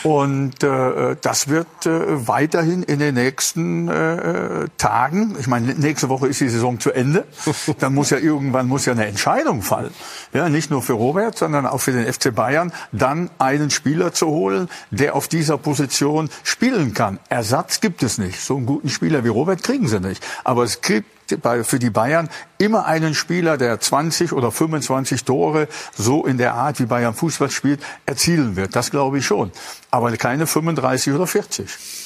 Und 0.02 0.62
äh, 0.62 1.16
das 1.20 1.48
wird 1.48 1.86
äh, 1.86 2.26
weiterhin 2.28 2.82
in 2.82 2.98
den 2.98 3.14
nächsten 3.14 3.88
äh, 3.88 4.66
Tagen, 4.78 5.36
ich 5.38 5.46
meine, 5.46 5.74
nächste 5.74 6.08
Woche 6.08 6.28
ist 6.28 6.40
die 6.40 6.48
Saison 6.48 6.80
zu 6.80 6.92
Ende, 6.92 7.24
dann 7.78 7.94
muss 7.94 8.10
ja 8.10 8.18
irgendwann 8.18 8.68
muss 8.68 8.86
ja 8.86 8.92
eine 8.92 9.06
Entscheidung 9.06 9.62
fallen. 9.62 9.92
Ja, 10.32 10.48
nicht 10.48 10.70
nur 10.70 10.82
für 10.82 10.94
Robert, 10.94 11.36
sondern 11.36 11.66
auch 11.66 11.78
für 11.78 11.92
den 11.92 12.12
FC 12.12 12.34
Bayern, 12.34 12.72
dann 12.92 13.30
einen 13.38 13.70
Spieler 13.70 14.12
zu 14.12 14.26
holen, 14.26 14.68
der 14.90 15.14
auf 15.14 15.28
dieser 15.28 15.58
Position 15.58 16.30
spielen 16.42 16.94
kann. 16.94 17.18
Ersatz 17.28 17.80
gibt 17.80 18.02
es 18.02 18.18
nicht. 18.18 18.40
So 18.40 18.56
einen 18.56 18.66
guten 18.66 18.88
Spieler 18.88 19.24
wie 19.24 19.28
Robert 19.28 19.62
kriegen 19.62 19.88
sie 19.88 20.00
nicht. 20.00 20.24
Aber 20.44 20.64
es 20.64 20.80
gibt 20.80 21.17
für 21.62 21.78
die 21.78 21.90
Bayern 21.90 22.28
immer 22.58 22.86
einen 22.86 23.14
Spieler, 23.14 23.56
der 23.56 23.80
20 23.80 24.32
oder 24.32 24.50
25 24.50 25.24
Tore 25.24 25.68
so 25.96 26.24
in 26.24 26.38
der 26.38 26.54
Art, 26.54 26.80
wie 26.80 26.86
Bayern 26.86 27.14
Fußball 27.14 27.50
spielt, 27.50 27.80
erzielen 28.06 28.56
wird. 28.56 28.74
Das 28.76 28.90
glaube 28.90 29.18
ich 29.18 29.26
schon. 29.26 29.52
Aber 29.90 30.16
keine 30.16 30.46
35 30.46 31.12
oder 31.12 31.26
40. 31.26 31.97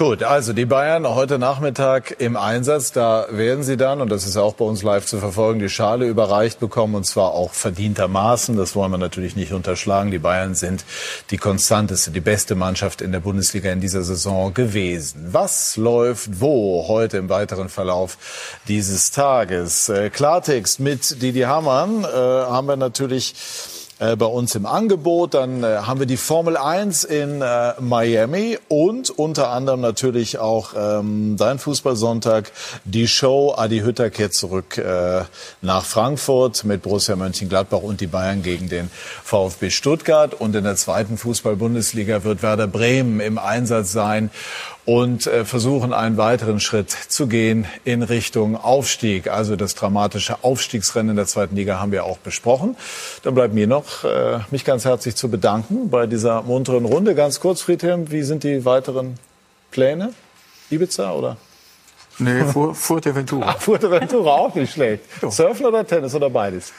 Gut, 0.00 0.22
also 0.22 0.54
die 0.54 0.64
Bayern 0.64 1.06
heute 1.06 1.38
Nachmittag 1.38 2.16
im 2.20 2.34
Einsatz. 2.34 2.90
Da 2.90 3.26
werden 3.28 3.62
sie 3.62 3.76
dann, 3.76 4.00
und 4.00 4.10
das 4.10 4.24
ist 4.24 4.38
auch 4.38 4.54
bei 4.54 4.64
uns 4.64 4.82
live 4.82 5.04
zu 5.04 5.18
verfolgen, 5.18 5.60
die 5.60 5.68
Schale 5.68 6.06
überreicht 6.06 6.58
bekommen 6.58 6.94
und 6.94 7.04
zwar 7.04 7.34
auch 7.34 7.52
verdientermaßen. 7.52 8.56
Das 8.56 8.74
wollen 8.74 8.92
wir 8.92 8.96
natürlich 8.96 9.36
nicht 9.36 9.52
unterschlagen. 9.52 10.10
Die 10.10 10.18
Bayern 10.18 10.54
sind 10.54 10.86
die 11.30 11.36
konstanteste, 11.36 12.12
die 12.12 12.22
beste 12.22 12.54
Mannschaft 12.54 13.02
in 13.02 13.12
der 13.12 13.20
Bundesliga 13.20 13.70
in 13.72 13.82
dieser 13.82 14.02
Saison 14.02 14.54
gewesen. 14.54 15.28
Was 15.32 15.76
läuft 15.76 16.40
wo 16.40 16.88
heute 16.88 17.18
im 17.18 17.28
weiteren 17.28 17.68
Verlauf 17.68 18.16
dieses 18.68 19.10
Tages? 19.10 19.90
Äh, 19.90 20.08
Klartext 20.08 20.80
mit 20.80 21.20
Didi 21.20 21.42
Hamann 21.42 22.04
äh, 22.04 22.06
haben 22.06 22.68
wir 22.68 22.76
natürlich 22.76 23.34
äh, 24.00 24.16
bei 24.16 24.26
uns 24.26 24.54
im 24.54 24.66
Angebot. 24.66 25.34
Dann 25.34 25.62
äh, 25.62 25.78
haben 25.82 26.00
wir 26.00 26.06
die 26.06 26.16
Formel 26.16 26.56
1 26.56 27.04
in 27.04 27.42
äh, 27.42 27.74
Miami 27.80 28.58
und 28.68 29.10
unter 29.10 29.50
anderem 29.50 29.80
natürlich 29.80 30.38
auch 30.38 30.72
ähm, 30.76 31.36
dein 31.36 31.58
Fußballsonntag, 31.58 32.50
die 32.84 33.06
Show. 33.06 33.54
Adi 33.56 33.80
Hütter 33.80 34.10
kehrt 34.10 34.34
zurück 34.34 34.78
äh, 34.78 35.24
nach 35.60 35.84
Frankfurt 35.84 36.64
mit 36.64 36.82
Borussia 36.82 37.14
Mönchengladbach 37.14 37.82
und 37.82 38.00
die 38.00 38.06
Bayern 38.06 38.42
gegen 38.42 38.68
den 38.68 38.90
VfB 39.22 39.70
Stuttgart. 39.70 40.34
Und 40.34 40.56
in 40.56 40.64
der 40.64 40.76
zweiten 40.76 41.18
Fußball-Bundesliga 41.18 42.24
wird 42.24 42.42
Werder 42.42 42.66
Bremen 42.66 43.20
im 43.20 43.38
Einsatz 43.38 43.92
sein 43.92 44.30
und 44.86 45.26
äh, 45.26 45.44
versuchen 45.44 45.92
einen 45.92 46.16
weiteren 46.16 46.58
Schritt 46.60 46.90
zu 46.90 47.26
gehen 47.26 47.66
in 47.84 48.02
Richtung 48.02 48.56
Aufstieg. 48.56 49.28
Also 49.28 49.56
das 49.56 49.74
dramatische 49.74 50.42
Aufstiegsrennen 50.42 51.10
in 51.10 51.16
der 51.16 51.26
zweiten 51.26 51.54
Liga 51.56 51.78
haben 51.78 51.92
wir 51.92 52.04
auch 52.04 52.18
besprochen. 52.18 52.76
Dann 53.22 53.34
bleibt 53.34 53.54
mir 53.54 53.66
noch, 53.66 54.04
äh, 54.04 54.40
mich 54.50 54.64
ganz 54.64 54.84
herzlich 54.84 55.16
zu 55.16 55.28
bedanken 55.30 55.90
bei 55.90 56.06
dieser 56.06 56.42
munteren 56.42 56.84
Runde. 56.84 57.14
Ganz 57.14 57.40
kurz, 57.40 57.60
Friedhelm, 57.62 58.10
wie 58.10 58.22
sind 58.22 58.42
die 58.44 58.64
weiteren 58.64 59.18
Pläne? 59.70 60.12
Ibiza 60.70 61.12
oder? 61.12 61.36
Nee, 62.18 62.44
Fuerteventura. 62.74 63.48
Ah, 63.48 63.56
Fuerteventura 63.58 64.30
auch 64.34 64.54
nicht 64.54 64.72
schlecht. 64.74 65.04
Surfen 65.30 65.64
oder 65.66 65.86
Tennis 65.86 66.14
oder 66.14 66.28
beides? 66.28 66.72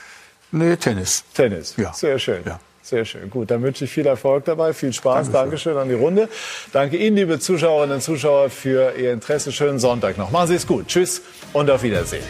Nee, 0.52 0.76
Tennis. 0.76 1.23
Tennis, 1.34 1.76
Ja. 1.78 1.94
sehr 1.94 2.19
schön. 2.19 2.44
Ja. 2.45 2.60
Sehr 2.84 3.06
schön. 3.06 3.30
Gut, 3.30 3.52
dann 3.52 3.62
wünsche 3.62 3.86
ich 3.86 3.91
viel 3.91 4.08
Erfolg 4.08 4.45
dabei, 4.45 4.74
viel 4.74 4.91
Spaß. 4.91 5.32
Dankeschön, 5.32 5.78
an 5.78 5.88
die 5.88 5.95
Runde. 5.95 6.30
Danke 6.74 6.98
Ihnen, 6.98 7.16
liebe 7.16 7.40
Zuschauerinnen 7.40 7.95
und 7.95 8.02
Zuschauer, 8.02 8.49
für 8.49 8.94
Ihr 8.98 9.14
Interesse. 9.14 9.52
Schönen 9.52 9.80
Sonntag 9.80 10.18
noch. 10.18 10.32
Machen 10.32 10.48
Sie 10.48 10.56
es 10.56 10.66
gut. 10.66 10.88
Tschüss 10.88 11.22
und 11.53 11.70
auf 11.70 11.84
Wiedersehen. 11.84 12.24